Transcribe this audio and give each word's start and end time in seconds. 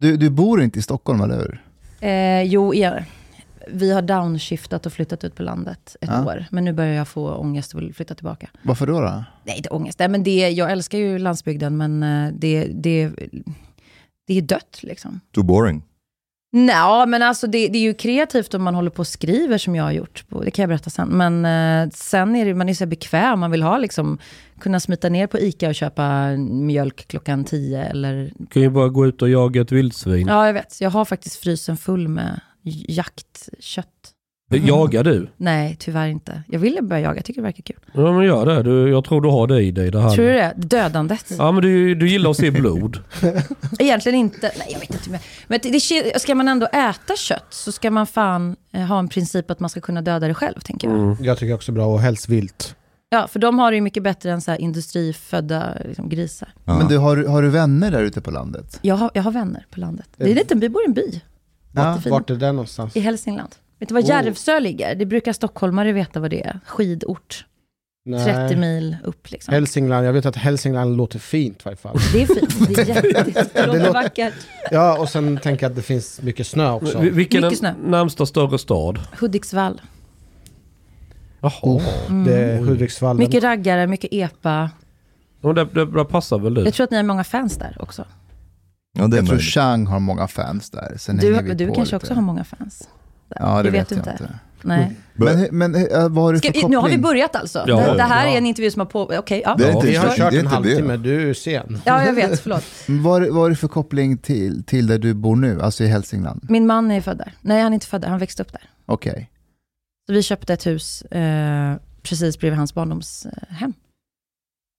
Du, 0.00 0.16
du 0.16 0.30
bor 0.30 0.62
inte 0.62 0.78
i 0.78 0.82
Stockholm, 0.82 1.20
eller 1.20 1.36
hur? 1.38 1.62
Eh, 2.00 2.42
jo, 2.42 2.74
ja. 2.74 2.98
vi 3.68 3.92
har 3.92 4.02
downshiftat 4.02 4.86
och 4.86 4.92
flyttat 4.92 5.24
ut 5.24 5.34
på 5.34 5.42
landet 5.42 5.96
ett 6.00 6.08
Ja. 6.12 6.24
år. 6.26 6.44
Men 6.50 6.64
nu 6.64 6.72
börjar 6.72 6.94
jag 6.94 7.08
få 7.08 7.34
ångest 7.34 7.74
och 7.74 7.80
vill 7.80 7.94
flytta 7.94 8.14
tillbaka. 8.14 8.50
Varför 8.62 8.86
då? 8.86 9.00
då? 9.00 9.24
Nej, 9.44 9.56
inte 9.56 9.68
ångest. 9.68 9.98
Nej, 9.98 10.08
men 10.08 10.22
det, 10.22 10.48
jag 10.48 10.72
älskar 10.72 10.98
ju 10.98 11.18
landsbygden, 11.18 11.76
men 11.76 12.02
eh, 12.02 12.32
det, 12.38 12.64
det, 12.64 13.10
det 14.26 14.34
är 14.38 14.42
dött 14.42 14.78
liksom. 14.82 15.20
Too 15.34 15.44
boring. 15.44 15.82
Nej, 16.50 17.06
men 17.06 17.22
alltså 17.22 17.46
det, 17.46 17.68
det 17.68 17.78
är 17.78 17.82
ju 17.82 17.94
kreativt 17.94 18.54
om 18.54 18.62
man 18.62 18.74
håller 18.74 18.90
på 18.90 19.00
och 19.00 19.06
skriver 19.06 19.58
som 19.58 19.74
jag 19.74 19.84
har 19.84 19.92
gjort. 19.92 20.24
Det 20.44 20.50
kan 20.50 20.62
jag 20.62 20.68
berätta 20.68 20.90
sen. 20.90 21.08
Men 21.08 21.44
eh, 21.44 21.90
sen 21.94 22.36
är 22.36 22.44
det, 22.44 22.54
man 22.54 22.68
är 22.68 22.74
så 22.74 22.86
bekväm. 22.86 23.40
Man 23.40 23.50
vill 23.50 23.62
ha 23.62 23.78
liksom, 23.78 24.18
kunna 24.60 24.80
smita 24.80 25.08
ner 25.08 25.26
på 25.26 25.38
ICA 25.38 25.68
och 25.68 25.74
köpa 25.74 26.36
mjölk 26.36 27.08
klockan 27.08 27.44
10 27.44 27.84
eller... 27.84 28.32
Du 28.38 28.46
kan 28.46 28.62
ju 28.62 28.70
bara 28.70 28.88
gå 28.88 29.06
ut 29.06 29.22
och 29.22 29.28
jaga 29.28 29.60
ett 29.60 29.72
vildsvin. 29.72 30.26
Ja, 30.28 30.46
jag 30.46 30.52
vet. 30.54 30.80
Jag 30.80 30.90
har 30.90 31.04
faktiskt 31.04 31.36
frysen 31.36 31.76
full 31.76 32.08
med 32.08 32.40
jaktkött. 32.88 34.14
Jagar 34.50 35.04
du? 35.04 35.28
Nej, 35.36 35.76
tyvärr 35.78 36.06
inte. 36.08 36.42
Jag 36.48 36.58
ville 36.58 36.82
börja 36.82 37.02
jaga. 37.02 37.16
Jag 37.16 37.24
tycker 37.24 37.40
det 37.40 37.44
verkar 37.44 37.62
kul. 37.62 37.76
Ja 37.92 38.12
men 38.12 38.24
gör 38.26 38.46
det. 38.46 38.62
Du, 38.62 38.90
jag 38.90 39.04
tror 39.04 39.20
du 39.20 39.28
har 39.28 39.46
det 39.46 39.62
i 39.62 39.70
dig. 39.70 39.90
Det 39.90 40.00
här. 40.00 40.10
Tror 40.10 40.24
du 40.26 40.32
det? 40.32 40.52
Dödandet? 40.56 41.32
Ja 41.38 41.52
men 41.52 41.62
du, 41.62 41.94
du 41.94 42.08
gillar 42.08 42.30
att 42.30 42.36
se 42.36 42.50
blod. 42.50 42.98
Egentligen 43.78 44.18
inte. 44.18 44.52
Nej, 44.58 44.68
jag 44.72 44.80
vet 44.80 44.90
inte. 44.90 45.10
Men, 45.10 45.20
men 45.48 45.60
det, 45.62 45.70
det, 45.70 46.20
ska 46.20 46.34
man 46.34 46.48
ändå 46.48 46.66
äta 46.66 47.16
kött 47.16 47.46
så 47.50 47.72
ska 47.72 47.90
man 47.90 48.06
fan 48.06 48.56
eh, 48.72 48.80
ha 48.82 48.98
en 48.98 49.08
princip 49.08 49.50
att 49.50 49.60
man 49.60 49.70
ska 49.70 49.80
kunna 49.80 50.02
döda 50.02 50.28
det 50.28 50.34
själv, 50.34 50.60
tänker 50.64 50.88
jag. 50.88 51.16
Jag 51.20 51.38
tycker 51.38 51.54
också 51.54 51.72
bra 51.72 51.86
och 51.86 52.00
helst 52.00 52.28
vilt. 52.28 52.74
Ja, 53.10 53.28
för 53.28 53.38
de 53.38 53.58
har 53.58 53.70
det 53.70 53.74
ju 53.74 53.80
mycket 53.80 54.02
bättre 54.02 54.32
än 54.32 54.40
så 54.40 54.50
här 54.50 54.58
industrifödda 54.58 55.74
liksom, 55.84 56.08
grisar. 56.08 56.48
Men 56.64 56.88
du, 56.88 56.98
har, 56.98 57.16
du- 57.16 57.26
har 57.26 57.42
du 57.42 57.48
vänner 57.48 57.90
där 57.90 58.02
ute 58.02 58.20
på 58.20 58.30
landet? 58.30 58.78
Jag 58.82 58.94
har, 58.94 59.10
jag 59.14 59.22
har 59.22 59.30
vänner 59.32 59.66
på 59.70 59.80
landet. 59.80 60.06
Det 60.16 60.24
är 60.24 60.28
en 60.28 60.34
liten 60.34 60.60
by, 60.60 60.66
vi 60.66 60.72
bor 60.72 60.82
i 60.82 60.86
en 60.86 60.92
by. 60.94 61.20
Ja. 61.72 61.98
Vart 62.10 62.30
är 62.30 62.34
det 62.36 62.52
någonstans? 62.52 62.96
I 62.96 63.00
Hälsingland. 63.00 63.54
Vet 63.78 63.88
du 63.88 63.94
var 63.94 64.02
Oh. 64.02 64.08
Järvsö 64.08 64.60
ligger? 64.60 64.94
Det 64.94 65.06
brukar 65.06 65.32
stockholmare 65.32 65.92
veta 65.92 66.20
vad 66.20 66.30
det 66.30 66.46
är. 66.46 66.60
Skidort. 66.66 67.44
30 68.26 68.56
mil 68.56 68.96
upp 69.04 69.30
liksom. 69.30 69.54
Hälsingland, 69.54 70.06
jag 70.06 70.12
vet 70.12 70.26
att 70.26 70.36
Hälsingland 70.36 70.96
låter 70.96 71.18
fint 71.18 71.56
i 71.58 71.60
varje 71.64 71.76
fall. 71.76 71.96
Det 72.12 72.22
är 72.22 72.26
fint. 72.26 72.68
Det 72.74 72.80
är 72.82 72.86
jätte, 72.86 73.48
det 73.54 73.66
låter 73.66 73.92
vackert. 73.92 74.34
Ja, 74.70 74.98
och 74.98 75.08
sen 75.08 75.38
tänker 75.38 75.64
jag 75.64 75.70
att 75.70 75.76
det 75.76 75.82
finns 75.82 76.22
mycket 76.22 76.46
snö 76.46 76.70
också. 76.70 76.98
Vi- 76.98 77.10
Vilken 77.10 77.44
är 77.44 77.74
närmsta 77.88 78.26
större 78.26 78.58
stad? 78.58 78.98
Hudiksvall. 79.20 79.80
Jaha. 81.40 81.80
Det 82.24 82.34
är 82.34 82.58
Hudiksvall. 82.58 83.16
Mycket 83.18 83.42
raggare, 83.42 83.86
mycket 83.86 84.12
epa. 84.12 84.70
Ja, 85.40 85.52
det, 85.52 85.64
det, 85.64 85.86
det 85.86 86.04
passar 86.04 86.38
väl 86.38 86.54
du? 86.54 86.64
Jag 86.64 86.74
tror 86.74 86.84
att 86.84 86.90
ni 86.90 86.96
har 86.96 87.04
många 87.04 87.24
fans 87.24 87.56
där 87.56 87.76
också. 87.80 88.04
Ja, 88.92 89.02
Jag 89.02 89.10
tror 89.12 89.22
möjligt. 89.22 89.42
Chang 89.44 89.86
har 89.86 90.00
många 90.00 90.28
fans 90.28 90.70
där. 90.70 90.94
Sen 90.98 91.16
Du, 91.16 91.26
du 91.28 91.34
kanske 91.66 91.82
lite. 91.82 91.96
också 91.96 92.14
har 92.14 92.22
många 92.22 92.44
fans. 92.44 92.88
Ja, 93.28 93.62
det, 93.62 93.70
vet 93.70 93.88
du 93.88 93.94
jag 93.94 94.06
inte. 94.06 94.28
Nej. 94.62 94.96
Men, 95.14 95.48
men 95.50 95.74
eh, 95.74 96.08
vad 96.08 96.24
har 96.24 96.32
du 96.32 96.38
för 96.38 96.48
Ska, 96.48 96.52
koppling? 96.52 96.70
nu 96.70 96.76
har 96.76 96.88
vi 96.88 96.98
börjat 96.98 97.36
alltså. 97.36 97.64
Ja, 97.66 97.76
det, 97.76 97.96
det 97.96 98.02
här 98.02 98.26
ja. 98.26 98.32
är 98.32 98.38
en 98.38 98.46
intervju 98.46 98.70
som 98.70 98.80
har 98.80 98.86
på... 98.86 99.02
Okej, 99.02 99.42
ja. 99.44 99.54
Det 99.58 99.64
är 99.64 99.68
Ja, 99.68 99.74
inte, 99.74 99.86
Vi 99.86 99.96
har 99.96 100.06
det 100.06 100.12
är 100.12 100.16
kört 100.16 100.32
en 100.32 100.38
inte 100.38 100.54
halvtimme, 100.54 100.96
det. 100.96 101.02
du 101.02 101.30
är 101.30 101.34
sen. 101.34 101.80
Ja, 101.84 102.04
jag 102.04 102.12
vet. 102.12 102.40
Förlåt. 102.40 102.64
Vad, 102.88 103.22
vad 103.22 103.34
har 103.34 103.50
du 103.50 103.56
för 103.56 103.68
koppling 103.68 104.18
till, 104.18 104.64
till 104.64 104.86
där 104.86 104.98
du 104.98 105.14
bor 105.14 105.36
nu, 105.36 105.62
alltså 105.62 105.84
i 105.84 105.86
Hälsingland? 105.86 106.46
Min 106.50 106.66
man 106.66 106.90
är 106.90 107.00
född 107.00 107.18
där. 107.18 107.32
Nej, 107.40 107.62
han 107.62 107.72
är 107.72 107.74
inte 107.74 107.86
född 107.86 108.00
där. 108.00 108.08
Han 108.08 108.18
växte 108.18 108.42
upp 108.42 108.52
där. 108.52 108.70
Okej. 108.86 109.30
Så 110.06 110.12
vi 110.12 110.22
köpte 110.22 110.52
ett 110.52 110.66
hus 110.66 111.02
eh, 111.02 111.74
precis 112.02 112.38
bredvid 112.38 112.58
hans 112.58 112.74
barndomshem. 112.74 113.72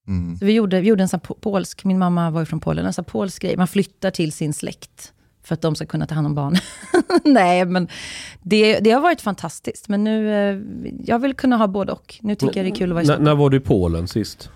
Mm. 0.07 0.37
Så 0.37 0.45
vi 0.45 0.53
gjorde, 0.53 0.81
vi 0.81 0.87
gjorde 0.87 1.03
en 1.03 1.09
sån 1.09 1.19
polsk, 1.19 1.85
min 1.85 1.99
mamma 1.99 2.29
var 2.29 2.39
ju 2.41 2.45
från 2.45 2.59
Polen, 2.59 2.85
en 2.85 2.93
sån 2.93 3.05
polsk 3.05 3.41
grej. 3.41 3.57
Man 3.57 3.67
flyttar 3.67 4.11
till 4.11 4.31
sin 4.31 4.53
släkt 4.53 5.13
för 5.49 5.53
att 5.53 5.61
de 5.61 5.75
ska 5.75 5.85
kunna 5.85 6.07
ta 6.07 6.15
hand 6.15 6.27
om 6.27 6.35
barn. 6.35 6.55
Nej, 7.23 7.65
men 7.65 7.87
det, 8.41 8.79
det 8.79 8.91
har 8.91 9.01
varit 9.01 9.21
fantastiskt. 9.21 9.87
Men 9.87 10.03
nu, 10.03 10.33
eh, 10.33 10.59
jag 11.05 11.19
vill 11.19 11.33
kunna 11.33 11.57
ha 11.57 11.67
både 11.67 11.91
och. 11.91 12.15
Nu 12.21 12.35
tycker 12.35 12.57
jag 12.57 12.65
det 12.65 12.69
är 12.69 12.75
kul 12.75 12.89
att 12.89 12.93
vara 12.93 13.01
i 13.01 13.05
Stockholm. 13.05 13.25
när 13.25 13.35
var 13.35 13.49
du 13.49 13.57
i 13.57 13.59
Polen 13.59 14.07
sist? 14.07 14.49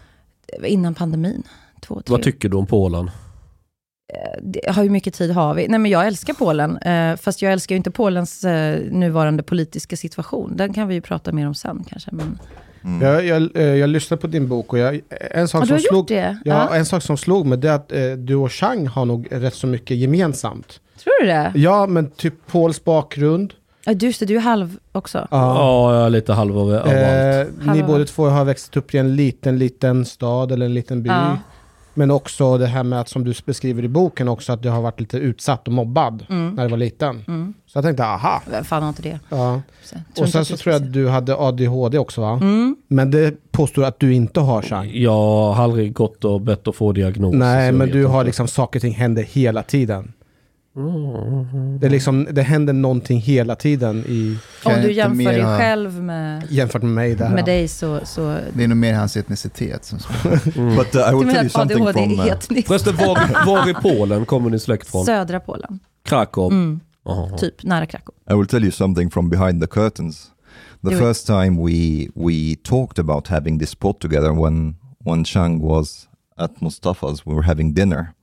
Innan 0.64 0.94
pandemin. 0.94 1.44
Två, 1.82 2.02
tre 2.02 2.12
Vad 2.12 2.24
tycker 2.24 2.50
du 2.50 2.58
om 2.58 2.66
Polen? 2.66 3.12
hur 4.76 4.90
mycket 4.90 5.14
tid 5.14 5.32
har 5.32 5.54
vi? 5.54 5.68
Nej, 5.68 5.80
men 5.80 5.92
jag 5.92 6.08
älskar 6.08 6.34
Polen, 6.34 6.78
eh, 6.78 7.16
fast 7.16 7.42
jag 7.42 7.54
älskar 7.54 7.76
ju 7.76 7.78
inte 7.78 7.92
Polens 7.92 8.44
eh, 8.44 8.80
nuvarande 8.92 9.44
politiska 9.44 9.98
situation. 9.98 10.58
Den 10.58 10.74
kan 10.74 10.88
vi 10.88 10.96
ju 10.96 11.02
prata 11.02 11.32
mer 11.32 11.48
om 11.48 11.56
sen 11.56 11.84
kanske. 11.90 12.10
Men... 12.12 12.40
Jag, 13.02 13.26
jag, 13.26 13.56
eh, 13.56 13.64
jag 13.64 13.90
lyssnade 13.90 14.22
på 14.22 14.28
din 14.28 14.48
bok 14.48 14.74
och 14.74 14.80
jag, 14.80 15.02
en, 15.10 15.48
sak 15.48 15.68
som 15.68 15.80
slog, 15.80 16.08
det? 16.08 16.38
ja, 16.46 16.76
en 16.76 16.86
sak 16.86 17.04
som 17.04 17.18
slog 17.18 17.46
mig 17.46 17.58
det 17.58 17.70
är 17.70 17.74
att 17.74 17.92
eh, 17.92 18.12
du 18.12 18.36
och 18.36 18.52
Chang 18.52 18.88
har 18.88 19.06
nog 19.06 19.28
rätt 19.32 19.54
så 19.54 19.68
mycket 19.68 19.98
gemensamt. 19.98 20.80
Tror 21.04 21.22
du 21.22 21.28
det? 21.28 21.52
Ja, 21.56 21.88
men 21.88 22.10
typ 22.10 22.34
Pauls 22.52 22.84
bakgrund. 22.84 23.54
Ja, 23.86 23.94
du, 23.94 24.12
det, 24.12 24.26
du 24.26 24.36
är 24.36 24.40
halv 24.40 24.78
också. 24.92 25.28
Ja, 25.32 25.96
jag 25.96 26.06
är 26.06 26.10
lite 26.10 26.34
halv 26.34 26.58
av, 26.60 26.70
av 26.70 26.76
allt. 26.76 26.88
Eh, 26.94 27.74
ni 27.74 27.84
båda 27.84 28.06
två 28.06 28.26
har 28.28 28.46
växt 28.46 28.78
upp 28.78 28.94
i 28.94 28.98
en 28.98 29.16
liten, 29.16 29.58
liten 29.60 30.06
stad 30.06 30.52
eller 30.52 30.66
en 30.66 30.74
liten 30.74 31.04
by. 31.04 31.10
Ja. 31.10 31.38
Men 31.96 32.12
också 32.12 32.58
det 32.58 32.68
här 32.68 32.84
med 32.84 33.00
att, 33.02 33.10
som 33.10 33.24
du 33.24 33.34
beskriver 33.46 33.84
i 33.84 33.88
boken 33.88 34.28
också, 34.28 34.54
att 34.54 34.62
du 34.64 34.70
har 34.70 34.82
varit 34.82 35.00
lite 35.00 35.18
utsatt 35.18 35.68
och 35.68 35.74
mobbad 35.74 36.26
Mm. 36.30 36.56
när 36.56 36.64
du 36.64 36.70
var 36.70 36.78
liten. 36.78 37.24
Mm. 37.28 37.54
Så 37.68 37.78
jag 37.78 37.84
tänkte, 37.86 38.04
aha. 38.06 38.42
Vem 38.52 38.64
fan 38.64 38.82
har 38.82 38.90
inte 38.90 39.02
det? 39.02 39.20
Ja. 39.30 39.62
Så, 39.84 39.96
Och 39.96 40.18
inte 40.18 40.32
sen 40.32 40.42
att 40.42 40.48
så 40.48 40.54
du 40.54 40.58
tror 40.58 40.74
jag 40.74 40.82
att 40.84 40.94
du 40.94 41.08
hade 41.10 41.36
ADHD 41.36 41.98
också 41.98 42.22
va? 42.22 42.32
Mm. 42.42 42.76
Men 42.88 43.12
det 43.12 43.52
påstår 43.52 43.84
att 43.84 44.00
du 44.00 44.14
inte 44.14 44.40
har, 44.40 44.62
Chang. 44.62 44.92
Jag 44.94 45.54
har 45.54 45.64
aldrig 45.64 45.94
gått 45.94 46.26
och 46.26 46.42
bett 46.42 46.68
att 46.68 46.76
få 46.76 46.92
diagnos. 46.92 47.32
så 47.32 47.38
Nej, 47.38 47.66
jag 47.66 47.76
men 47.76 47.88
vet 47.88 47.94
du 47.94 48.06
har 48.06 48.20
inte. 48.20 48.26
liksom 48.26 48.48
saker 48.48 48.80
och 48.80 48.82
ting 48.82 48.94
händer 48.94 49.24
hela 49.24 49.64
tiden. 49.64 50.14
Det, 51.80 51.86
är 51.86 51.90
liksom, 51.90 52.28
det 52.32 52.42
händer 52.42 52.74
någonting 52.74 53.20
hela 53.20 53.56
tiden 53.56 54.04
i, 54.08 54.38
Om 54.64 54.74
du 54.82 54.92
jämför 54.92 55.16
mer 55.18 55.34
dig 55.34 55.44
själv 55.44 56.04
med, 56.04 56.44
jämfört 56.50 56.82
med 56.82 56.92
mig. 56.92 57.16
Där. 57.16 57.30
med 57.30 57.46
dig 57.46 57.68
så... 57.68 58.00
så 58.06 58.40
Det 58.54 58.64
är 58.64 58.68
nog 58.68 58.78
mer 58.78 58.94
hans 58.94 59.18
etnicitet 59.18 59.86
som 59.86 60.00
spelar. 60.00 60.76
But 60.76 60.96
uh, 60.96 61.02
I 61.02 61.12
du 61.12 61.18
will 61.18 61.26
menar 61.28 61.34
tell 61.34 61.36
you 61.36 61.46
att 61.46 61.52
something 61.52 61.82
ADHD 61.88 61.94
from... 61.94 62.20
är 62.20 62.26
Uh, 62.26 62.32
etniskt? 62.32 62.68
Förresten, 62.68 62.96
var, 62.96 63.46
var 63.46 63.70
i 63.70 63.74
Polen 63.74 64.26
kommer 64.26 64.50
din 64.50 64.60
släkt 64.60 64.88
från? 64.88 65.06
Södra 65.06 65.40
Polen. 65.40 65.80
Krakow? 66.06 66.52
Mm, 66.52 66.80
Jaha. 67.06 67.38
typ, 67.38 67.64
nära 67.64 67.86
Krakow. 67.86 68.16
I 68.32 68.34
will 68.34 68.48
tell 68.48 68.64
you 68.64 68.72
something 68.72 69.12
from 69.12 69.30
behind 69.30 69.62
the 69.62 69.68
curtains. 69.68 70.32
The 70.82 70.90
Do 70.90 70.96
it. 70.96 71.00
first 71.00 71.28
time 71.28 71.66
we 71.66 72.08
we 72.16 72.56
talked 72.64 73.00
about 73.00 73.28
having 73.28 73.60
this 73.60 73.76
pod 73.76 74.00
together 74.00 74.32
when 74.44 74.76
when 75.06 75.26
Chang 75.26 75.60
was 75.62 76.08
at 76.38 76.52
Mustafa's, 76.62 77.26
we 77.26 77.34
were 77.34 77.46
having 77.48 77.74
dinner. 77.74 78.14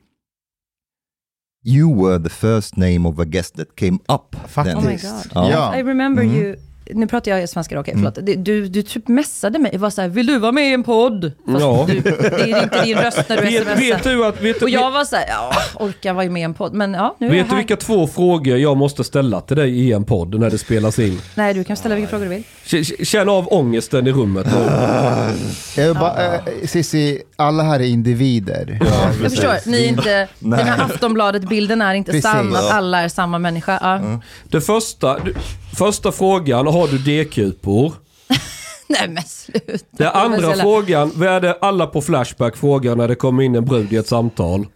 You 1.63 1.89
were 1.91 2.19
the 2.19 2.31
first 2.31 2.77
name 2.77 3.05
of 3.07 3.19
a 3.19 3.27
guest 3.27 3.57
that 3.57 3.77
came 3.77 3.99
up. 4.09 4.35
Faktiskt. 4.49 4.77
Oh 4.77 4.81
my 4.81 4.97
god. 4.97 5.27
Ja. 5.35 5.49
Ja. 5.49 5.71
I 5.77 5.83
remember 5.83 6.23
Mm. 6.25 6.33
you... 6.35 6.57
Nu 6.95 7.07
pratar 7.07 7.31
jag 7.31 7.49
svenska, 7.49 7.81
okej 7.81 7.95
förlåt. 7.97 8.19
Du, 8.23 8.35
du, 8.37 8.69
du 8.69 8.83
typ 8.83 9.09
messade 9.09 9.59
mig, 9.59 9.79
var 9.79 9.91
så 9.91 10.01
här, 10.01 10.09
vill 10.09 10.27
du 10.27 10.39
vara 10.39 10.53
med 10.53 10.71
i 10.71 10.73
en 10.75 10.83
podd? 10.83 11.33
Fast 11.47 11.61
Ja. 11.61 11.87
du, 11.89 12.01
det 12.01 12.51
är 12.53 12.63
inte 12.63 12.85
din 12.85 12.99
röst 12.99 13.29
när 13.29 13.37
du 13.37 13.43
Vet, 13.43 13.63
smsar. 13.63 13.77
vet 13.77 14.03
du 14.05 14.25
att... 14.27 14.41
Vet, 14.43 14.63
Och 14.63 14.71
jag 14.71 14.91
var 14.91 15.05
så 15.05 15.17
här, 15.17 15.25
ja, 15.29 15.53
orkar 15.75 16.13
vara 16.13 16.31
med 16.31 16.41
i 16.41 16.45
en 16.45 16.55
podd. 16.55 16.75
Men 16.75 16.95
ja, 16.95 17.17
nu 17.19 17.27
är 17.27 17.31
vet 17.31 17.51
du 17.51 17.57
vilka 17.57 17.77
två 17.77 18.07
frågor 18.07 18.59
jag 18.59 18.77
måste 18.77 19.05
ställa 19.05 19.41
till 19.41 19.57
dig 19.57 19.81
i 19.81 19.93
en 19.93 20.05
podd 20.05 20.41
när 20.41 20.51
det 20.51 20.59
spelas 20.59 20.99
in? 20.99 21.21
Nej, 21.35 21.55
du 21.55 21.65
kan 21.65 21.77
ställa 21.77 21.95
vilka 21.95 22.09
frågor 22.11 22.25
du 22.25 22.31
vill. 22.31 23.07
Känn 23.07 23.29
av 23.29 23.49
ångesten 23.53 24.07
i 24.07 24.13
rummet. 24.13 24.47
Jag 25.77 25.97
bara, 25.97 26.25
eh, 26.35 26.41
Cissi, 26.67 27.23
alla 27.37 27.63
här 27.63 27.81
är 27.81 27.85
individer. 27.85 28.79
Jag 29.21 29.31
förstår, 29.31 29.71
ni 29.71 29.85
är 29.85 29.89
inte, 29.89 30.29
den 30.39 30.53
här 30.53 30.85
Aftonbladet-bilden 30.85 31.83
är 31.83 31.95
inte 31.95 32.11
Precis. 32.13 32.31
sann, 32.31 32.57
att 32.57 32.71
alla 32.71 33.01
är 33.01 33.09
samma 33.09 33.39
människa. 33.39 33.79
Ja. 33.83 34.21
Det 34.49 34.61
första, 34.61 35.19
du- 35.19 35.35
första 35.81 36.13
frågan, 36.13 36.67
har 36.67 36.89
du 36.89 36.99
D-kupor? 36.99 37.93
Nej 38.89 39.09
men 39.09 39.23
sluta. 39.23 39.85
Den 39.91 40.09
andra 40.09 40.55
frågan, 40.55 41.13
vad 41.15 41.29
är 41.29 41.41
det 41.41 41.59
alla 41.61 41.87
på 41.87 42.01
Flashback 42.01 42.57
frågar 42.57 42.97
när 42.97 43.09
det 43.09 43.15
kommer 43.15 43.43
in 43.43 43.55
en 43.55 43.65
brud 43.65 43.93
i 43.93 43.97
ett 43.97 44.09
samtal? 44.09 44.67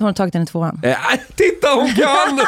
Har 0.00 0.06
hon 0.06 0.14
tagit 0.14 0.32
den 0.32 0.42
i 0.42 0.46
tvåan? 0.46 0.80
Äh, 0.82 0.94
titta 1.36 1.68
hon 1.74 1.88
kan! 1.94 2.40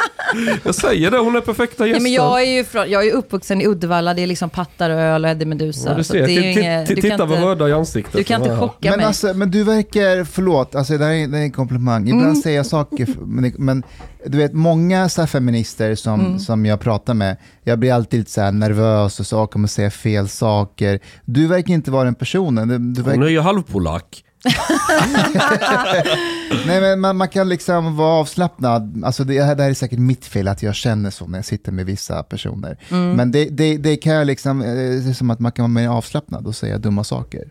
Jag 0.65 0.75
säger 0.75 1.11
det, 1.11 1.19
hon 1.19 1.37
är 1.37 1.41
perfekta 1.41 1.83
Nej, 1.85 1.89
gästen. 1.89 2.03
men 2.03 2.13
jag 2.13 2.43
är 2.43 2.47
ju 2.57 2.65
från, 2.65 2.91
jag 2.91 3.07
är 3.09 3.13
uppvuxen 3.13 3.61
i 3.61 3.67
Uddevalla, 3.67 4.15
det 4.15 4.23
är 4.23 4.27
liksom 4.27 4.51
pattar 4.51 4.91
och 4.91 5.01
öl 5.01 5.25
och 5.25 5.31
Eddie 5.31 5.45
Meduza. 5.47 5.91
Ja, 5.91 5.97
du 5.97 6.05
så 6.05 6.13
ser, 6.13 6.27
det 6.27 6.33
är 6.33 6.59
inget, 6.59 6.89
du 6.89 6.95
titta 6.97 7.25
vad 7.25 7.39
röda 7.39 7.69
i 7.69 7.73
ansiktet. 7.73 8.13
du 8.13 8.25
kan 8.25 8.41
inte 8.43 8.53
Ja. 8.55 8.61
chocka 8.61 8.91
Men, 8.91 8.97
mig. 8.99 9.07
alltså, 9.07 9.35
men 9.35 9.51
du 9.51 9.65
verkar, 9.65 10.25
förlåt, 10.25 10.75
alltså, 10.75 10.99
det, 10.99 11.05
här 11.05 11.13
är, 11.13 11.27
det 11.27 11.33
här 11.37 11.41
är 11.41 11.45
en 11.45 11.53
komplimang. 11.53 12.03
Ibland 12.09 12.23
Mm. 12.25 12.37
säger 12.43 12.57
jag 12.57 12.67
saker, 12.67 13.09
men, 13.27 13.53
men 13.59 13.83
du 14.27 14.39
vet 14.39 14.53
många 14.53 15.09
så 15.09 15.21
här 15.23 15.27
feminister 15.27 15.95
som, 15.95 16.21
Mm. 16.21 16.39
som 16.39 16.67
jag 16.67 16.81
pratar 16.81 17.15
med, 17.15 17.37
jag 17.65 17.79
blir 17.79 17.93
alltid 17.93 18.19
lite 18.21 18.31
så 18.31 18.41
här 18.41 18.53
nervös 18.53 19.21
och 19.21 19.27
så 19.27 19.39
"Ah, 19.39 19.47
kommer 19.47 19.69
säga 19.69 19.91
fel 19.91 20.29
saker. 20.29 21.01
Du 21.25 21.47
verkar 21.47 21.75
inte 21.75 21.91
vara 21.91 22.05
den 22.05 22.15
personen. 22.15 22.69
Du, 22.69 22.79
du 22.79 23.03
verkar, 23.03 23.19
Hon 23.19 23.27
är 23.27 23.31
ju 23.31 23.41
halvpolack. 23.41 24.25
nej, 26.67 26.81
men 26.81 27.01
man, 27.01 27.17
man 27.17 27.29
kan 27.29 27.49
liksom 27.49 27.97
vara 27.97 28.13
avslappnad. 28.13 29.03
Alltså 29.05 29.25
det, 29.25 29.43
här- 29.43 29.55
det 29.55 29.63
här 29.63 29.71
är 29.71 29.75
säkert 29.75 29.99
mitt 29.99 30.25
fel 30.27 30.49
att 30.49 30.63
jag 30.63 30.75
känner 30.75 31.11
så 31.11 31.27
när 31.27 31.39
jag 31.39 31.45
sitter 31.45 31.73
med 31.73 31.87
vissa 31.87 32.23
personer. 32.23 32.79
Mm. 32.91 33.13
Men 33.13 33.33
det, 33.33 33.45
det, 33.45 33.77
det 33.77 33.97
kan 33.97 34.13
jag 34.13 34.27
liksom, 34.27 34.61
eh, 34.63 34.67
det 34.75 35.11
är 35.11 35.13
som 35.13 35.31
att 35.31 35.41
man 35.41 35.53
kan 35.53 35.63
vara 35.63 35.69
mer 35.83 35.89
avslappnad 35.89 36.47
och 36.47 36.57
säga 36.57 36.79
dumma 36.79 37.05
saker. 37.05 37.43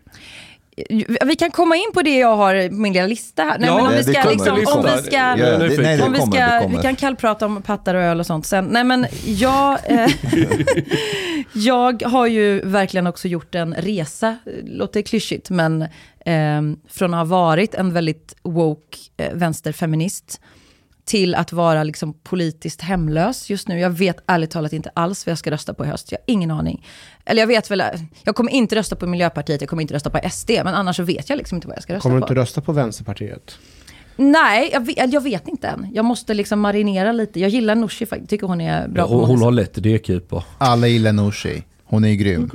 Vi 1.24 1.36
kan 1.38 1.50
komma 1.50 1.76
in 1.76 1.92
på 1.94 2.02
det 2.02 2.18
jag 2.18 2.36
har 2.36 2.68
på 2.68 2.74
min 2.74 2.92
lilla 2.92 3.06
lista 3.06 3.42
här. 3.42 3.58
Nej, 3.58 3.68
Ja, 3.68 3.76
men 3.76 3.86
om 3.86 3.92
vi 3.92 4.02
ska, 4.02 4.30
liksom, 4.30 4.52
om 4.52 4.58
vi 4.96 5.02
ska, 5.02 5.18
det, 5.18 5.82
nej, 5.82 5.96
det 5.96 6.02
om 6.02 6.12
vi, 6.12 6.18
ska 6.18 6.66
vi 6.68 6.76
kan 6.82 6.96
kallprata 6.96 7.46
om 7.46 7.62
pattar 7.62 7.94
och 7.94 8.02
öl 8.02 8.20
och 8.20 8.26
sånt 8.26 8.46
sen. 8.46 8.64
Nej 8.64 8.84
men 8.84 9.06
jag, 9.24 9.78
eh, 9.84 10.08
jag 11.52 12.02
har 12.02 12.26
ju 12.26 12.60
verkligen 12.60 13.06
också 13.06 13.28
gjort 13.28 13.54
en 13.54 13.74
resa, 13.74 14.36
låter 14.64 15.02
klyschigt, 15.02 15.50
men 15.50 15.84
eh, 16.26 16.62
från 16.88 17.14
att 17.14 17.28
ha 17.28 17.36
varit 17.36 17.74
en 17.74 17.92
väldigt 17.92 18.36
woke 18.42 18.98
eh, 19.16 19.32
vänsterfeminist 19.34 20.40
till 21.04 21.34
att 21.34 21.52
vara 21.52 21.84
liksom 21.84 22.14
politiskt 22.22 22.80
hemlös 22.80 23.50
just 23.50 23.68
nu. 23.68 23.78
Jag 23.78 23.90
vet 23.90 24.16
ärligt 24.26 24.50
talat 24.50 24.72
inte 24.72 24.90
alls 24.94 25.26
vad 25.26 25.30
jag 25.30 25.38
ska 25.38 25.50
rösta 25.50 25.74
på 25.74 25.84
i 25.84 25.88
höst. 25.88 26.12
Jag 26.12 26.18
har 26.18 26.24
ingen 26.26 26.50
aning. 26.50 26.86
Eller 27.24 27.42
jag 27.42 27.46
vet 27.46 27.70
väl, 27.70 27.82
jag 28.24 28.34
kommer 28.36 28.52
inte 28.52 28.76
rösta 28.76 28.96
på 28.96 29.06
Miljöpartiet, 29.06 29.60
jag 29.60 29.70
kommer 29.70 29.82
inte 29.82 29.94
rösta 29.94 30.10
på 30.10 30.30
SD, 30.30 30.50
men 30.50 30.74
annars 30.74 30.96
så 30.96 31.02
vet 31.02 31.28
jag 31.28 31.36
liksom 31.36 31.56
inte 31.56 31.68
vad 31.68 31.76
jag 31.76 31.82
ska 31.82 31.94
rösta 31.94 32.02
Kommer 32.02 32.16
du 32.16 32.20
på. 32.20 32.24
inte 32.32 32.40
rösta 32.40 32.60
på 32.60 32.72
Vänsterpartiet? 32.72 33.58
Nej, 34.16 34.70
jag 34.72 34.86
vet, 34.86 35.12
jag 35.12 35.20
vet 35.20 35.48
inte 35.48 35.68
än. 35.68 35.86
Jag 35.94 36.04
måste 36.04 36.34
liksom 36.34 36.60
marinera 36.60 37.12
lite. 37.12 37.40
Jag 37.40 37.50
gillar 37.50 37.74
Nooshi 37.74 38.06
faktiskt, 38.06 38.30
tycker 38.30 38.46
hon 38.46 38.60
är 38.60 38.88
bra 38.88 39.06
på 39.06 39.12
Hon, 39.12 39.20
hon 39.20 39.28
många 39.28 39.44
har 39.44 39.52
lätt 39.52 39.82
D-kupor. 39.82 40.44
Alla 40.58 40.86
gillar 40.86 41.12
Nooshi. 41.12 41.62
Hon 41.92 42.04
är 42.04 42.08
ju 42.08 42.16
grym. 42.16 42.50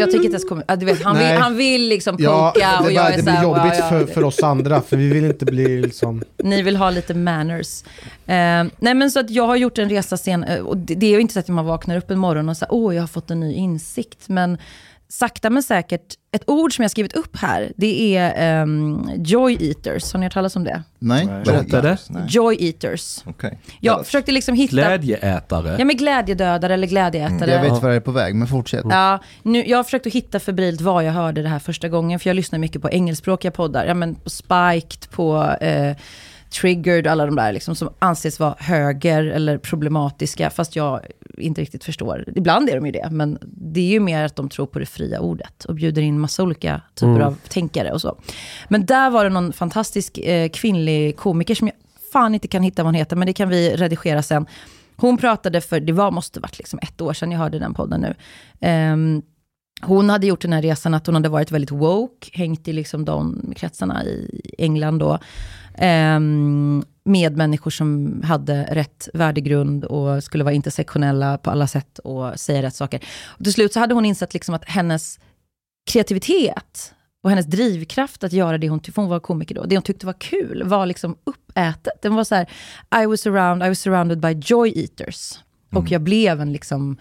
Jag 0.00 0.10
tycker 0.10 0.24
inte 0.24 0.28
ens 0.28 0.44
kommer, 0.44 0.64
ja, 0.68 0.76
du 0.76 0.86
vet, 0.86 1.02
han, 1.02 1.16
vill, 1.16 1.26
Nej. 1.26 1.36
han 1.36 1.56
vill 1.56 1.88
liksom 1.88 2.16
Ja, 2.18 2.52
poka 2.54 2.66
det, 2.70 2.76
och 2.76 2.82
bara, 2.82 2.92
jag 2.92 3.12
är 3.12 3.22
det 3.22 3.30
här, 3.30 3.40
blir 3.40 3.50
jobbigt 3.50 3.78
ja, 3.78 3.88
för, 3.88 4.06
för 4.06 4.24
oss 4.24 4.42
andra, 4.42 4.80
för 4.82 4.96
vi 4.96 5.08
vill 5.08 5.24
inte 5.24 5.44
bli 5.44 5.80
liksom... 5.80 6.22
Ni 6.42 6.62
vill 6.62 6.76
ha 6.76 6.90
lite 6.90 7.14
manners. 7.14 7.82
Eh, 8.26 8.64
nej 8.78 8.94
men 8.94 9.10
så 9.10 9.20
att 9.20 9.30
jag 9.30 9.46
har 9.46 9.56
gjort 9.56 9.78
en 9.78 9.88
resa 9.88 10.16
sen, 10.16 10.44
eh, 10.44 10.60
och 10.60 10.76
det, 10.76 10.94
det 10.94 11.06
är 11.06 11.10
ju 11.10 11.20
inte 11.20 11.34
så 11.34 11.40
att 11.40 11.48
man 11.48 11.64
vaknar 11.64 11.96
upp 11.96 12.10
en 12.10 12.18
morgon 12.18 12.48
och 12.48 12.56
säger 12.56 12.74
åh 12.74 12.94
jag 12.94 13.02
har 13.02 13.06
fått 13.06 13.30
en 13.30 13.40
ny 13.40 13.54
insikt. 13.54 14.28
Men 14.28 14.58
sakta 15.08 15.50
men 15.50 15.62
säkert, 15.62 16.14
ett 16.32 16.42
ord 16.46 16.76
som 16.76 16.82
jag 16.82 16.90
skrivit 16.90 17.12
upp 17.12 17.36
här, 17.36 17.72
det 17.76 18.16
är 18.16 18.34
ehm, 18.36 19.10
joy 19.16 19.56
eaters. 19.60 20.12
Har 20.12 20.20
ni 20.20 20.26
hört 20.26 20.32
talas 20.32 20.56
om 20.56 20.64
det? 20.64 20.82
Nej? 20.98 21.26
Vad 21.26 21.44
Berätta. 21.44 21.80
det? 21.80 21.98
Joy 22.28 22.56
eaters. 22.60 23.22
Okej. 23.24 23.58
Jag 23.80 24.06
försökte 24.06 24.32
liksom 24.32 24.54
hitta... 24.54 24.76
Glädjeätare. 24.76 25.76
Ja 25.78 25.84
men 25.84 25.96
glädjedödare 25.96 26.74
eller 26.74 26.86
glädjeätare. 26.86 27.50
Jag 27.50 27.62
vet 27.62 27.82
vad 27.82 27.90
det 27.90 27.96
är 27.96 28.00
på 28.00 28.10
väg, 28.10 28.34
men 28.34 28.48
fortsätt. 28.48 28.84
Ja, 28.90 29.22
nu, 29.42 29.64
jag 29.66 29.78
har 29.78 29.84
försökt 29.84 30.06
att 30.06 30.12
hitta 30.12 30.40
febrilt 30.40 30.80
var 30.80 31.02
jag 31.02 31.12
hörde 31.12 31.42
det 31.42 31.48
här 31.48 31.58
första 31.58 31.88
gången, 31.88 32.20
för 32.20 32.30
jag 32.30 32.34
lyssnar 32.34 32.58
mycket 32.58 32.82
på 32.82 32.90
engelskspråkiga 32.90 33.50
poddar. 33.50 33.86
Ja, 33.86 33.94
men 33.94 34.14
på 34.14 34.30
Spiked, 34.30 35.10
på 35.10 35.56
eh, 35.60 35.96
Triggered, 36.60 37.06
alla 37.06 37.26
de 37.26 37.36
där 37.36 37.52
liksom, 37.52 37.76
som 37.76 37.90
anses 37.98 38.40
vara 38.40 38.54
höger 38.58 39.24
eller 39.24 39.58
problematiska, 39.58 40.50
fast 40.50 40.76
jag 40.76 41.00
inte 41.38 41.60
riktigt 41.60 41.84
förstår. 41.84 42.24
Ibland 42.36 42.68
är 42.68 42.74
de 42.74 42.86
ju 42.86 42.92
det, 42.92 43.08
men 43.10 43.38
det 43.42 43.80
är 43.80 43.90
ju 43.92 44.00
mer 44.00 44.24
att 44.24 44.36
de 44.36 44.48
tror 44.48 44.66
på 44.66 44.78
det 44.78 44.86
fria 44.86 45.20
ordet 45.20 45.64
och 45.64 45.74
bjuder 45.74 46.02
in 46.02 46.20
massa 46.20 46.42
olika 46.42 46.80
typer 46.94 47.10
Mm. 47.10 47.22
av 47.26 47.38
tänkare 47.48 47.92
och 47.92 48.00
så. 48.00 48.18
Men 48.68 48.86
där 48.86 49.10
var 49.10 49.24
det 49.24 49.30
någon 49.30 49.52
fantastisk 49.52 50.18
eh, 50.18 50.48
kvinnlig 50.48 51.16
komiker 51.16 51.54
som 51.54 51.66
jag 51.68 51.76
fan 52.12 52.34
inte 52.34 52.48
kan 52.48 52.62
hitta 52.62 52.82
vad 52.82 52.86
hon 52.88 52.94
heter, 52.94 53.16
men 53.16 53.26
det 53.26 53.32
kan 53.32 53.48
vi 53.48 53.76
redigera 53.76 54.22
sen. 54.22 54.46
Hon 54.96 55.16
pratade 55.18 55.60
för, 55.60 55.80
det 55.80 55.92
var, 55.92 56.10
måste 56.10 56.40
varit 56.40 56.58
liksom 56.58 56.78
ett 56.82 57.00
år 57.00 57.12
sedan 57.12 57.32
jag 57.32 57.38
hörde 57.38 57.58
den 57.58 57.74
podden 57.74 58.00
nu. 58.00 58.14
Ehm, 58.60 59.22
hon 59.82 60.10
hade 60.10 60.26
gjort 60.26 60.42
den 60.42 60.52
här 60.52 60.62
resan 60.62 60.94
att 60.94 61.06
hon 61.06 61.14
hade 61.14 61.28
varit 61.28 61.50
väldigt 61.50 61.70
woke, 61.70 62.30
hängt 62.32 62.68
i 62.68 62.72
liksom 62.72 63.04
de 63.04 63.42
kretsarna 63.56 64.04
i 64.04 64.40
England 64.58 64.98
då. 64.98 65.18
ehm, 65.78 66.84
med 67.04 67.36
människor 67.36 67.70
som 67.70 68.20
hade 68.24 68.62
rätt 68.62 69.08
värdegrund 69.14 69.84
och 69.84 70.24
skulle 70.24 70.44
vara 70.44 70.54
intersektionella 70.54 71.38
på 71.38 71.50
alla 71.50 71.66
sätt 71.66 71.98
och 71.98 72.40
säga 72.40 72.62
rätt 72.62 72.74
saker. 72.74 73.04
Och 73.26 73.44
till 73.44 73.52
slut 73.52 73.72
så 73.72 73.80
hade 73.80 73.94
hon 73.94 74.04
insett 74.04 74.34
liksom 74.34 74.54
att 74.54 74.64
hennes 74.64 75.20
kreativitet 75.90 76.94
och 77.22 77.30
hennes 77.30 77.46
drivkraft 77.46 78.24
att 78.24 78.32
göra 78.32 78.58
det 78.58 78.68
hon 78.68 78.80
tyckte, 78.80 79.00
hon 79.00 79.10
var 79.10 79.20
komiker 79.20 79.54
då, 79.54 79.64
det 79.64 79.76
hon 79.76 79.82
tyckte 79.82 80.06
var 80.06 80.20
kul 80.20 80.62
var 80.64 80.86
liksom 80.86 81.16
uppätet. 81.24 82.02
Den 82.02 82.14
var 82.14 82.24
så 82.24 82.34
här, 82.34 82.46
I 83.02 83.06
was, 83.06 83.26
around, 83.26 83.62
I 83.62 83.68
was 83.68 83.80
surrounded 83.80 84.20
by 84.20 84.32
joy 84.32 84.72
eaters. 84.76 85.38
Och 85.72 85.90
jag 85.90 86.02
blev 86.02 86.40
en 86.40 86.52
liksom 86.52 86.96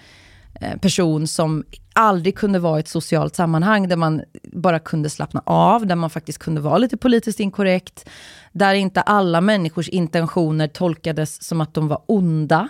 eh, 0.61 0.77
person 0.77 1.27
som 1.27 1.63
aldrig 1.95 2.37
kunde 2.37 2.59
vara 2.59 2.77
i 2.77 2.79
ett 2.79 2.87
socialt 2.87 3.35
sammanhang 3.35 3.87
där 3.87 3.95
man 3.95 4.21
bara 4.43 4.79
kunde 4.79 5.09
slappna 5.09 5.41
av, 5.45 5.87
där 5.87 5.95
man 5.95 6.09
faktiskt 6.09 6.39
kunde 6.39 6.61
vara 6.61 6.77
lite 6.77 6.97
politiskt 6.97 7.39
inkorrekt, 7.39 8.09
där 8.51 8.73
inte 8.73 9.01
alla 9.01 9.41
människors 9.41 9.89
intentioner 9.89 10.67
tolkades 10.67 11.43
som 11.43 11.61
att 11.61 11.73
de 11.73 11.87
var 11.87 12.01
onda. 12.05 12.69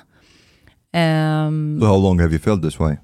Ehm, 0.91 1.47
um, 1.47 1.79
So 1.81 1.87
how 1.87 2.01
long 2.01 2.19
have 2.19 2.31
you 2.31 2.39
felt 2.39 2.63
this 2.63 2.79
way? 2.79 2.97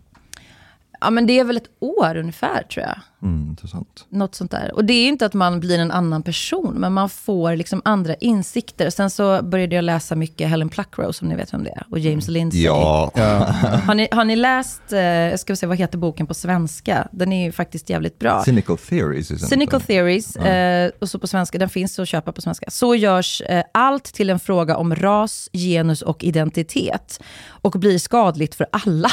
Ja 1.01 1.09
men 1.09 1.27
det 1.27 1.39
är 1.39 1.43
väl 1.43 1.57
ett 1.57 1.69
år 1.79 2.15
ungefär 2.17 2.63
tror 2.63 2.85
jag. 2.85 2.99
Mm, 3.23 3.49
intressant. 3.49 4.05
Något 4.09 4.35
sånt 4.35 4.51
där. 4.51 4.75
Och 4.75 4.85
det 4.85 4.93
är 4.93 5.07
inte 5.07 5.25
att 5.25 5.33
man 5.33 5.59
blir 5.59 5.79
en 5.79 5.91
annan 5.91 6.23
person, 6.23 6.73
men 6.73 6.93
man 6.93 7.09
får 7.09 7.55
liksom 7.55 7.81
andra 7.85 8.15
insikter. 8.15 8.89
Sen 8.89 9.09
så 9.09 9.43
började 9.43 9.75
jag 9.75 9.83
läsa 9.83 10.15
mycket 10.15 10.49
Helen 10.49 10.69
Pluckrose, 10.69 11.19
som 11.19 11.27
ni 11.27 11.35
vet 11.35 11.53
vem 11.53 11.63
det 11.63 11.69
är, 11.69 11.85
och 11.89 11.99
James 11.99 12.27
Lindsay. 12.27 12.61
Ja. 12.61 13.11
Har, 13.85 13.95
ni, 13.95 14.07
har 14.11 14.25
ni 14.25 14.35
läst, 14.35 14.93
eh, 14.93 14.99
jag 14.99 15.39
ska 15.39 15.55
se 15.55 15.67
vad 15.67 15.77
heter 15.77 15.97
boken 15.97 16.27
på 16.27 16.33
svenska? 16.33 17.07
Den 17.11 17.33
är 17.33 17.45
ju 17.45 17.51
faktiskt 17.51 17.89
jävligt 17.89 18.19
bra. 18.19 18.43
Cynical 18.43 18.77
theories 18.77 19.31
isn't 19.31 19.47
Cynical 19.47 19.81
it? 19.81 19.87
Theories, 19.87 20.35
eh, 20.35 20.91
och 20.99 21.09
så 21.09 21.19
på 21.19 21.27
svenska, 21.27 21.57
den 21.57 21.69
finns 21.69 21.99
att 21.99 22.07
köpa 22.07 22.31
på 22.31 22.41
svenska. 22.41 22.69
Så 22.69 22.95
görs 22.95 23.41
eh, 23.41 23.63
allt 23.71 24.03
till 24.03 24.29
en 24.29 24.39
fråga 24.39 24.77
om 24.77 24.95
ras, 24.95 25.49
genus 25.53 26.01
och 26.01 26.23
identitet. 26.23 27.21
Och 27.47 27.71
blir 27.71 27.97
skadligt 27.99 28.55
för 28.55 28.67
alla. 28.71 29.09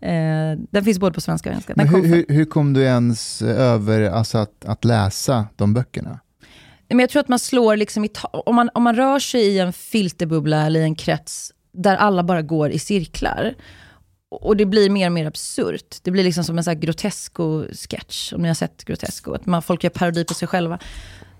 Eh, 0.00 0.58
den 0.70 0.84
finns 0.84 0.98
både 0.98 1.14
på 1.14 1.20
svenska 1.20 1.48
och 1.48 1.52
engelska. 1.52 1.72
Men 1.76 1.88
hur, 1.88 2.04
hur, 2.06 2.24
hur 2.28 2.44
kom 2.44 2.72
du 2.72 2.82
ens 2.82 3.42
över 3.42 4.10
alltså, 4.10 4.38
att, 4.38 4.64
att 4.64 4.84
läsa 4.84 5.46
de 5.56 5.74
böckerna? 5.74 6.20
Men 6.88 6.98
jag 6.98 7.10
tror 7.10 7.20
att 7.20 7.28
man 7.28 7.38
slår 7.38 7.76
liksom 7.76 8.08
om 8.32 8.54
man, 8.54 8.70
om 8.74 8.82
man 8.82 8.96
rör 8.96 9.18
sig 9.18 9.40
i 9.40 9.58
en 9.58 9.72
filterbubbla 9.72 10.66
eller 10.66 10.80
i 10.80 10.82
en 10.82 10.94
krets 10.94 11.52
där 11.72 11.96
alla 11.96 12.22
bara 12.22 12.42
går 12.42 12.70
i 12.70 12.78
cirklar. 12.78 13.54
Och 14.30 14.56
det 14.56 14.66
blir 14.66 14.90
mer 14.90 15.06
och 15.06 15.12
mer 15.12 15.26
absurt. 15.26 15.96
Det 16.02 16.10
blir 16.10 16.24
liksom 16.24 16.44
som 16.44 16.58
en 16.58 16.64
här 16.64 16.74
Grotesco-sketch, 16.74 18.32
om 18.32 18.42
ni 18.42 18.48
har 18.48 18.54
sett 18.54 18.84
Grotesco. 18.84 19.32
Att 19.32 19.46
man, 19.46 19.62
folk 19.62 19.84
gör 19.84 19.90
parodi 19.90 20.24
på 20.24 20.34
sig 20.34 20.48
själva. 20.48 20.78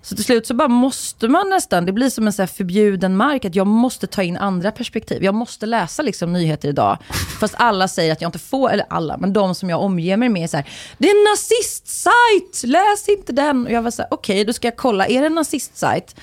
Så 0.01 0.15
till 0.15 0.25
slut 0.25 0.47
så 0.47 0.53
bara 0.53 0.67
måste 0.67 1.27
man 1.27 1.49
nästan, 1.49 1.85
det 1.85 1.91
blir 1.91 2.09
som 2.09 2.27
en 2.27 2.33
så 2.33 2.47
förbjuden 2.47 3.17
mark, 3.17 3.45
att 3.45 3.55
jag 3.55 3.67
måste 3.67 4.07
ta 4.07 4.23
in 4.23 4.37
andra 4.37 4.71
perspektiv. 4.71 5.23
Jag 5.23 5.35
måste 5.35 5.65
läsa 5.65 6.01
liksom 6.01 6.33
nyheter 6.33 6.69
idag. 6.69 6.97
Fast 7.39 7.55
alla 7.57 7.87
säger 7.87 8.11
att 8.11 8.21
jag 8.21 8.27
inte 8.27 8.39
får, 8.39 8.71
eller 8.71 8.85
alla, 8.89 9.17
men 9.17 9.33
de 9.33 9.55
som 9.55 9.69
jag 9.69 9.81
omger 9.81 10.17
mig 10.17 10.29
med 10.29 10.43
är 10.43 10.47
så 10.47 10.57
här, 10.57 10.65
det 10.97 11.09
är 11.09 11.11
en 11.11 11.23
nazistsajt, 11.31 12.63
läs 12.63 13.09
inte 13.09 13.33
den. 13.33 13.65
Och 13.65 13.71
jag 13.71 13.81
var 13.81 13.91
så 13.91 14.01
här, 14.01 14.09
okej, 14.13 14.45
då 14.45 14.53
ska 14.53 14.67
jag 14.67 14.77
kolla, 14.77 15.07
är 15.07 15.21
det 15.21 15.27
en 15.27 15.35
nazistsajt? 15.35 16.15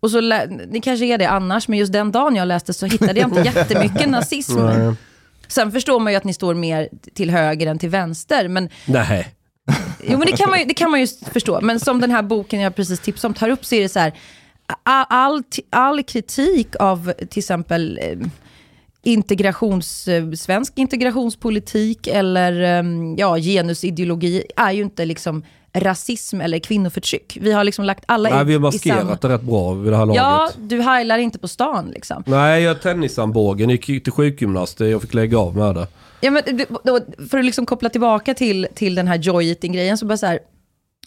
Och 0.00 0.10
så, 0.10 0.20
det 0.68 0.80
kanske 0.82 1.06
är 1.06 1.18
det 1.18 1.26
annars, 1.26 1.68
men 1.68 1.78
just 1.78 1.92
den 1.92 2.12
dagen 2.12 2.36
jag 2.36 2.48
läste 2.48 2.72
så 2.74 2.86
hittade 2.86 3.20
jag 3.20 3.30
inte 3.30 3.40
jättemycket 3.54 4.08
nazism. 4.08 4.58
Sen 5.48 5.72
förstår 5.72 6.00
man 6.00 6.12
ju 6.12 6.16
att 6.16 6.24
ni 6.24 6.34
står 6.34 6.54
mer 6.54 6.88
till 7.14 7.30
höger 7.30 7.66
än 7.66 7.78
till 7.78 7.88
vänster, 7.88 8.48
men 8.48 8.68
Nej. 8.84 9.35
Jo, 10.08 10.18
men 10.18 10.26
det 10.26 10.36
kan, 10.36 10.50
man 10.50 10.58
ju, 10.58 10.64
det 10.64 10.74
kan 10.74 10.90
man 10.90 11.00
ju 11.00 11.06
förstå. 11.32 11.60
Men 11.60 11.80
som 11.80 12.00
den 12.00 12.10
här 12.10 12.22
boken 12.22 12.60
jag 12.60 12.74
precis 12.74 13.00
tipsade 13.00 13.30
om 13.30 13.34
tar 13.34 13.48
upp 13.48 13.64
så 13.64 13.74
är 13.74 13.82
det 13.82 13.88
så 13.88 13.98
här, 13.98 14.12
all, 14.82 15.06
all, 15.08 15.42
all 15.70 16.02
kritik 16.02 16.68
av 16.78 17.12
till 17.30 17.38
exempel 17.38 17.98
eh, 18.02 18.28
integrations, 19.02 20.08
eh, 20.08 20.32
svensk 20.32 20.72
integrationspolitik 20.76 22.06
eller 22.06 22.62
eh, 22.62 23.14
ja, 23.16 23.36
genusideologi 23.36 24.42
är 24.56 24.72
ju 24.72 24.82
inte 24.82 25.04
liksom 25.04 25.42
rasism 25.72 26.40
eller 26.40 26.58
kvinnoförtryck. 26.58 27.38
Vi 27.40 27.52
har 27.52 27.64
liksom 27.64 27.84
lagt 27.84 28.04
alla 28.08 28.28
Nej, 28.28 28.44
vi 28.44 28.52
har 28.52 28.60
maskerat 28.60 29.20
det 29.20 29.28
rätt 29.28 29.42
bra 29.42 29.72
vid 29.72 29.92
det 29.92 29.96
här 29.96 30.06
laget. 30.06 30.22
Ja, 30.22 30.50
du 30.58 30.82
heilar 30.82 31.18
inte 31.18 31.38
på 31.38 31.48
stan 31.48 31.90
liksom. 31.94 32.22
Nej, 32.26 32.62
jag 32.62 32.74
har 32.74 32.80
tennisarmbågen, 32.80 33.70
gick 33.70 33.84
till 33.84 34.12
sjukgymnast, 34.12 34.80
jag 34.80 35.02
fick 35.02 35.14
lägga 35.14 35.38
av 35.38 35.56
med 35.56 35.74
det. 35.74 35.86
Ja, 36.20 36.30
men, 36.30 36.42
då, 36.84 37.00
för 37.30 37.38
att 37.38 37.44
liksom 37.44 37.66
koppla 37.66 37.88
tillbaka 37.88 38.34
till, 38.34 38.66
till 38.74 38.94
den 38.94 39.08
här 39.08 39.16
joy 39.18 39.48
eating-grejen, 39.48 39.98
så 39.98 40.06
bara 40.06 40.16
så 40.16 40.26
här, 40.26 40.38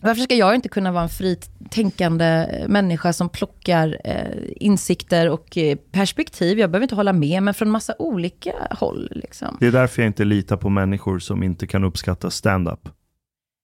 varför 0.02 0.22
ska 0.22 0.36
jag 0.36 0.56
inte 0.56 0.70
kunna 0.70 0.92
vara 0.92 1.04
en 1.04 1.10
fritt 1.10 1.50
tänkande 1.70 2.48
människa 2.68 3.14
som 3.14 3.30
plockar 3.30 3.98
eh, 4.04 4.16
insikter 4.56 5.30
och 5.30 5.58
eh, 5.58 5.78
perspektiv? 5.92 6.60
Jag 6.60 6.72
behöver 6.72 6.84
inte 6.84 6.96
hålla 6.96 7.14
med, 7.14 7.44
men 7.44 7.54
från 7.54 7.70
massa 7.70 7.94
olika 8.00 8.52
håll. 8.72 9.08
Liksom. 9.12 9.58
Det 9.60 9.68
är 9.68 9.72
därför 9.72 10.02
jag 10.02 10.10
inte 10.10 10.26
litar 10.26 10.58
på 10.58 10.70
människor 10.70 11.20
som 11.20 11.44
inte 11.44 11.68
kan 11.68 11.84
uppskatta 11.84 12.30
stand-up. 12.32 12.90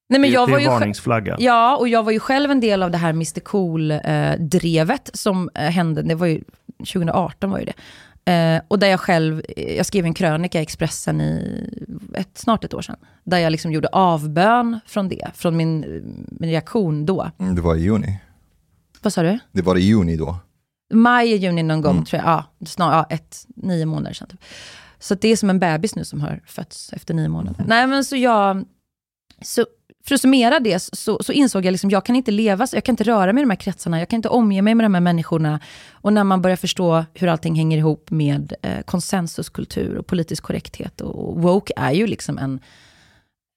Nej, 0.10 0.20
men 0.20 0.30
det, 0.30 0.34
jag 0.34 0.48
det 0.48 0.52
var 0.52 0.60
är 0.60 0.64
ju 0.64 0.68
sj- 0.68 0.72
varningsflagga. 0.72 1.36
Ja, 1.40 1.78
och 1.78 1.88
jag 1.88 2.04
var 2.04 2.12
ju 2.12 2.20
själv 2.20 2.52
en 2.52 2.60
del 2.60 2.84
av 2.84 2.92
det 2.92 2.98
här 2.98 3.10
Mr 3.10 3.40
Cool-drevet 3.40 5.10
som 5.14 5.50
eh, 5.56 5.62
hände, 5.70 6.02
det 6.02 6.16
var 6.16 6.28
ju 6.28 6.44
2018 6.78 7.50
var 7.50 7.60
ju 7.60 7.66
det. 7.66 7.74
Eh, 8.26 8.62
och 8.68 8.80
där 8.80 8.88
jag 8.88 9.00
själv, 9.00 9.42
jag 9.58 9.86
skrev 9.86 10.06
en 10.06 10.14
krönika 10.14 10.60
i 10.60 10.62
Expressen 10.62 11.22
i 11.22 11.64
ett, 12.14 12.38
snart 12.38 12.64
ett 12.64 12.74
år 12.74 12.82
sedan. 12.82 12.96
Där 13.24 13.38
jag 13.38 13.52
liksom 13.52 13.72
gjorde 13.72 13.88
avbön 13.88 14.80
från 14.86 15.10
det, 15.10 15.32
från 15.34 15.58
min, 15.58 15.80
min 16.32 16.50
reaktion 16.50 17.06
då. 17.06 17.32
Mm, 17.40 17.56
Det 17.56 17.62
var 17.62 17.76
i 17.76 17.82
juni. 17.82 18.20
Vad 19.02 19.14
sa 19.14 19.24
du? 19.24 19.40
Det 19.52 19.62
var 19.62 19.76
i 19.76 19.82
juni 19.82 20.18
då. 20.18 20.38
Maj, 20.94 21.36
juni 21.36 21.64
någon 21.64 21.82
gång 21.82 21.92
Mm. 21.92 22.06
tror 22.06 22.22
jag. 22.24 22.30
Ja, 22.32 22.66
snar, 22.66 22.94
ja, 22.94 23.06
ett, 23.10 23.46
nio 23.56 23.86
månader 23.86 24.14
sedan. 24.14 24.28
Typ. 24.28 24.40
Så 25.00 25.16
det 25.16 25.28
är 25.28 25.36
som 25.36 25.50
en 25.50 25.60
bebis 25.60 25.96
nu 25.96 26.06
som 26.06 26.22
har 26.22 26.42
fötts 26.46 26.94
efter 26.94 27.14
nio 27.14 27.28
månader. 27.28 27.66
Nej 27.68 27.88
men 27.88 28.06
så 28.06 28.16
jag, 28.16 28.66
så 29.42 29.66
för 30.08 30.16
att 30.16 30.22
summera 30.22 30.60
det 30.60 30.80
så, 30.80 31.20
så 31.24 31.32
insåg 31.32 31.66
jag 31.66 31.72
liksom, 31.72 31.90
jag 31.90 32.06
kan 32.06 32.16
inte 32.16 32.32
leva, 32.32 32.68
jag 32.74 32.84
kan 32.84 32.94
inte 32.94 33.04
röra 33.04 33.34
mig 33.34 33.42
i 33.42 33.44
de 33.46 33.50
här 33.50 33.58
kretsarna, 33.58 34.00
jag 34.00 34.10
kan 34.10 34.18
inte 34.18 34.30
omge 34.30 34.62
mig 34.62 34.76
med 34.76 34.86
de 34.86 34.94
här 34.94 35.02
människorna. 35.02 35.60
Och 35.92 36.14
när 36.14 36.24
man 36.24 36.42
börjar 36.42 36.58
förstå 36.58 37.06
hur 37.14 37.28
allting 37.28 37.56
hänger 37.56 37.78
ihop 37.78 38.12
med 38.12 38.54
eh, 38.62 38.82
konsensuskultur 38.82 39.98
och 39.98 40.08
politisk 40.08 40.44
korrekthet. 40.44 41.02
Och, 41.02 41.30
och 41.30 41.42
woke 41.42 41.74
är 41.76 41.92
ju 41.92 42.08
liksom 42.08 42.38
en, 42.38 42.60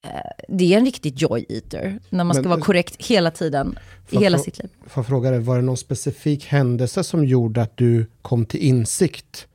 eh, 0.06 0.10
det 0.48 0.74
är 0.74 0.78
en 0.78 0.84
riktig 0.84 1.14
joy 1.16 1.46
eater. 1.48 1.98
När 2.10 2.24
man 2.24 2.34
ska 2.34 2.42
Men- 2.42 2.50
vara 2.50 2.60
korrekt 2.60 2.96
hela 2.98 3.30
tiden, 3.30 3.78
i 4.10 4.18
hela 4.18 4.38
sitt 4.38 4.58
liv. 4.58 4.68
Får 4.86 5.00
jag 5.00 5.06
fråga 5.06 5.30
dig, 5.30 5.40
var 5.40 5.56
det 5.56 5.62
någon 5.62 5.76
specifik 5.76 6.46
händelse 6.46 7.04
som 7.04 7.24
gjorde 7.24 7.62
att 7.62 7.76
du 7.76 8.06
kom 8.22 8.46
till 8.46 8.60
insikt 8.60 9.47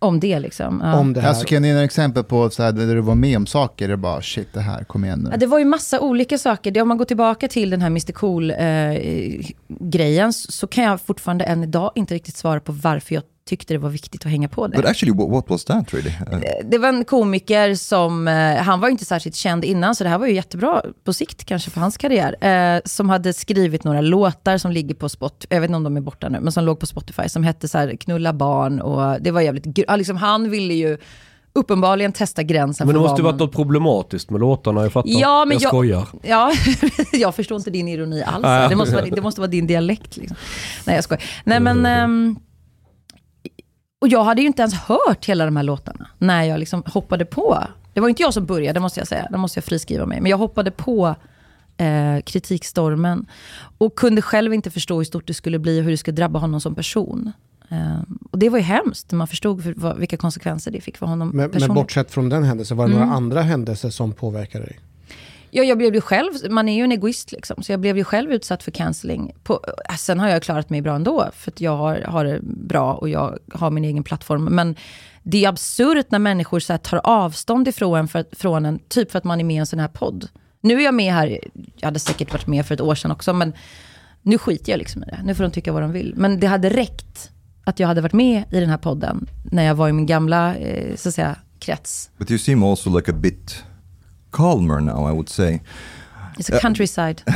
Om 0.00 0.20
det 0.20 0.38
liksom. 0.38 0.80
Ja. 0.84 0.98
om 0.98 1.12
det 1.12 1.20
här? 1.20 1.28
Alltså, 1.28 1.44
kan 1.44 1.62
du 1.62 1.68
ge 1.68 1.74
några 1.74 1.84
exempel 1.84 2.24
på 2.24 2.50
så 2.50 2.62
här, 2.62 2.72
där 2.72 2.94
du 2.94 3.00
var 3.00 3.14
med 3.14 3.36
om 3.36 3.46
saker, 3.46 3.88
det 3.88 3.94
är 3.94 3.96
bara 3.96 4.22
shit 4.22 4.48
det 4.52 4.60
här, 4.60 4.84
kom 4.84 5.04
igen 5.04 5.18
nu. 5.18 5.30
Ja, 5.30 5.36
det 5.36 5.46
var 5.46 5.58
ju 5.58 5.64
massa 5.64 6.00
olika 6.00 6.38
saker. 6.38 6.70
Det, 6.70 6.82
om 6.82 6.88
man 6.88 6.98
går 6.98 7.04
tillbaka 7.04 7.48
till 7.48 7.70
den 7.70 7.80
här 7.80 7.86
Mr 7.86 8.12
Cool-grejen 8.12 10.32
så 10.32 10.66
kan 10.66 10.84
jag 10.84 11.00
fortfarande 11.00 11.44
än 11.44 11.62
idag 11.62 11.92
inte 11.94 12.14
riktigt 12.14 12.36
svara 12.36 12.60
på 12.60 12.72
varför 12.72 13.14
jag 13.14 13.24
tyckte 13.48 13.74
det 13.74 13.78
var 13.78 13.88
viktigt 13.90 14.24
att 14.26 14.30
hänga 14.30 14.48
på 14.48 14.68
But 14.68 14.82
det. 14.82 14.88
actually, 14.88 15.16
what, 15.18 15.30
what 15.30 15.44
was 15.50 15.64
that 15.64 15.94
really? 15.94 16.10
Uh, 16.32 16.40
Det 16.64 16.78
var 16.78 16.88
en 16.88 17.04
komiker 17.04 17.74
som, 17.74 18.28
eh, 18.28 18.56
han 18.56 18.80
var 18.80 18.88
ju 18.88 18.92
inte 18.92 19.04
särskilt 19.04 19.36
känd 19.36 19.64
innan, 19.64 19.94
så 19.94 20.04
det 20.04 20.10
här 20.10 20.18
var 20.18 20.26
ju 20.26 20.34
jättebra 20.34 20.82
på 21.04 21.12
sikt 21.12 21.44
kanske 21.44 21.70
för 21.70 21.80
hans 21.80 21.96
karriär. 21.96 22.36
Eh, 22.76 22.80
som 22.84 23.08
hade 23.10 23.32
skrivit 23.32 23.84
några 23.84 24.00
låtar 24.00 24.58
som 24.58 24.70
ligger 24.72 24.94
på 24.94 25.08
Spotify, 25.08 25.54
jag 25.54 25.60
vet 25.60 25.68
inte 25.70 25.76
om 25.76 25.84
de 25.84 25.96
är 25.96 26.00
borta 26.00 26.28
nu, 26.28 26.40
men 26.40 26.52
som 26.52 26.64
låg 26.64 26.80
på 26.80 26.86
Spotify, 26.86 27.28
som 27.28 27.42
hette 27.44 27.68
så 27.68 27.78
här 27.78 27.96
Knulla 27.96 28.32
barn 28.32 28.80
och 28.80 29.22
det 29.22 29.30
var 29.30 29.40
jävligt, 29.40 29.66
liksom, 29.96 30.16
han 30.16 30.50
ville 30.50 30.74
ju 30.74 30.98
uppenbarligen 31.52 32.12
testa 32.12 32.42
gränsen 32.42 32.86
Men 32.86 32.94
det 32.94 33.00
måste 33.00 33.20
ju 33.20 33.24
varit 33.24 33.34
man- 33.38 33.46
något 33.46 33.54
problematiskt 33.56 34.30
med 34.30 34.40
låtarna, 34.40 34.82
jag 34.82 34.92
fattar. 34.92 35.10
Ja, 35.10 35.44
men 35.44 35.54
jag 35.56 35.62
jag- 35.62 35.68
skojar. 35.70 36.08
Ja, 36.22 36.52
jag 37.12 37.34
förstår 37.34 37.56
inte 37.58 37.70
din 37.70 37.88
ironi 37.88 38.22
alls. 38.22 38.70
Det 38.70 38.76
måste 38.76 38.94
vara, 38.94 39.04
det 39.06 39.20
måste 39.20 39.40
vara 39.40 39.50
din 39.50 39.66
dialekt. 39.66 40.16
Liksom. 40.16 40.36
Nej, 40.86 40.94
jag 40.96 41.04
skojar. 41.04 41.22
Nej, 41.44 41.60
men... 41.60 41.86
ehm, 41.86 42.36
och 44.00 44.08
jag 44.08 44.24
hade 44.24 44.40
ju 44.40 44.46
inte 44.46 44.62
ens 44.62 44.74
hört 44.74 45.24
hela 45.26 45.44
de 45.44 45.56
här 45.56 45.62
låtarna 45.62 46.08
när 46.18 46.42
jag 46.44 46.60
liksom 46.60 46.82
hoppade 46.86 47.24
på. 47.24 47.58
Det 47.94 48.00
var 48.00 48.08
inte 48.08 48.22
jag 48.22 48.34
som 48.34 48.46
började, 48.46 48.72
det 48.76 48.80
måste 48.80 49.00
jag 49.00 49.08
säga. 49.08 49.28
Det 49.30 49.38
måste 49.38 49.58
jag 49.58 49.64
friskriva 49.64 50.06
mig. 50.06 50.20
Men 50.20 50.30
jag 50.30 50.38
hoppade 50.38 50.70
på 50.70 51.14
eh, 51.76 52.20
kritikstormen. 52.24 53.26
Och 53.78 53.94
kunde 53.96 54.22
själv 54.22 54.54
inte 54.54 54.70
förstå 54.70 54.96
hur 54.98 55.04
stort 55.04 55.26
det 55.26 55.34
skulle 55.34 55.58
bli 55.58 55.80
och 55.80 55.84
hur 55.84 55.90
det 55.90 55.96
skulle 55.96 56.14
drabba 56.16 56.38
honom 56.38 56.60
som 56.60 56.74
person. 56.74 57.32
Ehm, 57.68 58.18
och 58.30 58.38
det 58.38 58.48
var 58.48 58.58
ju 58.58 58.64
hemskt, 58.64 59.10
när 59.12 59.16
man 59.18 59.26
förstod 59.28 59.62
för, 59.62 59.74
vad, 59.76 59.98
vilka 59.98 60.16
konsekvenser 60.16 60.70
det 60.70 60.80
fick 60.80 60.96
för 60.96 61.06
honom 61.06 61.28
men, 61.28 61.36
men 61.36 61.50
personligen. 61.50 61.74
bortsett 61.74 62.10
från 62.10 62.28
den 62.28 62.44
händelsen, 62.44 62.76
var 62.76 62.86
det 62.88 62.92
Mm. 62.94 63.06
några 63.06 63.16
andra 63.16 63.42
händelser 63.42 63.90
som 63.90 64.12
påverkade 64.12 64.64
dig? 64.64 64.78
Ja, 65.50 65.62
jag 65.62 65.78
blev 65.78 65.94
ju 65.94 66.00
själv, 66.00 66.32
man 66.50 66.68
är 66.68 66.76
ju 66.76 66.84
en 66.84 66.92
egoist 66.92 67.32
liksom, 67.32 67.62
så 67.62 67.72
jag 67.72 67.80
blev 67.80 67.96
ju 67.96 68.04
själv 68.04 68.32
utsatt 68.32 68.62
för 68.62 68.70
cancelling. 68.70 69.32
På, 69.42 69.64
eh, 69.66 69.92
äh, 69.94 69.96
sen 69.96 70.20
har 70.20 70.28
jag 70.28 70.42
klarat 70.42 70.70
mig 70.70 70.82
bra 70.82 70.94
ändå, 70.94 71.30
för 71.34 71.50
att 71.50 71.60
jag 71.60 71.76
har, 71.76 72.00
har 72.00 72.24
det 72.24 72.40
bra 72.42 72.94
och 72.94 73.08
jag 73.08 73.38
har 73.52 73.70
min 73.70 73.84
egen 73.84 74.04
plattform. 74.04 74.44
Men 74.44 74.76
det 75.22 75.44
är 75.44 75.48
absurt 75.48 76.10
när 76.10 76.18
människor 76.18 76.60
så 76.60 76.72
här, 76.72 76.78
tar 76.78 77.00
avstånd 77.04 77.68
ifrån 77.68 77.98
en, 77.98 78.08
för, 78.08 78.24
från 78.32 78.66
en, 78.66 78.78
typ 78.88 79.10
för 79.10 79.18
att 79.18 79.24
man 79.24 79.40
är 79.40 79.44
med 79.44 79.54
i 79.54 79.58
en 79.58 79.66
sån 79.66 79.78
här 79.78 79.88
podd. 79.88 80.28
Nu 80.60 80.80
är 80.80 80.84
jag 80.84 80.94
med 80.94 81.12
här, 81.12 81.38
jag 81.76 81.86
hade 81.86 81.98
säkert 81.98 82.32
varit 82.32 82.46
med 82.46 82.66
för 82.66 82.74
ett 82.74 82.80
år 82.80 82.94
sedan 82.94 83.10
också, 83.10 83.32
men 83.32 83.52
nu 84.22 84.38
skiter 84.38 84.72
jag 84.72 84.78
liksom 84.78 85.02
i 85.02 85.06
det. 85.06 85.20
Nu 85.24 85.34
får 85.34 85.44
de 85.44 85.50
tycka 85.50 85.72
vad 85.72 85.82
de 85.82 85.92
vill. 85.92 86.14
Men 86.16 86.40
det 86.40 86.46
hade 86.46 86.68
räckt 86.68 87.30
att 87.64 87.80
jag 87.80 87.88
hade 87.88 88.00
varit 88.00 88.12
med 88.12 88.44
i 88.50 88.60
den 88.60 88.70
här 88.70 88.78
podden, 88.78 89.26
när 89.44 89.64
jag 89.64 89.74
var 89.74 89.88
i 89.88 89.92
min 89.92 90.06
gamla, 90.06 90.56
eh, 90.56 90.96
så 90.96 91.08
att 91.08 91.14
säga, 91.14 91.36
krets. 91.58 92.10
but 92.18 92.30
you 92.30 92.38
seem 92.38 92.62
also 92.62 92.96
like 92.96 93.10
a 93.10 93.14
bit 93.14 93.64
calmer 94.30 94.80
now, 94.80 95.04
I 95.04 95.12
would 95.12 95.28
say. 95.28 95.60
It's 96.38 96.48
a 96.48 96.60
countryside. 96.60 97.22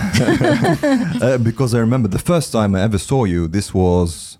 Uh, 1.23 1.39
because 1.39 1.75
I 1.75 1.79
remember 1.79 2.09
the 2.09 2.19
first 2.19 2.53
time 2.53 2.75
I 2.75 2.83
ever 2.83 2.99
saw 2.99 3.25
you, 3.25 3.49
this 3.49 3.73
was 3.75 4.39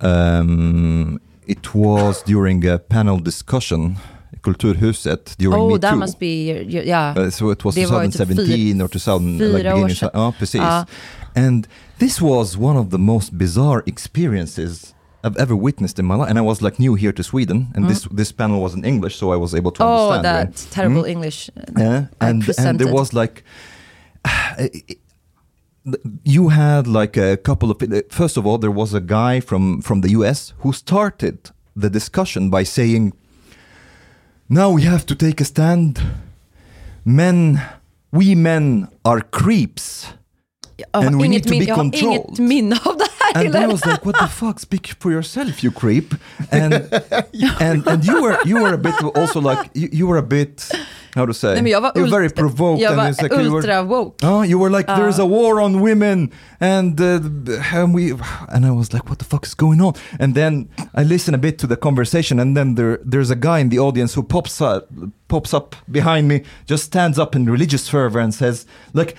um, 0.00 1.20
it 1.46 1.74
was 1.74 2.22
during 2.22 2.66
a 2.66 2.78
panel 2.78 3.18
discussion, 3.18 3.96
Kulturhuset, 4.42 5.36
during 5.36 5.60
oh, 5.60 5.68
Me 5.68 5.78
that 5.78 5.90
Too. 5.90 5.96
must 5.96 6.18
be, 6.18 6.52
yeah. 6.62 7.14
Uh, 7.16 7.30
so 7.30 7.50
it 7.50 7.64
was 7.64 7.74
Det 7.74 7.86
var 7.86 8.02
ju 8.02 8.10
typ 8.10 8.28
2017 8.28 8.82
or 8.82 8.88
2000, 8.88 9.38
fyra 9.38 9.52
like 9.52 9.74
beginning, 9.74 10.10
ja 10.14 10.32
precis. 10.38 10.60
Ja. 10.60 10.86
And 11.34 11.68
this 11.98 12.20
was 12.20 12.56
one 12.56 12.78
of 12.78 12.90
the 12.90 12.98
most 12.98 13.32
bizarre 13.32 13.82
experiences 13.86 14.94
I've 15.26 15.36
ever 15.42 15.56
witnessed 15.56 15.98
in 15.98 16.04
my 16.06 16.14
life. 16.16 16.30
And 16.30 16.38
I 16.38 16.42
was 16.42 16.60
like 16.62 16.78
new 16.78 16.94
here 16.96 17.12
to 17.12 17.22
Sweden, 17.22 17.66
and 17.74 17.88
this 17.88 18.08
this 18.16 18.32
panel 18.32 18.60
was 18.60 18.74
in 18.74 18.84
English, 18.84 19.14
so 19.16 19.32
I 19.32 19.36
was 19.36 19.54
able 19.54 19.70
to 19.72 19.82
Mm. 19.82 19.86
Oh, 19.88 20.10
understand. 20.10 20.24
that 20.24 20.46
right? 20.46 20.70
terrible 20.70 21.02
Mm. 21.02 21.10
English. 21.10 21.50
uh, 21.56 21.82
Yeah, 21.82 22.04
and 22.20 22.44
and 22.58 22.78
there 22.78 22.92
was 22.92 23.12
like 23.12 23.42
you 26.24 26.48
had 26.48 26.86
like 26.86 27.16
a 27.16 27.36
couple 27.36 27.70
of 27.70 27.76
first 28.10 28.36
of 28.38 28.46
all 28.46 28.58
there 28.58 28.70
was 28.70 28.94
a 28.94 29.00
guy 29.00 29.40
from 29.40 29.82
from 29.82 30.00
the 30.00 30.10
US 30.10 30.54
who 30.62 30.72
started 30.72 31.36
the 31.82 31.90
discussion 31.90 32.50
by 32.50 32.64
saying 32.64 33.12
now 34.48 34.70
we 34.76 34.82
have 34.82 35.04
to 35.06 35.14
take 35.14 35.40
a 35.42 35.44
stand 35.44 36.00
men 37.04 37.58
we 38.12 38.34
men 38.34 38.88
are 39.04 39.20
creeps 39.30 40.06
Ja, 40.78 40.84
and 41.06 41.20
we 41.20 41.28
need 41.28 41.42
to 41.44 41.50
be 41.50 41.56
jag 41.64 41.76
har 41.76 41.84
inget 41.84 42.00
controlled. 42.00 42.38
minne 42.38 42.76
av 42.84 42.96
det 42.98 43.08
and 43.34 43.56
I 43.56 43.66
was 43.66 43.84
like, 43.86 44.04
"What 44.06 44.16
the 44.18 44.28
fuck? 44.28 44.60
Speak 44.60 44.86
for 45.00 45.12
yourself, 45.12 45.62
you 45.64 45.70
creep!" 45.70 46.14
And 46.50 46.74
and 47.60 47.86
and 47.86 48.04
you 48.04 48.22
were 48.22 48.38
you 48.44 48.62
were 48.62 48.74
a 48.74 48.78
bit 48.78 48.94
also 49.16 49.40
like 49.40 49.70
you, 49.74 49.88
you 49.92 50.06
were 50.06 50.18
a 50.18 50.22
bit 50.22 50.70
how 51.14 51.26
to 51.26 51.34
say? 51.34 51.60
Nej, 51.62 51.70
jag 51.70 51.80
var, 51.80 51.92
you 51.94 52.02
were 52.02 52.10
very 52.10 52.28
provoked. 52.28 52.80
jag 52.82 52.92
and 52.92 52.96
var 52.96 53.08
it's 53.10 53.22
like 53.22 53.32
you 53.32 53.50
were- 53.50 53.56
ultra 53.56 53.82
woke. 53.82 54.16
Oh, 54.22 54.42
you 54.44 54.58
were 54.58 54.70
like, 54.70 54.88
Ja. 54.88 54.96
"There's 54.96 55.18
a 55.18 55.26
war 55.26 55.60
on 55.60 55.80
women," 55.80 56.30
and 56.60 57.00
uh, 57.00 57.20
and 57.74 57.94
we, 57.94 58.12
and 58.48 58.66
I 58.66 58.70
was 58.70 58.92
like, 58.92 59.08
"What 59.08 59.18
the 59.18 59.24
fuck 59.24 59.46
is 59.46 59.54
going 59.54 59.80
on?" 59.80 59.94
And 60.18 60.34
then 60.34 60.68
I 60.94 61.04
listen 61.04 61.34
a 61.34 61.38
bit 61.38 61.58
to 61.58 61.66
the 61.66 61.76
conversation, 61.76 62.40
and 62.40 62.56
then 62.56 62.74
there, 62.74 62.98
there's 63.10 63.30
a 63.30 63.36
guy 63.36 63.60
in 63.60 63.68
the 63.68 63.78
audience 63.78 64.14
who 64.14 64.22
pops 64.24 64.60
up, 64.60 64.88
pops 65.28 65.54
up 65.54 65.76
behind 65.88 66.26
me, 66.28 66.42
just 66.66 66.84
stands 66.84 67.18
up 67.18 67.36
in 67.36 67.46
religious 67.50 67.88
fervor 67.88 68.20
and 68.20 68.34
says, 68.34 68.66
"Like." 68.92 69.16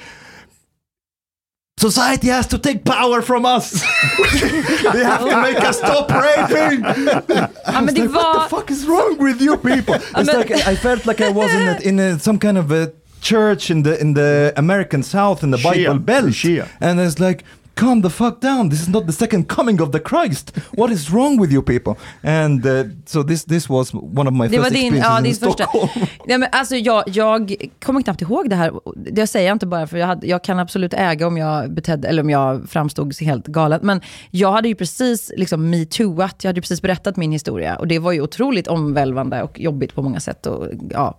Society 1.91 2.29
has 2.29 2.47
to 2.47 2.57
take 2.57 2.83
power 2.83 3.21
from 3.21 3.45
us. 3.45 3.71
they 4.93 5.03
have 5.03 5.21
to 5.21 5.35
oh. 5.37 5.41
make 5.41 5.61
us 5.69 5.77
stop 5.77 6.09
raping. 6.09 6.81
Ja, 6.81 7.81
men 7.81 7.93
det 7.93 8.01
like, 8.01 8.13
what 8.13 8.33
the 8.33 8.55
fuck 8.55 8.71
is 8.71 8.85
wrong 8.87 9.17
with 9.19 9.41
you 9.41 9.57
people? 9.57 9.95
Ah, 10.13 10.21
it's 10.21 10.33
like 10.33 10.51
I 10.51 10.75
felt 10.75 11.05
like 11.05 11.21
I 11.21 11.29
was 11.29 11.53
in 11.53 11.67
a, 11.67 11.79
in 11.89 11.99
a, 11.99 12.19
some 12.19 12.39
kind 12.39 12.57
of 12.57 12.71
a 12.71 12.91
church 13.21 13.69
in 13.69 13.83
the 13.83 13.99
in 14.01 14.13
the 14.15 14.53
American 14.57 15.03
South 15.03 15.43
in 15.43 15.51
the 15.51 15.57
Shia. 15.57 15.85
Bible 15.85 15.99
Belt, 15.99 16.33
Shia. 16.33 16.67
and 16.79 16.99
it's 16.99 17.19
like. 17.19 17.43
Calm 17.75 18.01
the 18.01 18.09
fuck 18.09 18.41
down. 18.41 18.69
This 18.69 18.81
is 18.81 18.87
not 18.87 19.07
the 19.07 19.13
second 19.13 19.47
coming 19.47 19.81
of 19.81 19.91
the 19.91 19.99
Christ. 19.99 20.57
What 20.71 20.91
is 20.91 21.09
wrong 21.09 21.41
with 21.41 21.53
you 21.53 21.61
people? 21.61 21.95
And 22.23 22.65
uh, 22.65 22.83
so 23.05 23.23
this 23.23 23.43
this 23.45 23.69
was 23.69 23.93
one 23.93 24.27
of 24.27 24.33
my 24.33 24.47
Det 24.47 24.57
var 24.57 24.63
first 24.63 24.75
din, 24.75 24.93
experiences 24.93 25.09
ja, 25.09 25.17
in 25.17 25.23
din 25.23 25.35
första. 25.35 25.63
Stockholm. 25.63 26.07
Nej, 26.27 26.37
men 26.37 26.49
alltså, 26.51 26.75
jag, 26.75 27.03
jag 27.07 27.55
kommer 27.85 28.01
knappt 28.01 28.21
ihåg 28.21 28.49
det 28.49 28.55
här. 28.55 28.71
Det 28.95 29.27
säger 29.27 29.47
jag 29.47 29.55
inte 29.55 29.65
bara 29.65 29.87
för 29.87 29.97
jag, 29.97 30.07
hade, 30.07 30.27
jag 30.27 30.43
kan 30.43 30.59
absolut 30.59 30.93
äga 30.93 31.27
om 31.27 31.37
jag 31.37 31.71
betedde, 31.73 32.07
eller 32.07 32.23
om 32.23 32.29
jag 32.29 32.69
framstod 32.69 33.21
helt 33.21 33.47
galen. 33.47 33.79
Men 33.83 34.01
jag 34.31 34.51
hade 34.51 34.67
ju 34.67 34.75
precis 34.75 35.31
liksom 35.37 35.69
metooat, 35.69 36.43
jag 36.43 36.49
hade 36.49 36.57
ju 36.57 36.61
precis 36.61 36.81
berättat 36.81 37.17
min 37.17 37.31
historia. 37.31 37.75
Och 37.75 37.87
det 37.87 37.99
var 37.99 38.11
ju 38.11 38.21
otroligt 38.21 38.67
omvälvande 38.67 39.43
och 39.43 39.59
jobbigt 39.59 39.95
på 39.95 40.01
många 40.01 40.19
sätt. 40.19 40.45
Och, 40.45 40.67
ja. 40.89 41.17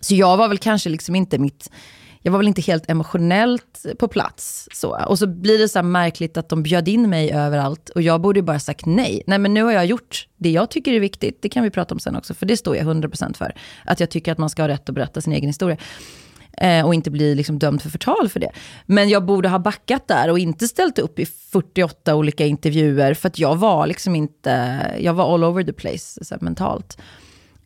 Så 0.00 0.14
jag 0.14 0.36
var 0.36 0.48
väl 0.48 0.58
kanske 0.58 0.88
liksom 0.88 1.14
inte 1.14 1.38
mitt... 1.38 1.70
Jag 2.26 2.32
var 2.32 2.38
väl 2.38 2.48
inte 2.48 2.62
helt 2.62 2.90
emotionellt 2.90 3.86
på 3.98 4.08
plats. 4.08 4.68
Så. 4.72 5.04
Och 5.08 5.18
så 5.18 5.26
blir 5.26 5.58
det 5.58 5.68
så 5.68 5.78
här 5.78 5.82
märkligt 5.82 6.36
att 6.36 6.48
de 6.48 6.62
bjöd 6.62 6.88
in 6.88 7.10
mig 7.10 7.32
överallt. 7.32 7.88
Och 7.88 8.02
jag 8.02 8.20
borde 8.20 8.38
ju 8.38 8.42
bara 8.42 8.58
sagt 8.58 8.86
nej. 8.86 9.22
Nej 9.26 9.38
men 9.38 9.54
nu 9.54 9.62
har 9.62 9.72
jag 9.72 9.86
gjort 9.86 10.28
det 10.36 10.50
jag 10.50 10.70
tycker 10.70 10.92
är 10.92 11.00
viktigt. 11.00 11.42
Det 11.42 11.48
kan 11.48 11.62
vi 11.62 11.70
prata 11.70 11.94
om 11.94 11.98
sen 11.98 12.16
också. 12.16 12.34
För 12.34 12.46
det 12.46 12.56
står 12.56 12.76
jag 12.76 12.86
100% 12.86 13.36
för. 13.36 13.54
Att 13.84 14.00
jag 14.00 14.10
tycker 14.10 14.32
att 14.32 14.38
man 14.38 14.50
ska 14.50 14.62
ha 14.62 14.68
rätt 14.68 14.88
att 14.88 14.94
berätta 14.94 15.20
sin 15.20 15.32
egen 15.32 15.46
historia. 15.46 15.76
Eh, 16.52 16.86
och 16.86 16.94
inte 16.94 17.10
bli 17.10 17.34
liksom 17.34 17.58
dömd 17.58 17.82
för 17.82 17.90
förtal 17.90 18.28
för 18.28 18.40
det. 18.40 18.50
Men 18.86 19.08
jag 19.08 19.24
borde 19.24 19.48
ha 19.48 19.58
backat 19.58 20.08
där 20.08 20.30
och 20.30 20.38
inte 20.38 20.68
ställt 20.68 20.98
upp 20.98 21.18
i 21.18 21.26
48 21.26 22.14
olika 22.14 22.46
intervjuer. 22.46 23.14
För 23.14 23.28
att 23.28 23.38
jag 23.38 23.56
var 23.56 23.86
liksom 23.86 24.14
inte, 24.14 24.80
jag 25.00 25.14
var 25.14 25.34
all 25.34 25.44
over 25.44 25.64
the 25.64 25.72
place 25.72 26.24
så 26.24 26.34
här, 26.34 26.40
mentalt. 26.40 26.98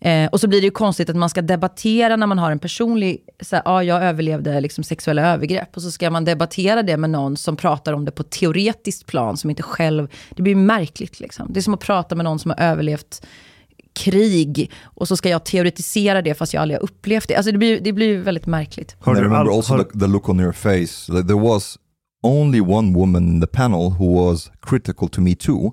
Eh, 0.01 0.27
och 0.27 0.41
så 0.41 0.49
blir 0.49 0.61
det 0.61 0.65
ju 0.65 0.71
konstigt 0.71 1.11
att 1.11 1.17
man 1.17 1.31
ska 1.31 1.43
debattera 1.43 2.17
när 2.17 2.27
man 2.27 2.39
har 2.39 2.51
en 2.51 2.59
personlig, 2.59 3.25
så 3.41 3.57
här, 3.57 3.63
ja 3.65 3.83
jag 3.83 4.03
överlevde 4.03 4.61
liksom 4.61 4.85
sexuella 4.85 5.23
övergrepp. 5.33 5.77
Och 5.77 5.83
så 5.83 5.91
ska 5.91 6.11
man 6.11 6.25
debattera 6.25 6.83
det 6.83 6.97
med 6.97 7.11
någon 7.11 7.37
som 7.37 7.57
pratar 7.57 7.93
om 7.93 8.05
det 8.05 8.11
på 8.11 8.23
teoretiskt 8.23 9.07
plan 9.07 9.37
som 9.37 9.51
inte 9.51 9.63
själv, 9.63 10.09
det 10.31 10.43
blir 10.43 10.55
märkligt 10.55 11.21
liksom. 11.21 11.53
Det 11.53 11.61
är 11.61 11.63
som 11.63 11.75
att 11.75 11.81
prata 11.81 12.15
med 12.15 12.25
någon 12.25 12.39
som 12.39 12.51
har 12.51 12.65
överlevt 12.65 13.27
krig 13.93 14.71
och 14.85 15.09
så 15.09 15.17
ska 15.17 15.29
jag 15.29 15.45
teoretisera 15.45 16.23
det 16.23 16.35
fast 16.35 16.55
jag 16.55 16.61
aldrig 16.61 16.79
har 16.79 16.85
upplevt 16.85 17.29
det. 17.29 17.37
Alltså 17.37 17.53
det 17.53 17.59
blir, 17.59 17.81
det 17.81 17.93
blir 17.93 18.19
väldigt 18.19 18.47
märkligt. 18.47 18.93
I 18.93 19.11
du 19.11 19.15
remember 19.15 19.57
also 19.57 19.85
the, 19.85 19.99
the 19.99 20.07
look 20.07 20.29
on 20.29 20.41
your 20.41 20.53
face. 20.53 21.13
Like, 21.13 21.27
There 21.27 21.41
was 21.41 21.79
only 22.23 22.61
one 22.61 22.95
woman 22.95 23.29
in 23.29 23.41
the 23.41 23.47
panel 23.47 23.91
who 23.91 24.25
was 24.25 24.51
critical 24.61 25.09
to 25.09 25.21
me 25.21 25.35
too. 25.35 25.73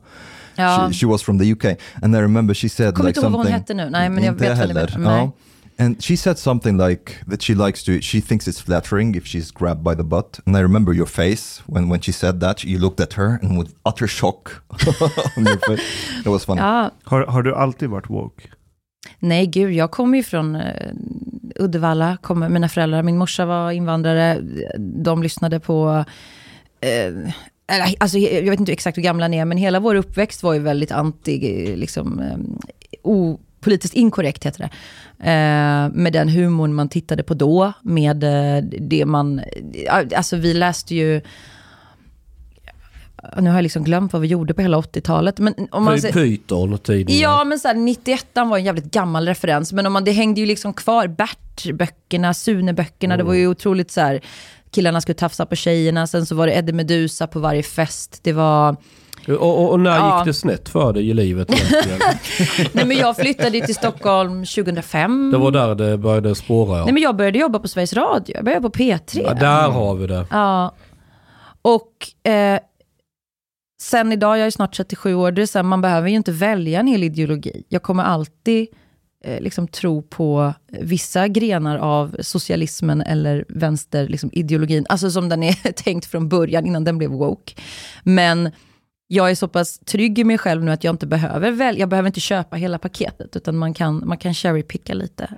Ja. 0.58 0.88
She, 0.88 0.94
she 0.94 1.06
was 1.06 1.24
from 1.24 1.40
the 1.40 1.52
UK, 1.52 1.66
and 2.02 2.16
I 2.16 2.20
remember 2.20 2.54
she 2.56 2.70
said 2.70 2.94
Kommer 2.96 3.08
like 3.10 3.20
inte 3.20 3.26
ihåg 3.26 3.32
vad 3.32 3.46
hon 3.46 3.52
hette 3.54 3.74
nu. 3.74 3.90
Nej, 3.90 4.10
men 4.10 4.24
jag 4.24 4.34
vet 4.34 4.58
heller. 4.58 4.90
Ja. 4.94 5.00
Nej. 5.00 5.32
And 5.80 6.04
she 6.04 6.18
said 6.18 6.38
something 6.40 6.78
like 6.88 7.14
that 7.30 7.42
she 7.44 7.54
likes 7.54 7.84
to, 7.84 8.02
she 8.02 8.20
thinks 8.22 8.48
it's 8.48 8.60
flattering 8.60 9.16
if 9.16 9.26
she's 9.28 9.52
grabbed 9.52 9.84
by 9.84 9.96
the 9.96 10.04
butt. 10.04 10.40
And 10.46 10.58
I 10.58 10.62
remember 10.62 10.94
your 10.94 11.06
face 11.06 11.62
when, 11.68 11.90
when 11.90 12.02
she 12.02 12.12
said 12.12 12.40
that, 12.40 12.64
you 12.64 12.80
looked 12.80 13.00
at 13.00 13.14
her 13.14 13.40
and 13.44 13.60
with 13.60 13.76
utter 13.86 14.08
shock 14.08 14.64
on 15.38 15.46
your 15.46 15.60
face. 15.60 15.84
That 16.24 16.32
was 16.32 16.46
funny. 16.46 16.62
Ja, 16.62 16.92
Har, 17.04 17.26
har 17.26 17.44
du 17.44 17.56
alltid 17.56 17.90
varit 17.90 18.10
woke? 18.10 18.44
nej 19.20 19.48
gud, 19.48 19.72
jag 19.74 19.92
kommer 19.92 20.18
ju 20.18 20.24
från 20.24 20.56
eh, 20.56 20.92
Uddevalla, 21.56 22.18
kommer, 22.22 22.50
mina 22.50 22.70
föräldrar, 22.70 23.04
min 23.04 23.18
morsa 23.18 23.46
var 23.46 23.72
invandrare, 23.72 24.42
de 25.04 25.24
lyssnade 25.24 25.60
på 25.60 26.06
eh, 26.82 27.32
eller, 27.68 27.96
alltså, 28.00 28.18
jag 28.18 28.50
vet 28.52 28.60
inte 28.60 28.72
exakt 28.72 28.98
hur 28.98 29.04
gamla 29.04 29.28
ni 29.28 29.38
är, 29.38 29.46
men 29.46 29.58
hela 29.58 29.80
vår 29.80 29.96
uppväxt 29.96 30.44
var 30.44 30.54
ju 30.54 30.60
väldigt 30.60 30.92
anti, 30.92 31.76
liksom, 31.76 32.20
eh, 32.20 32.38
o, 33.04 33.40
politiskt 33.60 33.94
inkorrekt 33.94 34.44
heter 34.46 34.60
det. 34.60 34.70
Eh, 35.32 35.90
med 36.02 36.14
den 36.14 36.30
humorn 36.30 36.74
man 36.74 36.90
tittade 36.90 37.24
på 37.24 37.34
då, 37.34 37.74
med 37.82 38.24
eh, 38.24 38.64
det 38.80 39.06
man, 39.06 39.40
eh, 39.40 40.04
alltså 40.16 40.36
vi 40.36 40.54
läste 40.54 40.96
ju, 40.96 41.22
nu 43.40 43.50
har 43.50 43.58
jag 43.58 43.64
liksom 43.64 43.84
glömt 43.84 44.14
vad 44.14 44.22
vi 44.22 44.28
gjorde 44.28 44.54
på 44.54 44.62
hela 44.62 44.78
80-talet, 44.78 45.40
men 45.40 45.54
om 45.72 45.84
man 45.84 46.02
ser- 46.02 46.12
Python 46.12 46.78
tiden. 46.78 47.18
Ja, 47.18 47.44
men 47.44 47.60
så 47.60 47.68
här, 47.68 47.76
91 47.76 48.26
var 48.34 48.58
en 48.58 48.64
jävligt 48.66 48.92
gammal 48.92 49.28
referens. 49.28 49.74
Men 49.74 49.86
om 49.86 49.94
man, 49.94 50.04
det 50.04 50.12
hängde 50.12 50.40
ju 50.40 50.46
liksom 50.46 50.74
kvar. 50.74 51.08
Bert-böckerna, 51.08 52.34
Sune-böckerna. 52.34 53.18
Det 53.18 53.24
var 53.24 53.34
ju 53.34 53.48
otroligt 53.48 53.92
så 53.92 54.02
här, 54.02 54.22
killarna 54.78 55.02
skulle 55.02 55.16
tafsa 55.16 55.46
på 55.46 55.56
tjejerna. 55.56 56.08
Sen 56.08 56.26
så 56.26 56.36
var 56.36 56.48
det 56.48 56.54
Eddie 56.54 56.74
Medusa 56.74 57.28
på 57.28 57.40
varje 57.40 57.64
fest. 57.64 58.20
Det 58.24 58.34
var... 58.34 58.76
Och, 59.28 59.34
och, 59.36 59.72
och 59.72 59.80
när 59.80 59.96
Ja. 59.98 60.18
gick 60.18 60.26
det 60.26 60.34
snett 60.34 60.70
för 60.70 60.94
dig 60.94 61.10
i 61.10 61.14
livet? 61.14 61.48
Nej, 62.72 62.86
men 62.86 62.98
jag 62.98 63.16
flyttade 63.18 63.62
till 63.62 63.76
Stockholm 63.76 64.46
2005. 64.46 65.32
Det 65.32 65.38
var 65.38 65.52
där 65.52 65.76
det 65.76 65.98
började 65.98 66.36
spåra. 66.36 66.84
Nej, 66.84 66.94
men 66.94 67.04
jag 67.04 67.16
började 67.16 67.40
jobba 67.40 67.60
på 67.60 67.68
Sveriges 67.68 67.94
Radio. 67.94 68.36
Jag 68.36 68.46
började 68.46 68.70
på 68.70 68.78
P3. 68.78 69.22
Ja, 69.26 69.34
där 69.34 69.70
har 69.70 69.96
vi 69.96 70.08
det. 70.08 70.26
Ja. 70.32 70.72
Och 71.62 72.30
eh, 72.32 72.60
sen 73.82 74.12
idag, 74.12 74.38
jag 74.38 74.48
är 74.48 74.52
snart 74.52 74.74
37 74.76 75.16
år, 75.16 75.32
det 75.32 75.42
är 75.42 75.46
så 75.46 75.58
här, 75.58 75.64
man 75.64 75.82
behöver 75.82 76.10
ju 76.10 76.16
inte 76.16 76.32
välja 76.32 76.80
en 76.80 76.88
hel 76.88 77.04
ideologi. 77.04 77.64
Jag 77.70 77.84
kommer 77.84 78.04
alltid 78.04 78.68
liksom 79.26 79.68
tro 79.68 80.02
på 80.02 80.54
vissa 80.68 81.28
grenar 81.28 81.78
av 81.78 82.16
socialismen 82.20 83.02
eller 83.02 83.46
vänster 83.50 84.08
liksom, 84.08 84.30
ideologin, 84.34 84.86
alltså 84.90 85.12
som 85.12 85.30
den 85.30 85.44
är 85.44 85.72
tänkt 85.84 86.06
från 86.06 86.30
början 86.30 86.66
innan 86.66 86.84
den 86.84 86.98
blev 86.98 87.10
woke. 87.10 87.54
Men 88.04 88.52
jag 89.08 89.32
är 89.32 89.36
så 89.36 89.48
pass 89.48 89.80
trygg 89.80 90.20
i 90.20 90.24
mig 90.24 90.38
själv 90.38 90.64
nu 90.64 90.72
att 90.72 90.84
jag 90.84 90.94
inte 90.94 91.08
behöver 91.08 91.52
välja, 91.52 91.80
jag 91.80 91.90
behöver 91.90 92.08
inte 92.08 92.20
köpa 92.20 92.56
hela 92.56 92.78
paketet, 92.80 93.36
utan 93.36 93.58
man 93.58 93.74
kan, 93.74 94.08
man 94.08 94.18
kan 94.18 94.34
cherrypicka 94.34 94.94
lite. 94.94 95.30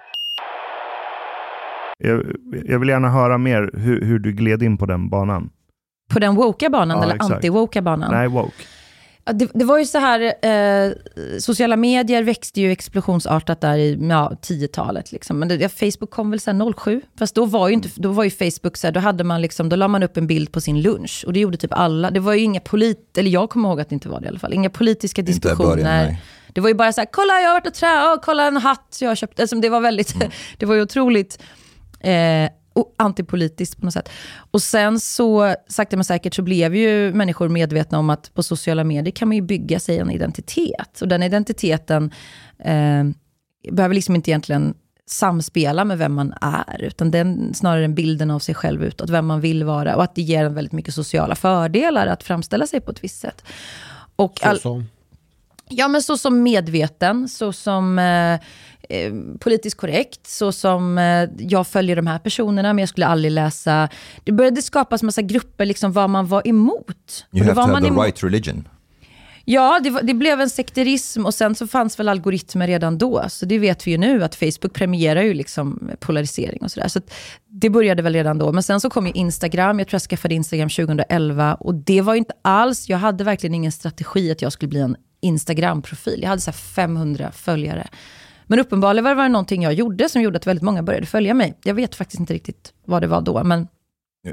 Jag, 2.04 2.26
jag 2.66 2.80
vill 2.80 2.90
gärna 2.90 3.10
höra 3.10 3.38
mer 3.38 3.72
hur, 3.74 4.02
hur 4.02 4.20
du 4.20 4.32
gled 4.32 4.64
in 4.64 4.78
på 4.78 4.86
den 4.86 5.10
banan. 5.10 5.50
På 6.14 6.20
den 6.20 6.36
woka 6.36 6.70
banan 6.70 6.98
Ja, 6.98 7.04
eller 7.04 7.18
anti-woka 7.18 7.82
banan? 7.82 8.12
Nej, 8.12 8.28
woke. 8.28 8.64
Det, 9.34 9.50
det 9.54 9.66
var 9.66 9.78
ju 9.78 9.86
så 9.86 9.98
här, 9.98 10.22
eh, 10.46 10.92
sociala 11.40 11.76
medier 11.76 12.24
växte 12.24 12.62
ju 12.62 12.72
explosionsartat 12.72 13.62
där 13.62 13.78
i 13.78 13.98
ja, 14.10 14.32
10-talet. 14.42 15.12
Liksom. 15.12 15.40
Men 15.40 15.48
det, 15.48 15.56
ja, 15.56 15.70
Facebook 15.70 16.10
kom 16.10 16.32
väl 16.32 16.40
sen 16.40 16.74
07, 16.74 17.02
fast 17.20 17.36
då 17.36 17.46
var 17.46 17.68
ju, 17.68 17.74
inte, 17.74 17.90
då 17.96 18.12
var 18.12 18.24
ju 18.24 18.30
Facebook 18.30 18.78
så 18.78 18.88
här, 18.88 18.92
då 18.92 19.00
hade 19.00 19.24
man 19.24 19.42
liksom, 19.42 19.70
då 19.70 19.76
la 19.76 19.88
man 19.88 20.04
upp 20.04 20.18
en 20.18 20.28
bild 20.28 20.52
på 20.52 20.62
sin 20.62 20.82
lunch. 20.82 21.24
Och 21.28 21.34
det 21.34 21.40
gjorde 21.40 21.58
typ 21.58 21.74
alla, 21.74 22.12
det 22.12 22.20
var 22.20 22.34
ju 22.34 22.40
inga 22.40 22.60
polit, 22.60 23.18
eller 23.18 23.32
jag 23.32 23.50
kommer 23.50 23.70
ihåg 23.70 23.82
att 23.82 23.90
det 23.90 23.94
inte 23.94 24.10
var 24.10 24.20
det 24.20 24.26
i 24.26 24.30
alla 24.30 24.40
fall, 24.40 24.54
inga 24.54 24.70
politiska 24.70 25.22
diskussioner. 25.22 25.76
början, 25.76 26.16
det 26.54 26.62
var 26.62 26.70
ju 26.70 26.76
bara 26.76 26.94
så 26.94 27.02
här, 27.02 27.08
kolla 27.12 27.34
jag 27.34 27.50
har 27.50 27.56
varit 27.56 27.68
och 27.68 27.74
tränat, 27.74 28.20
kolla 28.26 28.48
en 28.48 28.58
hatt 28.58 28.98
jag 29.02 29.10
har 29.10 29.16
köpt. 29.16 29.40
Alltså, 29.40 29.56
det 29.56 29.70
var 29.70 29.82
väldigt, 29.82 30.16
det 30.58 30.66
var 30.66 30.76
ju 30.76 30.82
otroligt 30.82 31.44
eh, 32.00 32.50
antipolitiskt 32.98 33.80
på 33.80 33.86
något 33.86 33.94
sätt. 33.94 34.10
Och 34.52 34.62
sen 34.62 35.00
så, 35.00 35.56
sakta 35.68 35.98
men 35.98 36.04
säkert, 36.04 36.34
så 36.34 36.42
blev 36.42 36.76
ju 36.76 37.14
människor 37.14 37.50
medvetna 37.50 38.00
om 38.00 38.10
att 38.10 38.34
på 38.34 38.44
sociala 38.44 38.84
medier 38.84 39.12
kan 39.12 39.28
man 39.28 39.36
ju 39.36 39.42
bygga 39.42 39.80
sig 39.80 39.98
en 39.98 40.12
identitet. 40.12 41.02
Och 41.02 41.08
den 41.08 41.24
identiteten 41.24 42.12
eh, 42.60 43.04
behöver 43.72 43.96
liksom 43.96 44.16
inte 44.16 44.32
egentligen 44.32 44.74
samspela 45.06 45.86
med 45.86 45.98
vem 45.98 46.14
man 46.14 46.34
är, 46.42 46.82
utan 46.84 47.12
den 47.12 47.54
snarare 47.54 47.86
en 47.86 47.96
bilden 47.96 48.32
av 48.32 48.40
sig 48.40 48.56
själv 48.56 48.84
utåt, 48.84 49.10
vem 49.10 49.26
man 49.26 49.42
vill 49.42 49.64
vara. 49.64 49.96
Och 49.96 50.04
att 50.04 50.16
det 50.16 50.22
ger 50.22 50.46
en 50.46 50.54
väldigt 50.54 50.72
mycket 50.72 50.94
sociala 50.94 51.36
fördelar 51.36 52.08
att 52.08 52.24
framställa 52.24 52.68
sig 52.68 52.82
på 52.82 52.92
ett 52.92 53.04
visst 53.04 53.20
sätt. 53.20 53.44
Och 54.16 54.46
all, 54.46 54.60
så. 54.60 54.84
Ja, 55.70 55.88
men 55.88 56.02
så 56.02 56.18
som 56.18 56.44
medveten, 56.44 57.30
så 57.30 57.54
som 57.54 58.00
eh, 58.00 58.40
eh, 58.90 59.14
politiskt 59.40 59.78
korrekt, 59.78 60.28
så 60.28 60.52
som 60.52 60.98
eh, 60.98 61.30
jag 61.38 61.68
följer 61.68 61.96
de 61.96 62.08
här 62.08 62.20
personerna, 62.20 62.74
men 62.74 62.82
jag 62.82 62.90
skulle 62.90 63.06
aldrig 63.06 63.32
läsa... 63.32 63.90
Det 64.24 64.32
började 64.32 64.62
skapas 64.62 65.04
massa 65.04 65.22
grupper, 65.22 65.66
liksom 65.66 65.92
vad 65.92 66.10
man 66.10 66.28
var 66.28 66.48
emot. 66.48 67.26
You 67.32 67.46
have 67.46 67.56
to 67.56 67.62
have 67.62 67.82
the 67.82 67.88
emot- 67.88 68.04
right 68.04 68.24
religion. 68.24 68.68
Ja, 69.52 69.80
det, 69.84 69.90
var, 69.90 70.02
det 70.02 70.14
blev 70.14 70.42
en 70.42 70.50
sekterism 70.50 71.26
och 71.26 71.34
sen 71.34 71.56
så 71.56 71.68
fanns 71.68 72.00
väl 72.00 72.10
algoritmer 72.10 72.68
redan 72.68 72.98
då. 72.98 73.24
Så 73.30 73.46
det 73.46 73.60
vet 73.60 73.88
vi 73.88 73.92
ju 73.92 73.98
nu, 73.98 74.24
att 74.24 74.36
Facebook 74.36 74.74
premierar 74.74 75.22
ju 75.22 75.34
liksom 75.34 75.92
polarisering 76.00 76.62
och 76.62 76.72
sådär. 76.72 76.88
Så 76.88 77.02
det 77.48 77.70
började 77.70 78.02
väl 78.02 78.14
redan 78.14 78.38
då. 78.38 78.52
Men 78.52 78.64
sen 78.64 78.82
så 78.82 78.90
kom 78.90 79.08
ju 79.08 79.14
Instagram, 79.14 79.80
jag 79.80 79.88
tror 79.88 79.96
jag 79.96 80.02
skaffade 80.02 80.36
Instagram 80.36 80.70
2011. 80.70 81.54
Och 81.54 81.76
det 81.76 82.02
var 82.02 82.14
ju 82.14 82.18
inte 82.18 82.34
alls, 82.42 82.90
jag 82.90 82.98
hade 82.98 83.24
verkligen 83.24 83.54
ingen 83.54 83.72
strategi 83.72 84.32
att 84.32 84.42
jag 84.42 84.54
skulle 84.54 84.70
bli 84.70 84.80
en 84.80 84.96
Instagram-profil. 85.22 86.20
Jag 86.22 86.30
hade 86.30 86.42
så 86.42 86.52
här 86.52 86.58
500 86.58 87.32
följare. 87.32 87.88
Men 88.50 88.60
uppenbarligen 88.60 89.04
var 89.16 89.16
det 89.24 89.30
någonting 89.30 89.64
jag 89.64 89.74
gjorde 89.74 90.10
som 90.10 90.22
gjorde 90.22 90.38
att 90.38 90.48
väldigt 90.48 90.64
många 90.64 90.84
började 90.84 91.06
följa 91.06 91.34
mig. 91.34 91.54
Jag 91.64 91.74
vet 91.74 91.96
faktiskt 91.96 92.20
inte 92.20 92.34
riktigt 92.34 92.74
vad 92.86 93.02
det 93.02 93.08
var 93.08 93.22
då, 93.22 93.44
men 93.44 93.68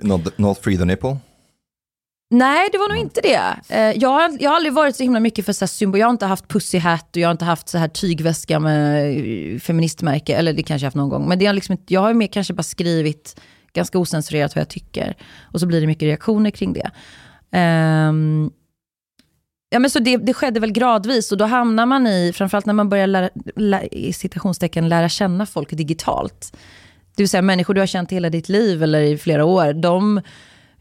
Not, 0.02 0.38
not 0.38 0.58
free 0.58 0.78
the 0.78 0.84
nipple? 0.84 1.16
Nej, 2.30 2.68
det 2.72 2.78
var 2.78 2.88
nog 2.88 2.98
inte 2.98 3.20
det. 3.20 3.40
Eh, 3.68 3.98
Jag 3.98 4.08
har, 4.08 4.36
jag 4.40 4.50
har 4.50 4.56
aldrig 4.56 4.72
varit 4.72 4.96
så 4.96 5.02
himla 5.02 5.20
mycket 5.20 5.46
för 5.46 5.52
så 5.52 5.66
symbol. 5.66 6.00
Jag 6.00 6.06
har 6.06 6.10
inte 6.12 6.26
haft 6.26 6.48
pussy 6.48 6.78
hat 6.78 7.08
och 7.10 7.22
jag 7.22 7.28
har 7.28 7.32
inte 7.32 7.44
haft 7.44 7.68
så 7.68 7.78
här 7.78 7.88
tygväska 7.88 8.58
med 8.60 9.10
eh, 9.54 9.58
feministmärke. 9.58 10.36
Eller 10.36 10.52
det 10.52 10.62
kanske 10.62 10.84
jag 10.84 10.86
haft 10.86 10.96
någon 10.96 11.08
gång. 11.08 11.28
Men 11.28 11.38
det 11.38 11.46
har 11.46 11.52
liksom, 11.52 11.72
inte- 11.72 11.94
jag 11.94 12.00
har 12.00 12.14
mer 12.14 12.26
kanske 12.26 12.54
bara 12.54 12.62
skrivit 12.62 13.40
ganska 13.72 13.98
osensurerat 13.98 14.54
vad 14.54 14.60
jag 14.60 14.68
tycker. 14.68 15.16
Och 15.42 15.60
så 15.60 15.66
blir 15.66 15.80
det 15.80 15.86
mycket 15.86 16.02
reaktioner 16.06 16.50
kring 16.50 16.72
det. 16.72 16.90
Ehm, 17.52 18.50
ja, 19.70 19.78
men 19.78 19.90
så 19.90 19.98
det, 19.98 20.16
det 20.16 20.34
skedde 20.34 20.60
väl 20.60 20.72
gradvis 20.72 21.32
och 21.32 21.38
då 21.38 21.44
hamnar 21.44 21.86
man 21.86 22.06
i, 22.06 22.32
framförallt 22.34 22.66
när 22.66 22.74
man 22.74 22.88
börjar 22.88 23.06
lära, 23.06 23.30
lä, 23.56 23.88
i 23.92 24.12
citationstecken 24.12 24.88
lära 24.88 25.08
känna 25.08 25.46
folk 25.46 25.70
digitalt. 25.70 26.56
Det 27.16 27.22
vill 27.22 27.28
säga 27.28 27.42
människor 27.42 27.74
du 27.74 27.80
har 27.80 27.86
känt 27.86 28.12
hela 28.12 28.30
ditt 28.30 28.48
liv 28.48 28.82
eller 28.82 29.00
i 29.00 29.18
flera 29.18 29.44
år, 29.44 29.72
de 29.72 30.20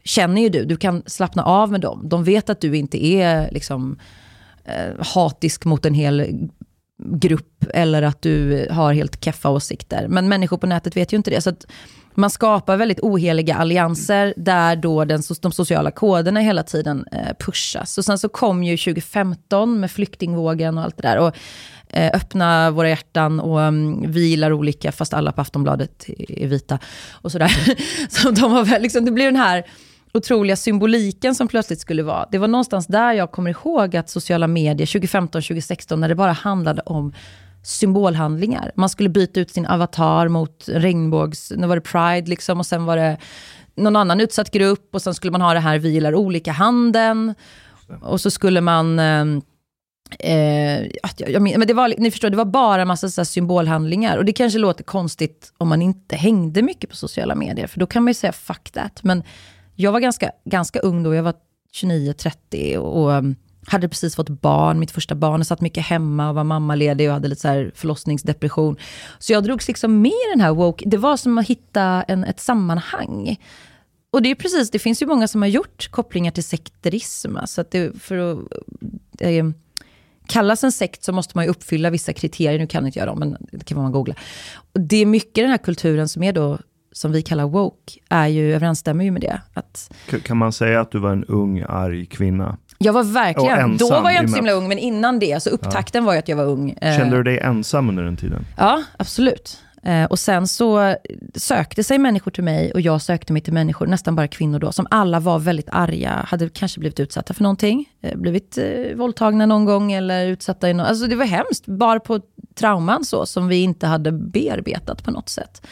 känner 0.04 0.42
ju 0.42 0.48
du. 0.48 0.64
Du 0.64 0.76
kan 0.76 1.02
slappna 1.06 1.44
av 1.44 1.72
med 1.72 1.80
dem. 1.80 2.08
De 2.08 2.24
vet 2.24 2.50
att 2.50 2.60
du 2.60 2.76
inte 2.76 3.04
är 3.04 3.50
liksom, 3.50 3.98
eh, 4.64 5.06
hatisk 5.14 5.64
mot 5.64 5.86
en 5.86 5.94
hel 5.94 6.48
grupp 6.98 7.64
eller 7.74 8.02
att 8.02 8.22
du 8.22 8.66
har 8.70 8.92
helt 8.92 9.24
keffa 9.24 9.50
åsikter. 9.50 10.08
Men 10.08 10.28
människor 10.28 10.56
på 10.56 10.66
nätet 10.66 10.96
vet 10.96 11.12
ju 11.12 11.16
inte 11.16 11.30
det. 11.30 11.40
Så 11.40 11.50
att 11.50 11.66
man 12.16 12.30
skapar 12.30 12.76
väldigt 12.76 13.00
oheliga 13.00 13.54
allianser 13.54 14.34
där 14.36 14.76
då 14.76 15.04
den, 15.04 15.22
de 15.42 15.52
sociala 15.52 15.90
koderna 15.90 16.40
hela 16.40 16.62
tiden 16.62 17.04
eh, 17.12 17.36
pushas. 17.38 17.98
Och 17.98 18.04
sen 18.04 18.18
så 18.18 18.28
kom 18.28 18.64
ju 18.64 18.76
2015 18.76 19.80
med 19.80 19.90
flyktingvågen 19.90 20.78
och 20.78 20.84
allt 20.84 20.96
det 20.96 21.02
där. 21.02 21.18
Och 21.18 21.36
eh, 21.88 22.10
öppna 22.14 22.70
våra 22.70 22.88
hjärtan 22.88 23.40
och 23.40 23.62
mm, 23.62 24.12
vi 24.12 24.28
gillar 24.28 24.52
olika, 24.52 24.92
fast 24.92 25.14
alla 25.14 25.32
på 25.32 25.40
Aftonbladet 25.40 26.04
är 26.28 26.46
vita. 26.46 26.78
Och 27.12 27.32
sådär. 27.32 27.52
Så 28.08 28.30
de 28.30 28.52
var 28.52 28.64
väl, 28.64 28.82
liksom, 28.82 29.04
det 29.04 29.10
blir 29.10 29.24
den 29.24 29.36
här 29.36 29.64
otroliga 30.14 30.56
symboliken 30.56 31.34
som 31.34 31.48
plötsligt 31.48 31.80
skulle 31.80 32.02
vara. 32.02 32.26
Det 32.30 32.38
var 32.38 32.48
någonstans 32.48 32.86
där 32.86 33.12
jag 33.12 33.30
kommer 33.30 33.50
ihåg 33.50 33.96
att 33.96 34.10
sociala 34.10 34.46
medier 34.46 34.86
2015, 34.86 35.42
2016, 35.42 36.00
när 36.00 36.08
det 36.08 36.14
bara 36.14 36.32
handlade 36.32 36.82
om 36.82 37.12
symbolhandlingar. 37.66 38.72
Man 38.74 38.88
skulle 38.88 39.08
byta 39.08 39.40
ut 39.40 39.50
sin 39.50 39.66
avatar 39.66 40.28
mot 40.28 40.68
regnbågs... 40.68 41.52
Nu 41.56 41.66
var 41.66 41.76
det 41.76 41.80
Pride 41.80 42.30
liksom 42.30 42.58
och 42.58 42.66
sen 42.66 42.84
var 42.84 42.96
det 42.96 43.16
någon 43.76 43.96
annan 43.96 44.20
utsatt 44.20 44.50
grupp 44.50 44.88
och 44.94 45.02
sen 45.02 45.14
skulle 45.14 45.32
man 45.32 45.40
ha 45.40 45.54
det 45.54 45.60
här 45.60 45.78
vi 45.78 45.88
gillar 45.88 46.14
olika 46.14 46.52
handen. 46.52 47.34
Och 48.02 48.20
så 48.20 48.30
skulle 48.30 48.60
man... 48.60 48.98
Ehm, 48.98 49.42
eh, 50.18 50.80
jag, 50.80 51.10
jag, 51.16 51.42
men 51.42 51.66
det 51.66 51.74
var, 51.74 51.94
ni 51.98 52.10
förstår, 52.10 52.30
det 52.30 52.36
var 52.36 52.44
bara 52.44 52.82
en 52.82 52.88
massa 52.88 53.08
så 53.08 53.20
här 53.20 53.24
symbolhandlingar. 53.24 54.16
Och 54.16 54.24
det 54.24 54.32
kanske 54.32 54.58
låter 54.58 54.84
konstigt 54.84 55.52
om 55.58 55.68
man 55.68 55.82
inte 55.82 56.16
hängde 56.16 56.62
mycket 56.62 56.90
på 56.90 56.96
sociala 56.96 57.34
medier. 57.34 57.66
För 57.66 57.80
då 57.80 57.86
kan 57.86 58.02
man 58.02 58.10
ju 58.10 58.14
säga 58.14 58.32
fuck 58.32 58.70
that. 58.70 59.02
Men 59.02 59.22
jag 59.74 59.92
var 59.92 60.00
ganska, 60.00 60.30
ganska 60.44 60.78
ung 60.78 61.02
då, 61.02 61.14
jag 61.14 61.22
var 61.22 61.34
29-30 61.82 62.76
och, 62.76 63.02
och 63.02 63.14
ehm, 63.14 63.36
hade 63.66 63.88
precis 63.88 64.16
fått 64.16 64.28
barn, 64.28 64.78
mitt 64.78 64.90
första 64.90 65.14
barn. 65.14 65.40
och 65.40 65.46
satt 65.46 65.60
mycket 65.60 65.86
hemma 65.86 66.28
och 66.28 66.34
var 66.34 66.44
mammaledig 66.44 67.08
och 67.08 67.14
hade 67.14 67.28
lite 67.28 67.40
så 67.40 67.48
här 67.48 67.72
förlossningsdepression. 67.74 68.76
Så 69.18 69.32
jag 69.32 69.44
drogs 69.44 69.68
liksom 69.68 70.02
med 70.02 70.10
i 70.10 70.30
den 70.32 70.40
här 70.40 70.54
woke, 70.54 70.88
det 70.88 70.96
var 70.96 71.16
som 71.16 71.38
att 71.38 71.46
hitta 71.46 72.02
en, 72.02 72.24
ett 72.24 72.40
sammanhang. 72.40 73.36
Och 74.10 74.22
det 74.22 74.30
är 74.30 74.34
precis, 74.34 74.70
det 74.70 74.78
finns 74.78 75.02
ju 75.02 75.06
många 75.06 75.28
som 75.28 75.42
har 75.42 75.48
gjort 75.48 75.90
kopplingar 75.90 76.30
till 76.30 76.44
sekterism. 76.44 77.36
Alltså 77.36 77.60
att 77.60 77.70
det, 77.70 78.02
för 78.02 78.16
att 78.16 78.38
eh, 79.20 79.44
kallas 80.26 80.64
en 80.64 80.72
sekt 80.72 81.04
så 81.04 81.12
måste 81.12 81.38
man 81.38 81.44
ju 81.44 81.50
uppfylla 81.50 81.90
vissa 81.90 82.12
kriterier. 82.12 82.58
Nu 82.58 82.66
kan 82.66 82.86
inte 82.86 82.98
jag 82.98 83.08
dem, 83.08 83.18
men 83.18 83.36
det 83.40 83.64
kan 83.64 83.82
man 83.82 83.92
googla. 83.92 84.14
Och 84.72 84.80
det 84.80 84.96
är 84.96 85.06
mycket 85.06 85.34
den 85.34 85.50
här 85.50 85.58
kulturen 85.58 86.08
som 86.08 86.22
är 86.22 86.32
då, 86.32 86.58
som 86.92 87.12
vi 87.12 87.22
kallar 87.22 87.44
woke, 87.44 88.00
är 88.08 88.26
ju, 88.26 88.54
överensstämmer 88.54 89.04
ju 89.04 89.10
med 89.10 89.22
det. 89.22 89.40
Att 89.54 89.92
Kan 90.24 90.36
man 90.36 90.52
säga 90.52 90.80
att 90.80 90.90
du 90.90 90.98
var 90.98 91.12
en 91.12 91.24
ung, 91.24 91.64
arg 91.68 92.06
kvinna? 92.06 92.58
Jag 92.78 92.92
var 92.92 93.02
verkligen, 93.04 93.58
ensam 93.58 93.88
då 93.88 94.00
var 94.00 94.10
jag 94.10 94.20
inte 94.22 94.30
så 94.32 94.36
himla 94.36 94.52
ung, 94.52 94.68
men 94.68 94.78
innan 94.78 95.18
det, 95.18 95.42
så 95.42 95.50
upptakten 95.50 96.04
var 96.04 96.12
ju 96.12 96.18
att 96.18 96.28
jag 96.28 96.36
var 96.36 96.44
ung. 96.44 96.70
Eh, 96.70 96.96
Kände 96.98 97.16
du 97.16 97.22
dig 97.22 97.38
ensam 97.38 97.88
under 97.88 98.02
den 98.04 98.16
tiden? 98.16 98.44
Ja, 98.56 98.82
absolut. 98.96 99.58
Eh, 99.82 100.04
och 100.04 100.18
sen 100.18 100.48
så 100.48 100.96
sökte 101.34 101.84
sig 101.84 101.98
människor 101.98 102.30
till 102.30 102.44
mig 102.44 102.72
och 102.72 102.80
jag 102.80 103.02
sökte 103.02 103.32
mig 103.32 103.42
till 103.42 103.52
människor, 103.52 103.86
nästan 103.86 104.16
bara 104.16 104.28
kvinnor 104.28 104.58
då, 104.58 104.72
som 104.72 104.86
alla 104.90 105.20
var 105.20 105.38
väldigt 105.38 105.68
arga, 105.72 106.24
hade 106.28 106.48
kanske 106.48 106.80
blivit 106.80 107.00
utsatta 107.00 107.34
för 107.34 107.42
någonting, 107.42 107.84
eh, 108.02 108.16
blivit 108.18 108.58
eh, 108.58 108.96
våldtagna 108.96 109.46
någon 109.46 109.64
gång 109.64 109.92
eller 109.92 110.26
utsatta 110.26 110.70
i 110.70 110.74
något. 110.74 110.86
Alltså 110.86 111.06
det 111.06 111.16
var 111.16 111.24
hemskt, 111.24 111.66
bara 111.66 112.00
på 112.00 112.20
trauman 112.54 113.04
så, 113.04 113.26
som 113.26 113.48
vi 113.48 113.56
inte 113.62 113.86
hade 113.86 114.12
bearbetat 114.12 115.04
på 115.04 115.10
något 115.10 115.28
sätt. 115.28 115.66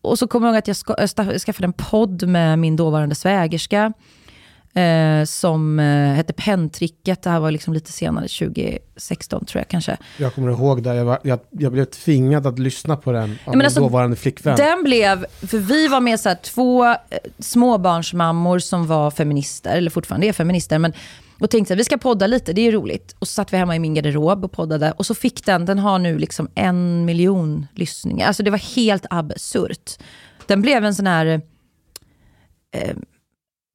Och 0.00 0.18
så 0.18 0.26
kommer 0.26 0.46
jag 0.46 0.52
ihåg 0.54 0.58
att 0.58 0.66
jag 0.68 0.76
ska, 0.76 0.94
jag 0.98 1.06
sta- 1.08 1.38
skaffade 1.38 1.64
en 1.66 1.72
podd 1.72 2.28
med 2.28 2.58
min 2.58 2.76
dåvarande 2.76 3.14
svägerska, 3.14 3.92
eh, 4.78 5.24
som 5.24 5.80
eh, 5.80 6.14
hette 6.14 6.32
Penntricket. 6.32 7.22
Det 7.22 7.30
här 7.30 7.40
var 7.40 7.50
liksom 7.50 7.74
lite 7.74 7.92
senare, 7.92 8.28
2016 8.28 9.44
tror 9.44 9.60
jag 9.60 9.68
kanske. 9.68 9.96
Jag 10.16 10.34
kommer 10.34 10.50
ihåg 10.50 10.82
där, 10.82 10.94
jag, 10.94 11.04
var, 11.04 11.18
jag, 11.22 11.38
jag 11.50 11.72
blev 11.72 11.84
tvingad 11.84 12.46
att 12.46 12.58
lyssna 12.58 12.96
på 12.96 13.12
den 13.12 13.22
av 13.22 13.28
men 13.46 13.58
min 13.58 13.64
alltså, 13.64 13.80
dåvarande 13.80 14.16
flickvän. 14.16 14.56
Den 14.56 14.82
blev, 14.82 15.26
för 15.46 15.58
vi 15.58 15.88
var 15.88 16.00
med 16.00 16.20
så 16.20 16.28
här, 16.28 16.36
två 16.42 16.86
eh, 16.86 16.96
småbarnsmammor 17.38 18.58
som 18.58 18.86
var 18.86 19.10
feminister, 19.10 19.76
eller 19.76 19.90
fortfarande 19.90 20.26
är 20.26 20.32
feminister, 20.32 20.78
men 20.78 20.92
och 21.40 21.50
tänkte 21.50 21.74
att 21.74 21.80
vi 21.80 21.84
ska 21.84 21.98
podda 21.98 22.26
lite, 22.26 22.52
det 22.52 22.66
är 22.66 22.72
roligt. 22.72 23.16
Och 23.18 23.28
så 23.28 23.34
satt 23.34 23.52
vi 23.52 23.56
hemma 23.56 23.76
i 23.76 23.78
min 23.78 23.94
garderob 23.94 24.44
och 24.44 24.52
poddade. 24.52 24.92
Och 24.92 25.06
så 25.06 25.14
fick 25.14 25.44
den, 25.44 25.64
den 25.64 25.78
har 25.78 25.98
nu 25.98 26.18
liksom 26.18 26.48
en 26.54 27.04
miljon 27.04 27.66
lyssningar. 27.74 28.26
Alltså 28.26 28.42
det 28.42 28.50
var 28.50 28.76
helt 28.76 29.06
absurt. 29.10 29.90
Den 30.46 30.62
blev 30.62 30.84
en 30.84 30.94
sån 30.94 31.06
här... 31.06 31.26
Eh, 32.74 32.96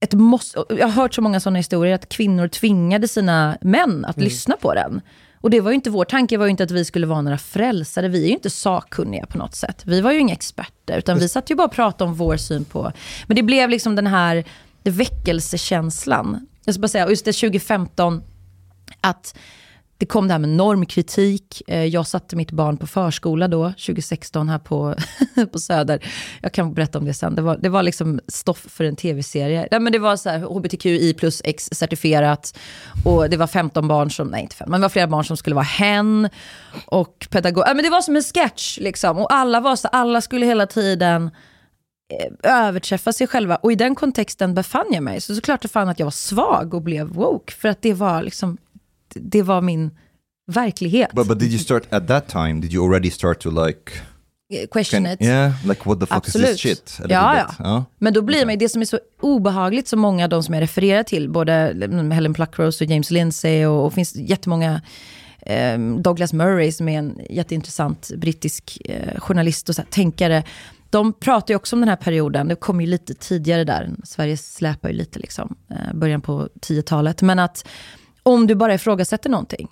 ett 0.03 0.13
måste, 0.13 0.63
jag 0.69 0.87
har 0.87 0.91
hört 0.91 1.13
så 1.13 1.21
många 1.21 1.39
sådana 1.39 1.57
historier, 1.57 1.95
att 1.95 2.09
kvinnor 2.09 2.47
tvingade 2.47 3.07
sina 3.07 3.57
män 3.61 4.05
att 4.05 4.17
lyssna 4.17 4.55
på 4.61 4.73
den. 4.73 5.01
Och 5.41 5.49
det 5.49 5.61
var 5.61 5.71
ju 5.71 5.75
inte 5.75 5.89
vår 5.89 6.05
tanke, 6.05 6.37
var 6.37 6.45
ju 6.45 6.51
inte 6.51 6.63
att 6.63 6.71
vi 6.71 6.85
skulle 6.85 7.07
vara 7.07 7.21
några 7.21 7.37
frälsare. 7.37 8.07
Vi 8.07 8.23
är 8.23 8.27
ju 8.27 8.33
inte 8.33 8.49
sakkunniga 8.49 9.25
på 9.25 9.37
något 9.37 9.55
sätt. 9.55 9.81
Vi 9.85 10.01
var 10.01 10.11
ju 10.11 10.19
inga 10.19 10.33
experter, 10.33 10.97
utan 10.97 11.19
vi 11.19 11.29
satt 11.29 11.51
ju 11.51 11.55
bara 11.55 11.67
och 11.67 11.71
pratade 11.73 12.09
om 12.09 12.15
vår 12.15 12.37
syn 12.37 12.65
på... 12.65 12.91
Men 13.27 13.35
det 13.35 13.43
blev 13.43 13.69
liksom 13.69 13.95
den 13.95 14.07
här 14.07 14.43
väckelsekänslan. 14.83 16.47
Jag 16.65 16.75
ska 16.75 16.81
bara 16.81 16.87
säga, 16.87 17.09
just 17.09 17.25
det 17.25 17.33
2015, 17.33 18.23
att 19.01 19.35
det 20.03 20.07
kom 20.07 20.27
det 20.27 20.33
här 20.33 20.39
med 20.39 20.49
normkritik. 20.49 21.61
Eh, 21.67 21.85
jag 21.85 22.07
satte 22.07 22.35
mitt 22.35 22.51
barn 22.51 22.77
på 22.77 22.87
förskola 22.87 23.47
då, 23.47 23.69
2016 23.69 24.49
här 24.49 24.59
på, 24.59 24.95
på 25.51 25.59
Söder. 25.59 26.05
Jag 26.41 26.51
kan 26.51 26.73
berätta 26.73 26.99
om 26.99 27.05
det 27.05 27.13
sen. 27.13 27.35
Det 27.35 27.41
var, 27.41 27.57
det 27.57 27.69
var 27.69 27.83
liksom 27.83 28.19
stoff 28.27 28.65
för 28.69 28.83
en 28.83 28.95
tv-serie. 28.95 29.67
Nej, 29.71 29.79
men 29.79 29.93
det 29.93 29.99
var 29.99 30.15
så 30.15 30.29
här 30.29 30.39
hbtqi 30.39 31.13
plus 31.13 31.41
x 31.45 31.69
certifierat. 31.71 32.57
Och 33.05 33.29
det 33.29 33.37
var 33.37 33.47
15 33.47 33.87
barn 33.87 34.11
som, 34.11 34.27
nej 34.27 34.41
inte 34.41 34.55
15, 34.55 34.71
men 34.71 34.81
det 34.81 34.85
var 34.85 34.89
flera 34.89 35.07
barn 35.07 35.25
som 35.25 35.37
skulle 35.37 35.55
vara 35.55 35.63
hen. 35.63 36.29
Och 36.85 37.27
pedagog, 37.29 37.63
ja, 37.67 37.73
men 37.73 37.83
det 37.83 37.89
var 37.89 38.01
som 38.01 38.15
en 38.15 38.23
sketch 38.23 38.77
liksom. 38.79 39.17
Och 39.17 39.33
alla 39.33 39.59
var 39.59 39.75
så, 39.75 39.87
alla 39.87 40.21
skulle 40.21 40.45
hela 40.45 40.67
tiden 40.67 41.31
eh, 42.43 42.51
överträffa 42.67 43.13
sig 43.13 43.27
själva. 43.27 43.55
Och 43.55 43.71
i 43.71 43.75
den 43.75 43.95
kontexten 43.95 44.53
befann 44.53 44.87
jag 44.91 45.03
mig. 45.03 45.21
Så 45.21 45.35
såklart 45.35 45.61
det 45.61 45.67
fann 45.67 45.89
att 45.89 45.99
jag 45.99 46.05
var 46.05 46.11
svag 46.11 46.73
och 46.73 46.81
blev 46.81 47.07
woke. 47.07 47.53
För 47.53 47.69
att 47.69 47.81
det 47.81 47.93
var 47.93 48.23
liksom, 48.23 48.57
det 49.15 49.41
var 49.41 49.61
min 49.61 49.91
verklighet. 50.47 51.11
But, 51.13 51.27
but 51.27 51.39
did 51.39 51.51
you 51.51 51.59
start 51.59 51.83
at 51.89 52.07
that 52.07 52.27
time? 52.27 52.61
Did 52.61 52.73
you 52.73 52.85
already 52.85 53.11
start 53.11 53.39
to 53.39 53.65
like... 53.65 53.91
Question 54.71 55.03
Can, 55.03 55.13
it. 55.13 55.21
yeah, 55.21 55.53
like 55.65 55.85
what 55.85 55.99
the 55.99 56.05
fuck 56.05 56.17
Absolut. 56.17 56.49
is 56.49 56.61
this 56.61 56.61
shit? 56.61 56.99
Ja, 57.09 57.45
bit. 57.47 57.55
ja. 57.59 57.85
Men 57.97 58.13
då 58.13 58.21
blir 58.21 58.45
man, 58.45 58.57
det 58.57 58.69
som 58.69 58.81
är 58.81 58.85
så 58.85 58.99
obehagligt 59.21 59.87
som 59.87 59.99
många 59.99 60.23
av 60.23 60.29
de 60.29 60.43
som 60.43 60.53
jag 60.53 60.61
refererar 60.61 61.03
till, 61.03 61.29
både 61.29 61.51
Helen 62.11 62.33
Pluckrose 62.33 62.83
och 62.83 62.91
James 62.91 63.11
Lindsay 63.11 63.65
och, 63.65 63.85
och 63.85 63.93
finns 63.93 64.15
jättemånga, 64.15 64.81
eh, 65.41 65.79
Douglas 65.79 66.33
Murray 66.33 66.71
som 66.71 66.89
är 66.89 66.99
en 66.99 67.19
jätteintressant 67.29 68.11
brittisk 68.17 68.81
eh, 68.85 69.19
journalist 69.19 69.69
och 69.69 69.75
så 69.75 69.81
här, 69.81 69.89
tänkare, 69.89 70.43
de 70.89 71.13
pratar 71.13 71.53
ju 71.53 71.55
också 71.55 71.75
om 71.75 71.79
den 71.79 71.89
här 71.89 71.95
perioden, 71.95 72.47
det 72.47 72.55
kom 72.55 72.81
ju 72.81 72.87
lite 72.87 73.13
tidigare 73.13 73.63
där, 73.63 73.89
Sverige 74.03 74.37
släpar 74.37 74.89
ju 74.89 74.95
lite 74.95 75.19
liksom, 75.19 75.55
eh, 75.69 75.93
början 75.93 76.21
på 76.21 76.49
10-talet, 76.61 77.21
men 77.21 77.39
att 77.39 77.67
om 78.23 78.47
du 78.47 78.55
bara 78.55 78.73
ifrågasätter 78.73 79.29
någonting, 79.29 79.69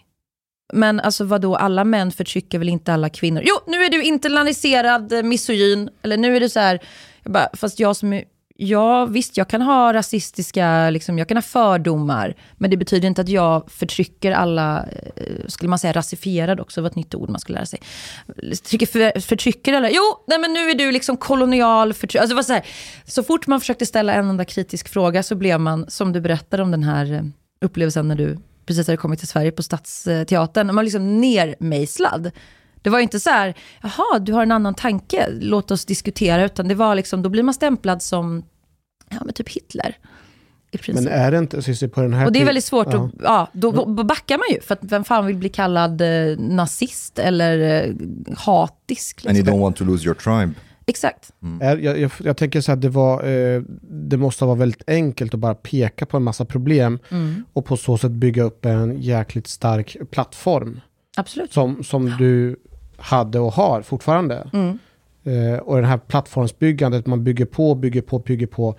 men 0.74 1.00
alltså 1.00 1.24
vadå, 1.24 1.56
alla 1.56 1.84
män 1.84 2.12
förtrycker 2.12 2.60
väl 2.60 2.70
inte 2.70 2.94
alla 2.94 3.10
kvinnor? 3.10 3.42
Jo, 3.46 3.56
nu 3.68 3.84
är 3.84 3.90
du 3.90 4.04
internaliserad 4.04 5.14
eh, 5.14 5.24
misogyn. 5.24 5.90
Eller 6.02 6.18
nu 6.18 6.36
är 6.36 6.40
du 6.40 6.50
så 6.50 6.60
här, 6.60 6.80
jag 7.24 7.34
bara, 7.34 7.50
fast 7.54 7.80
jag 7.80 7.96
som 7.96 8.14
är, 8.14 8.24
ja 8.56 9.06
visst 9.06 9.38
jag 9.38 9.48
kan 9.48 9.62
ha 9.62 9.94
rasistiska, 9.94 10.90
liksom, 10.90 11.18
jag 11.18 11.28
kan 11.28 11.38
ha 11.38 11.42
fördomar. 11.42 12.36
Men 12.58 12.70
det 12.70 12.78
betyder 12.78 13.08
inte 13.08 13.22
att 13.22 13.30
jag 13.30 13.72
förtrycker 13.72 14.32
alla, 14.32 14.86
eh, 15.16 15.48
skulle 15.48 15.70
man 15.70 15.80
säga 15.80 15.94
rasifierad 15.94 16.60
också, 16.60 16.82
det 16.82 16.84
var 16.84 16.90
ett 16.90 16.96
nytt 16.96 17.16
ord 17.16 17.30
man 17.30 17.40
skulle 17.40 17.56
lära 17.56 17.66
sig. 17.66 17.80
Förtrycker, 18.28 18.86
för, 18.86 19.20
förtrycker 19.20 19.74
alla, 19.74 19.90
jo, 19.90 20.04
nej 20.28 20.40
men 20.40 20.54
nu 20.54 20.70
är 20.70 20.76
du 20.76 20.92
liksom 20.92 21.18
kolonial 21.18 21.94
förtryck. 21.94 22.22
Alltså 22.22 22.44
så, 22.44 22.54
här, 22.54 22.66
så 23.06 23.24
fort 23.24 23.48
man 23.48 23.60
försökte 23.60 23.86
ställa 23.86 24.14
en 24.14 24.30
enda 24.30 24.46
kritisk 24.46 24.90
fråga 24.90 25.24
så 25.24 25.36
blev 25.36 25.60
man, 25.60 25.86
som 25.90 26.14
du 26.14 26.22
berättade 26.22 26.64
om 26.64 26.72
den 26.72 26.84
här 26.84 27.14
eh, 27.14 27.22
upplevelsen 27.66 28.08
när 28.08 28.16
du 28.16 28.38
precis 28.66 28.88
hade 28.88 28.98
kommit 28.98 29.20
till 29.20 29.28
Sverige 29.28 29.52
på 29.52 29.64
Stadsteatern, 29.64 30.68
man 30.68 30.76
var 30.76 30.84
liksom 30.84 31.22
nermejslad. 31.22 32.32
Det 32.82 32.90
var 32.90 33.00
inte 33.00 33.20
så 33.20 33.30
här, 33.30 33.54
jaha, 33.82 34.20
du 34.20 34.34
har 34.34 34.44
en 34.44 34.52
annan 34.52 34.76
tanke, 34.76 35.28
låt 35.32 35.72
oss 35.72 35.86
diskutera. 35.86 36.46
Utan 36.46 36.68
det 36.68 36.76
var 36.76 36.96
liksom, 36.96 37.22
då 37.22 37.30
blir 37.30 37.44
man 37.44 37.54
stämplad 37.54 38.02
som, 38.02 38.44
ja 39.10 39.18
men 39.26 39.34
typ 39.34 39.50
Hitler. 39.50 39.98
Men 40.88 41.08
är 41.08 41.32
det 41.32 41.38
inte, 41.38 41.62
Cissi, 41.62 41.88
på 41.88 42.02
den 42.02 42.14
här 42.14 42.26
Och 42.26 42.32
det 42.32 42.40
är 42.40 42.42
ty- 42.42 42.46
väldigt 42.46 42.64
svårt 42.64 42.88
ja. 42.94 43.06
att, 43.06 43.12
ja, 43.24 43.48
då, 43.54 43.72
då 43.72 44.04
backar 44.04 44.38
man 44.38 44.46
ju. 44.56 44.62
För 44.62 44.74
att 44.74 44.80
vem 44.84 45.04
fan 45.04 45.26
vill 45.26 45.36
bli 45.38 45.50
kallad 45.50 46.02
eh, 46.02 46.38
nazist 46.40 47.20
eller 47.20 47.84
eh, 47.88 47.94
hatisk? 48.38 49.26
And 49.26 49.36
you 49.38 49.44
Liksom. 49.44 49.58
don't 49.58 49.62
want 49.62 49.78
to 49.78 49.84
lose 49.84 50.06
your 50.06 50.16
tribe. 50.16 50.54
Exakt. 50.86 51.32
Är, 51.62 51.78
jag, 51.78 52.00
jag, 52.00 52.12
jag 52.24 52.38
tänker 52.38 52.62
så 52.62 52.72
att 52.72 52.82
det 52.82 52.90
var, 52.90 53.24
eh, 53.28 53.62
det 53.82 54.18
måste 54.18 54.46
vara 54.46 54.56
väldigt 54.56 54.84
enkelt 54.90 55.34
att 55.34 55.40
bara 55.40 55.56
peka 55.56 56.06
på 56.06 56.18
en 56.18 56.24
massa 56.24 56.46
problem 56.46 57.00
Mm. 57.10 57.46
och 57.54 57.66
på 57.66 57.78
så 57.78 57.98
sätt 57.98 58.12
bygga 58.12 58.44
upp 58.44 58.66
en 58.66 59.02
jäkligt 59.02 59.48
stark 59.48 59.98
plattform 60.12 60.82
Absolut. 61.18 61.54
som, 61.54 61.84
som 61.84 62.06
du 62.06 62.56
hade 62.98 63.40
och 63.40 63.54
har 63.54 63.82
fortfarande. 63.82 64.50
Mm. 64.54 64.80
Eh, 65.24 65.60
och 65.60 65.76
den 65.76 65.86
här 65.86 65.98
plattformsbyggandet, 65.98 67.08
man 67.08 67.24
bygger 67.24 67.46
på, 67.46 67.76
bygger 67.76 68.02
på, 68.02 68.20
bygger 68.20 68.48
på 68.48 68.76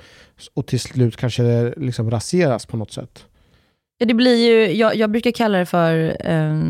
och 0.55 0.67
till 0.67 0.81
slut 0.81 1.17
kanske 1.17 1.43
det 1.43 1.75
liksom 1.77 2.11
raseras 2.11 2.67
på 2.67 2.77
något 2.77 2.93
sätt. 2.93 3.27
Ja, 4.03 4.07
det 4.07 4.15
blir 4.15 4.37
ju, 4.37 4.73
jag, 4.73 4.97
jag 4.97 5.11
brukar 5.11 5.31
kalla 5.31 5.59
det 5.59 5.67
för 5.67 6.17
eh, 6.21 6.61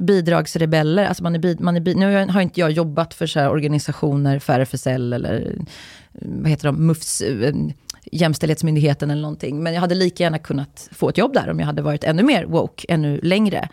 bidragsrebeller. 0.00 1.04
Alltså 1.04 1.22
man 1.22 1.34
är 1.34 1.62
man 1.62 1.76
är 1.76 1.94
nu 1.94 2.32
har 2.32 2.40
inte 2.40 2.60
jag 2.60 2.70
jobbat 2.70 3.14
för 3.14 3.26
så 3.26 3.40
här 3.40 3.50
organisationer, 3.50 4.38
för 4.38 4.60
RFSL 4.60 5.12
eller 5.12 5.40
eh, 5.40 5.66
vad 6.12 6.50
heter 6.50 6.64
de, 6.66 6.86
MUFS, 6.86 7.20
eh, 7.20 7.54
Jämställdhetsmyndigheten 8.12 9.10
eller 9.10 9.22
någonting. 9.22 9.62
Men 9.62 9.74
jag 9.74 9.80
hade 9.80 9.94
lika 9.94 10.22
gärna 10.22 10.38
kunnat 10.38 10.88
få 10.92 11.08
ett 11.08 11.18
jobb 11.18 11.34
där 11.34 11.50
om 11.50 11.58
jag 11.58 11.66
hade 11.66 11.82
varit 11.82 12.04
ännu 12.04 12.22
mer 12.22 12.44
woke, 12.44 12.86
ännu 12.88 13.20
längre. 13.22 13.68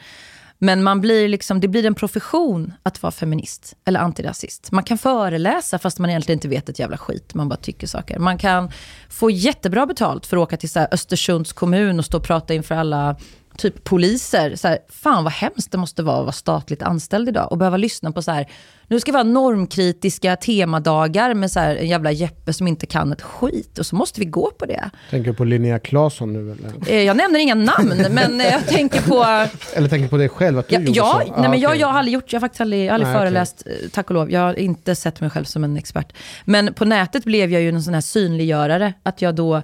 Men 0.63 0.84
man 0.84 1.02
blir 1.02 1.28
liksom, 1.28 1.60
det 1.60 1.67
blir 1.67 1.86
en 1.86 1.95
profession 1.95 2.74
att 2.84 3.04
vara 3.04 3.12
feminist 3.12 3.76
eller 3.86 4.00
antirasist. 4.00 4.71
Man 4.71 4.84
kan 4.84 4.97
föreläsa 4.97 5.80
fast 5.80 6.00
man 6.00 6.10
egentligen 6.10 6.38
inte 6.38 6.47
vet 6.47 6.69
ett 6.69 6.80
jävla 6.80 6.97
skit. 6.97 7.34
Man 7.34 7.50
bara 7.50 7.56
tycker 7.56 7.88
saker. 7.88 8.19
Man 8.19 8.38
kan 8.38 8.71
få 9.10 9.30
jättebra 9.30 9.86
betalt 9.86 10.26
för 10.26 10.38
att 10.38 10.43
åka 10.43 10.58
till 10.58 10.69
så 10.69 10.80
här 10.80 10.88
Östersunds 10.91 11.54
kommun 11.54 12.00
och 12.00 12.06
stå 12.06 12.17
och 12.17 12.24
prata 12.24 12.54
inför 12.54 12.76
alla 12.76 13.15
typ 13.58 13.84
poliser. 13.84 14.56
Så 14.56 14.67
här, 14.67 14.80
fan 14.89 15.24
vad 15.24 15.34
hemskt 15.34 15.71
det 15.71 15.78
måste 15.78 16.04
vara 16.04 16.17
att 16.17 16.24
vara 16.24 16.32
statligt 16.32 16.82
anställd 16.82 17.30
idag 17.30 17.52
och 17.52 17.58
behöva 17.58 17.78
lyssna 17.78 18.12
på 18.12 18.21
så 18.21 18.32
här, 18.32 18.47
nu 18.91 18.99
ska 18.99 19.12
vi 19.12 19.17
ha 19.17 19.23
normkritiska 19.23 20.36
temadagar 20.36 21.34
med 21.34 21.51
så 21.51 21.60
här 21.60 21.75
en 21.75 21.88
jävla 21.88 22.12
Jeppe 22.12 22.54
som 22.54 22.67
inte 22.67 22.86
kan 22.86 23.12
ett 23.12 23.21
skit 23.21 23.80
och 23.80 23.86
så 23.86 23.95
måste 23.95 24.19
vi 24.19 24.25
gå 24.25 24.51
på 24.51 24.65
det. 24.65 24.89
Tänker 25.10 25.32
du 25.32 25.38
på 25.38 25.43
Linnea 25.43 25.80
Claesson 25.80 26.34
nu 26.34 26.51
eller? 26.51 26.91
Eh, 26.91 27.04
Jag 27.04 27.17
nämner 27.17 27.39
inga 27.39 27.56
namn, 27.56 28.06
men 28.12 28.41
eh, 28.41 28.47
jag 28.47 28.67
tänker 28.67 29.01
på 29.01 29.47
Eller 29.75 29.88
tänker 29.89 30.08
på 30.10 30.17
dig 30.17 30.30
själv 30.30 30.60
att 30.60 30.67
du 30.69 30.75
Ja, 30.75 30.80
gjorde 30.82 30.91
ja, 30.97 31.21
så? 31.27 31.41
nej, 31.41 31.49
men 31.49 31.60
jag, 31.60 31.69
okej. 31.69 31.82
jag 31.82 31.88
har 31.88 31.99
aldrig 31.99 32.13
gjort, 32.13 32.34
jag 32.34 32.39
har 32.39 32.41
faktiskt 32.47 32.62
aldrig, 32.62 32.86
jag 32.86 32.93
aldrig 32.93 33.08
Nej, 33.13 33.19
föreläst, 33.21 33.63
eh, 33.65 33.89
tack 33.91 34.10
och 34.10 34.13
lov. 34.13 34.32
Jag 34.32 34.39
har 34.41 34.60
inte 34.60 34.95
sett 34.95 35.21
mig 35.21 35.30
själv 35.30 35.45
som 35.45 35.63
en 35.63 35.77
expert. 35.77 36.13
Men 36.45 36.73
på 36.73 36.86
nätet 36.86 37.23
blev 37.23 37.51
jag 37.51 37.62
ju 37.62 37.69
en 37.69 37.84
sån 37.84 37.93
här 37.93 38.01
synliggörare, 38.01 38.93
att 39.04 39.21
jag 39.21 39.36
då 39.36 39.62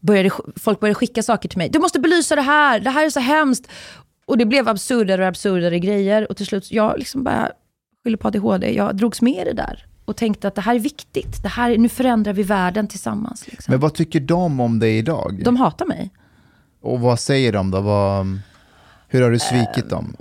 började, 0.00 0.30
folk 0.56 0.80
började 0.80 0.94
skicka 0.94 1.22
saker 1.22 1.48
till 1.48 1.58
mig. 1.58 1.68
Du 1.68 1.78
måste 1.78 2.00
belysa 2.00 2.36
det 2.36 2.42
här, 2.42 2.80
det 2.80 2.90
här 2.90 3.06
är 3.06 3.10
så 3.10 3.20
hemskt. 3.20 3.68
Och 4.26 4.38
det 4.38 4.44
blev 4.44 4.68
absurdare 4.68 5.22
och 5.22 5.28
absurdare 5.28 5.78
grejer. 5.78 6.30
Och 6.30 6.36
till 6.36 6.46
slut, 6.46 6.72
jag 6.72 6.98
liksom 6.98 7.24
bara 7.24 7.50
skyller 8.08 8.16
på 8.16 8.28
ADHD, 8.28 8.74
jag 8.74 8.96
drogs 8.96 9.22
med 9.22 9.42
i 9.42 9.44
det 9.44 9.52
där. 9.52 9.86
Och 10.04 10.16
tänkte 10.16 10.48
att 10.48 10.54
det 10.54 10.60
här 10.60 10.74
är 10.74 10.78
viktigt, 10.78 11.42
det 11.42 11.48
här, 11.48 11.78
nu 11.78 11.88
förändrar 11.88 12.32
vi 12.32 12.42
världen 12.42 12.88
tillsammans. 12.88 13.46
Liksom. 13.46 13.72
Men 13.72 13.80
vad 13.80 13.94
tycker 13.94 14.20
de 14.20 14.60
om 14.60 14.78
dig 14.78 14.98
idag? 14.98 15.40
De 15.44 15.56
hatar 15.56 15.86
mig. 15.86 16.10
Och 16.80 17.00
vad 17.00 17.20
säger 17.20 17.52
de 17.52 17.70
då? 17.70 17.80
Vad, 17.80 18.40
hur 19.08 19.22
har 19.22 19.30
du 19.30 19.38
svikit 19.38 19.90
dem? 19.90 20.16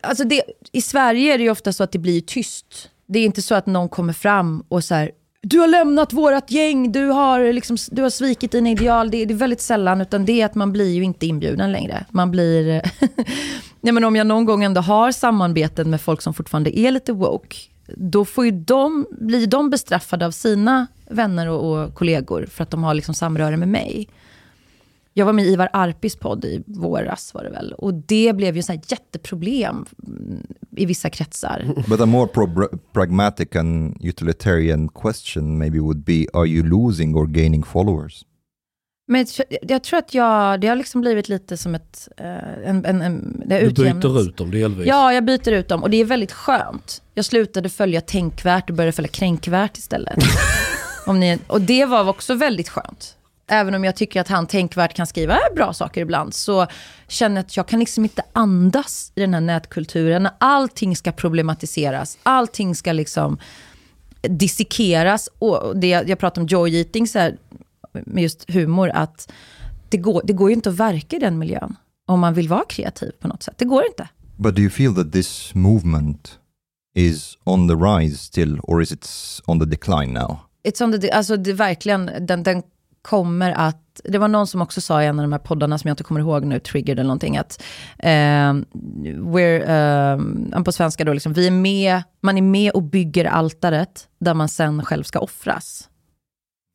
Alltså 0.00 0.24
det, 0.24 0.42
I 0.72 0.82
Sverige 0.82 1.34
är 1.34 1.38
det 1.38 1.44
ju 1.44 1.50
ofta 1.50 1.72
så 1.72 1.84
att 1.84 1.92
det 1.92 1.98
blir 1.98 2.20
tyst. 2.20 2.90
Det 3.06 3.18
är 3.18 3.24
inte 3.24 3.42
så 3.42 3.54
att 3.54 3.66
någon 3.66 3.88
kommer 3.88 4.12
fram 4.12 4.64
och 4.68 4.84
så 4.84 4.94
här, 4.94 5.10
du 5.48 5.58
har 5.58 5.66
lämnat 5.66 6.12
vårt 6.12 6.50
gäng, 6.50 6.92
du 6.92 7.06
har, 7.06 7.52
liksom, 7.52 7.76
du 7.90 8.02
har 8.02 8.10
svikit 8.10 8.52
dina 8.52 8.70
ideal. 8.70 9.10
Det, 9.10 9.24
det 9.24 9.34
är 9.34 9.38
väldigt 9.38 9.60
sällan, 9.60 10.00
utan 10.00 10.24
det 10.24 10.40
är 10.40 10.46
att 10.46 10.54
man 10.54 10.72
blir 10.72 10.94
ju 10.94 11.02
inte 11.02 11.26
inbjuden 11.26 11.72
längre. 11.72 12.04
Man 12.10 12.30
blir... 12.30 12.64
Nej, 13.80 13.92
men 13.92 14.04
om 14.04 14.16
jag 14.16 14.26
någon 14.26 14.44
gång 14.44 14.64
ändå 14.64 14.80
har 14.80 15.12
samarbeten 15.12 15.90
med 15.90 16.00
folk 16.00 16.22
som 16.22 16.34
fortfarande 16.34 16.78
är 16.78 16.90
lite 16.90 17.12
woke, 17.12 17.56
då 17.96 18.24
får 18.24 18.44
ju 18.44 18.50
de, 18.50 19.06
blir 19.10 19.46
de 19.46 19.70
bestraffade 19.70 20.26
av 20.26 20.30
sina 20.30 20.86
vänner 21.10 21.48
och, 21.48 21.82
och 21.82 21.94
kollegor 21.94 22.46
för 22.50 22.62
att 22.62 22.70
de 22.70 22.84
har 22.84 22.94
liksom 22.94 23.14
samröre 23.14 23.56
med 23.56 23.68
mig. 23.68 24.08
Jag 25.18 25.26
var 25.26 25.32
med 25.32 25.44
i 25.44 25.48
Ivar 25.52 25.68
Arpis 25.72 26.16
podd 26.16 26.44
i 26.44 26.62
våras 26.66 27.34
var 27.34 27.44
det 27.44 27.50
väl. 27.50 27.72
Och 27.72 27.94
det 27.94 28.36
blev 28.36 28.56
ju 28.56 28.62
så 28.62 28.72
här 28.72 28.80
jätteproblem 28.88 29.86
mm, 30.06 30.46
i 30.76 30.86
vissa 30.86 31.10
kretsar. 31.10 31.74
But 31.88 32.00
a 32.00 32.06
more 32.06 32.26
pro- 32.28 32.78
pragmatic 32.92 33.56
and 33.56 33.96
utilitarian 34.04 34.88
question 34.88 35.58
maybe 35.58 35.78
would 35.78 36.04
be, 36.04 36.26
are 36.32 36.46
you 36.46 36.66
losing 36.68 37.14
or 37.16 37.26
gaining 37.26 37.62
followers? 37.64 38.24
Men 39.08 39.26
jag, 39.62 39.82
tror- 39.84 39.98
att 39.98 40.14
jag, 40.14 40.60
det 40.60 40.68
har 40.68 40.76
liksom 40.76 41.00
blivit 41.00 41.28
lite 41.28 41.56
som 41.56 41.74
ett... 41.74 42.08
eh, 42.16 42.68
En, 42.68 42.84
en, 42.84 43.02
en, 43.02 43.42
det 43.46 43.60
Du 43.60 43.70
byter 43.84 44.20
ut 44.28 44.36
dem 44.36 44.50
delvis. 44.50 44.86
Ja, 44.86 45.12
jag 45.12 45.24
byter 45.24 45.52
ut 45.52 45.68
dem 45.68 45.82
och 45.82 45.90
det 45.90 45.96
är 45.96 46.04
väldigt 46.04 46.32
skönt. 46.32 47.02
Jag 47.14 47.24
slutade 47.24 47.68
följa 47.68 48.00
tänkvärt 48.00 48.70
och 48.70 48.76
började 48.76 48.92
följa 48.92 49.08
kränkvärt 49.10 49.78
istället. 49.78 50.18
om 51.06 51.20
ni, 51.20 51.38
och 51.46 51.60
det 51.60 51.84
var 51.84 52.08
också 52.08 52.34
väldigt 52.34 52.68
skönt. 52.68 53.15
Även 53.48 53.74
om 53.74 53.84
jag 53.84 53.96
tycker 53.96 54.20
att 54.20 54.28
han 54.28 54.46
tänkvärt 54.46 54.94
kan 54.94 55.06
skriva 55.06 55.38
bra 55.54 55.72
saker 55.72 56.00
ibland, 56.00 56.34
så 56.34 56.66
känner 57.08 57.36
jag 57.36 57.44
att 57.44 57.56
jag 57.56 57.68
kan 57.68 57.80
liksom 57.80 58.04
inte 58.04 58.22
andas 58.32 59.12
i 59.14 59.20
den 59.20 59.34
här 59.34 59.40
nätkulturen. 59.40 60.28
Allting 60.38 60.96
ska 60.96 61.12
problematiseras, 61.12 62.18
allting 62.22 62.74
ska 62.74 62.92
liksom 62.92 63.38
dissekeras. 64.22 65.28
Och 65.38 65.76
det, 65.76 65.88
jag 65.88 66.18
pratar 66.18 66.42
om 66.42 66.46
joy 66.46 66.76
eating, 66.76 67.06
så 67.06 67.18
här, 67.18 67.36
med 67.92 68.22
just 68.22 68.50
humor, 68.50 68.90
att 68.94 69.32
det 69.88 69.96
går, 69.96 70.22
det 70.24 70.32
går 70.32 70.50
ju 70.50 70.54
inte 70.54 70.68
att 70.68 70.76
verka 70.76 71.16
i 71.16 71.18
den 71.18 71.38
miljön 71.38 71.76
om 72.06 72.20
man 72.20 72.34
vill 72.34 72.48
vara 72.48 72.64
kreativ 72.68 73.12
på 73.20 73.28
något 73.28 73.42
sätt. 73.42 73.54
Det 73.58 73.64
går 73.64 73.86
inte. 73.86 74.08
But 74.36 74.54
do 74.56 74.62
you 74.62 74.70
feel 74.70 74.94
that 74.94 75.12
this 75.12 75.54
movement 75.54 76.38
is 76.94 77.38
on 77.44 77.68
the 77.68 77.74
rise 77.74 78.16
still, 78.16 78.60
or 78.62 78.82
is 78.82 78.92
it 78.92 79.08
on 79.46 79.60
the 79.60 79.66
decline 79.66 80.12
now? 80.12 80.38
It's 80.68 80.84
on 80.84 81.00
the, 81.00 81.10
alltså 81.10 81.36
det 81.36 81.50
är 81.50 81.54
verkligen, 81.54 82.10
den, 82.20 82.42
den 82.42 82.62
kommer 83.06 83.52
att, 83.52 84.00
det 84.04 84.18
var 84.18 84.28
någon 84.28 84.46
som 84.46 84.62
också 84.62 84.80
sa 84.80 85.02
i 85.02 85.06
en 85.06 85.18
av 85.18 85.22
de 85.22 85.32
här 85.32 85.38
poddarna 85.38 85.78
som 85.78 85.88
jag 85.88 85.92
inte 85.92 86.04
kommer 86.04 86.20
ihåg 86.20 86.44
nu, 86.44 86.60
Triggered 86.60 86.98
eller 86.98 87.08
någonting, 87.08 87.36
att 87.36 87.62
eh, 87.98 88.52
we're, 89.02 89.60
eh, 90.56 90.62
på 90.62 90.72
svenska 90.72 91.04
då, 91.04 91.12
liksom, 91.12 91.32
vi 91.32 91.46
är 91.46 91.50
med, 91.50 92.02
man 92.20 92.38
är 92.38 92.42
med 92.42 92.72
och 92.72 92.82
bygger 92.82 93.24
altaret 93.24 94.08
där 94.18 94.34
man 94.34 94.48
sen 94.48 94.84
själv 94.84 95.02
ska 95.02 95.18
offras. 95.18 95.88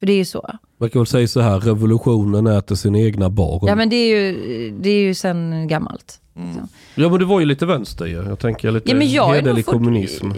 För 0.02 0.06
det 0.06 0.14
är 0.14 0.18
ju 0.18 0.26
så. 0.26 0.50
Man 0.80 0.90
kan 0.90 1.00
väl 1.00 1.08
säga 1.08 1.28
så 1.28 1.42
här, 1.42 1.60
revolutionen 1.60 2.48
äter 2.48 2.76
sina 2.76 2.98
egna 3.00 3.30
barn. 3.30 3.60
Ja 3.68 3.76
men 3.76 3.90
det 3.90 3.96
är 3.96 4.16
ju, 4.18 4.72
det 4.82 4.90
är 4.90 5.02
ju 5.02 5.14
sen 5.14 5.68
gammalt. 5.68 6.18
Ja 6.96 7.10
men 7.10 7.20
du 7.20 7.26
var 7.26 7.40
ju 7.40 7.46
lite 7.46 7.66
vänster 7.66 8.06
ju. 8.06 8.14
Jag 8.30 8.40
tänker 8.40 8.72
lite 8.72 8.90
Ja, 8.90 8.96
men 8.96 9.10
jag 9.12 9.34
hederlig 9.34 9.66
fort- 9.66 9.74
kommunism. 9.74 10.30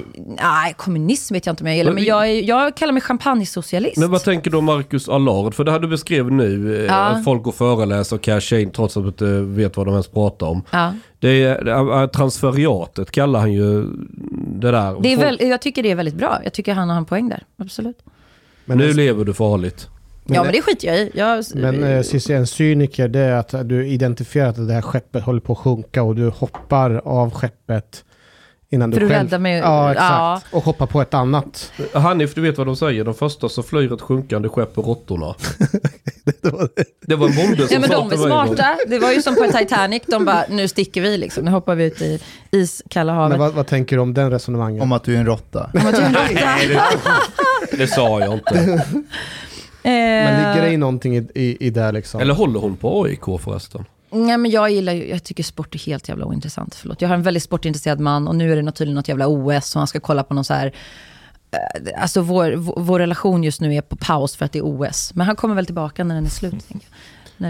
Nej, 0.42 0.74
kommunism 0.78 1.34
vet 1.34 1.46
jag 1.46 1.54
inte 1.54 1.64
om 1.64 1.68
jag 1.68 1.78
gillar, 1.78 1.92
Men 1.92 1.96
men 1.96 2.04
jag, 2.04 2.30
är, 2.30 2.44
jag 2.44 2.76
kallar 2.78 2.94
mig 2.94 3.02
champagnesocialist. 3.02 3.98
Men 3.98 4.12
vad 4.12 4.24
tänker 4.24 4.52
du 4.52 4.58
om 4.58 4.66
Marcus 4.66 5.10
Allard? 5.10 5.54
För 5.54 5.64
det 5.64 5.72
här 5.72 5.80
du 5.80 5.88
beskrev 5.88 6.32
nu, 6.32 6.76
eh, 6.80 6.86
Ja. 6.86 6.94
att 6.94 7.24
folk 7.24 7.44
går 7.44 7.52
föreläser 7.52 8.16
och 8.16 8.22
cashar 8.22 8.58
in 8.58 8.72
trots 8.72 8.98
att 8.98 9.04
de 9.04 9.08
inte 9.10 9.26
vet 9.42 9.78
vad 9.78 9.88
de 9.88 9.92
ens 9.92 10.08
pratar 10.08 10.48
om. 10.48 10.64
Ja. 10.72 10.94
Det 11.20 11.44
är, 11.44 11.68
eh, 12.02 12.08
transferiatet 12.08 13.12
kallar 13.12 13.40
han 13.40 13.54
ju 13.54 13.84
det 14.48 14.72
där. 14.72 15.02
Det 15.02 15.14
är 15.14 15.18
Folk- 15.18 15.42
väl, 15.42 15.50
jag 15.50 15.62
tycker 15.62 15.84
det 15.84 15.92
är 15.92 15.96
väldigt 15.96 16.16
bra. 16.16 16.40
Jag 16.44 16.54
tycker 16.54 16.74
han 16.74 16.90
har 16.90 16.98
en 16.98 17.06
poäng 17.06 17.30
där, 17.30 17.44
absolut. 17.58 17.98
Men, 18.66 18.78
nu 18.78 18.94
lever 18.94 19.26
du 19.26 19.34
farligt. 19.34 19.90
ja, 20.26 20.44
men 20.44 20.52
det 20.52 20.62
skiter 20.62 20.88
jag 20.88 20.98
i. 20.98 21.12
Jag, 21.14 21.44
men 21.56 21.84
eh, 21.84 22.02
Cissi, 22.02 22.34
en 22.34 22.48
cyniker 22.48 23.08
det 23.08 23.20
är 23.20 23.36
att 23.36 23.70
du 23.70 23.88
identifierar 23.88 24.50
att 24.50 24.68
det 24.68 24.74
här 24.74 24.82
skeppet 24.82 25.24
håller 25.24 25.40
på 25.40 25.54
att 25.54 25.60
sjunka 25.60 26.04
och 26.04 26.16
du 26.16 26.30
hoppar 26.30 27.02
av 27.06 27.32
skeppet 27.32 28.04
innan 28.74 28.90
du 28.90 28.98
För 28.98 29.06
att 29.06 29.12
själv... 29.12 29.24
rädda 29.26 29.40
mig- 29.40 29.58
Ja, 29.58 29.92
exakt. 29.92 30.10
ja. 30.10 30.42
Och 30.52 30.64
hoppar 30.64 30.86
på 30.86 31.02
ett 31.02 31.14
annat. 31.14 31.72
Hanif, 31.94 32.34
du 32.36 32.42
vet 32.42 32.58
vad 32.58 32.68
de 32.68 32.76
säger? 32.76 33.04
De 33.04 33.14
första 33.14 33.50
så 33.50 33.64
flyr 33.64 33.94
ett 33.94 34.02
sjunkande 34.02 34.50
skepp 34.50 34.78
och 34.78 34.86
råttorna. 34.88 35.36
det 37.08 37.16
var 37.16 37.28
en 37.30 37.36
bonde 37.36 37.68
som 37.68 37.74
Ja 37.74 37.80
men 37.80 37.90
sa 37.90 37.96
de 38.00 38.12
är 38.12 38.18
smarta. 38.18 38.78
Det 38.88 39.00
var 39.00 39.12
ju 39.12 39.22
som 39.22 39.36
på 39.36 39.44
Titanic. 39.58 40.04
De 40.08 40.26
bara, 40.26 40.44
nu 40.50 40.68
sticker 40.68 41.02
vi 41.02 41.18
liksom. 41.18 41.46
Nu 41.46 41.52
hoppar 41.52 41.76
vi 41.76 41.84
ut 41.86 42.02
i 42.02 42.20
iskalla 42.52 43.14
havet. 43.14 43.30
Men 43.32 43.40
vad, 43.40 43.54
vad 43.54 43.68
tänker 43.68 43.96
du 43.96 44.02
om 44.02 44.14
den 44.14 44.32
resonemanget? 44.32 44.84
Om 44.84 44.92
att 44.92 45.04
du 45.04 45.16
är 45.16 45.20
en 45.20 45.26
råtta? 45.26 45.70
Om 45.74 45.88
att 45.88 46.00
jag 46.00 46.02
är 46.02 46.64
en 46.64 46.70
råtta. 46.70 47.12
Det 47.78 47.88
sa 47.88 48.20
jag 48.20 48.34
inte. 48.34 48.56
Men 49.84 50.38
ligger 50.40 50.62
det 50.62 50.68
Eh, 50.68 50.74
i 50.74 50.78
någonting 50.78 51.18
i, 51.18 51.28
i, 51.36 51.68
i 51.68 51.70
det 51.70 51.92
liksom? 51.92 52.22
Eller 52.22 52.34
håller 52.34 52.60
hon 52.60 52.76
på 52.78 53.04
AIK 53.04 53.24
förresten? 53.44 53.86
Nej 54.14 54.38
men 54.38 54.52
jag 54.52 54.72
gillar 54.72 54.94
ju, 54.94 55.10
jag 55.10 55.24
tycker 55.24 55.44
sport 55.44 55.76
är 55.76 55.80
helt 55.80 56.10
jävla 56.10 56.26
ointressant. 56.26 56.76
Förlåt. 56.76 57.02
Jag 57.02 57.10
har 57.10 57.16
en 57.16 57.24
väldigt 57.24 57.44
sportintresserad 57.44 58.00
man 58.00 58.28
och 58.28 58.36
nu 58.36 58.52
är 58.52 58.62
det 58.62 58.72
tydligen 58.72 58.96
något 58.96 59.08
jävla 59.08 59.28
OS 59.28 59.76
och 59.76 59.80
han 59.80 59.88
ska 59.88 60.00
kolla 60.00 60.24
på 60.24 60.34
någon 60.34 60.46
så 60.46 60.54
här 60.54 60.74
eh, 61.52 62.02
Alltså 62.02 62.22
vår, 62.22 62.52
vår, 62.82 63.00
relation 63.00 63.44
just 63.44 63.62
nu 63.62 63.76
är 63.76 63.82
på 63.82 63.96
paus 63.96 64.36
för 64.36 64.46
att 64.46 64.52
det 64.52 64.60
är 64.60 64.66
OS. 64.66 65.14
Men 65.16 65.28
han 65.28 65.36
kommer 65.36 65.56
väl 65.56 65.66
tillbaka 65.66 66.04
när 66.04 66.16
den 66.16 66.26
är 66.26 66.30
slut. 66.30 66.68
tänker 66.68 66.88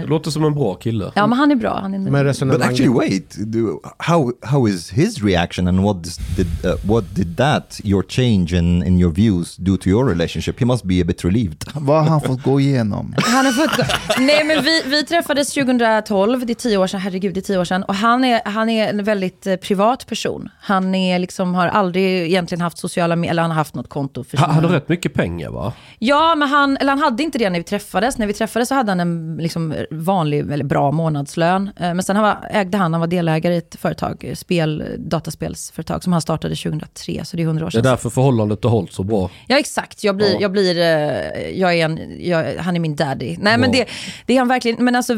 det 0.00 0.06
låter 0.06 0.30
som 0.30 0.44
en 0.44 0.54
bra 0.54 0.74
kille. 0.74 1.12
Ja, 1.14 1.26
men 1.26 1.38
han 1.38 1.50
är 1.50 1.56
bra. 1.56 1.78
Han 1.82 1.94
är 1.94 1.98
Men 1.98 2.12
But 2.12 2.22
resonemanget... 2.22 2.66
actually, 2.70 2.88
wait. 3.10 3.36
Do, 3.52 3.80
how 3.98 4.32
how 4.42 4.68
is 4.68 4.90
his 4.90 5.22
reaction, 5.22 5.68
and 5.68 5.80
what 5.82 6.02
did 6.36 6.46
uh, 6.64 6.72
what 6.90 7.04
did 7.14 7.36
that 7.36 7.80
your 7.84 8.02
change 8.08 8.58
in 8.58 8.82
in 8.86 9.00
your 9.00 9.12
views 9.12 9.56
do 9.56 9.76
to 9.76 9.88
your 9.88 10.08
relationship? 10.08 10.60
He 10.60 10.66
must 10.66 10.84
be 10.84 11.00
a 11.00 11.04
bit 11.04 11.24
relieved. 11.24 11.64
Vad 11.74 12.02
har 12.02 12.10
han 12.10 12.20
fått 12.20 12.42
gå 12.42 12.60
igenom? 12.60 13.14
Han 13.18 13.46
har 13.46 13.52
fått 13.52 13.76
gå. 13.76 13.82
Nej 14.18 14.44
men 14.44 14.64
vi, 14.64 14.82
vi 14.86 15.04
träffades 15.04 15.52
2012, 15.54 16.46
det 16.46 16.52
är 16.52 16.54
tio 16.54 16.76
år 16.78 16.86
sedan, 16.86 17.00
herregud 17.00 17.34
det 17.34 17.40
är 17.40 17.42
tio 17.42 17.58
år 17.58 17.64
sedan. 17.64 17.82
Och 17.84 17.94
han 17.94 18.24
är, 18.24 18.40
han 18.44 18.68
är 18.68 18.88
en 18.88 19.04
väldigt 19.04 19.46
eh, 19.46 19.56
privat 19.56 20.06
person. 20.06 20.48
Han 20.60 20.94
är 20.94 21.18
liksom, 21.18 21.54
har 21.54 21.66
aldrig 21.68 22.04
egentligen 22.26 22.60
haft 22.62 22.78
sociala 22.78 23.16
medier, 23.16 23.30
eller 23.30 23.42
han 23.42 23.50
har 23.50 23.56
haft 23.58 23.74
något 23.74 23.88
konto 23.88 24.24
för 24.24 24.36
Han 24.38 24.48
sina- 24.50 24.62
hade 24.62 24.76
rätt 24.76 24.88
mycket 24.88 25.14
pengar 25.14 25.50
va? 25.50 25.72
Ja, 25.98 26.34
men 26.34 26.48
han, 26.48 26.76
eller 26.76 26.90
han 26.90 26.98
hade 27.02 27.22
inte 27.22 27.38
det 27.38 27.50
när 27.50 27.58
vi 27.58 27.64
träffades. 27.64 28.18
När 28.18 28.26
vi 28.26 28.32
träffades 28.32 28.68
så 28.68 28.74
hade 28.74 28.90
han 28.90 29.00
en 29.00 29.36
liksom, 29.40 29.74
vanlig, 29.90 30.52
eller 30.52 30.64
bra 30.64 30.90
månadslön. 30.92 31.70
Eh, 31.76 31.94
Men 31.94 32.02
sen 32.02 32.16
han 32.16 32.22
var, 32.24 32.46
ägde 32.50 32.78
han, 32.78 32.92
han 32.92 33.00
var 33.00 33.06
delägare 33.08 33.54
i 33.54 33.58
ett 33.58 33.76
företag, 33.80 34.32
spel, 34.36 34.84
dataspelsföretag, 34.98 36.02
som 36.04 36.12
han 36.12 36.22
startade 36.22 36.54
2003, 36.56 37.24
så 37.24 37.36
det 37.36 37.42
är 37.42 37.46
100 37.46 37.66
år 37.66 37.70
Det 37.70 37.76
är 37.76 37.82
sedan. 37.82 37.90
därför 37.90 38.10
förhållandet 38.10 38.64
har 38.64 38.70
hållit 38.70 38.92
så 38.92 39.02
bra. 39.02 39.30
Ja 39.46 39.58
exakt, 39.58 40.04
jag 40.04 40.16
blir, 40.16 40.32
Ja. 40.32 40.38
jag 40.40 40.52
blir, 40.52 40.78
eh, 40.78 41.50
jag 41.60 41.74
är 41.74 41.84
en, 41.84 42.00
jag, 42.20 42.56
han 42.58 42.76
är 42.76 42.80
min 42.80 42.96
daddy. 42.96 43.36
Nej 43.40 43.58
men 43.58 43.72
Ja. 43.72 43.78
det, 43.78 43.88
det 44.26 44.34
är 44.34 44.38
han 44.38 44.48
verkligen, 44.48 44.84
men 44.84 44.96
alltså 44.96 45.14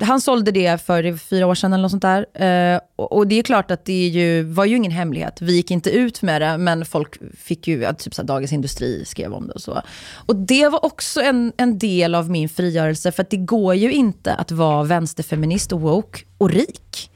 han 0.00 0.20
sålde 0.20 0.50
det 0.50 0.82
för 0.82 1.16
fyra 1.16 1.46
år 1.46 1.54
sedan 1.54 1.72
eller 1.72 1.82
något 1.82 1.90
sånt 1.90 2.02
där. 2.02 2.26
Eh, 2.74 2.80
och, 2.96 3.26
det 3.26 3.38
är 3.38 3.42
klart 3.42 3.70
att 3.70 3.84
det 3.84 4.06
är 4.06 4.08
ju, 4.08 4.42
var 4.42 4.64
ju 4.64 4.76
ingen 4.76 4.92
hemlighet. 4.92 5.38
Vi 5.40 5.56
gick 5.56 5.70
inte 5.70 5.90
ut 5.90 6.22
med 6.22 6.42
det, 6.42 6.58
men 6.58 6.84
folk 6.84 7.14
fick 7.38 7.68
ju, 7.68 7.86
typ 7.98 8.14
så 8.14 8.22
här, 8.22 8.26
Dagens 8.26 8.52
Industri 8.52 9.04
skrev 9.04 9.32
om 9.32 9.46
det 9.46 9.52
och 9.52 9.60
så. 9.60 9.82
Och 10.26 10.36
det 10.36 10.68
var 10.68 10.84
också 10.84 11.20
en, 11.20 11.52
en 11.56 11.78
del 11.78 12.14
av 12.14 12.30
min 12.30 12.48
frigörelse, 12.48 13.12
för 13.12 13.22
att 13.22 13.30
det 13.30 13.36
går 13.36 13.69
ju 13.74 13.92
inte 13.92 14.34
att 14.34 14.50
vara 14.50 14.84
vänsterfeminist 14.84 15.72
och 15.72 15.80
woke 15.80 16.24
och 16.38 16.50
rik. 16.50 17.10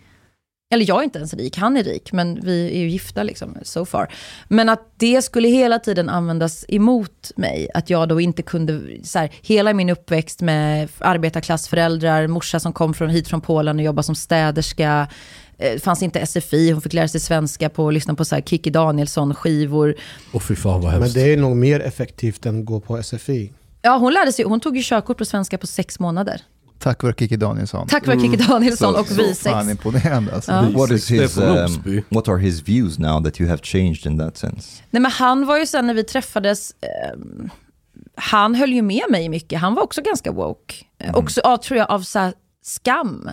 Eller 0.74 0.88
jag 0.88 0.98
är 0.98 1.04
inte 1.04 1.18
ens 1.18 1.34
rik, 1.34 1.56
han 1.56 1.76
är 1.76 1.84
rik, 1.84 2.12
men 2.12 2.40
vi 2.40 2.70
är 2.74 2.78
ju 2.78 2.88
gifta 2.88 3.22
liksom, 3.22 3.56
so 3.62 3.84
far. 3.84 4.12
Men 4.48 4.68
att 4.68 4.92
det 4.96 5.22
skulle 5.22 5.48
hela 5.48 5.78
tiden 5.78 6.08
användas 6.08 6.64
emot 6.68 7.30
mig. 7.36 7.68
Att 7.74 7.90
jag 7.90 8.08
då 8.08 8.20
inte 8.20 8.42
kunde, 8.42 8.80
så 9.02 9.18
här, 9.18 9.30
hela 9.42 9.72
min 9.72 9.90
uppväxt 9.90 10.40
med 10.40 10.88
arbetarklassföräldrar, 10.98 12.26
morsa 12.26 12.60
som 12.60 12.72
kom 12.72 12.94
från, 12.94 13.10
hit 13.10 13.28
från 13.28 13.40
Polen 13.40 13.76
och 13.76 13.84
jobbade 13.84 14.02
som 14.02 14.14
städerska. 14.14 15.08
Eh, 15.58 15.78
fanns 15.78 16.02
inte 16.02 16.26
SFI, 16.26 16.70
hon 16.70 16.82
fick 16.82 16.92
lära 16.92 17.08
sig 17.08 17.20
svenska 17.20 17.68
på 17.68 17.88
att 17.88 17.94
lyssna 17.94 18.14
på 18.14 18.24
så 18.24 18.34
här 18.34 18.42
Kikki 18.42 18.70
Danielsson-skivor. 18.70 19.94
Och 20.32 20.42
fy 20.42 20.56
fan 20.56 20.80
vad 20.80 20.92
Men 20.92 21.02
hemskt. 21.02 21.14
det 21.14 21.32
är 21.32 21.36
nog 21.36 21.56
mer 21.56 21.80
effektivt 21.80 22.46
än 22.46 22.58
att 22.60 22.64
gå 22.64 22.80
på 22.80 23.02
SFI. 23.02 23.52
Ja, 23.84 23.96
hon 23.96 24.12
lärde 24.12 24.32
sig, 24.32 24.44
hon 24.44 24.60
tog 24.60 24.76
ju 24.76 24.82
körkort 24.84 25.18
på 25.18 25.24
svenska 25.24 25.58
på 25.58 25.66
sex 25.66 26.00
månader. 26.00 26.40
Tack 26.78 27.02
vare 27.02 27.14
Kikki 27.18 27.36
Danielsson. 27.36 27.88
Tack 27.88 28.06
vare 28.06 28.20
Kikki 28.20 28.36
Danielsson 28.36 28.94
Så- 28.94 29.00
och 29.00 29.06
så 29.08 29.14
vi 29.14 29.34
Fan 29.34 29.64
sex. 29.64 29.70
imponerande 29.70 30.34
alltså. 30.34 30.52
Ja. 30.52 30.62
What 30.62 30.90
is 30.90 31.10
his 31.10 31.38
um, 31.38 32.02
what 32.08 32.28
are 32.28 32.38
his 32.38 32.68
views 32.68 32.98
now 32.98 33.22
that 33.24 33.40
you 33.40 33.50
have 33.50 33.60
changed 33.62 34.06
in 34.06 34.18
that 34.18 34.36
sense? 34.36 34.82
Nej 34.90 35.02
men 35.02 35.10
han 35.10 35.46
var 35.46 35.58
ju 35.58 35.66
sen 35.66 35.86
när 35.86 35.94
vi 35.94 36.04
träffades, 36.04 36.70
eh, 36.70 37.18
han 38.16 38.54
höll 38.54 38.72
ju 38.72 38.82
med 38.82 39.02
mig 39.10 39.28
mycket. 39.28 39.60
Han 39.60 39.74
var 39.74 39.82
också 39.82 40.02
ganska 40.02 40.32
woke. 40.32 40.74
Eh, 40.98 41.14
Också 41.14 41.40
av, 41.40 41.56
tror 41.56 41.78
jag, 41.78 41.90
av 41.90 42.00
så 42.00 42.18
här 42.18 42.32
skam. 42.62 43.30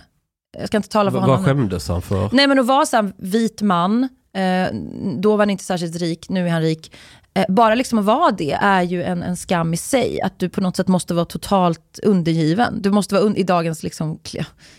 Jag 0.58 0.68
ska 0.68 0.76
inte 0.76 0.88
tala 0.88 1.10
för 1.10 1.18
V- 1.18 1.22
honom. 1.22 1.36
Vad 1.36 1.44
skämdes 1.46 1.88
han 1.88 2.02
för? 2.02 2.28
Nej 2.32 2.46
men 2.46 2.58
att 2.58 2.66
vara 2.66 2.86
så 2.86 2.96
här 2.96 3.12
vit 3.18 3.62
man, 3.62 4.02
eh, 4.36 4.74
då 5.20 5.30
var 5.30 5.38
han 5.38 5.50
inte 5.50 5.64
särskilt 5.64 5.96
rik, 5.96 6.28
nu 6.28 6.46
är 6.46 6.50
han 6.50 6.62
rik. 6.62 6.92
Eh, 7.34 7.44
bara 7.48 7.74
liksom 7.74 7.98
att 7.98 8.04
vara 8.04 8.30
det 8.30 8.52
är 8.52 8.82
ju 8.82 9.02
en, 9.02 9.22
en 9.22 9.36
skam 9.36 9.74
i 9.74 9.76
sig. 9.76 10.20
Att 10.20 10.38
du 10.38 10.48
på 10.48 10.60
något 10.60 10.76
sätt 10.76 10.88
måste 10.88 11.14
vara 11.14 11.24
totalt 11.24 11.98
undergiven. 12.02 12.82
Du 12.82 12.90
måste 12.90 13.14
vara 13.14 13.24
un- 13.24 13.36
i 13.36 13.42
dagens, 13.42 13.82
liksom, 13.82 14.18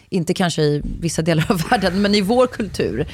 inte 0.09 0.33
kanske 0.33 0.61
i 0.61 0.81
vissa 0.99 1.21
delar 1.21 1.51
av 1.51 1.61
världen, 1.69 2.01
men 2.01 2.15
i 2.15 2.21
vår 2.21 2.47
kultur. 2.47 3.07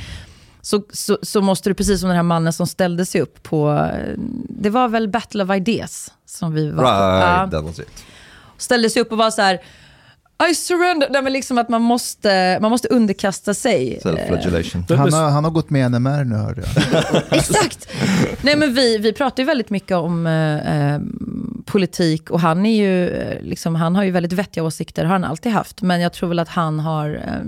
Så, 0.61 0.83
så, 0.93 1.17
så 1.21 1.41
måste 1.41 1.69
du, 1.69 1.73
precis 1.73 1.99
som 1.99 2.09
den 2.09 2.15
här 2.15 2.23
mannen 2.23 2.53
som 2.53 2.67
ställde 2.67 3.05
sig 3.05 3.21
upp 3.21 3.43
på, 3.43 3.71
eh, 3.93 4.13
det 4.49 4.69
var 4.69 4.87
väl 4.87 5.07
Battle 5.09 5.43
of 5.43 5.51
Ideas 5.55 6.13
som 6.25 6.53
vi 6.53 6.71
var 6.71 6.83
Right, 6.83 7.53
Ja 7.53 7.83
ställde 8.57 8.89
sig 8.89 9.01
upp 9.01 9.11
och 9.11 9.17
var 9.17 9.31
så 9.31 9.41
här, 9.41 9.59
I 10.51 10.55
surrender. 10.55 11.07
Nej, 11.11 11.21
men 11.21 11.33
liksom 11.33 11.57
att 11.57 11.69
man 11.69 11.81
måste, 11.81 12.57
man 12.61 12.71
måste 12.71 12.87
underkasta 12.87 13.53
sig. 13.53 13.99
Self-flagellation. 14.03 14.83
Det- 14.87 14.95
Han 14.95 15.13
har, 15.13 15.29
han 15.29 15.43
har 15.43 15.51
gått 15.51 15.69
med 15.69 15.91
NMR 15.91 16.23
nu 16.23 16.35
hörde 16.35 16.61
jag. 16.61 17.23
Exakt. 17.39 17.87
Nej, 18.41 18.55
men 18.57 18.73
vi, 18.73 18.97
vi 18.97 19.13
pratar 19.13 19.43
ju 19.43 19.47
väldigt 19.47 19.69
mycket 19.69 19.97
om 19.97 20.27
eh, 20.27 20.93
eh, 20.93 20.99
politik 21.65 22.29
och 22.29 22.39
han, 22.39 22.65
är 22.65 22.75
ju, 22.77 23.09
eh, 23.09 23.41
liksom, 23.41 23.75
han 23.75 23.95
har 23.95 24.03
ju 24.03 24.11
väldigt 24.11 24.33
vettiga 24.33 24.63
åsikter, 24.63 25.03
har 25.05 25.11
han 25.11 25.23
alltid 25.23 25.51
haft. 25.51 25.81
Men 25.81 26.01
jag 26.01 26.13
tror 26.13 26.29
väl 26.29 26.39
att 26.39 26.49
han 26.49 26.79
har... 26.79 27.09
Eh, 27.15 27.45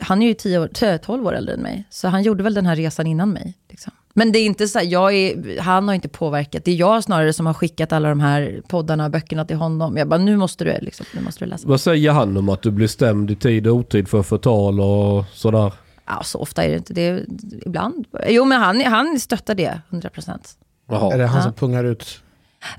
han 0.00 0.22
är 0.22 0.26
ju 0.26 0.34
10 0.34 0.58
år, 0.58 0.68
10, 0.74 0.98
12 0.98 1.26
år 1.26 1.34
äldre 1.34 1.54
än 1.54 1.60
mig, 1.60 1.84
så 1.90 2.08
han 2.08 2.22
gjorde 2.22 2.42
väl 2.42 2.54
den 2.54 2.66
här 2.66 2.76
resan 2.76 3.06
innan 3.06 3.30
mig. 3.30 3.54
Liksom. 3.68 3.92
Men 4.14 4.32
det 4.32 4.38
är 4.38 4.46
inte 4.46 4.68
så 4.68 4.78
här, 4.78 4.86
jag 4.86 5.14
är, 5.14 5.60
han 5.60 5.88
har 5.88 5.94
inte 5.94 6.08
påverkat. 6.08 6.64
Det 6.64 6.70
är 6.70 6.74
jag 6.74 7.04
snarare 7.04 7.32
som 7.32 7.46
har 7.46 7.54
skickat 7.54 7.92
alla 7.92 8.08
de 8.08 8.20
här 8.20 8.62
poddarna 8.68 9.04
och 9.04 9.10
böckerna 9.10 9.44
till 9.44 9.56
honom. 9.56 9.96
Jag 9.96 10.08
bara, 10.08 10.20
nu 10.20 10.36
måste 10.36 10.64
du, 10.64 10.78
liksom, 10.80 11.06
nu 11.14 11.20
måste 11.20 11.44
du 11.44 11.48
läsa. 11.50 11.68
Vad 11.68 11.80
säger 11.80 12.10
han 12.12 12.36
om 12.36 12.48
att 12.48 12.62
du 12.62 12.70
blir 12.70 12.86
stämd 12.86 13.30
i 13.30 13.36
tid 13.36 13.66
och 13.66 13.74
otid 13.74 14.08
för 14.08 14.22
förtal 14.22 14.80
och 14.80 15.24
sådär? 15.32 15.72
Ja, 16.06 16.22
så 16.22 16.38
ofta 16.38 16.64
är 16.64 16.68
det 16.68 16.76
inte 16.76 16.94
det. 16.94 17.24
Ibland. 17.66 18.06
Jo, 18.28 18.44
men 18.44 18.60
han, 18.60 18.80
han 18.80 19.20
stöttar 19.20 19.54
det, 19.54 19.80
100 19.90 20.08
procent. 20.10 20.58
Är 20.90 21.18
det 21.18 21.26
han 21.26 21.36
Ja. 21.36 21.42
som 21.42 21.52
pungar 21.52 21.84
ut? 21.84 22.20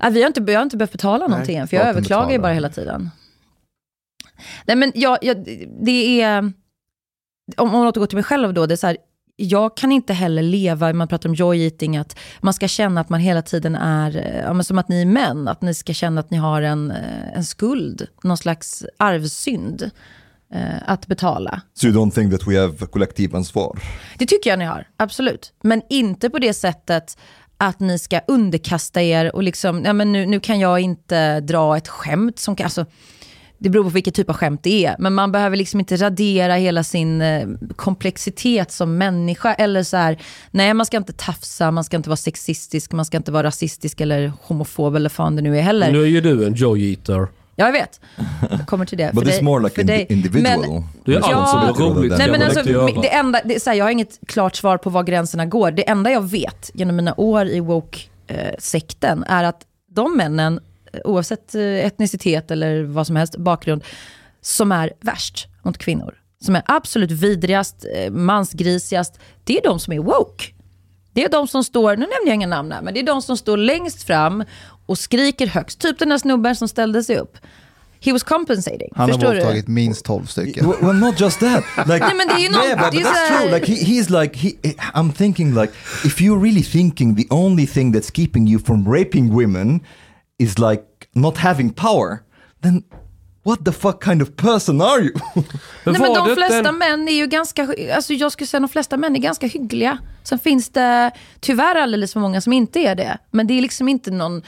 Ja, 0.00 0.08
vi 0.10 0.20
har 0.22 0.26
inte, 0.26 0.52
jag 0.52 0.58
har 0.58 0.64
inte 0.64 0.76
behövt 0.76 0.92
betala 0.92 1.26
någonting 1.26 1.56
än, 1.56 1.68
för 1.68 1.76
jag 1.76 1.86
överklagar 1.86 2.30
ju 2.32 2.38
bara 2.38 2.52
hela 2.52 2.68
tiden. 2.68 3.10
Nej, 4.66 4.76
men 4.76 4.92
jag, 4.94 5.18
jag, 5.22 5.44
det 5.82 6.22
är... 6.22 6.52
Om 7.56 7.70
man 7.70 7.86
återgår 7.86 8.06
till 8.06 8.16
mig 8.16 8.24
själv 8.24 8.54
då, 8.54 8.66
det 8.66 8.74
är 8.74 8.76
så 8.76 8.86
här, 8.86 8.96
jag 9.36 9.76
kan 9.76 9.92
inte 9.92 10.12
heller 10.12 10.42
leva, 10.42 10.92
man 10.92 11.08
pratar 11.08 11.28
om 11.28 11.34
joy 11.34 11.64
eating, 11.64 11.96
att 11.96 12.18
man 12.40 12.54
ska 12.54 12.68
känna 12.68 13.00
att 13.00 13.08
man 13.08 13.20
hela 13.20 13.42
tiden 13.42 13.76
är, 13.76 14.16
eh, 14.16 14.40
ja, 14.40 14.62
som 14.62 14.78
att 14.78 14.88
ni 14.88 15.00
är 15.00 15.06
män, 15.06 15.48
att 15.48 15.62
ni 15.62 15.74
ska 15.74 15.92
känna 15.92 16.20
att 16.20 16.30
ni 16.30 16.36
har 16.36 16.62
en, 16.62 16.90
eh, 16.90 17.36
en 17.36 17.44
skuld, 17.44 18.06
någon 18.22 18.36
slags 18.36 18.84
arvsynd 18.96 19.90
eh, 20.54 20.60
att 20.86 21.06
betala. 21.06 21.60
So 21.74 21.86
you 21.86 21.96
don't 21.96 22.10
think 22.10 22.32
that 22.32 22.48
we 22.48 22.60
have 22.60 22.86
kollektivansvar? 22.86 23.78
Det 24.18 24.26
tycker 24.26 24.50
jag 24.50 24.58
ni 24.58 24.64
har, 24.64 24.88
absolut. 24.96 25.52
Men 25.62 25.82
inte 25.90 26.30
på 26.30 26.38
det 26.38 26.54
sättet 26.54 27.18
att 27.56 27.80
ni 27.80 27.98
ska 27.98 28.20
underkasta 28.28 29.02
er 29.02 29.36
och 29.36 29.42
liksom, 29.42 29.84
ja 29.84 29.92
men 29.92 30.12
nu, 30.12 30.26
nu 30.26 30.40
kan 30.40 30.60
jag 30.60 30.80
inte 30.80 31.40
dra 31.40 31.76
ett 31.76 31.88
skämt 31.88 32.38
som 32.38 32.56
kan, 32.56 32.64
alltså, 32.64 32.86
det 33.62 33.68
beror 33.70 33.84
på 33.84 33.90
vilken 33.90 34.12
typ 34.12 34.28
av 34.30 34.34
skämt 34.36 34.60
det 34.62 34.84
är, 34.86 34.96
men 34.98 35.14
man 35.14 35.32
behöver 35.32 35.56
liksom 35.56 35.80
inte 35.80 35.96
radera 35.96 36.54
hela 36.54 36.84
sin 36.84 37.22
eh, 37.22 37.48
komplexitet 37.76 38.72
som 38.72 38.98
människa 38.98 39.54
eller 39.54 39.82
så 39.82 39.96
här, 39.96 40.18
nej 40.50 40.74
man 40.74 40.86
ska 40.86 40.96
inte 40.96 41.12
tafsa, 41.12 41.70
man 41.70 41.84
ska 41.84 41.96
inte 41.96 42.08
vara 42.08 42.16
sexistisk, 42.16 42.92
man 42.92 43.04
ska 43.04 43.16
inte 43.16 43.32
vara 43.32 43.42
rasistisk 43.46 44.00
eller 44.00 44.32
homofob 44.42 44.96
eller 44.96 45.08
fan 45.08 45.36
det 45.36 45.42
nu 45.42 45.58
är 45.58 45.62
heller. 45.62 45.92
Nu 45.92 46.02
är 46.02 46.06
ju 46.06 46.20
du 46.20 46.46
en 46.46 46.54
joy 46.54 46.90
eater. 46.90 47.28
Ja, 47.56 47.66
jag 47.66 47.72
vet. 47.72 48.00
Jag 48.50 48.66
kommer 48.66 48.84
till 48.86 48.98
det. 48.98 49.10
But 49.14 49.24
för 49.24 49.30
it's 49.30 49.34
dig- 49.34 49.42
more 49.42 49.62
like 49.64 49.82
dig. 49.82 50.06
individual. 50.08 50.60
Men- 50.70 50.82
Det 51.04 51.14
är 51.14 51.20
allt 51.34 51.50
som 51.50 51.86
är 51.86 51.90
roligt. 51.90 52.10
Nej, 52.10 52.18
ska 52.20 52.30
men 52.30 52.40
man 52.40 52.42
alltså, 52.42 52.60
inte 52.60 52.72
göra. 52.72 53.00
det 53.02 53.08
enda, 53.14 53.40
det, 53.44 53.54
är 53.54 53.60
så 53.60 53.70
här, 53.70 53.76
jag 53.76 53.84
har 53.84 53.90
inget 53.90 54.18
klart 54.26 54.56
svar 54.56 54.78
på 54.78 54.90
var 54.90 55.02
gränserna 55.02 55.46
går. 55.46 55.70
Det 55.70 55.88
enda 55.88 56.10
jag 56.10 56.30
vet 56.30 56.70
genom 56.74 56.96
mina 56.96 57.14
år 57.16 57.46
i 57.46 57.60
woke-sekten 57.60 59.24
är 59.24 59.44
att 59.44 59.62
de 59.94 60.16
männen, 60.16 60.54
eh, 60.58 60.62
oavsett 61.04 61.54
eh, 61.54 61.62
etnicitet 61.62 62.50
eller 62.50 62.82
vad 62.82 63.06
som 63.06 63.16
helst, 63.16 63.36
bakgrund, 63.36 63.84
som 64.40 64.72
är 64.72 64.92
värst 65.00 65.48
mot 65.62 65.78
kvinnor, 65.78 66.14
som 66.44 66.56
är 66.56 66.62
absolut 66.66 67.10
vidrigast, 67.10 67.86
eh, 67.96 68.10
mansgrisigast, 68.12 69.18
det 69.44 69.58
är 69.58 69.62
de 69.62 69.80
som 69.80 69.92
är 69.92 69.98
woke. 69.98 70.44
Det 71.12 71.24
är 71.24 71.28
de 71.28 71.48
som 71.48 71.64
står, 71.64 71.90
nu 71.90 72.00
nämner 72.00 72.26
jag 72.26 72.34
inga 72.34 72.46
namn 72.46 72.72
här, 72.72 72.82
men 72.82 72.94
det 72.94 73.00
är 73.00 73.04
de 73.06 73.22
som 73.22 73.36
står 73.36 73.56
längst 73.56 74.02
fram 74.02 74.44
och 74.86 74.98
skriker 74.98 75.46
högst. 75.46 75.80
Typ 75.80 75.98
den 75.98 76.08
där 76.08 76.18
snubben 76.18 76.56
som 76.56 76.68
ställde 76.68 77.04
sig 77.04 77.16
upp. 77.18 77.36
He 78.02 78.12
was 78.12 78.22
compensating. 78.22 78.88
Han 78.96 79.10
har 79.10 79.18
Förstår 79.18 79.34
våldtagit 79.34 79.68
minst 79.68 80.04
12 80.04 80.26
stycken. 80.26 80.74
Well, 80.80 80.94
not 80.96 81.20
just 81.20 81.40
that. 81.40 81.64
Like, 81.86 82.06
Nej, 82.06 82.14
men 82.16 82.28
det 82.28 82.34
är 82.34 82.38
ju 82.38 82.48
någon- 82.48 82.64
yeah, 82.64 82.84
but, 82.84 82.92
but 82.92 83.02
that's 83.02 83.14
här- 83.14 83.42
true. 83.42 83.54
Like 83.58 83.72
he, 83.72 83.84
he's 83.84 84.22
like 84.22 84.38
he. 84.38 84.50
I'm 84.94 85.12
thinking 85.12 85.54
like 85.54 85.72
if 86.04 86.20
you're 86.20 86.42
really 86.42 86.62
thinking 86.62 87.16
the 87.16 87.26
only 87.30 87.66
thing 87.66 87.94
that's 87.94 88.10
keeping 88.10 88.48
you 88.48 88.58
from 88.64 88.92
raping 88.94 89.34
women 89.34 89.80
is 90.40 90.58
like 90.58 90.82
not 91.12 91.36
having 91.38 91.70
power, 91.70 92.18
then 92.62 92.82
what 93.42 93.64
the 93.64 93.72
fuck 93.72 94.04
kind 94.04 94.22
of 94.22 94.36
person 94.36 94.80
are 94.80 95.00
you? 95.00 95.12
Nej, 95.84 96.00
men 96.00 96.14
de 96.14 96.34
flesta 96.34 96.62
den- 96.62 96.78
män 96.78 97.08
är 97.08 97.12
ju 97.12 97.26
ganska, 97.26 97.68
alltså 97.94 98.12
jag 98.12 98.32
skulle 98.32 98.46
säga 98.46 98.60
de 98.60 98.68
flesta 98.68 98.96
män 98.96 99.16
är 99.16 99.20
ganska 99.20 99.46
hyggliga. 99.46 99.98
Sen 100.22 100.38
finns 100.38 100.68
det 100.68 101.10
tyvärr 101.40 101.74
alldeles 101.74 102.12
för 102.12 102.20
många 102.20 102.40
som 102.40 102.52
inte 102.52 102.80
är 102.80 102.94
det. 102.94 103.18
Men 103.30 103.46
det 103.46 103.54
är 103.54 103.62
liksom 103.62 103.88
inte 103.88 104.10
någon, 104.10 104.42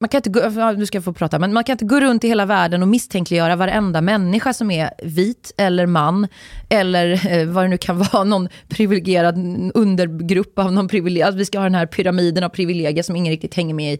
man 0.00 0.08
kan 0.08 0.18
inte 0.18 0.30
gå, 0.30 0.70
nu 0.76 0.86
ska 0.86 0.96
jag 0.96 1.04
få 1.04 1.12
prata, 1.12 1.38
men 1.38 1.52
man 1.52 1.64
kan 1.64 1.74
inte 1.74 1.84
gå 1.84 2.00
runt 2.00 2.24
i 2.24 2.28
hela 2.28 2.46
världen 2.46 2.82
och 2.82 2.88
misstänkliggöra 2.88 3.56
varenda 3.56 4.00
människa 4.00 4.52
som 4.52 4.70
är 4.70 4.90
vit 5.02 5.52
eller 5.56 5.86
man, 5.86 6.28
eller 6.68 7.32
eh, 7.32 7.46
vad 7.46 7.64
det 7.64 7.68
nu 7.68 7.78
kan 7.78 7.98
vara, 8.12 8.24
någon 8.24 8.48
privilegierad 8.68 9.36
undergrupp 9.74 10.58
av 10.58 10.72
någon 10.72 10.88
privilegierad, 10.88 11.36
vi 11.36 11.44
ska 11.44 11.58
ha 11.58 11.64
den 11.64 11.74
här 11.74 11.86
pyramiden 11.86 12.44
av 12.44 12.48
privilegier 12.48 13.02
som 13.02 13.16
ingen 13.16 13.30
riktigt 13.30 13.54
hänger 13.54 13.74
med 13.74 13.94
i. 13.94 13.98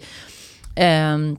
Ehm, 0.79 1.37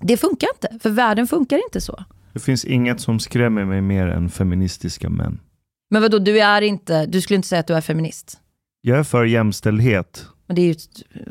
det 0.00 0.16
funkar 0.16 0.48
inte, 0.54 0.78
för 0.82 0.90
världen 0.90 1.26
funkar 1.26 1.56
inte 1.56 1.80
så. 1.80 2.04
Det 2.32 2.40
finns 2.40 2.64
inget 2.64 3.00
som 3.00 3.20
skrämmer 3.20 3.64
mig 3.64 3.80
mer 3.80 4.06
än 4.06 4.30
feministiska 4.30 5.08
män. 5.08 5.40
Men 5.90 6.02
vadå, 6.02 6.18
du 6.18 6.40
är 6.40 6.62
inte, 6.62 7.06
du 7.06 7.20
skulle 7.20 7.36
inte 7.36 7.48
säga 7.48 7.60
att 7.60 7.66
du 7.66 7.74
är 7.74 7.80
feminist? 7.80 8.38
Jag 8.80 8.98
är 8.98 9.02
för 9.02 9.24
jämställdhet. 9.24 10.26
Men 10.46 10.54
det 10.54 10.62
är 10.62 10.66
ju, 10.66 10.74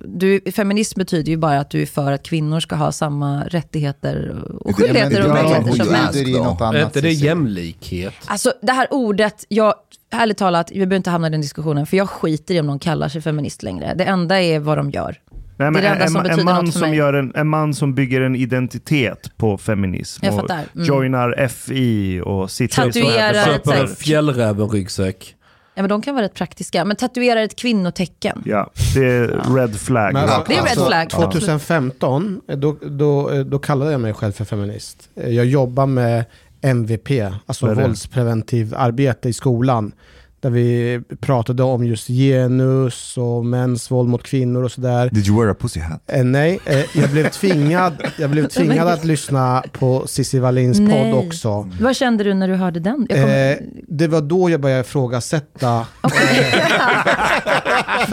du, 0.05 0.51
feminism 0.51 0.99
betyder 0.99 1.31
ju 1.31 1.37
bara 1.37 1.59
att 1.59 1.69
du 1.69 1.81
är 1.81 1.85
för 1.85 2.11
att 2.11 2.23
kvinnor 2.23 2.59
ska 2.59 2.75
ha 2.75 2.91
samma 2.91 3.43
rättigheter 3.43 4.43
och 4.61 4.75
skyldigheter 4.75 5.23
och 5.23 5.33
möjligheter 5.33 5.71
som 5.71 5.87
män. 5.87 6.75
är 6.75 6.85
inte 6.85 7.01
det 7.01 7.11
jämlikhet? 7.11 8.13
Alltså 8.25 8.53
det 8.61 8.71
här 8.71 8.87
ordet, 8.93 9.45
jag, 9.49 9.73
ärligt 10.11 10.37
talat, 10.37 10.71
vi 10.71 10.75
behöver 10.75 10.95
inte 10.95 11.09
hamna 11.09 11.27
i 11.27 11.29
den 11.29 11.41
diskussionen, 11.41 11.85
för 11.85 11.97
jag 11.97 12.09
skiter 12.09 12.55
i 12.55 12.59
om 12.59 12.67
någon 12.67 12.79
kallar 12.79 13.09
sig 13.09 13.21
feminist 13.21 13.63
längre. 13.63 13.93
Det 13.97 14.03
enda 14.03 14.41
är 14.41 14.59
vad 14.59 14.77
de 14.77 14.91
gör. 14.91 15.17
Nej, 15.57 15.71
men 15.71 15.81
det 15.81 15.87
enda 15.87 16.03
en, 16.03 16.09
som 16.09 16.25
en, 16.25 16.45
man 16.45 16.71
som 16.71 16.93
gör 16.93 17.13
en, 17.13 17.31
en 17.35 17.47
man 17.47 17.73
som 17.73 17.93
bygger 17.93 18.21
en 18.21 18.35
identitet 18.35 19.31
på 19.37 19.57
feminism 19.57 20.25
Jag 20.25 20.33
och 20.33 20.41
fattar. 20.41 20.63
Mm. 20.75 20.87
joinar 20.87 21.47
FI 21.47 22.21
och 22.25 22.51
sitter 22.51 22.87
i 22.87 22.93
såna 22.93 23.05
här 23.05 23.33
Tatuerar 23.33 23.45
debatter. 23.45 23.71
Köper 23.71 23.81
en 23.81 23.95
fjällräven-ryggsäck. 23.95 25.33
Ja, 25.77 25.83
men 25.83 25.89
de 25.89 26.01
kan 26.01 26.15
vara 26.15 26.25
rätt 26.25 26.33
praktiska. 26.33 26.85
Men 26.85 26.95
tatuerar 26.95 27.41
ett 27.41 27.55
kvinnotecken. 27.55 28.41
Ja, 28.45 28.71
det 28.93 29.05
är 29.05 29.55
red 29.55 29.79
flag. 29.79 30.13
Men 30.13 30.23
alltså, 30.23 30.43
Det 30.47 30.55
är 30.55 30.63
red 30.63 30.87
flag. 30.87 31.09
2015, 31.09 32.41
eh, 32.49 32.57
då, 32.57 32.77
då, 32.81 33.43
då 33.43 33.59
kallade 33.59 33.91
jag 33.91 34.01
mig 34.01 34.13
själv 34.13 34.31
för 34.31 34.45
feminist. 34.45 35.09
Jag 35.15 35.45
jobbar 35.45 35.85
med 35.85 36.25
MVP, 36.61 37.09
alltså 37.45 37.65
är 37.65 37.75
det? 37.75 37.81
våldspreventiv 37.81 38.73
arbete 38.77 39.29
i 39.29 39.33
skolan. 39.33 39.91
Där 40.39 40.49
vi 40.49 41.01
pratade 41.19 41.63
om 41.63 41.83
just 41.85 42.07
genus 42.07 43.17
och 43.17 43.45
mäns 43.45 43.91
våld 43.91 44.09
mot 44.09 44.23
kvinnor 44.23 44.63
och 44.63 44.71
sådär. 44.71 45.09
Did 45.13 45.27
you 45.27 45.39
wear 45.41 45.51
a 45.51 45.55
pussy 45.59 45.79
hat? 45.79 46.01
Eh, 46.07 46.23
nej, 46.23 46.59
eh, 46.65 46.85
jag 46.93 47.09
blev 47.09 47.29
tvingad, 47.29 47.93
jag 48.19 48.29
blev 48.29 48.47
tvingad 48.49 48.87
att 48.87 49.05
lyssna 49.05 49.63
på 49.71 50.07
Cissi 50.07 50.39
Wallins 50.39 50.79
Nej. 50.79 51.11
podd 51.13 51.25
också. 51.27 51.69
Vad 51.81 51.95
kände 51.95 52.23
du 52.23 52.33
när 52.33 52.47
du 52.47 52.55
hörde 52.55 52.79
den? 52.79 53.07
Jag 53.09 53.19
kommer- 53.19 53.51
Eh, 53.51 53.57
det 53.87 54.07
var 54.07 54.21
då 54.21 54.49
jag 54.49 54.61
började 54.61 54.81
ifrågasätta. 54.81 55.85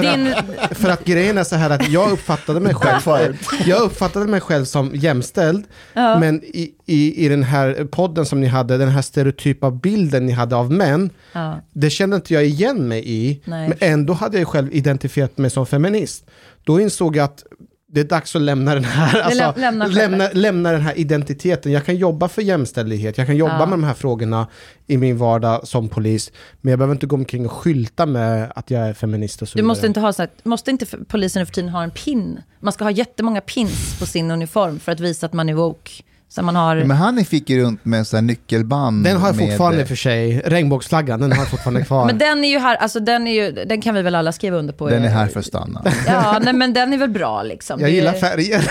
Din, 0.01 0.35
För 0.71 0.91
att 0.91 1.05
grejen 1.05 1.39
är 1.39 1.45
så 1.45 1.57
här 1.57 1.71
att 1.71 1.89
jag 1.89 2.11
uppfattade 2.13 2.61
mig 2.61 2.75
själv, 2.75 3.37
jag 3.67 3.83
uppfattade 3.83 4.27
mig 4.27 4.41
själv 4.41 4.65
som 4.65 4.91
jämställd. 4.95 5.65
ja. 5.93 6.19
Men 6.19 6.45
i, 6.45 6.71
i, 6.87 7.25
i 7.25 7.29
den 7.29 7.43
här 7.43 7.85
podden 7.91 8.27
som 8.27 8.41
ni 8.41 8.47
hade, 8.47 8.79
den 8.79 8.89
här 8.89 9.03
stereotypa 9.03 9.71
bilden 9.71 10.27
ni 10.27 10.33
hade 10.33 10.57
av 10.57 10.73
män, 10.73 11.11
ja. 11.33 11.61
det 11.73 11.91
kände 11.91 12.17
inte 12.17 12.35
jag 12.35 12.45
igen 12.47 12.89
mig 12.89 13.03
i. 13.07 13.41
Nej. 13.45 13.69
Men 13.69 13.79
ändå 13.81 14.13
hade 14.13 14.39
jag 14.39 14.49
själv 14.49 14.69
identifierat 14.73 15.39
mig 15.39 15.51
som 15.51 15.67
feminist. 15.67 16.25
Då 16.65 16.81
insåg 16.81 17.17
jag 17.17 17.25
att 17.25 17.45
det 17.89 18.01
är 18.01 18.05
dags 18.05 18.37
att 18.37 18.43
lämna 18.43 18.75
den 18.75 18.85
här, 18.85 19.21
alltså, 19.21 19.41
läm- 19.43 19.59
lämna 19.61 19.87
lämna, 19.87 20.29
lämna 20.33 20.73
den 20.73 20.81
här 20.81 20.99
identiteten. 20.99 21.73
Jag 21.73 21.85
kan 21.85 21.97
jobba 21.97 22.29
för 22.29 22.43
jämställdhet, 22.43 23.19
jag 23.19 23.27
kan 23.27 23.37
jobba 23.37 23.59
Ja. 23.59 23.67
med 23.67 23.73
de 23.79 23.85
här 23.85 23.95
frågorna 23.95 24.47
i 24.87 24.97
min 24.97 25.19
vardag 25.19 25.69
som 25.69 25.89
polis. 25.89 26.33
Men 26.61 26.71
jag 26.71 26.79
behöver 26.79 26.95
inte 26.95 27.07
gå 27.07 27.17
omkring 27.17 27.47
och 27.47 27.53
skylta 27.53 28.07
med 28.07 28.53
att 28.57 28.71
jag 28.71 28.89
är 28.89 28.93
feminist 28.93 29.43
och 29.43 29.49
så 29.49 29.53
Du 29.53 29.57
vidare. 29.63 29.67
måste 29.69 29.87
inte 29.87 30.01
ha 30.01 30.13
så 30.13 30.23
här, 30.23 30.31
måste 30.43 30.71
inte 30.71 30.87
polisen 31.09 31.41
nu 31.41 31.47
för 31.47 31.53
tiden 31.53 31.71
ha 31.71 31.83
en 31.83 31.91
pin? 31.91 32.41
Man 32.61 32.73
ska 32.73 32.85
ha 32.85 32.91
jättemånga 32.91 33.41
pins 33.41 33.99
på 34.01 34.07
sin 34.07 34.31
uniform 34.31 34.79
för 34.79 34.93
att 34.93 35.01
visa 35.01 35.27
att 35.27 35.33
man 35.33 35.49
är 35.49 35.55
woke. 35.55 35.91
Så 36.29 36.43
man 36.43 36.57
har... 36.57 36.77
Men 36.77 36.91
han 36.97 37.25
fick 37.25 37.51
ju 37.51 37.63
runt 37.63 37.85
med 37.85 37.99
en 37.99 38.05
sån 38.05 38.17
här 38.17 38.23
nyckelband. 38.23 39.05
Den 39.05 39.17
har 39.17 39.29
jag 39.29 39.37
med, 39.37 39.49
fortfarande 39.49 39.81
eh, 39.81 39.87
för 39.87 39.97
sig, 39.97 40.43
regnbågsflaggan, 40.45 41.21
den 41.21 41.33
har 41.33 41.39
jag 41.39 41.49
fortfarande 41.51 41.83
kvar. 41.85 42.07
Men 42.07 42.19
den 42.19 42.45
är 42.45 42.49
ju 42.49 42.59
här, 42.59 42.77
alltså 42.77 43.01
den 43.01 43.27
är 43.27 43.33
ju, 43.45 43.53
den 43.53 43.83
kan 43.83 43.95
vi 43.95 44.03
väl 44.03 44.15
alla 44.15 44.33
skriva 44.33 44.57
under 44.57 44.73
på. 44.73 44.89
Den 44.89 45.05
är 45.05 45.09
här 45.09 45.27
för 45.27 45.41
att 45.41 45.47
stanna. 45.47 45.83
Ja, 46.07 46.39
nej 46.43 46.55
men 46.55 46.73
den 46.75 46.93
är 46.93 46.99
väl 46.99 47.11
bra 47.11 47.43
liksom. 47.43 47.81
jag 47.81 47.91
Det- 47.91 47.95
gillar 47.95 48.13
färger. 48.13 48.65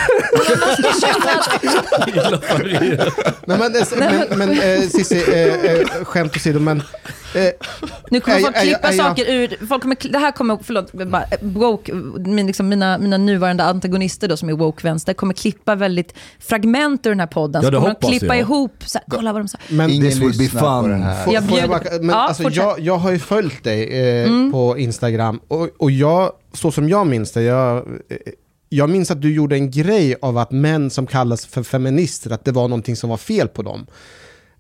Nej, 3.46 3.58
men, 3.58 3.76
eh, 3.76 3.84
men, 3.98 4.38
men 4.40 4.52
eh, 4.52 4.80
Cissi, 4.82 5.24
eh, 5.34 5.72
eh, 5.72 5.88
skämt 6.04 6.36
åsido, 6.36 6.60
men 6.60 6.84
Nu 8.12 8.20
kommer 8.20 8.40
folk 8.40 8.56
jag- 8.56 8.64
klippa 8.64 8.94
jag- 8.94 8.96
saker 9.06 9.26
ur, 9.34 9.66
folk 9.68 9.82
kommer, 9.82 10.12
det 10.12 10.18
här 10.18 10.32
kommer, 10.32 10.58
förlåt, 10.64 10.92
bara, 10.94 11.26
woke, 11.42 11.94
min, 12.26 12.48
liksom, 12.48 12.70
mina, 12.70 12.98
mina 12.98 13.18
nuvarande 13.18 13.64
antagonister 13.64 14.28
då 14.28 14.38
som 14.38 14.50
är 14.50 14.54
woke-vänster 14.54 15.14
kommer 15.14 15.34
klippa 15.34 15.76
väldigt 15.76 16.14
fragment 16.40 17.06
ur 17.06 17.10
den 17.10 17.20
här 17.20 17.28
podden. 17.28 17.62
Ja, 17.64 17.72
så 17.72 17.76
kommer 17.80 17.96
de 18.02 18.08
klippa 18.10 18.26
jag. 18.36 18.38
ihop, 18.40 18.76
så 18.86 18.98
här, 18.98 19.06
kolla 19.10 19.34
vad 19.34 19.42
de 19.42 19.48
sa. 19.48 19.58
men 19.70 19.90
Ingen 19.90 20.10
This 20.12 20.20
will 20.20 20.38
be 20.38 20.60
fun. 20.60 20.60
Får, 20.60 20.90
Jag 20.90 21.34
jag, 21.34 21.44
bjuder- 21.44 21.68
bara, 21.68 21.82
men 22.00 22.10
Ja, 22.10 22.16
alltså, 22.28 22.50
jag, 22.50 22.80
jag 22.80 22.98
har 22.98 23.12
ju 23.12 23.20
följt 23.20 23.64
dig 23.64 23.84
eh, 24.24 24.52
på 24.52 24.78
Instagram 24.78 25.40
och, 25.48 25.70
och 25.80 25.92
jag, 25.92 26.32
så 26.54 26.72
som 26.72 26.90
jag 26.90 27.08
minns 27.08 27.32
det, 27.32 27.42
jag, 27.44 27.78
eh, 27.78 27.84
jag 28.70 28.90
minns 28.90 29.12
att 29.12 29.22
du 29.22 29.34
gjorde 29.36 29.56
en 29.56 29.72
grej 29.72 30.16
av 30.22 30.38
att 30.38 30.52
män 30.52 30.90
som 30.90 31.08
kallas 31.08 31.46
för 31.46 31.64
feminister, 31.64 32.32
att 32.32 32.46
det 32.46 32.52
var 32.52 32.68
någonting 32.68 32.96
som 32.96 33.10
var 33.10 33.18
fel 33.18 33.48
på 33.48 33.62
dem. 33.62 33.86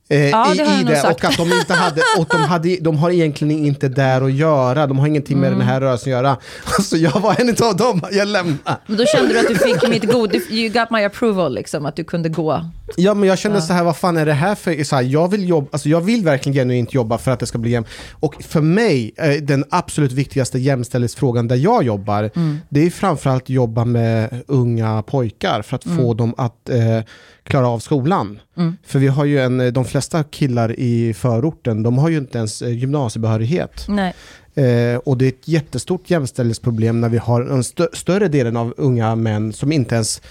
Eh, 0.10 0.30
Ja, 0.30 0.54
i, 0.54 0.58
det 0.58 0.64
har 0.64 0.82
i 0.82 0.84
det, 0.84 0.95
sagt. 0.95 1.24
och 1.24 1.30
att 1.30 1.38
de 1.38 1.54
inte 1.54 1.74
hade, 1.74 2.01
och 2.20 2.28
de, 2.30 2.43
hade, 2.43 2.78
de 2.82 2.97
har 2.97 3.10
egentligen 3.12 3.66
inte 3.66 3.88
där 3.89 4.22
att 4.22 4.34
göra, 4.34 4.88
de 4.88 4.99
har 4.99 5.08
ingenting 5.08 5.39
med 5.39 5.47
Mm. 5.47 5.60
den 5.60 5.68
här 5.68 5.82
rörelsen 5.82 6.14
att 6.14 6.18
göra. 6.18 6.38
Alltså 6.78 6.97
jag 6.97 7.20
var 7.20 7.41
en 7.41 7.49
av 7.68 7.76
dem, 7.78 8.01
jag 8.12 8.28
lämnade. 8.28 8.78
Men 8.86 8.97
då 8.97 9.06
kände 9.06 9.34
du 9.34 9.39
att 9.39 9.47
du 9.47 9.56
fick 9.56 9.88
mitt 9.89 10.12
god, 10.12 10.36
you 10.49 10.70
got 10.70 10.89
my 10.91 11.04
approval 11.04 11.54
liksom, 11.54 11.86
att 11.86 11.95
du 11.95 12.04
kunde 12.04 12.30
gå. 12.30 12.70
Ja, 12.95 13.13
men 13.13 13.29
jag 13.29 13.38
kände 13.38 13.61
så 13.61 13.73
här, 13.73 13.84
vad 13.84 13.97
fan 13.97 14.17
är 14.17 14.25
det 14.25 14.34
här 14.34 14.55
för... 14.55 14.84
Så 14.84 14.95
här, 14.95 15.03
jag, 15.03 15.31
vill 15.31 15.49
jobba, 15.49 15.67
alltså 15.71 15.89
jag 15.89 16.01
vill 16.01 16.23
verkligen 16.23 16.53
genuint 16.53 16.93
jobba 16.93 17.17
för 17.17 17.31
att 17.31 17.39
det 17.39 17.45
ska 17.45 17.57
bli 17.57 17.71
jämnt. 17.71 17.88
Och 18.11 18.43
för 18.43 18.61
mig, 18.61 19.13
eh, 19.17 19.31
den 19.31 19.65
absolut 19.69 20.11
viktigaste 20.11 20.59
jämställdhetsfrågan 20.59 21.47
där 21.47 21.55
jag 21.55 21.84
jobbar, 21.84 22.29
det 22.69 22.86
är 22.86 22.89
framförallt 22.89 23.49
jobba 23.49 23.86
med 23.86 24.43
unga 24.47 25.01
pojkar 25.01 25.61
för 25.61 25.75
att 25.75 25.84
få 25.84 26.13
dem 26.13 26.34
att 26.38 26.69
eh, 26.69 26.99
klara 27.43 27.67
av 27.67 27.79
skolan. 27.79 28.39
För 28.86 28.99
vi 28.99 29.07
har 29.07 29.25
ju 29.25 29.39
en, 29.39 29.59
eh, 29.61 29.67
de 29.71 29.86
flesta 29.86 30.23
killar 30.23 30.79
i 30.79 31.13
förorten, 31.13 31.84
de 31.84 31.97
har 31.97 32.09
ju 32.09 32.17
inte 32.17 32.38
ens 32.38 32.61
eh, 32.61 32.77
gymnasiebehörighet. 32.77 33.86
Nej. 33.88 34.13
Eh, 34.55 34.97
och 34.97 35.17
det 35.17 35.25
är 35.25 35.29
ett 35.29 35.47
jättestort 35.47 36.09
jämställdhetsproblem 36.09 37.01
när 37.01 37.09
vi 37.09 37.17
har 37.17 37.41
en 37.41 37.61
stö- 37.61 37.95
större 37.95 38.27
delen 38.27 38.57
av 38.57 38.73
unga 38.77 39.15
män 39.15 39.53
som 39.53 39.71
inte 39.71 39.95
ens 39.95 40.21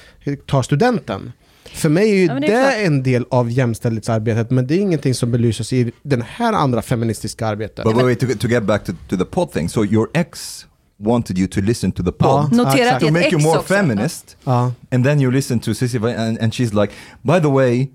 tar 0.46 0.62
studenten. 0.62 1.32
För 1.75 1.89
mig 1.89 2.11
är 2.11 2.14
ju 2.14 2.25
Ja, 2.27 2.33
men 2.33 2.41
det, 2.43 2.47
det 2.49 2.55
är 2.55 2.73
klart. 2.73 2.87
en 2.87 3.03
del 3.03 3.25
av 3.31 3.51
jämställdhetsarbetet, 3.51 4.51
men 4.51 4.66
det 4.66 4.75
är 4.75 4.79
ingenting 4.79 5.14
som 5.14 5.31
belyses 5.33 5.73
i 5.73 5.93
den 6.03 6.23
här 6.23 6.53
andra 6.53 6.83
feministiska 6.83 7.47
arbetet. 7.47 7.85
But 7.85 7.97
wait, 7.97 8.20
to, 8.20 8.27
to 8.41 8.49
get 8.49 8.62
back 8.62 8.85
to, 8.85 8.93
to 9.09 9.16
the 9.16 9.25
pod 9.25 9.53
thing, 9.53 9.68
so 9.68 9.85
your 9.85 10.09
ex 10.14 10.66
wanted 10.99 11.39
you 11.39 11.49
to 11.49 11.61
listen 11.61 11.93
to 11.93 12.03
the 12.03 12.12
pod 12.12 12.49
Ja. 12.53 12.57
Notera 12.64 12.95
att 12.95 13.01
det 13.01 13.07
to 13.07 13.07
är 13.07 13.09
ett 13.09 13.12
make 13.12 13.31
you 13.33 13.43
more 13.43 13.59
också. 13.59 13.75
feminist, 13.75 14.37
Ja. 14.45 14.73
and 14.91 15.05
then 15.05 15.20
you 15.20 15.33
listen 15.33 15.61
to 15.61 15.75
Sissy 15.75 15.99
Vi- 15.99 16.14
and, 16.16 16.39
and 16.39 16.53
she's 16.53 16.81
like, 16.83 16.93
by 17.23 17.41
the 17.41 17.49
way, 17.51 17.89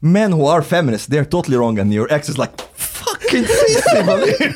men 0.00 0.32
who 0.32 0.48
are 0.50 0.62
feminists, 0.62 1.08
they're 1.08 1.24
totally 1.24 1.56
wrong, 1.56 1.78
and 1.78 1.92
your 1.92 2.12
ex 2.12 2.28
is 2.28 2.38
like, 2.38 2.52
fucking 3.24 3.46
Sissy 3.46 4.02
Wallin." 4.06 4.54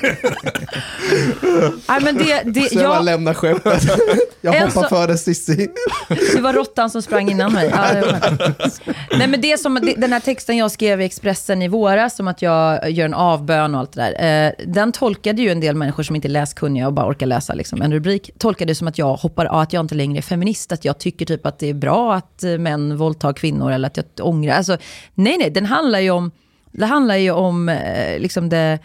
Nej, 1.89 2.01
men 2.03 2.17
det, 2.17 2.43
det, 2.45 2.73
jag 2.73 2.85
bara 2.85 3.01
lämnar 3.01 3.35
skeppet. 3.35 3.83
jag 4.41 4.53
hoppar 4.53 4.89
före 4.89 5.19
Cissi. 5.19 5.69
det 6.35 6.41
var 6.41 6.53
råttan 6.53 6.91
som 6.91 7.03
sprang 7.03 7.31
innan 7.31 7.53
mig. 7.53 7.73
Ja, 7.75 7.93
det. 7.93 8.39
Nej, 9.19 9.29
men 9.29 9.41
det 9.41 9.61
som, 9.61 9.93
den 9.97 10.13
här 10.13 10.21
texten 10.21 10.57
jag 10.57 10.71
skrev 10.71 11.01
i 11.01 11.05
Expressen 11.05 11.63
i 11.63 11.69
våras, 11.69 12.21
om 12.21 12.29
att 12.29 12.43
jag 12.43 12.91
gör 12.91 13.05
en 13.05 13.15
avbön 13.15 13.75
och 13.75 13.81
allt 13.81 13.93
det 13.93 14.03
där, 14.03 14.47
eh, 14.47 14.53
den 14.67 14.93
tolkade 14.93 15.43
ju 15.43 15.51
en 15.51 15.61
del 15.61 15.77
människor 15.77 16.03
som 16.03 16.17
inte 16.17 16.29
är 16.29 16.31
läskunniga 16.31 16.87
och 16.87 16.93
bara 16.93 17.11
orkar 17.11 17.27
läsa 17.27 17.55
liksom, 17.55 17.83
en 17.83 17.93
rubrik, 17.93 18.31
tolkade 18.39 18.71
det 18.71 18.75
som 18.75 18.89
att 18.89 18.99
jag 18.99 19.17
hoppar 19.17 19.47
av, 19.47 19.61
att 19.61 19.73
jag 19.73 19.81
inte 19.81 19.95
längre 19.95 20.19
är 20.19 20.23
feminist, 20.23 20.73
att 20.73 20.85
jag 20.85 20.99
tycker 20.99 21.27
typ 21.27 21.47
att 21.47 21.59
det 21.59 21.69
är 21.69 21.75
bra 21.75 22.15
att 22.15 22.45
eh, 22.45 22.59
män 22.59 22.97
våldtar 22.97 23.33
kvinnor 23.33 23.73
eller 23.73 23.87
att 23.87 23.97
jag 23.97 24.27
ångrar. 24.27 24.55
Alltså, 24.55 24.77
nej, 25.15 25.37
nej, 25.39 25.51
den 25.51 25.67
handlar 25.67 26.01
ju 26.01 26.11
om, 26.11 26.31
det 26.73 26.87
handlar 26.87 27.17
ju 27.17 27.31
om 27.31 27.69
eh, 27.69 28.19
liksom 28.19 28.49
det, 28.49 28.79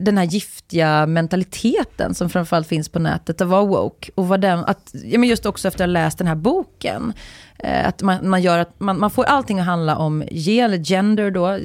den 0.00 0.18
här 0.18 0.24
giftiga 0.24 1.06
mentaliteten 1.06 2.14
som 2.14 2.30
framförallt 2.30 2.66
finns 2.66 2.88
på 2.88 2.98
nätet, 2.98 3.40
att 3.40 3.48
vara 3.48 3.64
woke. 3.64 4.10
Och 4.14 4.28
vad 4.28 4.40
den, 4.40 4.58
att, 4.58 4.90
ja, 4.92 5.18
men 5.18 5.28
just 5.28 5.46
också 5.46 5.68
efter 5.68 5.84
att 5.84 5.88
ha 5.88 5.92
läst 5.92 6.18
den 6.18 6.26
här 6.26 6.34
boken, 6.34 7.12
eh, 7.58 7.88
att 7.88 8.02
man, 8.02 8.30
man, 8.30 8.42
gör 8.42 8.58
att 8.58 8.80
man, 8.80 9.00
man 9.00 9.10
får 9.10 9.24
allting 9.24 9.60
att 9.60 9.66
handla 9.66 9.96
om 9.96 10.24
ge, 10.30 10.60
eller 10.60 10.78
gender 10.78 11.30
då, 11.30 11.58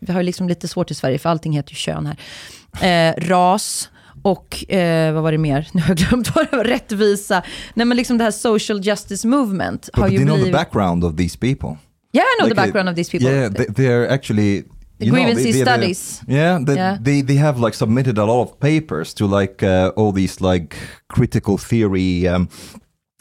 vi 0.00 0.12
har 0.12 0.20
ju 0.20 0.26
liksom 0.26 0.48
lite 0.48 0.68
svårt 0.68 0.90
i 0.90 0.94
Sverige 0.94 1.18
för 1.18 1.28
allting 1.28 1.52
heter 1.52 1.70
ju 1.70 1.76
kön 1.76 2.06
här, 2.06 3.10
eh, 3.10 3.28
ras, 3.28 3.90
och 4.22 4.72
eh, 4.72 5.12
vad 5.12 5.22
var 5.22 5.32
det 5.32 5.38
mer? 5.38 5.68
Nu 5.72 5.80
har 5.80 5.88
jag 5.88 5.96
glömt 5.96 6.34
vad 6.34 6.50
det 6.50 6.56
var. 6.56 6.64
Rättvisa. 6.64 7.42
Nej 7.74 7.86
men 7.86 7.96
liksom 7.96 8.18
det 8.18 8.24
här 8.24 8.30
social 8.30 8.80
justice 8.80 9.28
movement 9.28 9.86
But 9.86 9.96
har 9.96 10.08
do 10.08 10.12
ju 10.12 10.18
you 10.18 10.26
know 10.26 10.36
the 10.36 10.42
blivit... 10.42 10.60
background 10.60 11.04
of 11.04 11.16
these 11.16 11.38
people? 11.38 11.78
Yeah, 12.12 12.24
I 12.24 12.40
know 12.40 12.48
Like, 12.48 12.54
the 12.54 12.62
background 12.62 12.88
of 12.88 12.96
these 12.96 13.10
people. 13.10 13.30
Yeah, 13.30 13.52
they, 13.52 13.66
they're 13.66 14.08
actually 14.08 14.64
you 15.00 15.12
know, 15.12 15.34
they, 15.34 15.52
they're- 15.52 15.64
studies. 15.64 16.22
Yeah, 16.28 16.58
they, 16.64 16.74
Yeah. 16.74 16.98
they 17.02 17.22
they 17.22 17.36
have 17.36 17.58
like 17.64 17.74
submitted 17.76 18.18
a 18.18 18.24
lot 18.24 18.42
of 18.42 18.58
papers 18.60 19.14
to 19.14 19.26
like 19.26 19.62
uh, 19.66 19.92
all 19.96 20.12
these 20.12 20.40
like 20.40 20.76
critical 21.08 21.58
theory 21.58 22.26
um, 22.28 22.48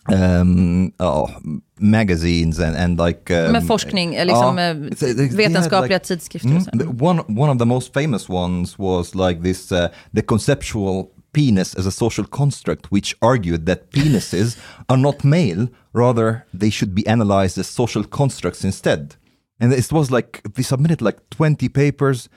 um, 0.07 0.91
oh, 0.99 1.27
magazines 1.79 2.59
and 2.59 2.75
and 2.75 2.97
like 2.99 3.29
um, 3.31 3.51
Med 3.51 3.63
forskning, 3.63 4.15
eh, 4.15 4.25
liksom, 4.25 4.55
they- 4.55 5.13
they- 5.13 5.27
they 5.27 5.47
vetenskapliga 5.47 5.89
like- 5.91 6.03
tidskrifter. 6.03 6.49
Mm, 6.49 6.77
the- 6.79 6.89
one 7.03 7.19
one 7.27 7.49
of 7.51 7.57
the 7.57 7.65
most 7.65 7.93
famous 7.93 8.27
ones 8.29 8.77
was 8.79 9.15
like 9.15 9.41
this 9.43 9.71
uh, 9.71 9.87
the 10.13 10.21
conceptual 10.21 11.11
penis 11.31 11.75
as 11.77 11.85
a 11.85 11.91
social 11.91 12.25
construct 12.25 12.87
which 12.91 13.15
argued 13.21 13.65
that 13.65 13.91
penises 13.91 14.57
are 14.87 14.97
not 14.97 15.23
male 15.23 15.67
rather 15.93 16.43
they 16.59 16.71
should 16.71 16.95
be 16.95 17.05
analyzed 17.07 17.57
as 17.59 17.67
social 17.67 18.03
constructs 18.03 18.63
instead 18.63 19.15
and 19.59 19.73
it 19.73 19.91
was 19.91 20.11
like 20.11 20.41
we 20.55 20.63
submitted 20.63 21.01
like 21.01 21.29
20 21.29 21.69
papers. 21.69 22.29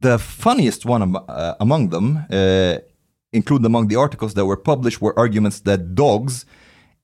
The 0.00 0.18
funniest 0.18 0.84
one 0.84 1.02
am- 1.02 1.16
uh, 1.28 1.54
among 1.60 1.90
them, 1.90 2.24
uh, 2.30 2.78
included 3.32 3.64
among 3.66 3.88
the 3.88 3.96
articles 3.96 4.34
that 4.34 4.46
were 4.46 4.56
published, 4.56 5.00
were 5.00 5.16
arguments 5.18 5.60
that 5.60 5.94
dogs 5.94 6.44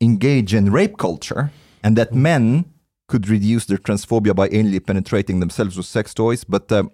engage 0.01 0.55
in 0.55 0.73
rape 0.73 0.99
culture 0.99 1.51
and 1.83 1.97
that 1.97 2.13
men 2.13 2.65
could 3.09 3.29
reduce 3.29 3.65
their 3.67 3.79
transphobia 3.79 4.35
by 4.35 4.49
anally 4.49 4.85
penetrating 4.85 5.41
themselves 5.41 5.77
with 5.77 5.87
sex 5.87 6.13
toys. 6.13 6.45
But 6.45 6.71
um, 6.73 6.91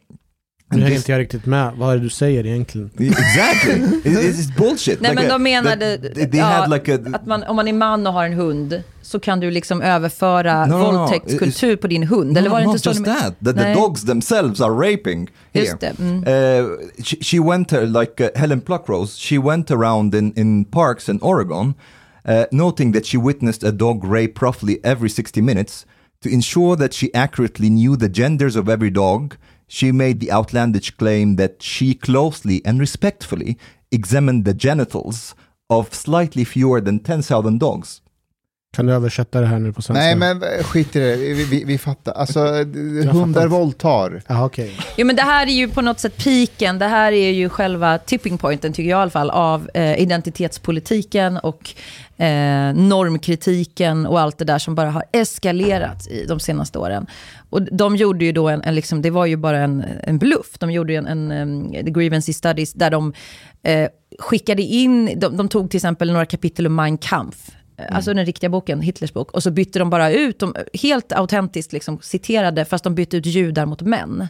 Nu 0.70 0.82
hänger 0.82 0.96
inte 0.96 1.12
jag 1.12 1.18
riktigt 1.18 1.46
med. 1.46 1.72
Vad 1.76 1.92
är 1.92 1.96
det 1.98 2.02
du 2.02 2.10
säger 2.10 2.46
egentligen? 2.46 2.90
exactly, 2.98 3.72
it, 4.04 4.18
it's 4.36 4.56
bullshit. 4.58 5.00
Nej 5.00 5.10
Like 5.10 5.22
men 5.22 5.30
a- 5.30 5.34
de 5.34 5.42
menade 5.42 5.96
that- 5.96 6.14
they, 6.14 6.30
they 6.30 6.40
ja, 6.40 6.66
like 6.66 6.94
a 6.94 6.98
att 7.12 7.26
man, 7.26 7.42
om 7.42 7.56
man 7.56 7.68
är 7.68 7.72
man 7.72 8.06
och 8.06 8.12
har 8.12 8.24
en 8.24 8.32
hund 8.32 8.82
så 9.02 9.20
kan 9.20 9.40
du 9.40 9.50
liksom 9.50 9.82
överföra 9.82 10.66
No, 10.66 10.70
no, 10.78 10.92
no. 10.92 10.98
våldtäktskultur 10.98 11.76
på 11.76 11.86
din 11.86 12.02
hund. 12.02 12.38
Eller 12.38 12.50
var 12.50 12.58
det 12.60 12.64
not 12.66 12.72
inte 12.74 12.82
så? 12.82 12.90
just 12.90 13.04
de- 13.04 13.10
that, 13.10 13.34
that 13.44 13.56
the 13.56 13.62
Nej. 13.62 13.74
dogs 13.74 14.04
themselves 14.04 14.60
are 14.60 14.70
raping 14.92 15.28
here. 15.52 15.64
Just 15.64 15.80
det. 15.80 15.92
Mm. 15.98 16.18
Uh, 16.18 16.70
she, 17.04 17.16
she 17.20 17.38
went 17.40 17.72
uh, 17.72 17.80
like 18.00 18.24
uh, 18.24 18.40
Helen 18.40 18.60
Pluckrose. 18.60 19.18
She 19.18 19.38
went 19.38 19.70
around 19.70 20.14
in, 20.14 20.32
in 20.36 20.64
parks 20.64 21.08
in 21.08 21.18
Oregon, 21.22 21.74
uh, 22.28 22.44
noting 22.52 22.92
that 22.92 23.06
she 23.06 23.18
witnessed 23.18 23.64
a 23.68 23.72
dog 23.72 24.04
rape 24.04 24.40
roughly 24.42 24.78
every 24.84 25.08
60 25.10 25.40
minutes. 25.42 25.86
To 26.22 26.28
ensure 26.30 26.76
that 26.76 26.94
she 26.94 27.10
accurately 27.14 27.68
knew 27.68 27.96
the 27.96 28.08
genders 28.08 28.56
of 28.56 28.68
every 28.68 28.90
dog, 28.90 29.34
she 29.66 29.92
made 29.92 30.20
the 30.20 30.30
outlandish 30.30 30.90
claim 30.92 31.36
that 31.36 31.62
she 31.62 31.94
closely 31.94 32.64
and 32.64 32.78
respectfully 32.78 33.58
examined 33.90 34.44
the 34.44 34.54
genitals 34.54 35.34
of 35.70 35.94
slightly 35.94 36.44
fewer 36.44 36.80
than 36.80 37.00
10,000 37.00 37.58
dogs. 37.58 38.00
Kan 38.74 38.86
du 38.86 38.92
översätta 38.92 39.40
det 39.40 39.46
här 39.46 39.58
nu 39.58 39.72
på 39.72 39.82
svenska? 39.82 40.02
Nej, 40.02 40.16
men 40.16 40.40
skit 40.64 40.96
i 40.96 41.00
det. 41.00 41.16
Vi, 41.16 41.44
vi, 41.44 41.64
vi 41.64 41.78
fattar. 41.78 42.12
Alltså, 42.12 42.40
hundar 43.12 43.46
våldtar. 43.46 44.22
Ja, 44.26 44.44
okej. 44.44 44.76
Jo 44.96 45.06
men 45.06 45.16
det 45.16 45.22
här 45.22 45.46
är 45.46 45.52
ju 45.52 45.68
på 45.68 45.82
något 45.82 46.00
sätt 46.00 46.16
piken, 46.16 46.78
det 46.78 46.86
här 46.86 47.12
är 47.12 47.30
ju 47.30 47.48
själva 47.48 47.98
tipping 47.98 48.38
pointen 48.38 48.72
tycker 48.72 48.90
jag 48.90 48.98
i 48.98 49.02
alla 49.02 49.10
fall 49.10 49.30
av 49.30 49.70
eh, 49.74 50.00
identitetspolitiken 50.00 51.38
och 51.38 51.74
eh, 52.16 52.74
normkritiken 52.74 54.06
och 54.06 54.20
allt 54.20 54.38
det 54.38 54.44
där 54.44 54.58
som 54.58 54.74
bara 54.74 54.90
har 54.90 55.04
eskalerat 55.12 56.08
i 56.08 56.26
de 56.26 56.40
senaste 56.40 56.78
åren. 56.78 57.06
Och 57.50 57.62
de 57.62 57.96
gjorde 57.96 58.24
ju 58.24 58.32
då 58.32 58.48
en, 58.48 58.62
en 58.62 58.74
liksom, 58.74 59.02
det 59.02 59.10
var 59.10 59.26
ju 59.26 59.36
bara 59.36 59.58
en, 59.58 59.84
en 60.02 60.18
bluff, 60.18 60.58
de 60.58 60.70
gjorde 60.70 60.92
ju 60.92 60.98
en, 60.98 61.06
en 61.06 61.32
um, 61.32 61.72
The 61.72 61.90
Grievancy 61.90 62.32
Studies 62.32 62.72
där 62.72 62.90
de 62.90 63.12
eh, 63.62 63.88
skickade 64.18 64.62
in, 64.62 65.20
de, 65.20 65.36
de 65.36 65.48
tog 65.48 65.70
till 65.70 65.78
exempel 65.78 66.12
några 66.12 66.26
kapitel 66.26 66.66
om 66.66 66.74
Mein 66.74 66.98
Kampf, 66.98 67.50
Mm. 67.76 67.94
Alltså 67.96 68.14
den 68.14 68.26
riktiga 68.26 68.50
boken, 68.50 68.80
Hitlers 68.80 69.12
bok. 69.12 69.30
Och 69.30 69.42
så 69.42 69.50
bytte 69.50 69.78
de 69.78 69.90
bara 69.90 70.10
ut, 70.12 70.38
de, 70.38 70.54
helt 70.82 71.12
autentiskt 71.12 71.72
liksom, 71.72 71.98
citerade, 72.02 72.64
fast 72.64 72.84
de 72.84 72.94
bytte 72.94 73.16
ut 73.16 73.26
judar 73.26 73.66
mot 73.66 73.82
män. 73.82 74.28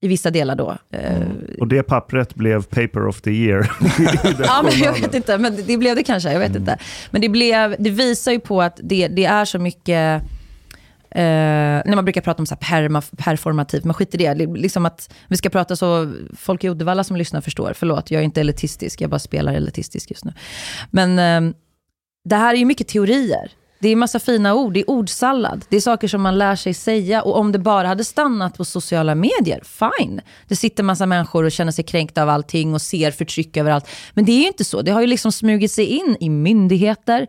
I 0.00 0.08
vissa 0.08 0.30
delar 0.30 0.54
då. 0.56 0.76
Eh, 0.90 1.22
Och 1.60 1.68
det 1.68 1.82
pappret 1.82 2.34
blev 2.34 2.62
paper 2.62 3.06
of 3.06 3.20
the 3.20 3.30
year. 3.30 3.70
ja, 4.44 4.62
men 4.64 4.78
jag 4.78 4.92
vet 5.00 5.14
inte, 5.14 5.38
men 5.38 5.56
det 5.66 5.76
blev 5.76 5.96
det 5.96 6.02
kanske, 6.02 6.32
jag 6.32 6.38
vet 6.40 6.48
Mm. 6.50 6.62
inte. 6.62 6.78
Men 7.10 7.20
det, 7.20 7.28
blev, 7.28 7.76
det 7.78 7.90
visar 7.90 8.32
ju 8.32 8.40
på 8.40 8.62
att 8.62 8.80
det, 8.82 9.08
det 9.08 9.24
är 9.24 9.44
så 9.44 9.58
mycket, 9.58 10.22
eh, 11.10 11.20
när 11.84 11.94
man 11.94 12.04
brukar 12.04 12.20
prata 12.20 12.42
om 12.42 12.46
så 12.46 12.54
här 12.60 12.80
perma, 12.80 13.02
performativt, 13.16 13.84
men 13.84 13.94
skit 13.94 14.14
i 14.14 14.18
det. 14.18 14.34
Liksom 14.34 14.86
att 14.86 15.14
vi 15.28 15.36
ska 15.36 15.48
prata 15.48 15.76
så 15.76 16.12
folk 16.36 16.64
i 16.64 16.68
Uddevalla 16.68 17.04
som 17.04 17.16
lyssnar 17.16 17.40
förstår. 17.40 17.72
Förlåt, 17.76 18.10
jag 18.10 18.20
är 18.20 18.24
inte 18.24 18.40
elitistisk, 18.40 19.00
jag 19.00 19.10
bara 19.10 19.18
spelar 19.18 19.52
elitistisk 19.54 20.10
just 20.10 20.24
nu. 20.24 20.32
Men 20.90 21.18
eh, 21.48 21.54
det 22.28 22.36
här 22.36 22.54
är 22.54 22.58
ju 22.58 22.64
mycket 22.64 22.88
teorier. 22.88 23.50
Det 23.80 23.88
är 23.88 23.96
massa 23.96 24.18
fina 24.18 24.54
ord, 24.54 24.72
det 24.72 24.80
är 24.80 24.90
ordsallad. 24.90 25.64
Det 25.68 25.76
är 25.76 25.80
saker 25.80 26.08
som 26.08 26.22
man 26.22 26.38
lär 26.38 26.56
sig 26.56 26.74
säga. 26.74 27.22
Och 27.22 27.36
om 27.36 27.52
det 27.52 27.58
bara 27.58 27.88
hade 27.88 28.04
stannat 28.04 28.56
på 28.56 28.64
sociala 28.64 29.14
medier, 29.14 29.62
fine. 29.64 30.20
Det 30.48 30.56
sitter 30.56 30.82
massa 30.82 31.06
människor 31.06 31.44
och 31.44 31.52
känner 31.52 31.72
sig 31.72 31.84
kränkta 31.84 32.22
av 32.22 32.28
allting 32.28 32.74
och 32.74 32.82
ser 32.82 33.10
förtryck 33.10 33.56
överallt. 33.56 33.88
Men 34.14 34.24
det 34.24 34.32
är 34.32 34.40
ju 34.40 34.46
inte 34.46 34.64
så. 34.64 34.82
Det 34.82 34.90
har 34.90 35.00
ju 35.00 35.06
liksom 35.06 35.32
smugit 35.32 35.72
sig 35.72 35.84
in 35.84 36.16
i 36.20 36.28
myndigheter. 36.30 37.26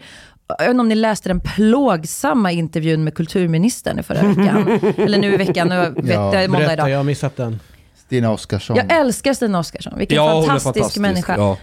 Inte 0.61 0.79
om 0.79 0.89
ni 0.89 0.95
läste 0.95 1.29
den 1.29 1.39
plågsamma 1.39 2.51
intervjun 2.51 3.03
med 3.03 3.15
kulturministern 3.15 3.99
i 3.99 4.03
förra 4.03 4.21
veckan. 4.21 4.79
Eller 4.97 5.17
nu 5.17 5.33
i 5.33 5.37
veckan, 5.37 5.67
nu 5.67 5.93
vet 6.01 6.13
Ja, 6.15 6.33
jag, 6.41 6.49
måndag 6.49 6.57
Berätta, 6.67 6.73
idag. 6.73 6.89
jag 6.89 6.97
har 6.97 7.03
missat 7.03 7.35
den. 7.37 7.59
Stina 8.05 8.31
Oskarsson. 8.31 8.75
Jag 8.75 8.91
älskar 8.99 9.33
Stina 9.33 9.59
Oskarsson. 9.59 9.93
Vilken 9.97 10.15
Ja, 10.15 10.29
är 10.29 10.33
fantastisk, 10.47 10.63
fantastisk. 10.63 11.01
människa. 11.01 11.35
Ja. 11.37 11.57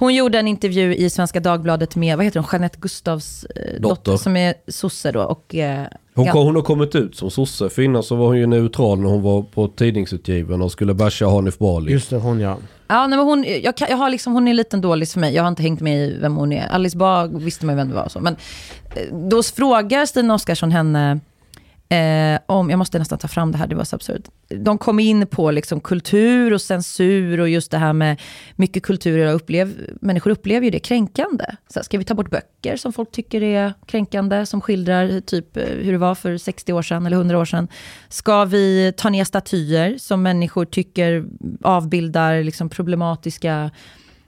Hon 0.00 0.14
gjorde 0.14 0.38
en 0.38 0.48
intervju 0.48 0.94
i 0.94 1.10
Svenska 1.10 1.40
Dagbladet 1.40 1.96
med, 1.96 2.16
vad 2.16 2.24
heter 2.24 2.40
hon, 2.40 2.48
Jeanette 2.52 2.78
Gustavs 2.80 3.44
eh, 3.44 3.80
dotter. 3.80 3.80
Dotter. 3.80 4.16
som 4.16 4.36
är 4.36 4.54
sosse 4.68 5.12
då. 5.12 5.22
Och, 5.22 5.54
eh, 5.54 5.86
Hon, 6.14 6.26
ja. 6.26 6.32
kom, 6.32 6.46
hon 6.46 6.54
har 6.54 6.62
kommit 6.62 6.94
ut 6.94 7.16
som 7.16 7.30
sosse. 7.30 7.68
För 7.68 7.82
innan 7.82 8.02
så 8.02 8.16
var 8.16 8.26
hon 8.26 8.38
ju 8.38 8.46
neutral 8.46 9.00
när 9.00 9.08
hon 9.08 9.22
var 9.22 9.42
på 9.42 9.68
tidningsutgiven 9.68 10.62
och 10.62 10.72
skulle 10.72 10.94
basha 10.94 11.26
Hanif 11.26 11.58
Bali. 11.58 11.92
Just 11.92 12.10
det, 12.10 12.16
hon 12.16 12.40
ja. 12.40 12.56
Ja, 12.88 13.06
nej, 13.06 13.18
men 13.18 13.26
hon, 13.26 13.44
jag, 13.62 13.74
jag 13.88 13.96
har 13.96 14.10
liksom, 14.10 14.32
hon 14.32 14.46
är 14.46 14.50
en 14.50 14.56
liten 14.56 14.80
dålig 14.80 15.08
för 15.08 15.20
mig. 15.20 15.34
Jag 15.34 15.42
har 15.42 15.48
inte 15.48 15.62
hängt 15.62 15.80
med 15.80 16.08
i 16.08 16.18
vem 16.20 16.36
hon 16.36 16.52
är. 16.52 16.66
Alice 16.68 16.96
Bah 16.96 17.26
visste 17.26 17.66
man 17.66 17.74
ju 17.74 17.76
vem 17.76 17.88
det 17.88 17.94
var. 17.94 18.08
Så. 18.08 18.20
Men 18.20 18.36
eh, 18.96 19.14
då 19.14 19.42
frågar 19.42 20.06
Stina 20.06 20.34
Oskarsson 20.34 20.70
henne 20.72 21.20
eh, 21.90 22.40
om, 22.46 22.70
jag 22.70 22.78
måste 22.78 22.98
nästan 22.98 23.18
ta 23.18 23.28
fram 23.28 23.52
det 23.52 23.58
här, 23.58 23.66
det 23.66 23.74
var 23.74 23.84
så 23.84 23.96
absurt. 23.96 24.28
De 24.48 24.78
kom 24.78 25.00
in 25.00 25.26
på 25.26 25.50
liksom 25.50 25.80
kultur 25.80 26.52
och 26.52 26.60
censur 26.60 27.40
och 27.40 27.48
just 27.48 27.70
det 27.70 27.78
här 27.78 27.92
med 27.92 28.20
mycket 28.56 28.82
kulturer. 28.82 29.32
Upplev, 29.32 29.74
människor 30.00 30.30
upplever 30.30 30.64
ju 30.64 30.70
det 30.70 30.78
kränkande. 30.78 31.44
Så 31.68 31.78
här, 31.78 31.84
ska 31.84 31.98
vi 31.98 32.04
ta 32.04 32.14
bort 32.14 32.30
böcker 32.30 32.76
som 32.76 32.92
folk 32.92 33.12
tycker 33.12 33.42
är 33.42 33.74
kränkande, 33.86 34.46
som 34.46 34.60
skildrar 34.60 35.20
typ 35.20 35.56
eh, 35.56 35.64
hur 35.64 35.92
det 35.92 35.98
var 35.98 36.14
för 36.14 36.36
60 36.36 36.72
år 36.72 36.82
sedan 36.82 37.06
eller 37.06 37.16
100 37.16 37.38
år 37.38 37.44
sedan? 37.44 37.68
Ska 38.08 38.44
vi 38.44 38.92
ta 38.96 39.08
ner 39.08 39.24
statyer 39.24 39.98
som 39.98 40.22
människor 40.22 40.64
tycker 40.64 41.24
avbildar 41.62 42.42
liksom 42.42 42.68
problematiska 42.68 43.70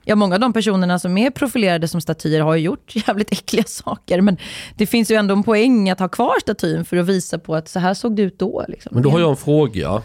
Ja, 0.04 0.16
många 0.16 0.34
av 0.34 0.40
de 0.40 0.52
personerna 0.52 0.98
som 0.98 1.18
är 1.18 1.30
profilerade 1.30 1.88
som 1.88 2.00
statyer 2.00 2.40
har 2.40 2.54
ju 2.54 2.62
gjort 2.62 2.92
jävligt 3.06 3.32
äckliga 3.32 3.64
saker. 3.64 4.20
Men 4.20 4.36
det 4.76 4.86
finns 4.86 5.10
ju 5.10 5.14
ändå 5.16 5.34
en 5.34 5.42
poäng 5.42 5.90
att 5.90 6.00
ha 6.00 6.08
kvar 6.08 6.40
statyn 6.40 6.84
för 6.84 6.96
att 6.96 7.06
visa 7.06 7.38
på 7.38 7.54
att 7.54 7.68
så 7.68 7.78
här 7.78 7.94
såg 7.94 8.16
det 8.16 8.22
ut 8.22 8.38
då. 8.38 8.64
Liksom. 8.68 8.90
Men 8.94 9.02
då 9.02 9.10
har 9.10 9.20
jag 9.20 9.30
en 9.30 9.36
fråga. 9.36 10.02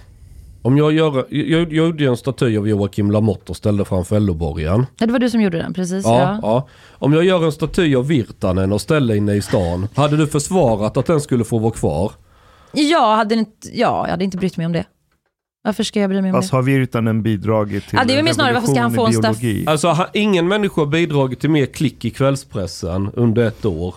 Om 0.62 0.78
jag 0.78 0.92
gör, 0.94 1.26
jag, 1.30 1.50
jag 1.50 1.74
gjorde 1.74 2.06
en 2.06 2.18
staty 2.18 2.58
av 2.58 2.68
Joakim 2.68 3.12
Lamotte 3.12 3.52
och 3.52 3.58
ställde 3.58 3.86
framför 3.86 4.20
LO-borgen. 4.20 4.86
Ja, 5.00 5.06
det 5.06 5.12
var 5.12 5.20
du 5.20 5.30
som 5.30 5.42
gjorde 5.42 5.58
den, 5.58 5.74
precis. 5.74 6.06
Ja, 6.06 6.20
Ja. 6.22 6.40
ja. 6.42 6.68
Om 6.92 7.14
jag 7.14 7.24
gör 7.24 7.46
en 7.46 7.52
staty 7.52 7.96
av 7.96 8.08
Virtanen 8.08 8.74
och 8.74 8.82
ställer 8.82 9.16
inne 9.16 9.34
i 9.34 9.42
stan. 9.42 9.88
Hade 9.96 10.18
du 10.18 10.28
försvarat 10.28 10.98
att 10.98 11.06
den 11.06 11.22
skulle 11.22 11.44
få 11.44 11.58
vara 11.58 11.72
kvar? 11.72 12.12
Jag, 12.74 13.16
hade 13.16 13.36
inte, 13.36 13.68
ja, 13.74 14.02
jag 14.06 14.12
hade 14.12 14.24
inte 14.24 14.38
brytt 14.38 14.58
mig 14.58 14.66
om 14.66 14.72
det. 14.72 14.86
Varför 15.68 15.84
ska 15.84 16.00
jag 16.00 16.10
bry 16.10 16.22
mig 16.22 16.32
om 16.32 16.36
Alltså 16.38 16.52
det? 16.52 16.58
har 16.58 16.64
Virtanen 16.64 17.24
bidragit 17.24 17.88
till 17.88 17.98
Ja, 18.02 18.06
det 18.08 18.14
är 18.14 18.20
en 18.20 18.26
mer 18.26 18.34
snarare, 18.34 18.54
varför 18.54 18.68
ska 18.68 18.82
han 18.82 18.92
revolution 18.92 19.24
få 19.24 19.28
i 19.28 19.30
en 19.30 19.34
staff- 19.36 19.42
biologi? 19.42 19.68
Alltså 19.68 19.88
ha, 19.88 20.08
ingen 20.14 20.48
människa 20.48 20.82
har 20.82 20.86
bidragit 20.86 21.40
till 21.40 21.50
mer 21.50 21.66
klick 21.66 22.06
i 22.06 22.10
kvällspressen 22.10 23.10
under 23.14 23.46
ett 23.48 23.66
år. 23.66 23.96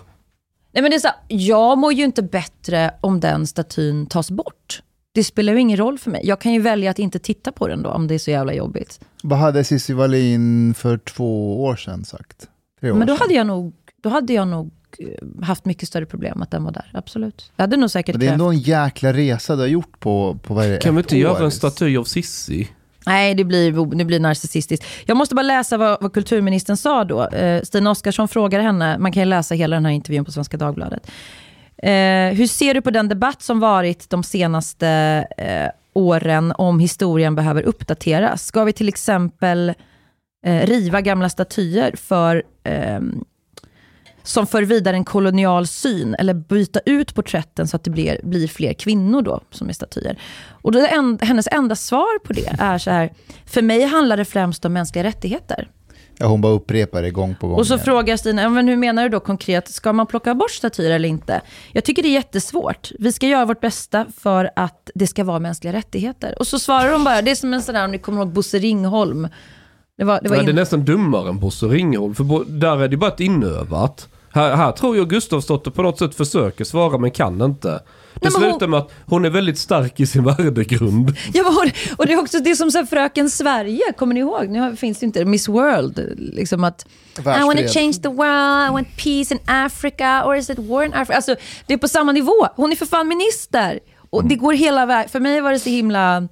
Nej, 0.73 0.81
men 0.81 0.91
det 0.91 0.97
är 0.97 0.99
så 0.99 1.07
här, 1.07 1.17
jag 1.27 1.77
mår 1.77 1.93
ju 1.93 2.03
inte 2.03 2.21
bättre 2.23 2.91
om 3.01 3.19
den 3.19 3.47
statyn 3.47 4.05
tas 4.05 4.31
bort. 4.31 4.81
Det 5.13 5.23
spelar 5.23 5.53
ju 5.53 5.59
ingen 5.59 5.77
roll 5.77 5.97
för 5.99 6.11
mig. 6.11 6.21
Jag 6.23 6.41
kan 6.41 6.53
ju 6.53 6.59
välja 6.61 6.91
att 6.91 6.99
inte 6.99 7.19
titta 7.19 7.51
på 7.51 7.67
den 7.67 7.83
då, 7.83 7.89
om 7.89 8.07
det 8.07 8.13
är 8.13 8.19
så 8.19 8.31
jävla 8.31 8.53
jobbigt. 8.53 8.99
Vad 9.23 9.39
hade 9.39 9.63
Cissi 9.63 9.93
Wallin 9.93 10.73
för 10.73 10.97
två 10.97 11.63
år 11.63 11.75
sedan 11.75 12.05
sagt? 12.05 12.47
Tre 12.81 12.91
år 12.91 12.95
Men 12.95 13.07
då 13.07 13.13
sedan. 13.15 13.21
hade 13.21 13.33
jag 13.33 13.47
nog, 13.47 13.73
då 14.03 14.09
hade 14.09 14.33
jag 14.33 14.47
nog 14.47 14.71
haft 15.41 15.65
mycket 15.65 15.87
större 15.87 16.05
problem 16.05 16.41
att 16.41 16.51
den 16.51 16.63
var 16.63 16.71
där. 16.71 16.91
Absolut. 16.93 17.51
Jag 17.55 17.63
hade 17.63 17.77
nog 17.77 17.91
säkert 17.91 18.15
Men 18.15 18.19
det 18.19 18.27
är 18.27 18.33
ändå 18.33 18.49
en 18.49 18.59
jäkla 18.59 19.13
resa 19.13 19.55
du 19.55 19.61
har 19.61 19.67
gjort 19.67 19.99
på, 19.99 20.37
på 20.43 20.53
vad 20.53 20.65
är 20.65 20.69
det, 20.69 20.77
Kan 20.77 20.95
vi 20.95 20.99
inte 20.99 21.17
göra 21.17 21.39
år? 21.39 21.43
en 21.43 21.51
staty 21.51 21.97
av 21.97 22.03
Sissi? 22.03 22.69
Nej, 23.05 23.35
det 23.35 23.43
blir, 23.43 23.95
det 23.95 24.05
blir 24.05 24.19
narcissistiskt. 24.19 24.85
Jag 25.05 25.17
måste 25.17 25.35
bara 25.35 25.41
läsa 25.41 25.77
vad, 25.77 25.97
vad 26.01 26.13
kulturministern 26.13 26.77
sa 26.77 27.03
då. 27.03 27.27
Eh, 27.27 27.61
Stina 27.61 27.91
Oskarsson 27.91 28.27
frågade 28.27 28.63
henne, 28.63 28.97
man 28.97 29.11
kan 29.11 29.21
ju 29.23 29.29
läsa 29.29 29.55
hela 29.55 29.75
den 29.75 29.85
här 29.85 29.91
intervjun 29.93 30.25
på 30.25 30.31
Svenska 30.31 30.57
Dagbladet. 30.57 31.11
Eh, 31.77 32.35
hur 32.37 32.47
ser 32.47 32.73
du 32.73 32.81
på 32.81 32.91
den 32.91 33.09
debatt 33.09 33.41
som 33.41 33.59
varit 33.59 34.09
de 34.09 34.23
senaste 34.23 34.87
eh, 35.37 35.69
åren 35.93 36.53
om 36.57 36.79
historien 36.79 37.35
behöver 37.35 37.61
uppdateras? 37.63 38.45
Ska 38.45 38.63
vi 38.63 38.73
till 38.73 38.87
exempel 38.89 39.73
eh, 40.45 40.67
riva 40.67 41.01
gamla 41.01 41.29
statyer 41.29 41.95
för, 41.95 42.43
ehm, 42.63 43.23
som 44.23 44.47
för 44.47 44.63
vidare 44.63 44.95
en 44.95 45.05
kolonial 45.05 45.67
syn 45.67 46.15
eller 46.15 46.33
byta 46.33 46.79
ut 46.85 47.15
porträtten 47.15 47.67
så 47.67 47.75
att 47.75 47.83
det 47.83 47.89
blir, 47.89 48.19
blir 48.23 48.47
fler 48.47 48.73
kvinnor 48.73 49.21
då 49.21 49.41
som 49.51 49.69
är 49.69 49.73
statyer? 49.73 50.19
Och 50.49 50.71
då 50.71 50.87
en, 50.87 51.19
hennes 51.21 51.47
enda 51.51 51.75
svar 51.75 52.19
på 52.19 52.33
det 52.33 52.55
är 52.59 52.77
så 52.77 52.91
här, 52.91 53.13
för 53.45 53.61
mig 53.61 53.83
handlar 53.83 54.17
det 54.17 54.25
främst 54.25 54.65
om 54.65 54.73
mänskliga 54.73 55.03
rättigheter. 55.03 55.69
Ja, 56.21 56.27
hon 56.27 56.41
bara 56.41 56.53
upprepar 56.53 57.01
det 57.01 57.11
gång 57.11 57.35
på 57.35 57.47
gång. 57.47 57.57
Och 57.57 57.67
så 57.67 57.73
igen. 57.73 57.85
frågar 57.85 58.17
Stina, 58.17 58.49
men 58.49 58.67
hur 58.67 58.75
menar 58.75 59.03
du 59.03 59.09
då 59.09 59.19
konkret, 59.19 59.67
ska 59.67 59.93
man 59.93 60.07
plocka 60.07 60.35
bort 60.35 60.51
statyer 60.51 60.91
eller 60.91 61.09
inte? 61.09 61.41
Jag 61.71 61.83
tycker 61.83 62.03
det 62.03 62.09
är 62.09 62.13
jättesvårt. 62.13 62.91
Vi 62.99 63.11
ska 63.11 63.27
göra 63.27 63.45
vårt 63.45 63.61
bästa 63.61 64.05
för 64.17 64.51
att 64.55 64.89
det 64.95 65.07
ska 65.07 65.23
vara 65.23 65.39
mänskliga 65.39 65.73
rättigheter. 65.73 66.39
Och 66.39 66.47
så 66.47 66.59
svarar 66.59 66.91
hon 66.91 67.03
bara, 67.03 67.21
det 67.21 67.31
är 67.31 67.35
som 67.35 67.53
en 67.53 67.61
sån 67.61 67.75
där, 67.75 67.85
om 67.85 67.91
ni 67.91 67.97
kommer 67.97 68.19
ihåg 68.19 68.33
Bosse 68.33 68.59
Ringholm. 68.59 69.27
Det 69.97 70.03
var, 70.03 70.19
det 70.23 70.29
var 70.29 70.35
Nej, 70.37 70.45
det 70.45 70.51
är 70.51 70.53
nästan 70.53 70.85
dummare 70.85 71.29
än 71.29 71.39
Bosse 71.39 71.65
Ringholm. 71.65 72.15
För 72.15 72.45
där 72.59 72.81
är 72.81 72.87
det 72.87 72.97
bara 72.97 73.11
ett 73.11 73.19
inövat. 73.19 74.07
Här, 74.33 74.55
här 74.55 74.71
tror 74.71 74.97
jag 74.97 75.09
Gustavsdotter 75.09 75.71
på 75.71 75.81
något 75.81 75.99
sätt 75.99 76.15
försöker 76.15 76.63
svara 76.63 76.97
men 76.97 77.11
kan 77.11 77.41
inte. 77.41 77.69
Det 78.13 78.29
hon- 78.33 78.41
slutar 78.41 78.67
med 78.67 78.79
att 78.79 78.91
hon 79.05 79.25
är 79.25 79.29
väldigt 79.29 79.57
stark 79.57 79.99
i 79.99 80.05
sin 80.07 80.23
värdegrund. 80.37 81.15
Ja, 81.33 81.43
men 81.43 81.53
och- 81.53 81.99
och 81.99 82.05
det 82.07 82.13
är 82.13 82.19
också 82.19 82.39
det 82.39 82.55
som 82.55 82.71
så 82.71 82.77
här, 82.77 82.85
Fröken 82.85 83.29
Sverige, 83.29 83.81
kommer 83.97 84.13
ni 84.13 84.19
ihåg? 84.19 84.49
Nu 84.49 84.75
finns 84.75 84.99
det 84.99 85.05
inte 85.05 85.25
Miss 85.25 85.47
World. 85.47 86.15
Liksom 86.17 86.63
att 86.63 86.85
I 87.19 87.21
want 87.23 87.57
to 87.59 87.67
change 87.73 87.93
the 87.93 88.09
world, 88.09 88.69
I 88.69 88.71
want 88.73 88.87
peace 88.97 89.33
in 89.33 89.39
Africa, 89.45 90.23
or 90.25 90.35
is 90.35 90.49
it 90.49 90.59
war 90.59 90.83
in 90.83 90.93
Africa? 90.93 91.15
Alltså, 91.15 91.35
det 91.67 91.73
är 91.73 91.77
på 91.77 91.87
samma 91.87 92.11
nivå. 92.11 92.47
Hon 92.55 92.71
är 92.71 92.75
för 92.75 92.85
fan 92.85 93.07
minister. 93.07 93.79
Och 94.09 94.25
det 94.27 94.35
går 94.35 94.53
hela 94.53 94.85
vägen. 94.85 95.09
För 95.09 95.19
mig 95.19 95.41
var 95.41 95.51
det 95.51 95.59
så 95.59 95.69
himla... 95.69 96.27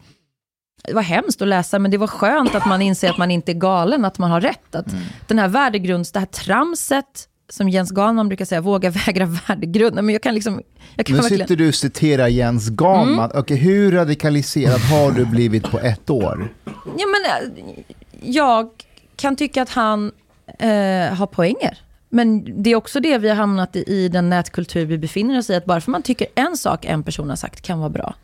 Det 0.84 0.94
var 0.94 1.02
hemskt 1.02 1.42
att 1.42 1.48
läsa, 1.48 1.80
men 1.80 1.92
det 1.92 1.98
var 1.98 2.08
skönt 2.08 2.56
att 2.56 2.66
man 2.66 2.82
inser 2.82 3.10
att 3.10 3.18
man 3.18 3.32
inte 3.32 3.52
är 3.52 3.54
galen, 3.54 4.06
att 4.06 4.18
man 4.18 4.32
har 4.32 4.42
rätt. 4.42 4.76
Att 4.76 4.86
Den 5.28 5.40
här 5.40 5.48
värdegrunds, 5.48 6.12
det 6.12 6.20
här 6.20 6.26
tramset, 6.26 7.28
som 7.50 7.70
Jens 7.70 7.92
Galman 7.92 8.28
brukar 8.28 8.46
säga, 8.46 8.62
våga 8.62 8.90
vägra 9.06 9.26
värdegrunden. 9.26 10.06
Men 10.06 10.14
jag 10.14 10.22
kan 10.24 10.34
liksom... 10.34 10.62
Jag 10.96 11.06
kan 11.06 11.16
Nu 11.16 11.22
verkligen... 11.22 11.48
sitter 11.48 11.56
du 11.56 11.68
och 11.68 11.76
citerar 11.76 12.28
Jens 12.28 12.70
Galman. 12.70 13.32
Okej, 13.34 13.58
hur 13.58 13.92
radikaliserad 13.92 14.80
har 14.82 15.12
du 15.12 15.26
blivit 15.26 15.64
på 15.72 15.80
ett 15.80 16.10
år? 16.10 16.54
Ja, 16.98 17.06
men, 17.08 17.52
eh, 17.54 17.74
jag 18.22 18.70
kan 19.16 19.36
tycka 19.36 19.62
att 19.62 19.70
han 19.70 20.12
eh, 20.60 20.70
har 21.14 21.28
poänger. 21.28 21.78
Men 22.10 22.62
det 22.64 22.70
är 22.70 22.76
också 22.76 23.00
det 23.00 23.18
vi 23.18 23.30
har 23.30 23.36
hamnat 23.36 23.76
i, 23.76 23.84
i 23.88 24.10
den 24.10 24.30
nätkultur 24.30 24.86
vi 24.86 24.98
befinner 24.98 25.40
oss 25.40 25.50
i. 25.50 25.56
Att 25.56 25.66
bara 25.66 25.82
för 25.82 25.92
man 25.92 26.02
tycker 26.02 26.28
en 26.36 26.58
sak 26.58 26.86
en 26.86 27.04
person 27.04 27.30
har 27.30 27.36
sagt 27.36 27.62
kan 27.62 27.80
vara 27.80 27.90
bra. 27.90 28.16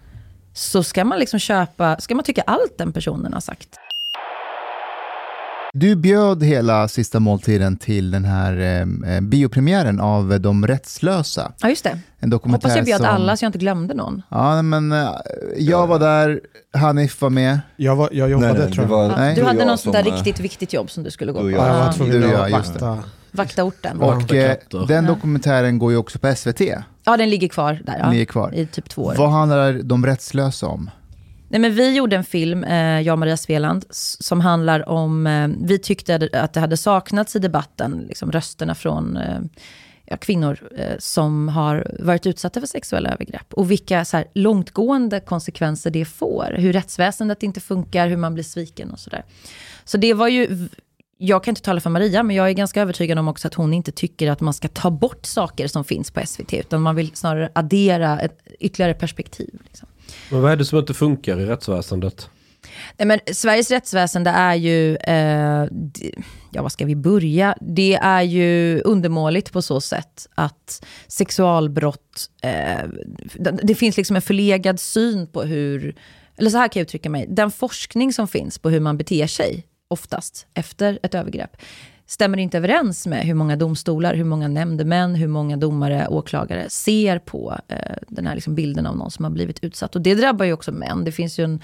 Så 0.58 0.84
ska 0.84 1.06
man 1.06 1.20
liksom 1.20 1.40
köpa, 1.40 1.98
ska 2.00 2.16
man 2.16 2.24
tycka 2.24 2.42
allt 2.42 2.78
den 2.78 2.94
personen 2.94 3.34
har 3.34 3.40
sagt. 3.40 3.70
Du 5.74 5.96
bjöd 5.96 6.44
hela 6.44 6.88
sista 6.88 7.20
måltiden 7.20 7.78
till 7.78 8.12
den 8.12 8.26
här 8.26 8.82
eh, 9.08 9.22
biopremiären 9.22 10.00
av 10.00 10.40
De 10.40 10.68
rättslösa. 10.68 11.52
Ja, 11.62 11.70
just 11.70 11.84
det. 11.84 12.00
En 12.20 12.30
dokumentär 12.30 12.68
Hoppas 12.70 12.78
jag 12.78 12.86
bjöd 12.86 12.98
som... 12.98 13.06
alla 13.06 13.38
så 13.38 13.46
jag 13.46 13.50
inte 13.50 13.58
glömde 13.58 13.94
någon. 13.94 14.22
Ja, 14.30 14.62
men 14.62 14.92
eh, 14.92 15.10
jag 15.58 15.88
var 15.88 16.00
där, 16.00 16.40
Hanif 16.74 17.22
var 17.22 17.30
med. 17.30 17.60
Jag, 17.76 17.96
var, 17.96 18.10
jag 18.12 18.30
jobbade 18.30 18.54
Nej, 18.54 18.62
nej, 18.62 18.72
tror 18.72 18.86
jag. 18.86 18.90
var 18.90 19.18
Nej. 19.18 19.36
Du 19.36 19.44
hade 19.44 19.60
jag 19.60 19.68
något 19.68 19.80
sånt 19.80 19.96
där 19.96 20.04
som, 20.04 20.12
eh, 20.12 20.16
riktigt 20.16 20.40
viktigt 20.40 20.74
jobb 20.74 20.92
som 20.92 21.04
du 21.04 21.12
skulle 21.12 21.32
gå 21.32 21.40
på. 21.40 21.52
Ja, 21.52 21.68
jag 21.68 21.86
var 21.86 21.94
tvungen 21.94 22.22
Du, 22.22 22.28
ja, 22.28 22.46
att 22.46 22.52
just 22.52 22.74
det. 22.74 22.86
vakta. 22.86 23.04
Vakta 23.32 23.64
orten. 23.64 24.02
Och 24.02 24.34
eh, 24.34 24.58
den 24.88 25.06
dokumentären 25.06 25.80
går 25.80 25.92
ju 25.92 25.98
också 25.98 26.20
på 26.20 26.36
SVT. 26.36 26.62
Ja, 27.06 27.18
den 27.18 27.30
ligger 27.30 27.48
kvar 27.48 27.80
där. 27.86 28.00
Ja, 28.00 28.12
Ligger 28.12 28.26
kvar. 28.26 28.56
I 28.56 28.66
typ 28.66 28.90
två 28.90 29.04
år. 29.04 29.16
Vad 29.18 29.30
handlar 29.30 29.74
De 29.74 30.06
rättslösa 30.06 30.68
om? 30.68 30.90
Nej, 31.50 31.62
men 31.62 31.76
vi 31.76 31.96
gjorde 31.96 32.16
en 32.16 32.24
film, 32.24 32.64
eh, 32.64 33.02
jag 33.02 33.14
och 33.14 33.20
Maria 33.20 33.38
Sveland, 33.38 33.86
som 33.90 34.42
handlar 34.42 34.90
om... 34.90 35.28
Eh, 35.28 35.48
vi 35.60 35.80
tyckte 35.80 36.30
att 36.34 36.54
det 36.54 36.60
hade 36.60 36.78
saknats 36.78 37.36
i 37.36 37.40
debatten, 37.40 38.06
liksom 38.08 38.32
rösterna 38.32 38.76
från 38.76 39.18
eh, 39.18 39.40
ja, 40.06 40.18
kvinnor 40.18 40.60
eh, 40.78 40.98
som 41.00 41.50
har 41.50 41.88
varit 42.00 42.26
utsatta 42.26 42.60
för 42.60 42.68
sexuella 42.68 43.10
övergrepp. 43.10 43.54
Och 43.54 43.72
vilka 43.72 44.06
så 44.06 44.18
här, 44.18 44.26
långtgående 44.34 45.20
konsekvenser 45.20 45.92
det 45.92 46.06
får. 46.06 46.56
Hur 46.58 46.74
rättsväsendet 46.74 47.44
inte 47.44 47.60
funkar, 47.60 48.08
hur 48.08 48.18
man 48.18 48.34
blir 48.34 48.44
sviken 48.44 48.92
och 48.92 49.00
sådär. 49.00 49.24
Så 49.86 49.98
det 49.98 50.14
var 50.14 50.28
ju... 50.28 50.68
Jag 51.18 51.44
kan 51.44 51.52
inte 51.52 51.62
tala 51.62 51.82
för 51.82 51.90
Maria, 51.90 52.24
men 52.24 52.36
jag 52.36 52.50
är 52.50 52.54
ganska 52.54 52.82
övertygad 52.82 53.20
om 53.20 53.28
också 53.28 53.48
att 53.48 53.54
hon 53.54 53.74
inte 53.74 53.92
tycker 53.92 54.32
att 54.32 54.42
man 54.42 54.54
ska 54.54 54.68
ta 54.68 54.92
bort 54.92 55.26
saker 55.26 55.68
som 55.68 55.84
finns 55.84 56.12
på 56.12 56.22
SVT, 56.26 56.54
utan 56.54 56.82
man 56.82 56.96
vill 56.96 57.16
snarare 57.16 57.50
addera 57.56 58.20
ett 58.20 58.40
ytterligare 58.60 58.94
perspektiv. 58.94 59.60
Liksom. 59.68 59.88
Men 60.32 60.42
vad 60.42 60.52
är 60.52 60.56
det 60.56 60.66
som 60.66 60.80
inte 60.80 60.94
funkar 60.94 61.40
i 61.40 61.46
rättsväsendet? 61.46 62.30
Nej, 62.98 63.08
men 63.08 63.20
Sveriges 63.34 63.72
rättsväsende 63.72 64.30
är 64.30 64.56
ju, 64.56 64.96
eh, 64.96 65.68
ja 66.52 66.62
vad 66.62 66.72
ska 66.72 66.86
vi 66.86 66.96
börja? 66.96 67.56
Det 67.62 67.96
är 67.96 68.22
ju 68.22 68.82
undermåligt 68.82 69.52
på 69.52 69.62
så 69.62 69.82
sätt 69.82 70.28
att 70.36 70.86
sexualbrott, 71.08 72.30
eh, 72.42 72.90
det, 73.36 73.60
det 73.64 73.76
finns 73.76 73.98
liksom 73.98 74.16
en 74.16 74.22
förlegad 74.22 74.80
syn 74.80 75.28
på 75.28 75.44
hur, 75.44 75.96
eller 76.38 76.50
så 76.50 76.58
här 76.58 76.68
kan 76.68 76.80
jag 76.80 76.86
uttrycka 76.86 77.10
mig, 77.10 77.26
den 77.30 77.52
forskning 77.52 78.14
som 78.14 78.28
finns 78.28 78.60
på 78.60 78.70
hur 78.70 78.80
man 78.80 78.98
beter 78.98 79.28
sig 79.28 79.66
oftast 79.88 80.48
efter 80.54 81.00
ett 81.04 81.16
övergrepp 81.16 81.58
stämmer 82.08 82.38
inte 82.38 82.58
överens 82.58 83.08
med 83.08 83.26
hur 83.26 83.34
många 83.34 83.56
domstolar, 83.56 84.16
hur 84.16 84.24
många 84.24 84.48
nämndemän, 84.48 85.16
hur 85.16 85.28
många 85.28 85.58
domare, 85.58 86.08
åklagare 86.08 86.70
ser 86.70 87.20
på 87.20 87.58
eh, 87.68 87.78
den 88.08 88.28
här 88.28 88.36
liksom 88.36 88.56
bilden 88.56 88.86
av 88.86 88.98
någon 88.98 89.12
som 89.12 89.26
har 89.26 89.32
blivit 89.32 89.64
utsatt. 89.64 89.96
Och 89.96 90.02
det 90.02 90.16
drabbar 90.16 90.46
ju 90.46 90.54
också 90.54 90.72
män. 90.72 91.04
Det 91.04 91.12
finns 91.12 91.40
ju 91.40 91.44
en 91.44 91.60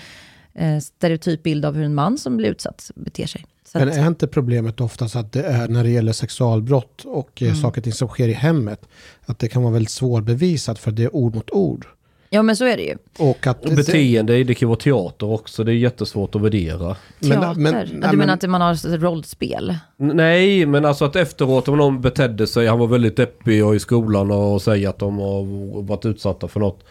eh, 0.53 0.79
stereotyp 0.79 1.43
bild 1.43 1.65
av 1.65 1.75
hur 1.75 1.83
en 1.83 1.95
man 1.95 2.17
som 2.17 2.37
blir 2.37 2.49
utsatt 2.49 2.91
beter 2.95 3.25
sig. 3.25 3.45
Så 3.65 3.79
Men 3.79 3.89
är 3.89 4.07
inte 4.07 4.27
problemet 4.27 4.81
oftast 4.81 5.15
att 5.15 5.31
det 5.31 5.43
är 5.43 5.67
när 5.67 5.83
det 5.83 5.89
gäller 5.89 6.11
sexualbrott 6.11 7.05
och 7.05 7.41
mm. 7.41 7.55
saker 7.55 7.79
och 7.79 7.83
ting 7.83 7.93
som 7.93 8.07
sker 8.07 8.27
i 8.27 8.33
hemmet, 8.33 8.87
att 9.25 9.39
det 9.39 9.47
kan 9.47 9.63
vara 9.63 9.73
väldigt 9.73 9.91
svårbevisat 9.91 10.79
för 10.79 10.91
det 10.91 11.03
är 11.03 11.15
ord 11.15 11.35
mot 11.35 11.49
ord. 11.49 11.85
Ja 12.33 12.41
men 12.41 12.55
så 12.55 12.65
är 12.65 12.77
det 12.77 12.83
ju. 12.83 12.95
Och 13.19 13.47
att 13.47 13.65
Och 13.65 13.75
beteende, 13.75 14.43
det 14.43 14.53
kan 14.53 14.69
vara 14.69 14.79
teater 14.79 15.29
också. 15.31 15.63
Det 15.63 15.71
är 15.71 15.75
jättesvårt 15.75 16.35
att 16.35 16.41
värdera. 16.41 16.95
Men- 17.19 17.29
Teater. 17.31 17.59
men- 17.59 17.73
ja, 17.73 17.79
nej, 17.79 17.87
du 17.91 18.07
men- 18.07 18.17
menar 18.17 18.33
att 18.33 18.49
man 18.49 18.61
har 18.61 18.73
ett 18.73 19.01
rollspel? 19.01 19.75
Nej, 19.97 20.65
men 20.65 20.85
alltså 20.85 21.05
att 21.05 21.15
efteråt 21.15 21.67
om 21.67 21.77
någon 21.77 22.01
betedde 22.01 22.47
sig, 22.47 22.67
han 22.67 22.79
var 22.79 22.87
väldigt 22.87 23.15
deppig 23.15 23.65
och 23.65 23.75
i 23.75 23.79
skolan 23.79 24.31
och 24.31 24.61
säger 24.61 24.89
att 24.89 24.99
de 24.99 25.17
har 25.17 25.81
varit 25.81 26.05
utsatta 26.05 26.47
för 26.47 26.59
något. 26.59 26.83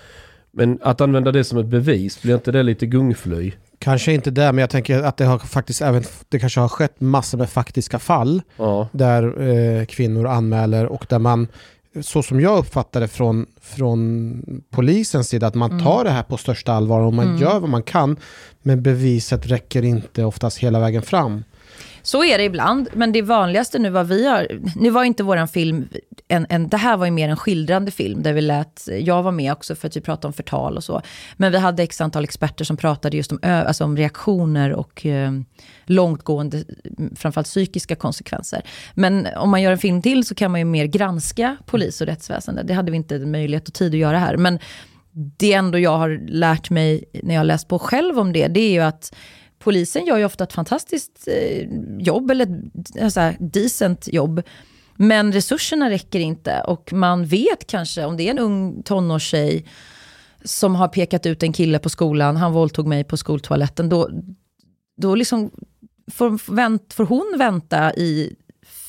Men 0.52 0.78
att 0.82 1.00
använda 1.00 1.32
det 1.32 1.44
som 1.44 1.58
ett 1.58 1.66
bevis, 1.66 2.22
blir 2.22 2.34
inte 2.34 2.52
det 2.52 2.62
lite 2.62 2.86
gungfly? 2.86 3.52
Kanske 3.78 4.12
inte 4.12 4.30
det, 4.30 4.52
men 4.52 4.58
jag 4.58 4.70
tänker 4.70 5.02
att 5.02 5.16
det 5.16 5.24
har 5.24 5.38
faktiskt 5.38 5.82
även, 5.82 6.02
det 6.28 6.38
kanske 6.38 6.60
har 6.60 6.68
skett 6.68 7.00
massor 7.00 7.38
med 7.38 7.50
faktiska 7.50 7.98
fall 7.98 8.42
Ja. 8.56 8.88
där 8.92 9.48
eh, 9.50 9.84
kvinnor 9.84 10.26
anmäler 10.26 10.86
och 10.86 11.06
där 11.08 11.18
man, 11.18 11.48
så 12.02 12.22
som 12.22 12.40
jag 12.40 12.58
uppfattar 12.58 13.00
det 13.00 13.08
från, 13.08 13.46
från 13.60 14.42
polisens 14.70 15.28
sida, 15.28 15.46
att 15.46 15.54
man 15.54 15.82
tar 15.82 16.04
det 16.04 16.10
här 16.10 16.22
på 16.22 16.36
största 16.36 16.72
allvar 16.72 17.00
och 17.00 17.14
man 17.14 17.38
gör 17.38 17.60
vad 17.60 17.70
man 17.70 17.82
kan, 17.82 18.16
men 18.62 18.82
beviset 18.82 19.46
räcker 19.46 19.84
inte 19.84 20.24
oftast 20.24 20.58
hela 20.58 20.80
vägen 20.80 21.02
fram. 21.02 21.44
Så 22.02 22.24
är 22.24 22.38
det 22.38 22.44
ibland, 22.44 22.88
men 22.92 23.12
det 23.12 23.22
vanligaste 23.22 23.78
nu 23.78 23.90
vad 23.90 24.06
vi 24.06 24.26
har... 24.26 24.46
Nu 24.76 24.90
var 24.90 25.04
inte 25.04 25.22
våran 25.22 25.48
film... 25.48 25.88
En, 26.28 26.46
en, 26.48 26.68
det 26.68 26.76
här 26.76 26.96
var 26.96 27.04
ju 27.04 27.10
mer 27.10 27.28
en 27.28 27.36
skildrande 27.36 27.90
film 27.90 28.22
där 28.22 28.32
vi 28.32 28.40
lät... 28.40 28.88
Jag 29.00 29.22
var 29.22 29.32
med 29.32 29.52
också 29.52 29.74
för 29.74 29.88
att 29.88 29.96
vi 29.96 30.00
pratade 30.00 30.26
om 30.26 30.32
förtal 30.32 30.76
och 30.76 30.84
så. 30.84 31.02
Men 31.36 31.52
vi 31.52 31.58
hade 31.58 31.82
x 31.82 32.00
antal 32.00 32.24
experter 32.24 32.64
som 32.64 32.76
pratade 32.76 33.16
just 33.16 33.32
om, 33.32 33.38
alltså 33.42 33.84
om 33.84 33.96
reaktioner 33.96 34.72
och 34.72 35.06
eh, 35.06 35.32
långtgående, 35.84 36.64
framförallt 37.16 37.46
psykiska 37.46 37.96
konsekvenser. 37.96 38.62
Men 38.94 39.28
om 39.36 39.50
man 39.50 39.62
gör 39.62 39.72
en 39.72 39.78
film 39.78 40.02
till 40.02 40.24
så 40.24 40.34
kan 40.34 40.50
man 40.50 40.60
ju 40.60 40.64
mer 40.64 40.86
granska 40.86 41.56
polis 41.66 42.00
och 42.00 42.06
rättsväsende. 42.06 42.62
Det 42.62 42.74
hade 42.74 42.90
vi 42.90 42.96
inte 42.96 43.18
möjlighet 43.18 43.68
och 43.68 43.74
tid 43.74 43.94
att 43.94 44.00
göra 44.00 44.18
här. 44.18 44.36
Men 44.36 44.58
det 45.12 45.52
ändå 45.52 45.78
jag 45.78 45.98
har 45.98 46.20
lärt 46.28 46.70
mig 46.70 47.04
när 47.22 47.34
jag 47.34 47.46
läst 47.46 47.68
på 47.68 47.78
själv 47.78 48.18
om 48.18 48.32
det, 48.32 48.48
det 48.48 48.60
är 48.60 48.72
ju 48.72 48.80
att 48.80 49.14
polisen 49.60 50.06
gör 50.06 50.18
ju 50.18 50.24
ofta 50.24 50.44
ett 50.44 50.52
fantastiskt 50.52 51.28
eh, 51.28 51.68
jobb, 51.98 52.30
eller 52.30 52.44
ett 52.46 53.02
alltså, 53.02 53.32
decent 53.38 54.08
jobb. 54.12 54.42
Men 54.96 55.32
resurserna 55.32 55.90
räcker 55.90 56.20
inte 56.20 56.60
och 56.60 56.92
man 56.92 57.26
vet 57.26 57.66
kanske 57.66 58.04
om 58.04 58.16
det 58.16 58.22
är 58.22 58.30
en 58.30 58.38
ung 58.38 58.82
tonårstjej 58.82 59.66
som 60.44 60.74
har 60.74 60.88
pekat 60.88 61.26
ut 61.26 61.42
en 61.42 61.52
kille 61.52 61.78
på 61.78 61.88
skolan, 61.88 62.36
han 62.36 62.52
våldtog 62.52 62.86
mig 62.86 63.04
på 63.04 63.16
skoltoaletten, 63.16 63.88
då, 63.88 64.10
då 64.96 65.14
liksom 65.14 65.50
får, 66.10 66.54
vänt, 66.54 66.92
får 66.92 67.04
hon 67.04 67.34
vänta 67.38 67.94
i 67.94 68.36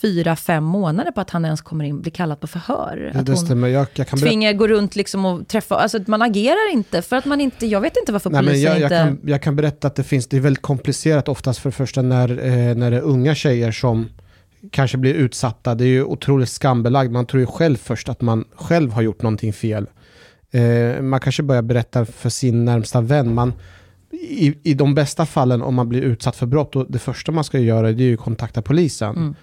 fyra, 0.02 0.36
fem 0.36 0.64
månader 0.64 1.12
på 1.12 1.22
att 1.22 1.30
han 1.30 1.46
ens 1.46 1.62
kommer 1.62 1.86
in, 1.86 2.02
blir 2.02 2.12
kallad 2.12 2.40
på 2.40 2.48
förhör. 2.48 3.12
Det, 3.14 3.20
Att 3.20 3.26
det 3.26 3.38
stämmer. 3.38 3.68
Jag, 3.68 3.88
jag 3.94 4.08
kan 4.08 4.20
tvingar 4.20 4.54
gå 4.54 4.68
runt 4.68 4.96
liksom 4.96 5.26
och 5.26 5.48
träffa, 5.48 5.76
alltså 5.76 6.00
man 6.08 6.22
agerar 6.22 6.74
inte 6.74 7.02
för 7.02 7.16
att 7.16 7.26
man 7.26 7.42
inte, 7.42 7.66
jag 7.66 7.82
vet 7.82 7.98
inte 7.98 8.12
varför 8.12 8.30
Nej, 8.30 8.42
men 8.42 8.54
polisen 8.54 8.72
jag, 8.72 8.80
jag, 8.80 8.86
inte... 8.86 9.22
kan, 9.22 9.30
jag 9.30 9.42
kan 9.42 9.56
berätta 9.56 9.88
att 9.88 9.96
det 9.96 10.04
finns, 10.04 10.28
det 10.28 10.38
är 10.38 10.42
väldigt 10.42 10.62
komplicerat 10.62 11.28
oftast 11.28 11.60
för 11.60 11.70
det 11.70 11.76
första 11.76 12.02
när, 12.02 12.30
eh, 12.30 12.76
när 12.76 12.92
det 12.92 12.98
är 12.98 13.02
unga 13.02 13.36
tjejer 13.36 13.72
som 13.72 14.10
kanske 14.72 14.98
blir 14.98 15.14
utsatta. 15.14 15.76
Det 15.76 15.84
är 15.84 15.88
ju 15.88 16.04
otroligt 16.04 16.50
skambelagt. 16.50 17.12
Man 17.12 17.26
tror 17.26 17.40
ju 17.40 17.46
själv 17.46 17.78
först 17.78 18.10
att 18.10 18.22
man 18.22 18.46
själv 18.56 18.92
har 18.92 19.02
gjort 19.02 19.22
någonting 19.22 19.54
fel. 19.54 19.88
Eh, 20.52 21.02
man 21.02 21.20
kanske 21.20 21.44
börjar 21.44 21.62
berätta 21.62 22.06
för 22.06 22.30
sin 22.30 22.66
närmsta 22.66 23.02
vän. 23.02 23.34
Man, 23.34 23.54
i, 24.12 24.58
I 24.64 24.74
de 24.74 24.96
bästa 24.96 25.26
fallen 25.26 25.62
om 25.62 25.76
man 25.76 25.90
blir 25.90 26.02
utsatt 26.02 26.36
för 26.36 26.46
brott, 26.46 26.76
och 26.76 26.86
det 26.90 27.00
första 27.00 27.32
man 27.32 27.44
ska 27.44 27.60
göra 27.60 27.92
det 27.92 28.04
är 28.04 28.08
ju 28.08 28.14
att 28.14 28.20
kontakta 28.20 28.62
polisen. 28.62 29.16
Mm. 29.16 29.36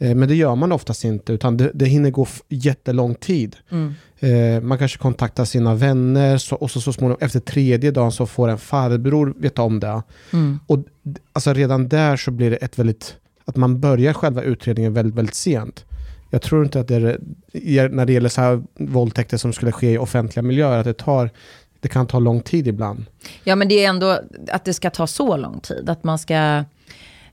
Eh, 0.00 0.14
men 0.14 0.28
det 0.28 0.34
gör 0.34 0.54
man 0.54 0.72
oftast 0.72 1.04
inte, 1.04 1.32
utan 1.32 1.56
det, 1.56 1.70
det 1.74 1.84
hinner 1.84 2.10
gå 2.10 2.26
jättelång 2.48 3.14
tid. 3.14 3.56
Mm. 3.70 3.94
Eh, 4.20 4.62
man 4.62 4.78
kanske 4.78 4.98
kontaktar 4.98 5.44
sina 5.44 5.74
vänner 5.74 6.38
så, 6.38 6.56
och 6.56 6.70
så, 6.70 6.80
så 6.80 6.92
småningom 6.92 7.18
efter 7.20 7.40
tredje 7.40 7.90
dagen 7.90 8.12
så 8.12 8.26
får 8.26 8.48
en 8.48 8.58
farbror 8.58 9.34
veta 9.38 9.62
om 9.62 9.80
det. 9.80 10.02
Mm. 10.32 10.58
Och 10.66 10.78
alltså 11.32 11.52
redan 11.52 11.88
där 11.88 12.16
så 12.16 12.30
blir 12.30 12.50
det 12.50 12.56
ett 12.56 12.78
väldigt, 12.78 13.16
att 13.44 13.56
man 13.56 13.80
börjar 13.80 14.12
själva 14.12 14.42
utredningen 14.42 14.94
väldigt, 14.94 15.14
väldigt 15.14 15.34
sent. 15.34 15.84
Jag 16.30 16.42
tror 16.42 16.64
inte 16.64 16.80
att 16.80 16.88
det 16.88 16.94
är- 17.52 17.88
när 17.88 18.06
det 18.06 18.12
gäller 18.12 18.28
så 18.28 18.40
här 18.40 18.62
våldtäkter 18.78 19.36
som 19.36 19.52
skulle 19.52 19.72
ske 19.72 19.92
i 19.92 19.98
offentliga 19.98 20.42
miljöer, 20.42 20.78
att 20.78 20.84
det 20.84 20.92
tar, 20.92 21.30
det 21.80 21.88
kan 21.88 22.06
ta 22.06 22.18
lång 22.18 22.40
tid 22.40 22.68
ibland. 22.68 23.04
Ja, 23.44 23.56
men 23.56 23.68
det 23.68 23.84
är 23.84 23.88
ändå 23.88 24.18
att 24.50 24.64
det 24.64 24.74
ska 24.74 24.90
ta 24.90 25.06
så 25.06 25.36
lång 25.36 25.60
tid. 25.60 25.88
Att 25.90 26.04
man 26.04 26.18
ska... 26.18 26.64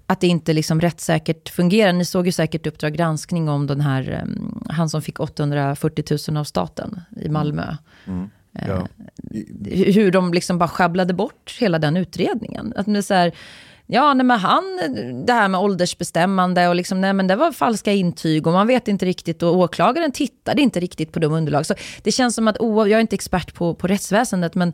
att 0.07 0.21
det 0.21 0.27
inte 0.27 0.53
liksom 0.53 0.81
rättssäkert 0.81 1.49
fungerar. 1.49 1.93
Ni 1.93 2.05
såg 2.05 2.25
ju 2.25 2.31
säkert 2.31 2.67
Uppdrag 2.67 2.93
granskning 2.93 3.49
om 3.49 3.67
den 3.67 3.81
här, 3.81 4.25
han 4.69 4.89
som 4.89 5.01
fick 5.01 5.19
840 5.19 6.17
000 6.29 6.37
av 6.37 6.43
staten 6.43 7.01
i 7.21 7.29
Malmö. 7.29 7.75
Mm. 8.07 8.29
Eh, 8.59 8.67
Ja. 8.67 8.87
Hur 9.71 10.11
de 10.11 10.33
liksom 10.33 10.57
bara 10.57 10.69
sjabblade 10.69 11.13
bort 11.13 11.57
hela 11.59 11.79
den 11.79 11.97
utredningen. 11.97 12.73
Att 12.75 12.85
det 12.85 12.97
är 12.97 13.01
så 13.01 13.13
här, 13.13 13.31
ja, 13.85 14.13
nej, 14.13 14.25
men 14.25 14.39
han, 14.39 14.63
det 15.25 15.33
här 15.33 15.47
med 15.47 15.61
åldersbestämmande 15.61 16.67
och 16.67 16.75
liksom, 16.75 17.01
nej, 17.01 17.13
men 17.13 17.27
det 17.27 17.35
var 17.35 17.51
falska 17.51 17.91
intyg 17.91 18.47
och 18.47 18.53
man 18.53 18.67
vet 18.67 18.87
inte 18.87 19.05
riktigt 19.05 19.43
och 19.43 19.57
åklagaren 19.57 20.11
tittade 20.11 20.61
inte 20.61 20.79
riktigt 20.79 21.11
på 21.11 21.19
de 21.19 21.33
underlag. 21.33 21.65
Så 21.65 21.73
det 22.03 22.11
känns 22.11 22.35
som 22.35 22.47
att, 22.47 22.57
jag 22.59 22.91
är 22.91 22.99
inte 22.99 23.15
expert 23.15 23.53
på, 23.53 23.73
på 23.73 23.87
rättsväsendet, 23.87 24.55
men 24.55 24.73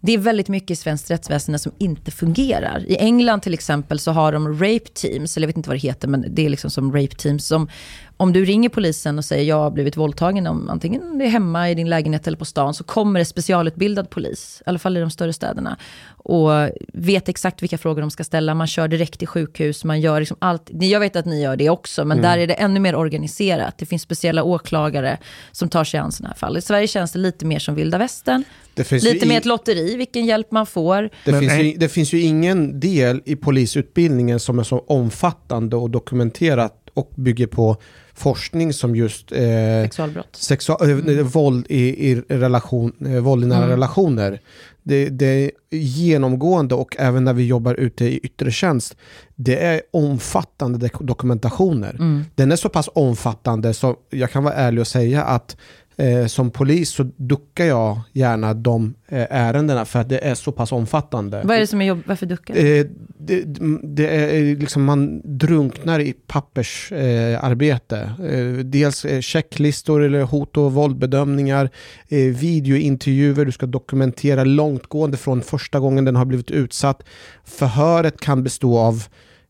det 0.00 0.12
är 0.12 0.18
väldigt 0.18 0.48
mycket 0.48 0.70
i 0.70 0.76
svenskt 0.76 1.10
rättsväsende 1.10 1.58
som 1.58 1.72
inte 1.78 2.10
fungerar. 2.10 2.84
I 2.88 2.96
England 2.96 3.40
till 3.40 3.54
exempel 3.54 3.98
så 3.98 4.10
har 4.10 4.32
de 4.32 4.52
rape 4.52 4.88
teams, 4.94 5.36
eller 5.36 5.44
jag 5.44 5.48
vet 5.48 5.56
inte 5.56 5.68
vad 5.68 5.76
det 5.76 5.82
heter, 5.82 6.08
men 6.08 6.24
det 6.28 6.46
är 6.46 6.48
liksom 6.48 6.70
som 6.70 6.92
rape 6.92 7.14
teams. 7.14 7.46
Som, 7.46 7.68
om 8.16 8.32
du 8.32 8.44
ringer 8.44 8.68
polisen 8.68 9.18
och 9.18 9.24
säger 9.24 9.44
jag 9.44 9.56
har 9.56 9.70
blivit 9.70 9.96
våldtagen, 9.96 10.46
om 10.46 10.70
antingen 10.70 11.18
det 11.18 11.24
är 11.24 11.28
hemma 11.28 11.70
i 11.70 11.74
din 11.74 11.88
lägenhet 11.88 12.26
eller 12.26 12.38
på 12.38 12.44
stan, 12.44 12.74
så 12.74 12.84
kommer 12.84 13.20
det 13.20 13.24
specialutbildad 13.24 14.10
polis, 14.10 14.62
i 14.66 14.68
alla 14.68 14.78
fall 14.78 14.96
i 14.96 15.00
de 15.00 15.10
större 15.10 15.32
städerna. 15.32 15.76
Och 16.08 16.50
vet 16.92 17.28
exakt 17.28 17.62
vilka 17.62 17.78
frågor 17.78 18.00
de 18.00 18.10
ska 18.10 18.24
ställa, 18.24 18.54
man 18.54 18.66
kör 18.66 18.88
direkt 18.88 19.18
till 19.18 19.28
sjukhus, 19.28 19.84
man 19.84 20.00
gör 20.00 20.20
liksom 20.20 20.36
allt. 20.40 20.70
Jag 20.72 21.00
vet 21.00 21.16
att 21.16 21.26
ni 21.26 21.42
gör 21.42 21.56
det 21.56 21.70
också, 21.70 22.04
men 22.04 22.22
där 22.22 22.38
är 22.38 22.46
det 22.46 22.54
ännu 22.54 22.80
mer 22.80 22.94
organiserat. 22.94 23.78
Det 23.78 23.86
finns 23.86 24.02
speciella 24.02 24.42
åklagare 24.42 25.18
som 25.52 25.68
tar 25.68 25.84
sig 25.84 26.00
an 26.00 26.12
sådana 26.12 26.28
här 26.28 26.36
fall. 26.36 26.56
I 26.56 26.60
Sverige 26.60 26.86
känns 26.86 27.12
det 27.12 27.18
lite 27.18 27.46
mer 27.46 27.58
som 27.58 27.74
vilda 27.74 27.98
västern. 27.98 28.44
Det 28.80 28.84
finns 28.84 29.04
ju 29.04 29.12
Lite 29.12 29.24
i- 29.26 29.28
mer 29.28 29.38
ett 29.38 29.44
lotteri, 29.44 29.96
vilken 29.96 30.26
hjälp 30.26 30.50
man 30.50 30.66
får. 30.66 31.10
Det, 31.24 31.38
finns 31.40 31.52
ju, 31.52 31.74
det 31.76 31.88
finns 31.88 32.12
ju 32.12 32.20
ingen 32.20 32.80
del 32.80 33.22
i 33.24 33.36
polisutbildningen 33.36 34.40
som 34.40 34.58
är 34.58 34.62
så 34.62 34.78
omfattande 34.78 35.76
och 35.76 35.90
dokumenterat 35.90 36.76
och 36.94 37.10
bygger 37.16 37.46
på 37.46 37.76
forskning 38.14 38.72
som 38.72 38.96
just 38.96 39.32
eh, 39.32 39.38
Sexualbrott. 39.82 40.36
sexua- 40.36 41.18
eh, 41.18 41.24
våld 41.26 41.66
i, 41.68 42.10
i 42.10 42.14
relation, 42.28 42.92
eh, 43.06 43.12
våld 43.20 43.44
i 43.44 43.46
nära 43.46 43.58
Mm. 43.58 43.70
relationer. 43.70 44.40
Det, 44.82 45.08
det 45.08 45.26
är 45.26 45.50
genomgående 45.70 46.74
och 46.74 46.96
även 46.98 47.24
när 47.24 47.32
vi 47.32 47.46
jobbar 47.46 47.74
ute 47.74 48.04
i 48.04 48.18
yttre 48.18 48.50
tjänst, 48.50 48.96
det 49.36 49.56
är 49.56 49.82
omfattande 49.92 50.90
dokumentationer. 51.00 51.90
Mm. 51.94 52.24
Den 52.34 52.52
är 52.52 52.56
så 52.56 52.68
pass 52.68 52.88
omfattande 52.94 53.74
så 53.74 53.96
jag 54.10 54.30
kan 54.30 54.44
vara 54.44 54.54
ärlig 54.54 54.80
och 54.80 54.86
säga 54.86 55.22
att 55.24 55.56
eh, 56.00 56.26
som 56.26 56.50
polis 56.50 56.90
så 56.90 57.10
duckar 57.16 57.64
jag 57.64 58.00
gärna 58.12 58.54
de 58.54 58.94
eh, 59.08 59.26
ärendena 59.30 59.84
för 59.84 59.98
att 59.98 60.08
det 60.08 60.18
är 60.18 60.34
så 60.34 60.52
pass 60.52 60.72
omfattande. 60.72 61.42
Vad 61.44 61.56
är 61.56 61.60
det 61.60 61.66
som 61.66 61.80
är 61.80 61.86
jobb? 61.86 62.02
Varför 62.06 62.26
duckar 62.26 62.54
du? 62.54 62.80
Eh, 62.80 62.86
det, 63.18 63.44
det 63.82 64.06
är 64.06 64.56
liksom 64.56 64.84
man 64.84 65.20
drunknar 65.24 66.00
i 66.00 66.12
pappersarbete. 66.26 68.12
Eh, 68.18 68.38
eh, 68.38 68.54
dels 68.54 69.04
eh, 69.04 69.20
checklistor 69.20 70.02
eller 70.02 70.22
hot 70.22 70.56
och 70.56 70.72
våldbedömningar, 70.72 71.70
eh, 72.08 72.18
videointervjuer, 72.18 73.44
du 73.44 73.52
ska 73.52 73.66
dokumentera 73.66 74.44
långtgående 74.44 75.16
från 75.16 75.42
första 75.42 75.80
gången 75.80 76.04
den 76.04 76.16
har 76.16 76.24
blivit 76.24 76.50
utsatt. 76.50 77.02
Förhöret 77.44 78.20
kan 78.20 78.42
bestå 78.42 78.78
av, 78.78 79.04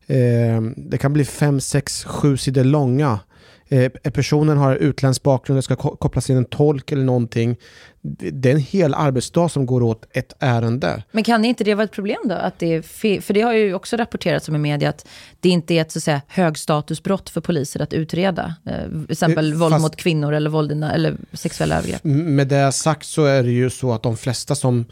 eh, 0.07 0.61
det 0.77 0.97
kan 0.97 1.13
bli 1.13 1.25
fem, 1.25 1.59
sex, 1.59 2.03
sju 2.03 2.37
sidor 2.37 2.63
långa. 2.63 3.19
Eh, 3.71 3.89
personen 4.11 4.57
har 4.57 4.75
utländsk 4.75 5.23
bakgrund, 5.23 5.57
det 5.57 5.61
ska 5.61 5.75
ko- 5.75 5.95
kopplas 5.95 6.29
in 6.29 6.37
en 6.37 6.45
tolk 6.45 6.91
eller 6.91 7.03
någonting. 7.03 7.55
Det 8.31 8.49
är 8.49 8.53
en 8.53 8.59
hel 8.59 8.93
arbetsdag 8.93 9.49
som 9.49 9.65
går 9.65 9.83
åt 9.83 10.05
ett 10.11 10.33
ärende. 10.39 11.03
Men 11.11 11.23
kan 11.23 11.45
inte 11.45 11.63
det 11.63 11.75
vara 11.75 11.83
ett 11.83 11.91
problem 11.91 12.17
då? 12.25 12.35
Att 12.35 12.59
det 12.59 12.81
för 12.85 13.33
det 13.33 13.41
har 13.41 13.53
ju 13.53 13.73
också 13.73 13.95
rapporterats 13.97 14.49
om 14.49 14.55
i 14.55 14.59
media 14.59 14.89
att 14.89 15.07
det 15.39 15.49
inte 15.49 15.73
är 15.73 15.81
ett 15.81 15.91
så 15.91 15.99
att 15.99 16.03
säga, 16.03 16.21
högstatusbrott 16.27 17.29
för 17.29 17.41
poliser 17.41 17.81
att 17.81 17.93
utreda. 17.93 18.55
Eh, 18.65 18.89
till 18.89 19.05
exempel 19.11 19.51
Eh, 19.53 19.57
våld 19.57 19.71
fast- 19.73 19.81
mot 19.83 19.95
kvinnor 19.95 20.33
eller, 20.33 20.49
våld 20.49 20.71
eller 20.83 21.15
sexuella 21.33 21.77
övergrepp. 21.77 22.03
Med 22.03 22.47
det 22.47 22.71
sagt 22.71 23.05
så 23.05 23.25
är 23.25 23.43
det 23.43 23.51
ju 23.51 23.69
så 23.69 23.93
att 23.93 24.03
de 24.03 24.17
flesta 24.17 24.55
som 24.55 24.85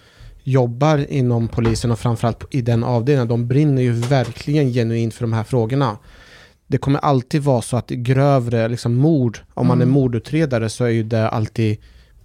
jobbar 0.43 1.05
inom 1.11 1.47
polisen 1.47 1.91
och 1.91 1.99
framförallt 1.99 2.43
i 2.55 2.61
den 2.61 2.84
avdelningen, 2.84 3.27
de 3.27 3.47
brinner 3.47 3.82
ju 3.82 3.91
verkligen 3.91 4.73
genuint 4.73 5.13
för 5.13 5.21
de 5.21 5.34
här 5.34 5.43
frågorna. 5.43 5.97
Det 6.70 6.78
kommer 6.78 6.99
alltid 6.99 7.41
vara 7.41 7.61
så 7.61 7.78
att 7.78 7.89
grövre 7.89 8.67
liksom 8.67 8.95
mord, 8.95 9.39
om 9.53 9.67
man 9.67 9.82
är 9.82 9.86
mordutredare 9.86 10.70
så 10.70 10.84
är 10.84 10.89
ju 10.89 11.03
det 11.03 11.30
alltid 11.30 11.78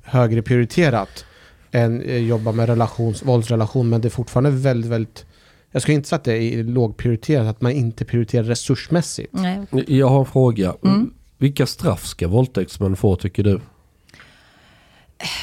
högre 0.02 0.42
prioriterat 0.42 1.24
än 1.70 2.02
eh, 2.02 2.16
jobba 2.16 2.52
med 2.52 2.68
relations, 2.68 3.22
våldsrelation, 3.22 3.88
men 3.88 4.00
det 4.00 4.08
är 4.08 4.10
fortfarande 4.10 4.50
väldigt, 4.50 4.90
väldigt 4.90 5.26
jag 5.70 5.82
ska 5.82 5.92
inte 5.92 6.08
säga 6.08 6.16
att 6.16 6.24
det 6.24 6.36
är 6.36 6.64
lågprioriterat, 6.64 7.46
att 7.46 7.60
man 7.60 7.72
inte 7.72 8.04
prioriterar 8.04 8.44
resursmässigt. 8.44 9.32
Nej. 9.32 9.66
Jag 9.86 10.08
har 10.08 10.20
en 10.20 10.26
fråga. 10.26 10.74
Mm. 10.84 11.10
Vilka 11.38 11.66
straff 11.66 12.06
ska 12.06 12.28
våldtäktsmän 12.28 12.96
få 12.96 13.16
tycker 13.16 13.42
du? 13.42 13.60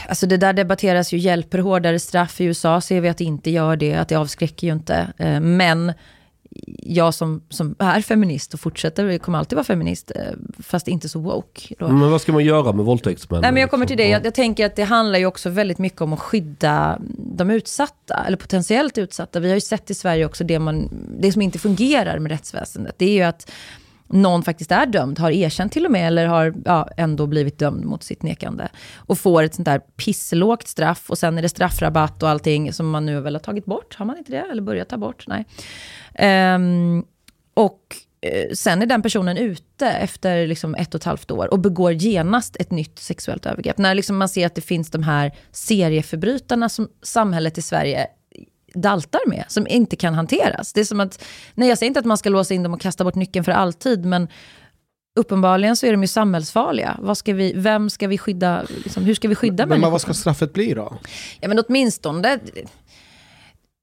Alltså 0.07 0.27
det 0.27 0.37
där 0.37 0.53
debatteras 0.53 1.13
ju, 1.13 1.17
hjälper 1.17 1.59
hårdare 1.59 1.99
straff 1.99 2.41
i 2.41 2.43
USA? 2.43 2.81
Ser 2.81 3.01
vi 3.01 3.09
att 3.09 3.17
det 3.17 3.23
inte 3.23 3.51
gör 3.51 3.75
det, 3.75 3.93
att 3.93 4.09
det 4.09 4.15
avskräcker 4.15 4.67
ju 4.67 4.73
inte. 4.73 5.13
Eh, 5.17 5.39
Men 5.39 5.93
jag 6.83 7.13
som, 7.13 7.43
som 7.49 7.75
är 7.79 8.01
feminist 8.01 8.53
och 8.53 8.59
fortsätter, 8.59 9.17
kommer 9.17 9.37
alltid 9.37 9.55
vara 9.55 9.63
feminist, 9.63 10.11
eh, 10.15 10.21
fast 10.59 10.87
inte 10.87 11.09
så 11.09 11.19
woke. 11.19 11.75
Då. 11.79 11.87
Men 11.87 12.11
vad 12.11 12.21
ska 12.21 12.31
man 12.33 12.45
göra 12.45 12.73
med 12.73 12.85
våldtäktsmän? 12.85 13.41
Nej, 13.41 13.51
men 13.51 13.61
jag 13.61 13.69
kommer 13.69 13.85
till 13.85 13.97
det. 13.97 14.07
Jag, 14.07 14.25
jag 14.25 14.33
tänker 14.33 14.65
att 14.65 14.75
det 14.75 14.83
handlar 14.83 15.19
ju 15.19 15.25
också 15.25 15.49
väldigt 15.49 15.77
mycket 15.77 16.01
om 16.01 16.13
att 16.13 16.19
skydda 16.19 17.01
de 17.17 17.49
utsatta, 17.49 18.23
eller 18.27 18.37
potentiellt 18.37 18.97
utsatta. 18.97 19.39
Vi 19.39 19.47
har 19.47 19.55
ju 19.55 19.61
sett 19.61 19.89
i 19.89 19.93
Sverige 19.93 20.25
också 20.25 20.43
det, 20.43 20.59
man, 20.59 20.89
det 21.21 21.31
som 21.31 21.41
inte 21.41 21.59
fungerar 21.59 22.19
med 22.19 22.31
rättsväsendet. 22.31 22.95
Det 22.97 23.05
är 23.05 23.13
ju 23.13 23.21
att 23.21 23.51
någon 24.11 24.43
faktiskt 24.43 24.71
är 24.71 24.85
dömd, 24.85 25.19
har 25.19 25.31
erkänt 25.31 25.73
till 25.73 25.85
och 25.85 25.91
med, 25.91 26.07
eller 26.07 26.25
har 26.25 26.53
ja, 26.65 26.89
ändå 26.97 27.27
blivit 27.27 27.59
dömd 27.59 27.85
mot 27.85 28.03
sitt 28.03 28.23
nekande. 28.23 28.67
Och 28.95 29.17
får 29.17 29.43
ett 29.43 29.55
sånt 29.55 29.65
där 29.65 29.79
pisslågt 29.79 30.67
straff, 30.67 31.09
och 31.09 31.17
sen 31.17 31.37
är 31.37 31.41
det 31.41 31.49
straffrabatt 31.49 32.23
och 32.23 32.29
allting 32.29 32.73
som 32.73 32.89
man 32.89 33.05
nu 33.05 33.21
väl 33.21 33.35
har 33.35 33.39
tagit 33.39 33.65
bort. 33.65 33.95
Har 33.95 34.05
man 34.05 34.17
inte 34.17 34.31
det? 34.31 34.45
Eller 34.51 34.61
börjat 34.61 34.89
ta 34.89 34.97
bort? 34.97 35.25
Nej. 35.27 35.45
Um, 36.55 37.05
och 37.53 37.95
eh, 38.21 38.51
sen 38.53 38.81
är 38.81 38.85
den 38.85 39.01
personen 39.01 39.37
ute 39.37 39.87
efter 39.87 40.47
liksom 40.47 40.75
ett 40.75 40.95
och 40.95 41.01
ett 41.01 41.05
halvt 41.05 41.31
år 41.31 41.53
och 41.53 41.59
begår 41.59 41.93
genast 41.93 42.55
ett 42.59 42.71
nytt 42.71 42.99
sexuellt 42.99 43.45
övergrepp. 43.45 43.77
När 43.77 43.95
liksom 43.95 44.17
man 44.17 44.29
ser 44.29 44.45
att 44.45 44.55
det 44.55 44.61
finns 44.61 44.91
de 44.91 45.03
här 45.03 45.31
serieförbrytarna 45.51 46.69
som 46.69 46.89
samhället 47.01 47.57
i 47.57 47.61
Sverige 47.61 48.07
daltar 48.73 49.21
med, 49.27 49.45
som 49.47 49.67
inte 49.67 49.95
kan 49.95 50.13
hanteras. 50.13 50.73
Det 50.73 50.81
är 50.81 50.85
som 50.85 50.99
att, 50.99 51.23
nej 51.53 51.69
jag 51.69 51.77
säger 51.77 51.87
inte 51.87 51.99
att 51.99 52.05
man 52.05 52.17
ska 52.17 52.29
låsa 52.29 52.53
in 52.53 52.63
dem 52.63 52.73
och 52.73 52.81
kasta 52.81 53.03
bort 53.03 53.15
nyckeln 53.15 53.45
för 53.45 53.51
alltid, 53.51 54.05
men 54.05 54.27
uppenbarligen 55.19 55.75
så 55.75 55.85
är 55.85 55.91
de 55.91 56.01
ju 56.01 56.07
samhällsfarliga. 56.07 56.97
Vad 56.99 57.17
ska 57.17 57.33
vi, 57.33 57.53
vem 57.55 57.89
ska 57.89 58.07
vi 58.07 58.17
skydda, 58.17 58.65
liksom, 58.83 59.03
hur 59.03 59.15
ska 59.15 59.27
vi 59.27 59.35
skydda 59.35 59.65
Men 59.65 59.69
människor? 59.69 59.91
vad 59.91 60.01
ska 60.01 60.13
straffet 60.13 60.53
bli 60.53 60.73
då? 60.73 60.97
Ja 61.39 61.47
men 61.47 61.63
åtminstone, 61.67 62.39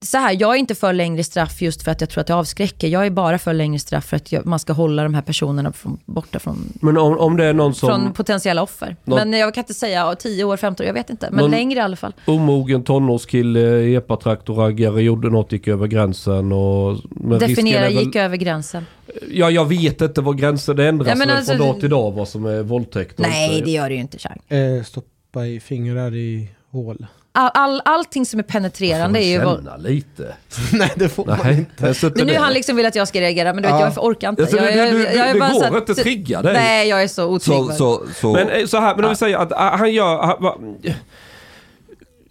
så 0.05 0.19
här, 0.19 0.37
jag 0.41 0.55
är 0.55 0.59
inte 0.59 0.75
för 0.75 0.93
längre 0.93 1.25
straff 1.25 1.63
just 1.63 1.83
för 1.83 1.91
att 1.91 2.01
jag 2.01 2.11
tror 2.11 2.21
att 2.21 2.27
det 2.27 2.35
avskräcker. 2.35 2.89
Jag 2.89 3.07
är 3.07 3.11
bara 3.11 3.39
för 3.39 3.53
längre 3.53 3.79
straff 3.79 4.05
för 4.05 4.17
att 4.17 4.33
jag, 4.33 4.47
man 4.47 4.59
ska 4.59 4.73
hålla 4.73 5.03
de 5.03 5.15
här 5.15 5.23
personerna 5.23 5.73
från, 5.73 5.99
borta 6.05 6.39
från, 6.39 6.73
Men 6.81 6.97
om, 6.99 7.19
om 7.19 7.37
det 7.37 7.45
är 7.45 7.55
någon 7.55 7.75
som 7.75 7.89
från 7.89 8.13
potentiella 8.13 8.63
offer. 8.63 8.97
Någon- 9.05 9.19
Men 9.31 9.41
jag 9.41 9.55
kan 9.55 9.63
inte 9.63 9.75
säga 9.75 10.01
ja, 10.01 10.15
10 10.15 10.45
år, 10.45 10.57
15 10.57 10.85
år, 10.85 10.87
jag 10.87 10.95
vet 10.95 11.11
inte. 11.11 11.29
Men 11.33 11.51
längre 11.51 11.79
i 11.79 11.83
alla 11.83 11.97
fall. 11.97 12.13
omogen 12.27 12.83
tonårskille, 12.85 13.97
epatraktorraggare, 13.97 15.03
gjorde 15.03 15.31
något, 15.31 15.53
gick 15.53 15.69
över 15.69 15.87
gränsen 15.87 16.53
och... 16.53 16.97
Definiera, 17.41 17.81
väl- 17.81 17.93
gick 17.93 18.17
över 18.17 18.37
gränsen. 18.37 18.87
Ja, 19.31 19.51
jag 19.51 19.65
vet 19.65 20.01
inte 20.01 20.21
vad 20.21 20.39
gränsen 20.39 20.77
det 20.77 20.89
ändras 20.89 21.09
Ja, 21.09 21.15
men 21.15 21.31
alltså- 21.31 21.57
från 21.57 21.67
dag 21.67 21.81
till 21.81 21.91
dag 21.91 22.11
vad 22.13 22.29
som 22.29 22.47
är 22.47 22.63
våldtäkt. 22.63 23.19
Nej, 23.19 23.63
det 23.65 23.71
gör 23.71 23.89
det 23.89 23.95
ju 23.95 24.01
inte, 24.01 24.19
Chang. 24.19 24.41
Eh, 24.49 24.83
stoppa 24.85 25.47
i 25.47 25.61
fingrar 25.61 26.15
i 26.15 26.49
hål. 26.71 27.07
All, 27.33 27.51
all, 27.55 27.83
allting 27.85 28.27
som 28.27 28.39
är 28.39 28.43
penetrerande 28.45 29.25
är 29.25 29.29
ju... 29.29 29.45
våld. 29.45 29.65
Känna 29.65 29.77
lite. 29.77 30.35
Nej, 30.73 30.93
det 30.97 31.09
får 31.09 31.25
man 31.27 31.39
Nej, 31.45 31.55
inte. 31.59 31.87
jag 31.87 31.97
sitter 31.97 32.11
Det 32.11 32.21
är 32.21 32.25
nu 32.25 32.33
där. 32.33 32.41
han 32.41 32.53
liksom 32.53 32.77
vill 32.77 32.87
att 32.87 32.95
jag 32.95 33.09
ska 33.09 33.21
reagera, 33.21 33.53
men 33.53 33.63
du 33.63 33.69
vet, 33.69 33.81
Ja. 33.81 33.93
jag 33.97 34.05
orkar 34.05 34.29
inte. 34.29 34.43
Jag, 34.43 34.51
du- 34.51 34.57
jag, 34.57 34.93
du- 34.93 35.03
jag, 35.05 35.15
jag 35.17 35.29
är 35.29 35.35
det 35.35 35.41
bara 35.41 35.53
går 35.53 35.61
så 35.61 35.67
att- 35.67 35.75
inte 35.75 35.93
att 35.93 35.99
trigga 35.99 36.43
dig. 36.43 36.53
Nej, 36.55 36.89
jag 36.89 37.03
är 37.03 37.09
så 37.09 37.25
otrygg. 37.27 37.57
Så, 37.59 37.73
så, 37.73 38.03
så, 38.15 38.33
Men 38.33 38.49
eh, 38.49 38.67
så 38.67 38.79
här, 38.81 38.95
men 38.97 39.05
om 39.05 39.11
vi 39.11 39.17
säger 39.17 39.37
att 39.39 39.53
ah, 39.53 39.77
han 39.77 39.93
gör... 39.93 40.23
Han, 40.23 40.37
va, 40.43 40.57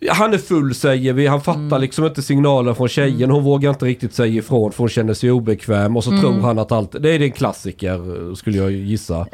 han 0.09 0.33
är 0.33 0.37
full 0.37 0.75
säger 0.75 1.13
vi, 1.13 1.27
han 1.27 1.41
fattar 1.41 1.59
Mm. 1.61 1.81
liksom 1.81 2.05
inte 2.05 2.21
signalen 2.21 2.75
från 2.75 2.87
tjejen. 2.87 3.31
Hon 3.31 3.43
vågar 3.43 3.69
inte 3.69 3.85
riktigt 3.85 4.13
säga 4.13 4.33
ifrån 4.39 4.71
för 4.71 4.77
hon 4.79 4.89
känner 4.89 5.13
sig 5.13 5.31
obekväm. 5.31 5.97
Och 5.97 6.03
så 6.03 6.09
Mm. 6.09 6.21
tror 6.21 6.33
han 6.41 6.59
att 6.59 6.71
allt... 6.71 6.95
Det 6.99 7.09
är 7.15 7.21
en 7.21 7.31
klassiker 7.31 8.35
skulle 8.35 8.57
jag 8.57 8.71
gissa. 8.71 9.27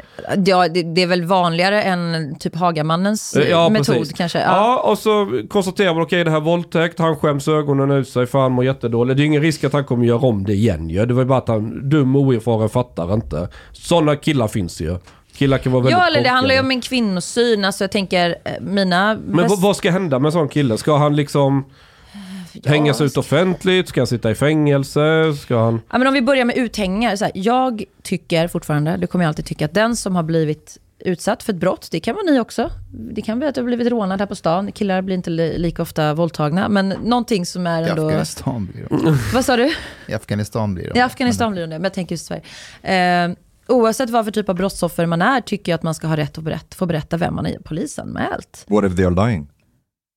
Ja, 0.46 0.68
det, 0.68 0.82
det 0.82 1.02
är 1.02 1.06
väl 1.06 1.24
vanligare 1.24 1.82
än 1.82 2.34
typ 2.38 2.56
Hagamannens 2.56 3.36
Eh, 3.36 3.48
Ja, 3.48 3.68
metod 3.68 3.94
precis. 3.96 4.12
kanske. 4.16 4.38
Ja. 4.38 4.44
Ja. 4.46 4.90
och 4.90 4.98
så 4.98 5.42
konstaterar 5.48 5.94
man 5.94 6.02
okej 6.02 6.24
det 6.24 6.30
här 6.30 6.36
är 6.38 6.40
våldtäkt, 6.40 6.98
han 6.98 7.16
skäms 7.16 7.48
ögonen 7.48 7.90
ut 7.90 8.08
sig 8.08 8.26
för 8.26 8.38
han 8.40 8.52
mår 8.52 8.64
jättedåligt. 8.64 9.16
Det 9.16 9.22
är 9.22 9.26
ingen 9.26 9.42
risk 9.42 9.64
att 9.64 9.72
han 9.72 9.84
kommer 9.84 10.06
göra 10.06 10.18
om 10.26 10.44
det 10.44 10.52
igen 10.52 10.90
ju. 10.90 11.06
Det 11.06 11.14
var 11.14 11.22
ju 11.22 11.28
bara 11.28 11.38
att 11.38 11.48
han 11.48 11.88
dum 11.88 12.16
och 12.16 12.22
oerfaren 12.22 12.68
fattar 12.68 13.14
inte. 13.14 13.48
Sådana 13.72 14.16
killar 14.16 14.48
finns 14.48 14.80
ju. 14.80 14.96
Killar 15.36 15.58
kan 15.58 15.72
vara 15.72 15.82
väldigt 15.82 15.98
Ja, 15.98 16.06
eller 16.06 16.22
det 16.22 16.28
handlar 16.28 16.54
ju 16.54 16.60
om 16.60 16.70
en 16.70 16.80
kvinnosyn. 16.80 17.64
Alltså 17.64 17.84
jag 17.84 17.90
tänker, 17.90 18.36
eh, 18.44 18.52
mina... 18.60 19.18
Men 19.26 19.48
vad, 19.48 19.60
vad 19.60 19.76
ska 19.76 19.90
hända 19.90 20.18
med 20.18 20.28
en 20.28 20.32
sån 20.32 20.48
kille? 20.48 20.78
Ska 20.78 20.96
han 20.96 21.16
liksom... 21.16 21.64
Ja. 22.62 22.70
Hängas 22.70 23.00
ut 23.00 23.16
offentligt? 23.16 23.88
Ska 23.88 24.00
han 24.00 24.06
sitta 24.06 24.30
i 24.30 24.34
fängelse? 24.34 25.34
Ska 25.42 25.64
han... 25.64 25.80
Ja, 25.90 25.98
men 25.98 26.06
om 26.06 26.14
vi 26.14 26.22
börjar 26.22 26.44
med 26.44 26.56
uthängningar. 26.56 27.16
Så 27.16 27.24
här, 27.24 27.32
jag 27.34 27.84
tycker 28.02 28.48
fortfarande, 28.48 28.96
det 28.96 29.06
kommer 29.06 29.24
jag 29.24 29.28
alltid 29.28 29.46
tycka, 29.46 29.64
att 29.64 29.74
den 29.74 29.96
som 29.96 30.16
har 30.16 30.22
blivit 30.22 30.78
utsatt 30.98 31.42
för 31.42 31.52
ett 31.52 31.58
brott, 31.58 31.88
det 31.90 32.00
kan 32.00 32.14
vara 32.14 32.24
ni 32.24 32.40
också. 32.40 32.70
Det 32.92 33.22
kan 33.22 33.38
vara 33.38 33.48
att 33.48 33.54
du 33.54 33.60
har 33.60 33.66
blivit 33.66 33.88
rånad 33.88 34.20
här 34.20 34.26
på 34.26 34.34
stan. 34.34 34.72
Killar 34.72 35.02
blir 35.02 35.16
inte 35.16 35.30
li- 35.30 35.58
lika 35.58 35.82
ofta 35.82 36.14
våldtagna. 36.14 36.68
Men 36.68 36.88
någonting 36.88 37.46
som 37.46 37.66
är 37.66 37.82
I 37.86 37.90
ändå... 37.90 38.06
Afghanistan 38.06 38.66
blir 38.72 38.86
de. 38.90 39.18
Vad 39.34 39.44
sa 39.44 39.56
du? 39.56 39.72
I 40.06 40.14
Afghanistan 40.14 40.74
blir 40.74 40.90
de. 40.94 40.98
I 40.98 41.02
Afghanistan 41.02 41.52
blir 41.52 41.62
det 41.62 41.66
det, 41.66 41.78
men 41.78 41.84
jag 41.84 41.94
tänker 41.94 42.12
just 42.12 42.26
Sverige. 42.26 43.24
Eh, 43.26 43.36
oavsett 43.68 44.10
vad 44.10 44.24
för 44.24 44.32
typ 44.32 44.48
av 44.48 44.54
brottsoffer 44.54 45.06
man 45.06 45.22
är, 45.22 45.40
tycker 45.40 45.72
jag 45.72 45.76
att 45.76 45.82
man 45.82 45.94
ska 45.94 46.06
ha 46.06 46.16
rätt 46.16 46.38
att 46.38 46.44
berätta, 46.44 46.76
få 46.76 46.86
berätta 46.86 47.16
vem 47.16 47.34
man 47.34 47.46
är 47.46 47.58
polisanmält. 47.58 48.64
What 48.68 48.84
if 48.84 48.96
they 48.96 49.04
are 49.04 49.26
lying? 49.28 49.46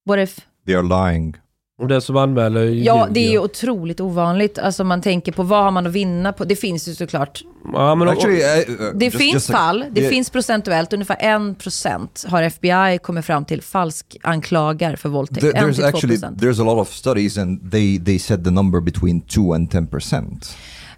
What 0.09 0.19
if? 0.19 0.39
They 0.65 0.75
are 0.75 1.11
lying. 1.11 1.35
Om 1.81 1.87
den 1.87 2.01
som 2.01 2.17
anmäler 2.17 2.65
Ja, 2.65 3.07
det 3.11 3.27
är 3.27 3.31
ju 3.31 3.39
otroligt 3.39 3.99
ovanligt. 3.99 4.59
Alltså 4.59 4.83
man 4.83 5.01
tänker 5.01 5.31
på 5.31 5.43
vad 5.43 5.63
har 5.63 5.71
man 5.71 5.87
att 5.87 5.93
vinna 5.93 6.33
på. 6.33 6.45
Det 6.45 6.55
finns 6.55 6.87
ju 6.87 6.95
såklart. 6.95 7.43
Ja, 7.73 7.95
men 7.95 8.09
Actually, 8.09 8.37
uh, 8.37 8.81
uh, 8.81 8.91
Det 8.95 9.05
just- 9.05 9.17
finns 9.17 9.33
just 9.33 9.51
fall, 9.51 9.85
det 9.91 10.01
yeah. 10.01 10.09
finns 10.11 10.29
procentuellt, 10.29 10.93
ungefär 10.93 11.15
1% 11.15 12.27
har 12.27 12.43
FBI 12.43 12.99
kommit 13.03 13.25
fram 13.25 13.45
till 13.45 13.61
falsk 13.61 14.17
anklagar 14.23 14.95
för 14.95 15.09
våldtäkt. 15.09 15.45
There- 15.45 15.53
there's 15.53 15.81
1-2%. 15.81 15.87
actually 15.87 16.17
there's 16.17 16.61
a 16.61 16.65
lot 16.75 16.81
of 16.81 16.93
studies 16.93 17.37
and 17.37 17.71
they 17.71 17.99
they 18.05 18.19
said 18.19 18.43
the 18.43 18.51
number 18.51 18.81
between 18.81 19.21
2 19.21 19.53
and 19.53 19.71
10 19.71 19.87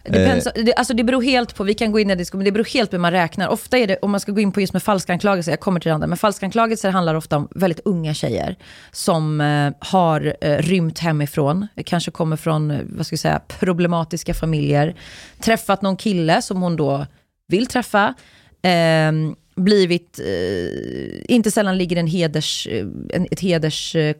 Depends, 0.03 0.47
det, 0.55 0.73
alltså 0.73 0.93
det 0.93 1.03
beror 1.03 1.21
helt 1.21 1.55
på, 1.55 1.63
vi 1.63 1.73
kan 1.73 1.91
gå 1.91 1.99
in 1.99 2.09
i 2.09 2.15
det, 2.15 2.33
men 2.33 2.45
det 2.45 2.51
beror 2.51 2.65
helt 2.73 2.89
på 2.89 2.95
hur 2.95 3.01
man 3.01 3.11
räknar. 3.11 3.47
Ofta 3.47 3.77
är 3.77 3.87
det, 3.87 3.97
om 3.97 4.11
man 4.11 4.19
ska 4.19 4.31
gå 4.31 4.41
in 4.41 4.51
på 4.51 4.61
just 4.61 4.73
med 4.73 4.83
falskanklagelser, 4.83 5.51
jag 5.51 5.59
kommer 5.59 5.79
till 5.79 5.89
det 5.89 5.93
andra, 5.93 6.07
men 6.07 6.17
falskanklagelser 6.17 6.89
handlar 6.89 7.15
ofta 7.15 7.37
om 7.37 7.47
väldigt 7.55 7.79
unga 7.85 8.13
tjejer 8.13 8.55
som 8.91 9.41
eh, 9.41 9.73
har 9.79 10.35
eh, 10.41 10.57
rymt 10.57 10.99
hemifrån, 10.99 11.67
kanske 11.85 12.11
kommer 12.11 12.35
från, 12.35 12.71
eh, 12.71 12.79
vad 12.83 13.05
ska 13.05 13.13
jag 13.13 13.19
säga, 13.19 13.41
problematiska 13.47 14.33
familjer, 14.33 14.95
träffat 15.39 15.81
någon 15.81 15.97
kille 15.97 16.41
som 16.41 16.61
hon 16.61 16.75
då 16.75 17.05
vill 17.47 17.67
träffa, 17.67 18.13
eh, 18.61 19.11
blivit, 19.55 20.19
eh, 20.19 21.35
inte 21.35 21.51
sällan 21.51 21.77
ligger 21.77 21.97
en 21.97 22.07
heders, 22.07 22.67
eh, 22.67 22.85
en, 23.13 23.27
ett 23.31 23.39
heders, 23.39 23.95
eh, 23.95 24.15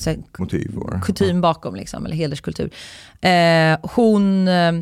säger, 0.00 0.22
Motiv 0.38 0.78
or 0.78 1.00
kutym 1.02 1.40
bakom, 1.40 1.74
liksom, 1.74 2.06
eller 2.06 2.16
hederskultur. 2.16 2.70
Eh, 3.20 3.78
hon 3.82 4.48
eh, 4.48 4.72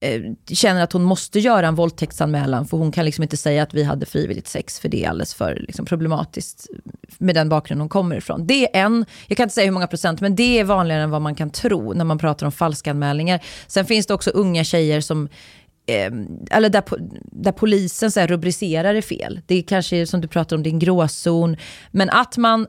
eh, 0.00 0.22
känner 0.52 0.82
att 0.82 0.92
hon 0.92 1.02
måste 1.02 1.40
göra 1.40 1.68
en 1.68 1.74
våldtäktsanmälan, 1.74 2.66
för 2.66 2.76
hon 2.76 2.92
kan 2.92 3.04
liksom 3.04 3.22
inte 3.22 3.36
säga 3.36 3.62
att 3.62 3.74
vi 3.74 3.82
hade 3.82 4.06
frivilligt 4.06 4.48
sex, 4.48 4.80
för 4.80 4.88
det 4.88 5.04
är 5.04 5.08
alldeles 5.08 5.34
för 5.34 5.64
liksom, 5.66 5.86
problematiskt 5.86 6.66
med 7.18 7.34
den 7.34 7.48
bakgrund 7.48 7.80
hon 7.80 7.88
kommer 7.88 8.16
ifrån. 8.16 8.46
Det 8.46 8.76
är 8.76 8.84
en, 8.84 9.04
jag 9.26 9.36
kan 9.36 9.44
inte 9.44 9.54
säga 9.54 9.64
hur 9.64 9.72
många 9.72 9.86
procent, 9.86 10.20
men 10.20 10.36
det 10.36 10.58
är 10.58 10.64
vanligare 10.64 11.02
än 11.02 11.10
vad 11.10 11.22
man 11.22 11.34
kan 11.34 11.50
tro 11.50 11.92
när 11.92 12.04
man 12.04 12.18
pratar 12.18 12.46
om 12.46 12.52
falska 12.52 12.90
anmälningar. 12.90 13.44
Sen 13.66 13.84
finns 13.84 14.06
det 14.06 14.14
också 14.14 14.30
unga 14.30 14.64
tjejer 14.64 15.00
som 15.00 15.28
eh, 15.86 16.12
eller 16.50 16.68
där, 16.68 16.82
där 17.22 17.52
polisen 17.52 18.10
så 18.10 18.26
rubricerar 18.26 18.94
det 18.94 19.02
fel. 19.02 19.40
Det 19.46 19.54
är 19.54 19.62
kanske 19.62 20.06
som 20.06 20.20
du 20.20 20.28
pratar 20.28 20.56
om, 20.56 20.62
det 20.62 20.68
är 20.68 20.72
en 20.72 20.78
gråzon. 20.78 21.56
Men 21.90 22.10
att 22.10 22.36
man 22.36 22.66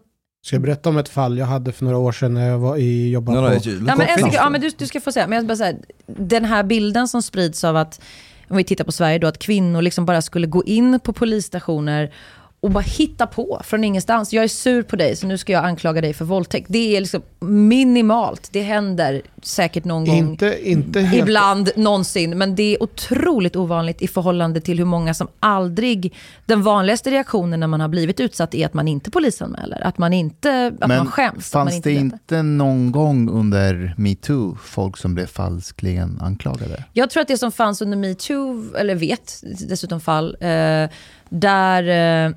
Ska 0.47 0.55
jag 0.55 0.61
berätta 0.63 0.89
om 0.89 0.97
ett 0.97 1.09
fall 1.09 1.37
jag 1.37 1.45
hade 1.45 1.71
för 1.71 1.85
några 1.85 1.97
år 1.97 2.11
sedan 2.11 2.33
när 2.33 2.49
jag 2.49 2.57
var 2.57 2.77
i, 2.77 3.09
jobbade 3.09 3.41
No, 3.41 3.43
no, 3.43 3.59
på... 3.59 3.69
Ja, 3.69 3.95
men 3.95 4.01
en 4.01 4.07
finish 4.07 4.15
sekund, 4.15 4.33
ja, 4.33 4.49
men 4.49 4.61
du, 4.61 4.69
du 4.77 4.87
ska 4.87 5.01
få 5.01 5.11
säga. 5.11 5.27
Men 5.27 5.35
jag 5.35 5.43
ska 5.43 5.47
bara 5.47 5.71
säga, 5.71 5.77
den 6.05 6.45
här 6.45 6.63
bilden 6.63 7.07
som 7.07 7.23
sprids 7.23 7.63
av 7.63 7.75
att, 7.75 8.01
om 8.47 8.57
vi 8.57 8.63
tittar 8.63 8.85
på 8.85 8.91
Sverige 8.91 9.19
då, 9.19 9.27
att 9.27 9.39
kvinnor 9.39 9.81
liksom 9.81 10.05
bara 10.05 10.21
skulle 10.21 10.47
gå 10.47 10.63
in 10.63 10.99
på 10.99 11.13
polisstationer 11.13 12.13
och 12.59 12.71
bara 12.71 12.83
hitta 12.83 13.27
på 13.27 13.61
från 13.63 13.83
ingenstans. 13.83 14.33
Jag 14.33 14.43
är 14.43 14.47
sur 14.47 14.83
på 14.83 14.95
dig, 14.95 15.15
så 15.15 15.27
nu 15.27 15.37
ska 15.37 15.53
jag 15.53 15.65
anklaga 15.65 16.01
dig 16.01 16.13
för 16.13 16.25
våldtäkt. 16.25 16.65
Det 16.69 16.97
är 16.97 17.01
liksom 17.01 17.21
minimalt. 17.39 18.49
Det 18.51 18.61
händer 18.61 19.21
säkert 19.41 19.85
någon 19.85 20.05
gång. 20.05 20.17
Inte, 20.17 20.69
inte 20.69 21.01
helt... 21.01 21.23
Ibland, 21.23 21.69
någonsin, 21.75 22.37
men 22.37 22.55
det 22.55 22.75
är 22.75 22.83
otroligt 22.83 23.55
ovanligt 23.55 24.01
i 24.01 24.07
förhållande 24.07 24.61
till 24.61 24.77
hur 24.77 24.85
många 24.85 25.13
som 25.13 25.27
aldrig... 25.39 26.15
Den 26.45 26.63
vanligaste 26.63 27.11
reaktionen 27.11 27.59
när 27.59 27.67
man 27.67 27.81
har 27.81 27.87
blivit 27.87 28.19
utsatt 28.19 28.55
är 28.55 28.65
att 28.65 28.73
man 28.73 28.87
inte 28.87 29.11
polisanmäler. 29.11 29.87
Att 29.87 29.97
man 29.97 30.13
inte 30.13 30.73
att 30.81 30.87
man 30.87 31.11
skäms. 31.11 31.53
man 31.53 31.65
fanns 31.65 31.75
inte 31.75 31.89
det 31.89 31.95
berättar. 31.95 32.15
inte 32.15 32.43
någon 32.43 32.91
gång 32.91 33.29
under 33.29 33.93
metoo 33.97 34.57
folk 34.63 34.97
som 34.97 35.15
blev 35.15 35.25
falskligen 35.25 36.19
anklagade? 36.21 36.83
Jag 36.93 37.09
tror 37.09 37.21
att 37.21 37.27
det 37.27 37.37
som 37.37 37.51
fanns 37.51 37.81
under 37.81 37.97
metoo, 37.97 38.75
eller 38.75 38.95
vet 38.95 39.43
dessutom 39.69 39.99
fall, 39.99 40.37
eh, 40.39 40.89
där... 41.29 41.83
Eh, 41.83 42.31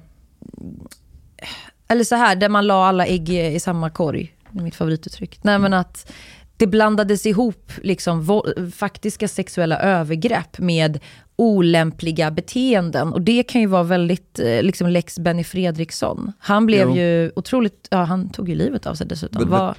eller 1.88 2.04
så 2.04 2.14
här, 2.14 2.36
där 2.36 2.48
man 2.48 2.66
la 2.66 2.86
alla 2.86 3.06
ägg 3.06 3.28
i, 3.28 3.60
samma 3.60 3.90
korg. 3.90 4.34
Det 4.50 4.58
är 4.58 4.62
mitt 4.62 4.74
favorituttryck. 4.74 5.38
Nej 5.42 5.58
men 5.58 5.72
att 5.74 6.12
det 6.60 6.66
blandades 6.66 7.26
ihop 7.26 7.72
liksom 7.82 8.42
faktiska 8.76 9.28
sexuella 9.28 9.78
övergrepp 9.78 10.58
med 10.58 10.98
olämpliga 11.36 12.30
beteenden. 12.30 13.12
Och 13.12 13.22
det 13.22 13.42
kan 13.42 13.60
ju 13.60 13.66
vara 13.66 13.82
väldigt, 13.82 14.38
eh, 14.38 14.62
liksom 14.62 14.88
lex 14.88 15.18
Benny 15.18 15.44
Fredriksson. 15.44 16.32
Han 16.38 16.66
blev 16.66 16.88
Jo. 16.88 16.96
ju 16.96 17.32
otroligt, 17.36 17.88
ja 17.90 17.96
han 18.04 18.28
tog 18.30 18.48
ju 18.48 18.54
livet 18.54 18.86
av 18.86 18.94
sig 18.94 19.06
dessutom. 19.06 19.42
Men- 19.42 19.50
Vad, 19.50 19.74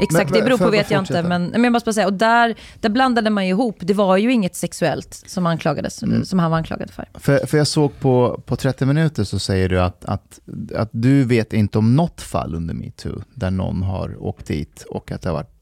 exakt, 0.00 0.30
men- 0.30 0.38
det 0.40 0.44
beror 0.44 0.58
på 0.58 0.70
vet 0.70 0.90
jag 0.90 1.02
inte. 1.02 1.22
Men, 1.22 1.46
men 1.46 1.64
jag 1.64 1.72
måste 1.72 1.86
bara 1.88 1.92
säga, 1.92 2.06
och 2.06 2.12
där, 2.12 2.54
där 2.80 2.88
blandade 2.88 3.30
man 3.30 3.44
ju 3.46 3.50
ihop. 3.50 3.76
Det 3.80 3.94
var 3.94 4.16
ju 4.16 4.32
inget 4.32 4.54
sexuellt 4.56 5.22
som 5.26 5.46
anklagades, 5.46 6.02
Mm. 6.02 6.24
som 6.24 6.38
han 6.38 6.50
var 6.50 6.58
anklagad 6.58 6.90
för. 6.90 7.04
För, 7.14 7.46
för 7.46 7.58
jag 7.58 7.66
såg 7.66 8.00
på, 8.00 8.40
på 8.46 8.56
30 8.56 8.86
minuter 8.86 9.24
så 9.24 9.38
säger 9.38 9.68
du 9.68 9.80
att, 9.80 10.04
att, 10.04 10.40
att 10.74 10.88
du 10.92 11.24
vet 11.24 11.52
inte 11.52 11.78
om 11.78 11.96
något 11.96 12.20
fall 12.20 12.54
under 12.54 12.74
metoo 12.74 13.22
där 13.34 13.50
någon 13.50 13.82
har 13.82 14.22
åkt 14.22 14.46
dit 14.46 14.84
och 14.90 15.12
att 15.12 15.22
det 15.22 15.28
har 15.28 15.34
varit 15.34 15.52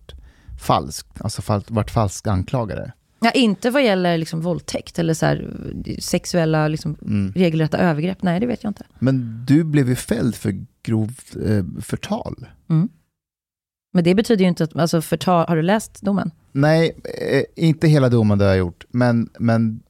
falskt, 0.60 1.20
alltså 1.20 1.42
fall, 1.42 1.64
varit 1.68 1.90
falskt 1.90 2.26
anklagade. 2.26 2.92
Ja, 3.20 3.30
inte 3.30 3.70
vad 3.70 3.84
gäller 3.84 4.18
liksom 4.18 4.40
våldtäkt 4.40 4.98
eller 4.98 5.14
så 5.14 5.26
här, 5.26 5.50
sexuella 6.00 6.68
liksom, 6.68 6.96
Mm. 7.02 7.32
regelrätta 7.36 7.78
övergrepp. 7.78 8.22
Nej, 8.22 8.40
det 8.40 8.46
vet 8.46 8.62
jag 8.62 8.70
inte. 8.70 8.84
Men 8.98 9.44
du 9.46 9.64
blev 9.64 9.88
ju 9.88 9.94
fälld 9.96 10.34
för 10.34 10.64
grovt 10.82 11.36
eh, 11.46 11.64
förtal. 11.82 12.46
Men 13.92 14.04
det 14.04 14.14
betyder 14.14 14.42
ju 14.44 14.48
inte 14.48 14.64
att, 14.64 14.76
alltså 14.76 15.00
förtal, 15.02 15.46
har 15.48 15.56
du 15.56 15.62
läst 15.62 16.00
domen? 16.02 16.30
Nej, 16.52 16.96
eh, 17.30 17.42
inte 17.64 17.88
hela 17.88 18.08
domen 18.08 18.38
det 18.38 18.44
har 18.44 18.50
jag 18.50 18.58
gjort, 18.58 18.84
men, 18.90 19.28
men 19.38 19.80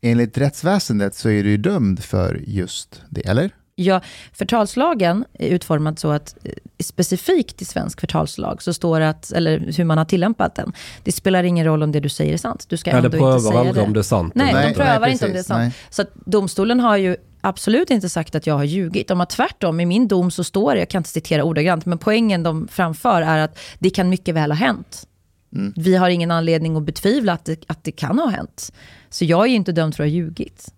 enligt 0.00 0.38
rättsväsendet 0.38 1.14
så 1.14 1.28
är 1.30 1.42
du 1.44 1.50
ju 1.50 1.56
dömd 1.56 2.00
för 2.04 2.42
just 2.46 3.02
det, 3.10 3.26
eller? 3.28 3.50
Ja, 3.74 4.00
förtalslagen 4.32 5.24
är 5.38 5.48
utformad 5.48 5.98
så 5.98 6.10
att 6.10 6.36
eh, 6.44 6.52
specifikt 6.78 7.62
i 7.62 7.64
svensk 7.64 8.00
förtalslag 8.00 8.62
så 8.62 8.74
står 8.74 9.00
det 9.00 9.08
att, 9.08 9.32
eller 9.32 9.72
hur 9.76 9.84
man 9.84 9.98
har 9.98 10.04
tillämpat 10.04 10.54
den, 10.54 10.72
det 11.02 11.12
spelar 11.12 11.44
ingen 11.44 11.66
roll 11.66 11.82
om 11.82 11.92
det 11.92 12.00
du 12.00 12.08
säger 12.08 12.32
är 12.32 12.36
sant. 12.36 12.66
Du 12.68 12.76
ska 12.76 12.90
Eller 12.90 12.98
ändå 12.98 13.06
inte 13.06 13.18
prövar 13.18 13.38
säga 13.38 13.58
aldrig 13.58 13.74
det. 13.74 13.82
om 13.82 13.92
det 13.92 14.00
är 14.00 14.02
sant. 14.02 14.34
Nej, 14.34 14.68
de 14.68 14.74
prövar 14.74 15.06
inte 15.06 15.26
om 15.26 15.32
det 15.32 15.38
är 15.38 15.42
sant. 15.42 15.58
nej. 15.58 15.72
Så 15.90 16.02
att 16.02 16.10
domstolen 16.14 16.80
har 16.80 16.96
ju 16.96 17.16
absolut 17.40 17.90
inte 17.90 18.08
sagt 18.08 18.34
att 18.34 18.46
jag 18.46 18.54
har 18.54 18.64
ljugit. 18.64 19.08
De 19.08 19.18
har 19.18 19.26
tvärtom, 19.26 19.80
i 19.80 19.86
min 19.86 20.08
dom 20.08 20.30
så 20.30 20.44
står 20.44 20.74
det, 20.74 20.78
jag 20.78 20.88
kan 20.88 21.00
inte 21.00 21.10
citera 21.10 21.44
ordagrant, 21.44 21.86
men 21.86 21.98
poängen 21.98 22.42
de 22.42 22.68
framför 22.68 23.22
är 23.22 23.38
att 23.38 23.58
det 23.78 23.90
kan 23.90 24.08
mycket 24.08 24.34
väl 24.34 24.50
ha 24.50 24.56
hänt. 24.56 25.08
Mm. 25.54 25.72
Vi 25.76 25.96
har 25.96 26.08
ingen 26.08 26.30
anledning 26.30 26.76
att 26.76 26.82
betvivla 26.82 27.32
att 27.32 27.44
det, 27.44 27.64
att 27.66 27.84
det 27.84 27.92
kan 27.92 28.18
ha 28.18 28.26
hänt. 28.26 28.72
Så 29.10 29.24
jag 29.24 29.42
är 29.44 29.48
ju 29.48 29.56
inte 29.56 29.72
dömd 29.72 29.94
för 29.96 30.04
att 30.04 30.10
ha 30.10 30.14
ljugit. 30.14 30.74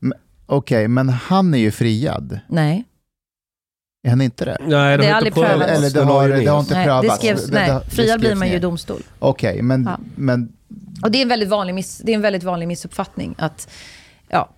Okej, 0.46 0.88
men 0.88 1.08
han 1.08 1.54
är 1.54 1.58
ju 1.58 1.70
friad. 1.70 2.40
Nej. 2.48 2.84
Är 4.06 4.10
han 4.10 4.20
inte 4.20 4.44
det? 4.44 4.56
Nej, 4.60 4.96
det, 4.96 5.02
Det 5.02 5.06
är 5.06 5.10
har 5.10 5.16
aldrig 5.16 5.34
prövats. 5.34 5.52
prövat. 5.54 5.68
Eller 5.78 5.90
det 5.90 6.00
har, 6.02 6.28
det 6.28 6.46
har 6.46 6.60
inte 6.60 6.74
nej, 6.74 6.86
prövats. 6.86 7.08
det 7.08 7.16
skrevs, 7.16 7.50
nej. 7.50 7.80
friad 7.90 8.20
blir 8.20 8.34
man 8.34 8.48
ju 8.48 8.54
i 8.54 8.58
domstol. 8.58 9.02
Okej, 9.18 9.62
men, 9.62 9.84
Ja. 9.84 9.98
men 10.16 10.52
Och 11.02 11.10
det 11.10 11.18
är 11.18 11.22
en 11.22 11.28
väldigt 11.28 11.48
vanlig, 11.48 11.74
miss, 11.74 11.98
det 11.98 12.12
är 12.12 12.14
en 12.16 12.20
väldigt 12.22 12.42
vanlig 12.42 12.68
missuppfattning 12.68 13.34
att, 13.38 13.70
ja, 14.28 14.50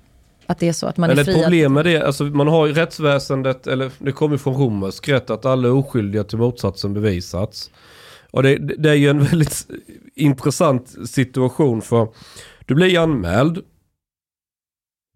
att 0.46 0.58
det 0.58 0.68
är 0.68 0.72
så 0.72 0.86
att 0.86 0.96
man 0.96 1.08
Men 1.10 1.18
är 1.18 1.24
friad. 1.24 1.42
problem 1.42 1.72
med 1.72 1.84
det, 1.84 2.02
alltså 2.02 2.24
man 2.24 2.48
har 2.48 2.66
ju 2.66 2.72
rättsväsendet, 2.72 3.66
eller 3.66 3.90
det 3.98 4.12
kommer 4.12 4.36
från 4.36 4.54
romersk 4.54 5.08
rätt, 5.08 5.30
att 5.30 5.44
alla 5.46 5.68
är 5.68 5.72
oskyldiga 5.72 6.24
till 6.24 6.38
motsatsen 6.38 6.94
bevisats. 6.94 7.70
Och 8.30 8.42
det, 8.42 8.56
det 8.78 8.90
är 8.90 8.94
ju 8.94 9.08
en 9.10 9.24
väldigt 9.24 9.66
intressant 10.14 10.94
situation 11.08 11.82
för 11.82 12.08
du 12.66 12.74
blir 12.74 12.98
anmäld, 12.98 13.58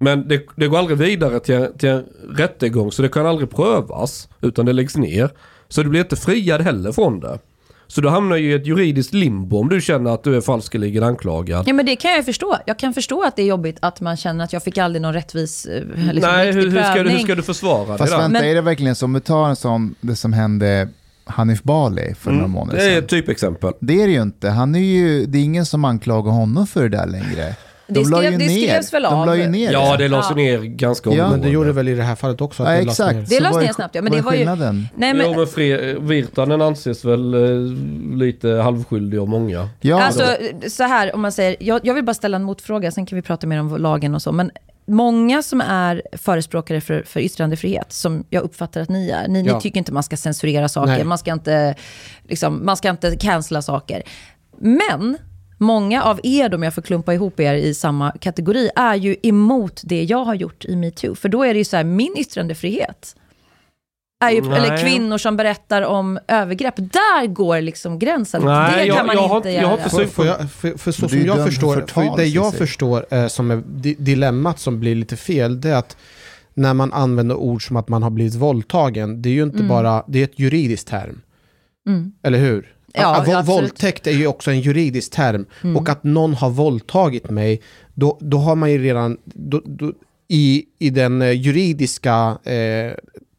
men 0.01 0.29
det, 0.29 0.43
det 0.57 0.67
går 0.67 0.79
aldrig 0.79 0.99
vidare 0.99 1.41
till, 1.41 1.55
en- 1.55 1.79
till 1.79 1.89
en 1.89 2.05
rättegång 2.37 2.93
så 2.93 3.03
det 3.03 3.09
kan 3.09 3.27
aldrig 3.27 3.51
prövas, 3.51 4.29
utan 4.41 4.67
det 4.67 4.73
läggs 4.73 4.97
ner. 4.97 5.31
Så 5.69 5.83
du 5.83 5.89
blir 5.89 6.01
inte 6.01 6.17
friad 6.17 6.61
heller 6.61 6.93
från 6.93 7.21
det. 7.21 7.39
Så 7.87 8.01
du 8.01 8.09
hamnar 8.09 8.37
ju 8.37 8.51
i 8.51 8.55
ett 8.55 8.67
juridiskt 8.67 9.15
limbo 9.15 9.59
om 9.61 9.69
du 9.69 9.81
känner 9.81 10.11
att 10.11 10.25
du 10.25 10.37
är 10.37 10.41
falskeligen 10.41 11.03
anklagad. 11.03 11.69
Ja 11.69 11.73
men 11.73 11.87
det 11.87 11.97
kan 11.97 12.11
jag 12.11 12.25
förstå. 12.25 12.57
Jag 12.67 12.79
kan 12.79 12.95
förstå 12.95 13.23
att 13.23 13.37
det 13.37 13.43
är 13.43 13.47
jobbigt 13.47 13.77
att 13.83 14.01
man 14.01 14.17
känner 14.17 14.45
att 14.45 14.53
jag 14.53 14.63
fick 14.63 14.79
aldrig 14.79 15.03
någon 15.03 15.13
rättvis 15.13 15.67
eh, 15.67 15.83
liksom, 16.13 16.33
Nej, 16.33 16.53
hur, 16.53 16.71
hur, 16.71 16.83
ska 16.83 17.03
du, 17.03 17.11
hur 17.11 17.19
ska 17.19 17.35
du 17.35 17.43
försvara 17.43 17.87
fast 17.99 17.99
det 17.99 18.17
där? 18.17 18.23
vänta, 18.23 18.41
Men- 18.41 18.51
är 18.51 18.55
det 18.55 18.61
verkligen 18.61 18.95
så? 18.95 19.05
Om 19.05 19.15
vi 19.15 19.21
tar 19.21 19.49
en 19.49 19.57
sån, 19.57 19.95
det 20.01 20.17
som 20.17 20.33
hände 20.33 20.89
Hanif 21.25 21.63
Bali 21.63 22.15
för 22.19 22.31
några 22.33 22.47
månader 22.47 22.79
Mm, 22.79 22.85
Det 22.87 22.93
är 22.93 22.95
sedan. 22.95 23.05
ett 23.05 23.11
typexempel. 23.11 23.73
Det 23.81 24.03
är 24.03 24.07
det 24.07 24.13
ju 24.13 24.23
inte. 24.23 24.49
Han 24.49 24.75
är 24.75 24.79
ju, 24.81 25.27
det 25.27 25.39
är 25.39 25.43
ingen 25.43 25.67
som 25.67 25.85
anklagar 25.85 26.31
honom 26.33 26.67
för 26.67 26.83
det 26.83 26.97
där 26.97 27.07
längre. 27.07 27.57
Det, 27.91 28.01
la 28.11 28.17
skrev, 28.19 28.33
ju 28.33 28.39
det 28.39 28.49
skrevs 28.49 28.95
väl 28.95 29.03
De 29.03 29.15
av? 29.15 29.27
la 29.27 29.37
ju 29.37 29.47
ner 29.49 29.73
Ja, 29.73 29.97
det. 29.97 30.09
lades 30.09 30.27
Ja. 30.31 30.37
ner 30.37 30.59
ganska 30.59 31.11
Ja. 31.11 31.17
Men 31.17 31.25
omgående. 31.25 31.47
det 31.47 31.53
gjorde 31.53 31.73
väl 31.73 31.89
i 31.89 31.95
det 31.95 32.03
här 32.03 32.15
fallet 32.15 32.41
också? 32.41 32.63
Att 32.63 32.69
Ja, 32.69 32.75
det 32.75 32.83
lades 32.85 32.99
ner. 32.99 33.07
exakt. 33.11 33.31
Det 33.31 33.41
lades 33.41 33.59
ner 33.67 33.73
snabbt, 33.73 33.95
ja, 33.95 34.03
men 34.03 34.13
det 34.13 34.21
var 34.23 34.33
ju-? 34.35 34.45
Nej, 34.45 34.57
Jo, 34.61 34.99
men, 34.99 35.17
men 35.17 35.47
Fre- 35.47 36.07
Virtanen 36.09 36.63
anses 36.63 37.05
väl 37.05 37.35
eh, 37.35 37.41
lite 38.17 38.49
halvskyldig 38.49 39.19
av 39.19 39.29
många. 39.29 39.69
Ja, 39.81 40.03
alltså, 40.03 40.25
så 40.69 40.83
här, 40.83 41.15
om 41.15 41.21
man 41.21 41.33
säger, 41.33 41.57
jag, 41.61 41.81
jag 41.85 41.95
vill 41.95 42.05
bara 42.05 42.15
ställa 42.15 42.37
en 42.37 42.43
motfråga, 42.45 42.91
sen 42.91 43.07
kan 43.07 43.17
vi 43.17 43.23
prata 43.23 43.47
mer 43.47 43.61
om 43.61 43.77
lagen 43.77 44.15
och 44.15 44.23
så. 44.23 44.33
Men 44.33 44.51
många 44.87 45.43
som 45.43 45.61
är 45.61 46.03
förespråkare 46.13 46.81
för, 46.81 47.03
för 47.07 47.21
yttrandefrihet, 47.21 47.93
som 47.93 48.25
jag 48.31 48.43
uppfattar 48.43 48.81
att 48.81 48.89
ni 48.89 49.11
är, 49.11 49.29
ni, 49.29 49.43
Ja. 49.43 49.55
ni 49.55 49.61
tycker 49.61 49.79
inte 49.79 49.93
man 49.93 50.03
ska 50.03 50.17
censurera 50.17 50.69
saker, 50.69 50.93
Nej. 50.93 51.05
man 51.05 51.19
ska, 51.19 51.33
inte, 51.33 51.75
liksom, 52.29 52.67
man 52.67 52.77
ska 52.77 52.91
inte 52.91 53.17
cancella 53.17 53.63
saker. 53.63 54.03
Men 54.59 55.19
många 55.61 56.03
av 56.03 56.21
er, 56.23 56.49
då, 56.49 56.57
om 56.57 56.63
jag 56.63 56.75
får 56.75 56.83
klumpa 56.83 57.15
ihop 57.15 57.41
er 57.41 57.55
i 57.55 57.75
samma 57.75 58.11
kategori, 58.13 58.71
är 58.77 58.95
ju 58.95 59.17
emot 59.23 59.81
det 59.85 60.03
jag 60.05 60.25
har 60.25 60.35
gjort 60.35 60.65
i 60.65 60.77
metoo. 60.77 61.15
För 61.15 61.29
då 61.29 61.43
är 61.45 61.55
det 61.55 61.59
ju 61.59 61.65
så 61.65 61.77
här, 61.77 61.85
min 61.85 62.15
yttrandefrihet, 62.19 63.17
är 64.25 64.31
ju, 64.31 64.39
eller 64.39 64.83
kvinnor 64.83 65.19
som 65.19 65.37
berättar 65.37 65.83
om 65.83 66.19
övergrepp, 66.29 66.75
där 66.77 67.27
går 67.27 67.61
liksom 67.61 67.99
gränsen. 67.99 68.43
Nej, 68.45 68.73
det 68.77 68.85
jag- 68.85 68.97
kan 68.97 69.07
man 69.07 69.17
jag 69.17 69.37
inte 69.37 69.51
jag 69.51 69.63
har 69.63 69.69
göra. 69.69 69.79
inte 69.79 69.91
Får, 69.91 70.05
får 70.05 70.27
jag, 70.27 70.51
för, 70.51 70.79
för 70.79 70.93
så 70.93 71.09
som 71.09 71.19
jag 71.27 71.37
för 71.37 71.45
förstår, 71.45 71.75
förtal, 71.75 72.09
för 72.11 72.17
det 72.17 72.27
jag 72.27 72.55
förstår 72.55 73.07
eh, 73.11 73.27
som 73.27 73.51
är 73.51 73.63
di- 73.67 73.97
dilemmat 73.99 74.59
som 74.59 74.81
blir 74.81 74.95
lite 74.95 75.17
fel, 75.17 75.61
det 75.61 75.71
är 75.71 75.77
att 75.77 75.97
när 76.55 76.75
man 76.75 76.93
använder 76.93 77.35
ord 77.35 77.67
som 77.67 77.77
att 77.77 77.89
man 77.89 78.03
har 78.03 78.11
blivit 78.11 78.35
våldtagen, 78.35 79.23
det 79.23 79.29
är 79.29 79.33
ju 79.33 79.43
inte 79.43 79.63
bara, 79.63 80.05
det 80.09 80.19
är 80.21 80.25
ett 80.25 80.39
juridiskt 80.39 80.89
term. 80.89 81.21
Mm. 81.89 82.13
Eller 82.23 82.39
hur? 82.39 82.75
Ja, 82.93 83.17
Att- 83.17 83.29
att 83.35 83.49
våldtäkt 83.49 84.07
är 84.07 84.11
ju 84.13 84.27
också 84.27 84.51
en 84.51 84.61
juridisk 84.61 85.11
term. 85.13 85.47
Mm. 85.63 85.77
Och 85.77 85.89
att 85.89 86.05
någon 86.05 86.35
har 86.35 86.51
våldtagit 86.51 87.31
mig, 87.31 87.61
då, 87.95 88.19
då 88.21 88.39
har 88.39 88.57
man 88.57 88.71
ju 88.71 88.79
redan, 88.83 89.17
då, 89.25 89.63
då, 89.65 89.93
i, 90.29 90.65
i 90.79 90.91
den 90.91 91.23
eh, 91.23 91.31
juridiska 91.33 92.39
eh, 92.45 92.93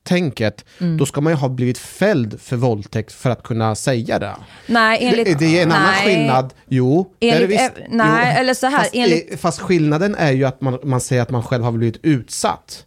tänket, 0.04 0.66
Mm. 0.80 0.98
då 0.98 1.06
ska 1.06 1.22
man 1.22 1.34
ju 1.34 1.38
ha 1.38 1.50
blivit 1.50 1.78
fälld 1.78 2.42
för 2.42 2.56
våldtäkt 2.56 3.12
för 3.14 3.30
att 3.30 3.44
kunna 3.44 3.76
säga 3.76 4.20
det. 4.20 4.36
Nej, 4.68 4.98
enligt... 5.02 5.26
det, 5.26 5.46
det 5.46 5.60
är 5.60 5.64
en 5.64 5.72
annan 5.72 5.92
nej. 5.92 6.06
skillnad. 6.16 6.54
Jo, 6.68 7.14
det 7.20 7.30
är 7.30 7.32
det 7.40 7.44
Enligt, 7.46 7.60
visst. 7.62 7.72
nej, 7.90 8.34
Jo. 8.36 8.40
eller 8.40 8.54
så 8.54 8.68
här, 8.68 8.78
Fast, 8.78 8.90
enligt... 8.94 9.40
fast 9.40 9.60
skillnaden 9.60 10.16
är 10.16 10.32
ju 10.32 10.44
att 10.46 10.62
man, 10.62 10.80
man 10.84 11.02
säger 11.02 11.22
att 11.22 11.30
man 11.30 11.44
själv 11.44 11.64
har 11.64 11.72
blivit 11.72 12.00
utsatt. 12.04 12.86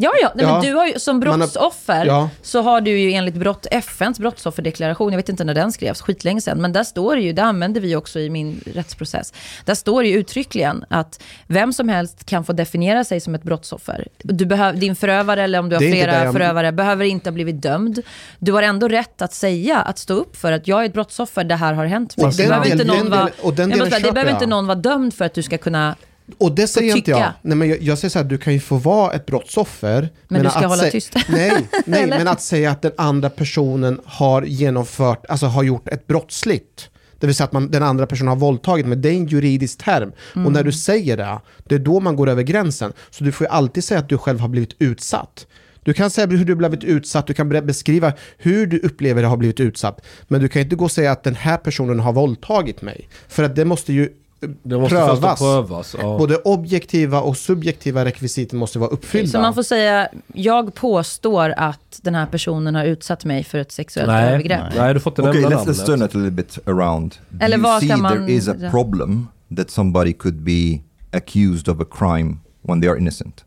Ja, 0.00 0.12
ja, 0.22 0.32
nej, 0.34 0.44
Ja. 0.46 0.52
men 0.52 0.62
du 0.66 0.74
har 0.74 0.86
ju, 0.86 0.98
som 0.98 1.18
Man 1.18 1.28
har- 1.28 1.36
brottsoffer 1.38 2.06
Ja. 2.06 2.30
så 2.42 2.62
har 2.62 2.80
du 2.80 2.98
ju 2.98 3.12
enligt 3.12 3.34
brott, 3.34 3.66
FNs 3.70 4.18
brottsofferdeklaration, 4.18 5.12
jag 5.12 5.16
vet 5.16 5.28
inte 5.28 5.44
när 5.44 5.54
den 5.54 5.72
skrevs, 5.72 6.00
skitlänge 6.00 6.40
sedan, 6.40 6.60
men 6.60 6.72
där 6.72 6.84
står 6.84 7.16
det 7.16 7.22
ju, 7.22 7.32
det 7.32 7.42
använder 7.42 7.80
vi 7.80 7.96
också 7.96 8.20
i 8.20 8.30
min 8.30 8.60
rättsprocess, 8.74 9.32
där 9.64 9.74
står 9.74 10.02
det 10.02 10.08
ju 10.08 10.18
uttryckligen 10.18 10.84
att 10.90 11.22
vem 11.46 11.72
som 11.72 11.88
helst 11.88 12.24
kan 12.26 12.44
få 12.44 12.52
definiera 12.52 13.04
sig 13.04 13.20
som 13.20 13.34
ett 13.34 13.42
brottsoffer. 13.42 14.08
Du 14.18 14.46
behöv, 14.46 14.78
din 14.78 14.96
förövare, 14.96 15.42
eller 15.42 15.58
om 15.58 15.68
du 15.68 15.76
har 15.76 15.80
flera 15.80 16.24
jag- 16.24 16.32
förövare, 16.32 16.72
behöver 16.72 17.04
inte 17.04 17.30
ha 17.30 17.34
blivit 17.34 17.62
dömd. 17.62 18.02
Du 18.38 18.52
har 18.52 18.62
ändå 18.62 18.88
rätt 18.88 19.22
att 19.22 19.34
säga, 19.34 19.78
att 19.78 19.98
stå 19.98 20.14
upp 20.14 20.36
för 20.36 20.52
att 20.52 20.68
jag 20.68 20.80
är 20.82 20.86
ett 20.86 20.92
brottsoffer, 20.92 21.44
det 21.44 21.54
här 21.56 21.72
har 21.74 21.84
hänt 21.86 22.16
mig. 22.16 22.26
Och 22.26 22.32
Det 22.32 22.42
den 22.42 22.48
behöver 22.48 22.68
den 22.68 22.78
den 24.14 24.28
inte 24.28 24.46
någon 24.46 24.66
vara 24.66 24.74
dömd 24.78 25.14
för 25.14 25.24
att 25.24 25.34
du 25.34 25.42
ska 25.42 25.58
kunna 25.58 25.94
Och 26.38 26.54
det 26.54 26.66
säger 26.66 26.96
inte 26.96 27.10
jag. 27.10 27.32
Nej, 27.42 27.56
men 27.56 27.68
jag, 27.68 27.82
jag 27.82 27.98
säger 27.98 28.10
så 28.10 28.18
här, 28.18 28.26
du 28.26 28.38
kan 28.38 28.52
ju 28.52 28.60
få 28.60 28.76
vara 28.76 29.12
ett 29.12 29.26
brottsoffer. 29.26 30.08
Men 30.28 30.42
du 30.42 30.50
ska 30.50 30.58
att 30.58 30.64
hålla 30.64 30.82
sä- 30.82 30.90
tyst. 30.90 31.14
Nej, 31.28 31.66
nej 31.86 32.06
men 32.06 32.28
att 32.28 32.40
säga 32.42 32.70
att 32.70 32.82
den 32.82 32.92
andra 32.96 33.30
personen 33.30 34.00
har 34.04 34.42
genomfört, 34.42 35.24
alltså 35.28 35.46
har 35.46 35.62
gjort 35.62 35.88
ett 35.88 36.06
brottsligt. 36.06 36.90
Det 37.20 37.26
vill 37.26 37.34
säga 37.36 37.44
att 37.44 37.52
man, 37.52 37.70
den 37.70 37.82
andra 37.82 38.06
personen 38.06 38.28
har 38.28 38.36
våldtagit, 38.36 38.86
men 38.86 39.00
det 39.02 39.08
är 39.08 39.12
en 39.12 39.26
juridisk 39.26 39.84
term. 39.84 40.12
Och 40.30 40.36
Mm. 40.36 40.52
när 40.52 40.64
du 40.64 40.72
säger 40.72 41.16
det, 41.16 41.38
det 41.64 41.74
är 41.74 41.78
då 41.78 42.00
man 42.00 42.16
går 42.16 42.28
över 42.28 42.42
gränsen. 42.42 42.92
Så 43.10 43.24
du 43.24 43.32
får 43.32 43.46
ju 43.46 43.50
alltid 43.50 43.84
säga 43.84 44.00
att 44.00 44.08
du 44.08 44.18
själv 44.18 44.40
har 44.40 44.48
blivit 44.48 44.74
utsatt. 44.78 45.46
Du 45.82 45.94
kan 45.94 46.10
säga 46.10 46.26
hur 46.26 46.44
du 46.44 46.52
har 46.52 46.58
blivit 46.58 46.84
utsatt, 46.84 47.26
du 47.26 47.34
kan 47.34 47.48
beskriva 47.48 48.12
hur 48.38 48.66
du 48.66 48.78
upplever 48.78 49.22
att 49.22 49.28
ha 49.28 49.36
blivit 49.36 49.60
utsatt. 49.60 50.00
Men 50.28 50.40
du 50.40 50.48
kan 50.48 50.62
inte 50.62 50.76
gå 50.76 50.84
och 50.84 50.90
säga 50.90 51.12
att 51.12 51.24
den 51.24 51.34
här 51.34 51.56
personen 51.56 52.00
har 52.00 52.12
våldtagit 52.12 52.82
mig. 52.82 53.08
För 53.28 53.42
att 53.42 53.56
det 53.56 53.64
måste 53.64 53.92
ju 53.92 54.04
Det 54.04 54.12
måste 54.64 54.94
prövas. 54.96 55.38
prövas. 55.38 55.96
Ja. 56.02 56.18
Både 56.18 56.36
objektiva 56.36 57.20
och 57.20 57.36
subjektiva 57.36 58.04
rekvisiten 58.04 58.58
måste 58.58 58.78
vara 58.78 58.90
uppfyllda. 58.90 59.30
Så 59.30 59.40
man 59.40 59.54
får 59.54 59.62
säga, 59.62 60.08
jag 60.34 60.74
påstår 60.74 61.54
att 61.56 62.00
den 62.02 62.14
här 62.14 62.26
personen 62.26 62.74
har 62.74 62.84
utsatt 62.84 63.24
mig 63.24 63.44
för 63.44 63.58
ett 63.58 63.72
sexuellt 63.72 64.08
Nej, 64.08 64.28
övergrepp. 64.28 64.62
nej, 64.76 64.94
du 64.94 65.00
får 65.00 65.10
inte 65.10 65.22
Okay, 65.22 65.40
nämna 65.40 65.56
let's, 65.56 65.60
let's 65.66 65.66
namnet. 65.66 65.86
turn 65.86 66.02
it 66.02 66.14
a 66.14 66.18
little 66.18 66.30
bit 66.30 66.58
around. 66.66 67.14
Do 67.28 67.44
Eller 67.44 67.58
you 67.58 67.80
see 67.80 67.88
kan 67.88 68.00
man- 68.02 68.12
there 68.12 68.32
is 68.32 68.48
a 68.48 68.54
problem 68.70 69.28
that 69.56 69.70
somebody 69.70 70.12
could 70.12 70.36
be 70.42 70.80
accused 71.12 71.68
of 71.68 71.80
a 71.80 71.86
crime 71.98 72.36
when 72.62 72.80
they 72.80 72.90
are 72.90 72.98
innocent? 72.98 73.44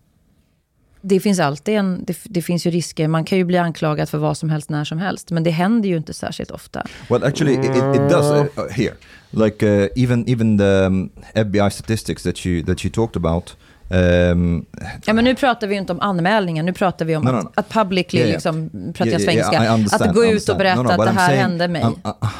Det 1.01 1.19
finns 1.19 1.39
alltid 1.39 1.75
en, 1.75 2.03
det, 2.05 2.17
det 2.23 2.41
finns 2.41 2.65
ju 2.67 2.71
risker, 2.71 3.07
man 3.07 3.23
kan 3.25 3.37
ju 3.37 3.43
bli 3.43 3.57
anklagad 3.57 4.09
för 4.09 4.17
vad 4.17 4.37
som 4.37 4.49
helst 4.49 4.69
när 4.69 4.83
som 4.85 4.97
helst, 4.97 5.31
men 5.31 5.43
det 5.43 5.49
händer 5.51 5.89
ju 5.89 5.97
inte 5.97 6.13
särskilt 6.13 6.51
ofta. 6.51 6.83
Well, 7.09 7.23
actually, 7.23 7.53
it, 7.53 7.65
it, 7.95 8.09
does 8.09 8.31
uh, 8.31 8.39
uh, 8.39 8.69
here. 8.71 8.93
Like 9.29 9.65
uh, 9.65 9.87
even 10.03 10.29
even 10.29 10.57
the 10.57 10.85
um, 10.85 11.09
FBI 11.33 11.71
statistics 11.71 12.23
that 12.23 12.45
you 12.45 12.63
that 12.65 12.85
you 12.85 12.91
talked 12.93 13.17
about. 13.17 13.55
Um, 14.31 14.65
Ja, 15.05 15.13
men 15.13 15.23
nu 15.25 15.35
pratar 15.35 15.67
vi 15.67 15.73
ju 15.73 15.79
inte 15.79 15.93
om 15.93 15.99
anmälningar, 15.99 16.63
nu 16.63 16.73
pratar 16.73 17.05
vi 17.05 17.15
om 17.15 17.23
No, 17.23 17.31
no. 17.31 17.37
Att, 17.37 17.57
att 17.57 17.69
publicly, 17.69 18.19
Yeah, 18.19 18.29
yeah. 18.29 18.35
liksom, 18.35 18.69
pratar 18.93 19.05
yeah, 19.05 19.21
jag 19.35 19.49
svenska, 19.89 20.05
att 20.05 20.15
gå 20.15 20.25
ut 20.25 20.49
och 20.49 20.57
berätta 20.57 20.81
No, 20.81 20.87
no, 20.87 20.91
att 20.91 20.97
det 20.97 21.05
I'm 21.05 21.17
här 21.17 21.29
saying- 21.33 21.37
hände 21.41 21.67
mig. 21.67 21.81
I'm, 21.81 21.95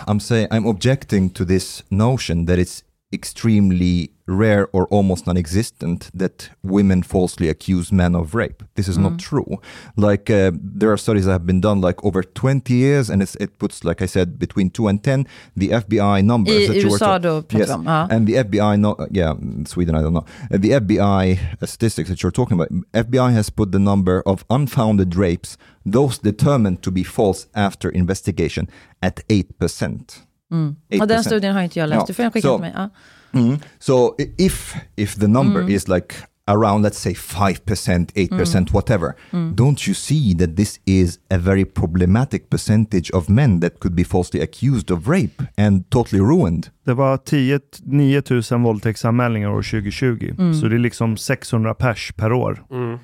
I'm 0.07 0.19
saying 0.19 0.47
I'm 0.47 0.65
objecting 0.65 1.29
to 1.29 1.45
this 1.45 1.83
notion 1.89 2.47
that 2.47 2.57
it's 2.57 2.83
extremely 3.13 4.07
rare 4.39 4.67
or 4.71 4.87
almost 4.91 5.25
non-existent 5.27 6.09
that 6.19 6.49
women 6.63 7.03
falsely 7.03 7.49
accuse 7.49 7.95
men 7.95 8.15
of 8.15 8.33
rape. 8.35 8.63
This 8.75 8.87
is 8.87 8.97
Mm. 8.97 9.01
not 9.03 9.19
true. 9.19 9.57
Like 9.97 10.29
uh, 10.33 10.51
there 10.77 10.89
are 10.91 10.97
studies 10.97 11.25
that 11.25 11.31
have 11.31 11.45
been 11.45 11.61
done 11.61 11.81
like 11.87 12.03
over 12.03 12.23
20 12.23 12.73
years, 12.73 13.09
and 13.09 13.21
it's, 13.21 13.35
it 13.35 13.57
puts 13.57 13.83
like 13.83 14.03
I 14.03 14.07
said 14.07 14.37
between 14.39 14.69
two 14.69 14.87
and 14.89 15.03
ten 15.03 15.25
the 15.57 15.67
FBI 15.69 16.21
numbers 16.23 16.55
I 16.55 16.67
that 16.67 16.75
you 16.77 16.89
were 16.89 17.19
då 17.19 17.43
yes, 17.51 17.67
vi 17.69 17.73
om, 17.73 17.85
ja. 17.85 18.07
and 18.11 18.27
the 18.27 18.33
FBI, 18.43 18.77
no, 18.77 18.95
yeah, 19.11 19.35
Sweden, 19.65 19.95
I 19.95 20.01
don't 20.03 20.13
know. 20.13 20.25
Uh, 20.51 20.57
the 20.61 20.69
FBI 20.79 21.37
statistics 21.67 22.09
that 22.09 22.23
you're 22.23 22.31
talking 22.35 22.59
about, 22.61 22.69
FBI 22.93 23.31
has 23.33 23.49
put 23.49 23.71
the 23.71 23.79
number 23.79 24.21
of 24.25 24.43
unfounded 24.49 25.15
rapes, 25.15 25.57
those 25.93 26.19
determined 26.23 26.81
to 26.81 26.91
be 26.91 27.03
false 27.03 27.47
after 27.53 27.89
investigation, 27.95 28.67
at 29.01 29.19
8%. 29.27 30.21
Mm. 30.51 30.75
Och 31.01 31.07
den 31.07 31.23
studien 31.23 31.53
har 31.55 31.61
inte 31.61 31.79
jag 31.79 31.89
läst, 31.89 31.99
Ja, 31.99 32.05
du 32.07 32.13
får 32.13 32.23
skicka 32.31 32.47
så- 32.47 32.55
till 32.57 32.61
mig. 32.61 32.73
Ja. 32.75 32.89
Mm. 33.33 33.59
So 33.79 34.15
if 34.37 34.75
if 34.97 35.15
the 35.19 35.27
number 35.27 35.61
Mm. 35.63 35.69
is 35.69 35.87
like 35.87 36.15
around 36.47 36.85
let's 36.85 36.99
say 36.99 37.13
5%, 37.13 38.11
8%, 38.15 38.69
Mm. 38.69 38.73
whatever, 38.73 39.13
don't 39.55 39.87
you 39.87 39.93
see 39.95 40.35
that 40.39 40.57
this 40.57 40.79
is 40.85 41.19
a 41.29 41.37
very 41.37 41.65
problematic 41.65 42.49
percentage 42.49 43.11
of 43.13 43.29
men 43.29 43.61
that 43.61 43.79
could 43.79 43.95
be 43.95 44.03
falsely 44.03 44.41
accused 44.41 44.91
of 44.91 45.07
rape 45.07 45.43
and 45.57 45.89
totally 45.89 46.21
ruined? 46.21 46.67
Det 46.85 46.93
var 46.93 47.17
10, 47.17 47.59
9 47.83 48.21
000 48.51 48.61
våldtäktsanmälningar 48.63 49.49
år 49.49 49.61
2020. 49.61 50.35
Mm. 50.37 50.53
Så 50.53 50.67
det 50.67 50.75
är 50.75 50.79
liksom 50.79 51.17
600 51.17 51.73
pers 51.73 52.11
per 52.15 52.31
år. 52.33 52.63
Mm. 52.71 52.97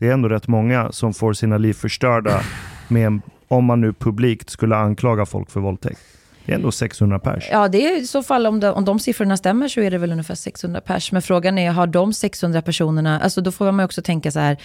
Det 0.00 0.08
är 0.08 0.12
ändå 0.12 0.28
rätt 0.28 0.48
många 0.48 0.92
som 0.92 1.14
får 1.14 1.32
sina 1.32 1.58
liv 1.58 1.72
förstörda 1.72 2.40
med, 2.88 3.06
en- 3.06 3.22
om 3.48 3.64
man 3.64 3.80
nu 3.80 3.92
publikt 3.92 4.50
skulle 4.50 4.76
anklaga 4.76 5.26
folk 5.26 5.50
för 5.50 5.60
våldtäkt. 5.60 5.98
Det 6.46 6.52
är 6.52 6.56
ändå 6.56 6.72
600 6.72 7.18
pers. 7.18 7.48
Ja, 7.50 7.68
det 7.68 7.86
är 7.86 8.00
i 8.00 8.06
så 8.06 8.22
fall, 8.22 8.46
om 8.46 8.60
de, 8.60 8.68
om 8.68 8.84
de 8.84 8.98
siffrorna 8.98 9.36
stämmer 9.36 9.68
så 9.68 9.80
är 9.80 9.90
det 9.90 9.98
väl 9.98 10.12
ungefär 10.12 10.34
600 10.34 10.80
pers. 10.80 11.12
Men 11.12 11.22
frågan 11.22 11.58
är, 11.58 11.70
har 11.70 11.86
de 11.86 12.12
600 12.12 12.62
personerna, 12.62 13.20
alltså 13.20 13.40
då 13.40 13.52
får 13.52 13.72
man 13.72 13.78
ju 13.78 13.84
också 13.84 14.02
tänka 14.02 14.30
så 14.30 14.38
här, 14.38 14.56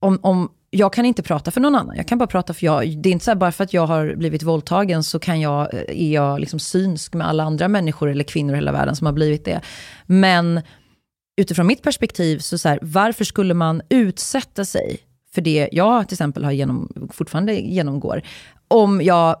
om, 0.00 0.18
om, 0.22 0.50
jag 0.70 0.92
kan 0.92 1.04
inte 1.04 1.22
prata 1.22 1.50
för 1.50 1.60
någon 1.60 1.74
annan, 1.74 1.96
jag 1.96 2.08
kan 2.08 2.18
bara 2.18 2.26
prata 2.26 2.54
för 2.54 2.66
jag. 2.66 2.98
Det 2.98 3.08
är 3.08 3.12
inte 3.12 3.24
så 3.24 3.30
här, 3.30 3.36
bara 3.36 3.52
för 3.52 3.64
att 3.64 3.72
jag 3.72 3.86
har 3.86 4.14
blivit 4.16 4.42
våldtagen 4.42 5.02
så 5.02 5.18
kan 5.18 5.40
jag, 5.40 5.74
eh, 5.74 5.80
är 5.88 6.12
jag 6.12 6.40
liksom 6.40 6.58
synsk 6.58 7.14
med 7.14 7.28
alla 7.28 7.44
andra 7.44 7.68
människor 7.68 8.10
eller 8.10 8.24
kvinnor 8.24 8.52
i 8.52 8.56
hela 8.56 8.72
världen 8.72 8.96
som 8.96 9.06
har 9.06 9.12
blivit 9.12 9.44
det. 9.44 9.60
Men 10.06 10.60
utifrån 11.36 11.66
mitt 11.66 11.82
perspektiv, 11.82 12.38
så, 12.38 12.58
så 12.58 12.68
här, 12.68 12.78
varför 12.82 13.24
skulle 13.24 13.54
man 13.54 13.82
utsätta 13.88 14.64
sig 14.64 14.98
för 15.34 15.42
det 15.42 15.68
jag 15.72 16.08
till 16.08 16.14
exempel 16.14 16.44
har 16.44 16.52
genom, 16.52 17.10
fortfarande 17.12 17.54
genomgår, 17.54 18.22
om 18.68 19.02
jag 19.02 19.36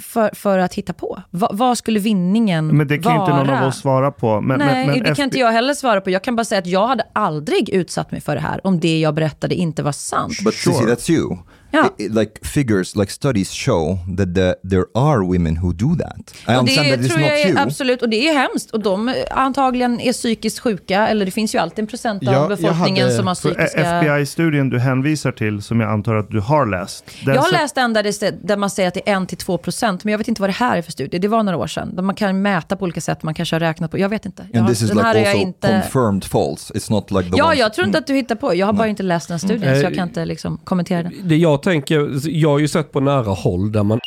för, 0.00 0.30
för 0.34 0.58
att 0.58 0.74
hitta 0.74 0.92
på. 0.92 1.22
Va, 1.30 1.48
vad 1.52 1.78
skulle 1.78 2.00
vinningen 2.00 2.66
Men 2.76 2.88
det 2.88 2.98
kan 2.98 3.12
ju 3.12 3.18
vara? 3.18 3.30
inte 3.40 3.52
någon 3.52 3.62
av 3.62 3.68
oss 3.68 3.76
svara 3.78 4.10
på. 4.10 4.40
Men, 4.40 4.58
Nej, 4.58 4.68
men, 4.68 4.86
men 4.86 4.98
det 4.98 5.04
kan 5.04 5.12
FB 5.12 5.20
inte 5.22 5.38
jag 5.38 5.52
heller 5.52 5.74
svara 5.74 6.00
på. 6.00 6.10
Jag 6.10 6.24
kan 6.24 6.36
bara 6.36 6.44
säga 6.44 6.58
att 6.58 6.66
jag 6.66 6.86
hade 6.86 7.04
aldrig 7.12 7.68
utsatt 7.68 8.10
mig 8.12 8.20
för 8.20 8.34
det 8.34 8.40
här 8.40 8.66
om 8.66 8.80
det 8.80 9.00
jag 9.00 9.14
berättade 9.14 9.54
inte 9.54 9.82
var 9.82 9.92
sant. 9.92 10.32
But 10.44 10.54
Sure. 10.54 10.94
That's 10.94 11.10
you. 11.10 11.36
Ja. 11.74 11.90
i- 11.98 12.02
i- 12.04 12.08
like 12.08 12.32
figures, 12.42 12.96
like 12.96 13.12
studies 13.12 13.50
show 13.50 13.98
that 14.18 14.34
the, 14.34 14.54
there 14.70 14.84
are 14.94 15.18
women 15.26 15.58
who 15.62 15.72
do 15.72 15.96
that. 15.96 16.34
I 16.48 16.50
Och 16.54 16.58
understand 16.58 16.86
det 16.88 16.96
that 16.96 17.00
it's 17.04 17.08
tror 17.08 17.18
not 17.20 17.28
jag 17.28 17.40
är 17.40 17.58
absolut, 17.58 18.02
och 18.02 18.08
det 18.08 18.28
är 18.28 18.34
hemskt. 18.34 18.70
Och 18.70 18.80
de 18.82 19.08
eh, 19.08 19.14
antagligen 19.30 20.00
är 20.00 20.12
psykiskt 20.12 20.58
sjuka, 20.58 21.08
eller 21.08 21.24
det 21.24 21.30
finns 21.30 21.54
ju 21.54 21.58
alltid 21.58 21.78
en 21.78 21.86
procent 21.86 22.28
av 22.28 22.34
Ja, 22.34 22.48
befolkningen 22.48 23.04
hade- 23.04 23.16
som 23.16 23.26
har 23.26 23.34
För 23.34 23.48
psykiska... 23.50 23.80
FBI-studien 23.80 24.70
du 24.70 24.78
hänvisar 24.78 25.32
till, 25.32 25.62
som 25.62 25.80
jag 25.80 25.90
antar 25.92 26.14
att 26.14 26.30
du 26.30 26.40
har 26.40 26.66
läst. 26.66 27.04
den 27.24 27.34
Jag 27.34 27.42
har 27.42 27.52
läst 27.52 27.78
en 27.78 27.92
där, 27.92 28.02
det, 28.02 28.48
där 28.48 28.56
man 28.56 28.70
säger 28.70 28.88
att 28.88 28.94
det 28.94 29.08
är 29.10 29.16
1-2 29.16 29.56
procent, 29.58 30.04
men 30.04 30.10
jag 30.12 30.18
vet 30.18 30.28
inte 30.28 30.40
vad 30.42 30.48
det 30.48 30.54
här 30.54 30.76
är 30.76 30.82
för 30.82 30.92
studie. 30.92 31.18
Det 31.18 31.28
var 31.28 31.42
några 31.42 31.58
år 31.58 31.66
sedan. 31.66 31.96
Där 31.96 32.02
man 32.02 32.14
kan 32.14 32.42
mäta 32.42 32.76
på 32.76 32.82
olika 32.84 33.00
sätt, 33.00 33.22
man 33.22 33.34
kanske 33.34 33.54
har 33.56 33.60
räknat 33.60 33.90
på. 33.90 33.98
Jag 33.98 34.08
vet 34.08 34.26
inte. 34.26 34.46
Jag 34.52 34.60
And 34.60 34.68
this 34.68 34.82
is 34.82 34.88
den 34.88 34.96
like 34.96 35.06
här 35.06 35.14
är 35.14 35.18
jag 35.20 35.28
also 35.28 35.42
inte... 35.46 35.82
confirmed 35.92 36.24
false. 36.24 36.74
It's 36.74 36.90
not 36.90 37.10
like 37.10 37.30
the 37.30 37.36
Ja, 37.38 37.44
ones- 37.52 37.54
jag 37.58 37.74
tror 37.74 37.86
inte 37.86 37.98
att 37.98 38.06
du 38.06 38.14
hittar 38.14 38.34
på. 38.34 38.54
Jag 38.54 38.66
har 38.66 38.72
bara 38.72 38.88
inte 38.88 39.02
läst 39.02 39.28
den 39.28 39.38
studien, 39.38 39.62
Mm. 39.62 39.80
så 39.80 39.86
jag 39.86 39.94
kan 39.94 40.08
inte 40.08 40.24
liksom 40.24 40.58
kommentera 40.64 41.02
den. 41.02 41.12
Det 41.24 41.36
jag 41.36 41.61
tänker, 41.62 42.28
jag 42.28 42.48
har 42.48 42.58
ju 42.58 42.68
sett 42.68 42.92
på 42.92 43.00
nära 43.00 43.30
håll 43.30 43.72
där 43.72 43.82
man 43.82 44.00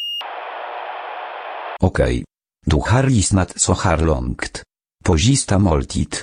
Okej. 1.79 2.23
Du 2.65 2.75
har 2.75 3.03
lyssnat 3.03 3.59
så 3.61 3.73
här 3.73 3.97
långt. 3.97 4.63
På 5.05 5.17
sista 5.17 5.59
måltid. 5.59 6.15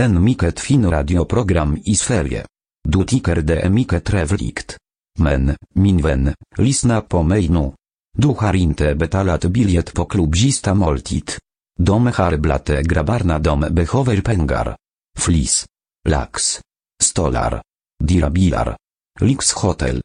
En 0.00 0.24
mycket 0.24 0.60
fin 0.60 0.90
radioprogram 0.90 1.78
i 1.84 1.94
Sverige. 1.94 2.44
Du 2.88 3.04
tycker 3.04 3.36
det 3.36 3.60
är 3.60 3.70
mycket 3.70 4.04
trevligt. 4.04 4.76
Men, 5.18 5.56
min 5.74 6.02
vän, 6.02 6.34
lyssna 6.56 7.00
på 7.00 7.22
mig 7.22 7.48
nu. 7.48 7.72
Du 8.18 8.28
har 8.28 8.56
inte 8.56 8.94
betalat 8.94 9.44
biljett 9.44 9.94
på 9.94 10.04
klubbista 10.04 10.74
måltid. 10.74 11.30
De 11.78 12.06
har 12.06 12.36
blate 12.36 12.82
grabbarna 12.82 13.38
de 13.38 13.60
behöver 13.60 14.20
pengar. 14.20 14.76
Flis. 15.18 15.66
Lax. 16.08 16.60
Stolar. 17.02 17.62
Dirabilar. 18.04 18.76
Lix 19.20 19.52
Hotel 19.52 20.00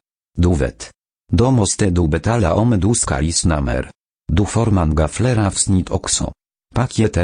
vet. 0.54 0.90
Då 1.32 1.50
måste 1.50 1.90
du 1.90 2.08
betala 2.08 2.54
om 2.54 2.80
du 2.80 2.94
ska 2.94 3.20
lyssna 3.20 3.60
mer. 3.60 3.90
Du 4.32 4.46
får 4.46 4.94
gaflera 4.94 5.08
fler 5.08 5.46
avsnitt 5.46 5.90
också. 5.90 6.32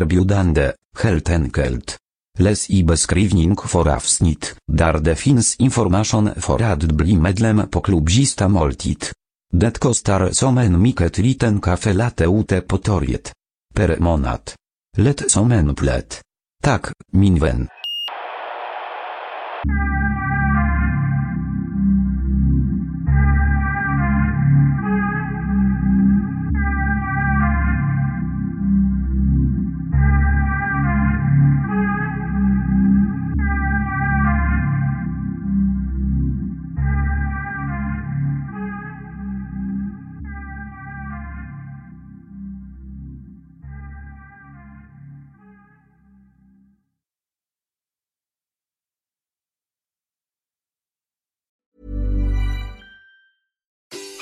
biudande, 0.04 0.72
heltenkelt. 0.98 1.02
helt 1.02 1.30
enkelt. 1.30 1.98
Läs 2.38 2.70
i 2.70 2.84
beskrivning 2.84 3.56
för 3.56 3.88
avsnitt, 3.88 4.54
där 4.72 4.98
det 4.98 5.16
finns 5.16 5.56
information 5.56 6.30
för 6.36 6.62
att 6.62 6.82
bli 6.82 7.16
medlem 7.16 7.68
på 7.68 7.80
klubb 7.80 8.08
moltit. 8.08 8.40
måltid. 8.48 9.04
Det 9.52 9.78
kostar 9.78 10.30
som 10.30 10.58
en 10.58 10.82
mycket 10.82 11.18
liten 11.18 11.60
kafe 11.60 11.92
late 11.92 12.24
ute 12.24 12.60
på 12.60 12.78
torget. 12.78 13.32
Per 13.74 13.96
månad. 13.98 14.40
Lätt 14.96 15.30
som 15.30 15.52
en 15.52 15.74
plätt. 15.74 16.20
Tack, 16.62 16.86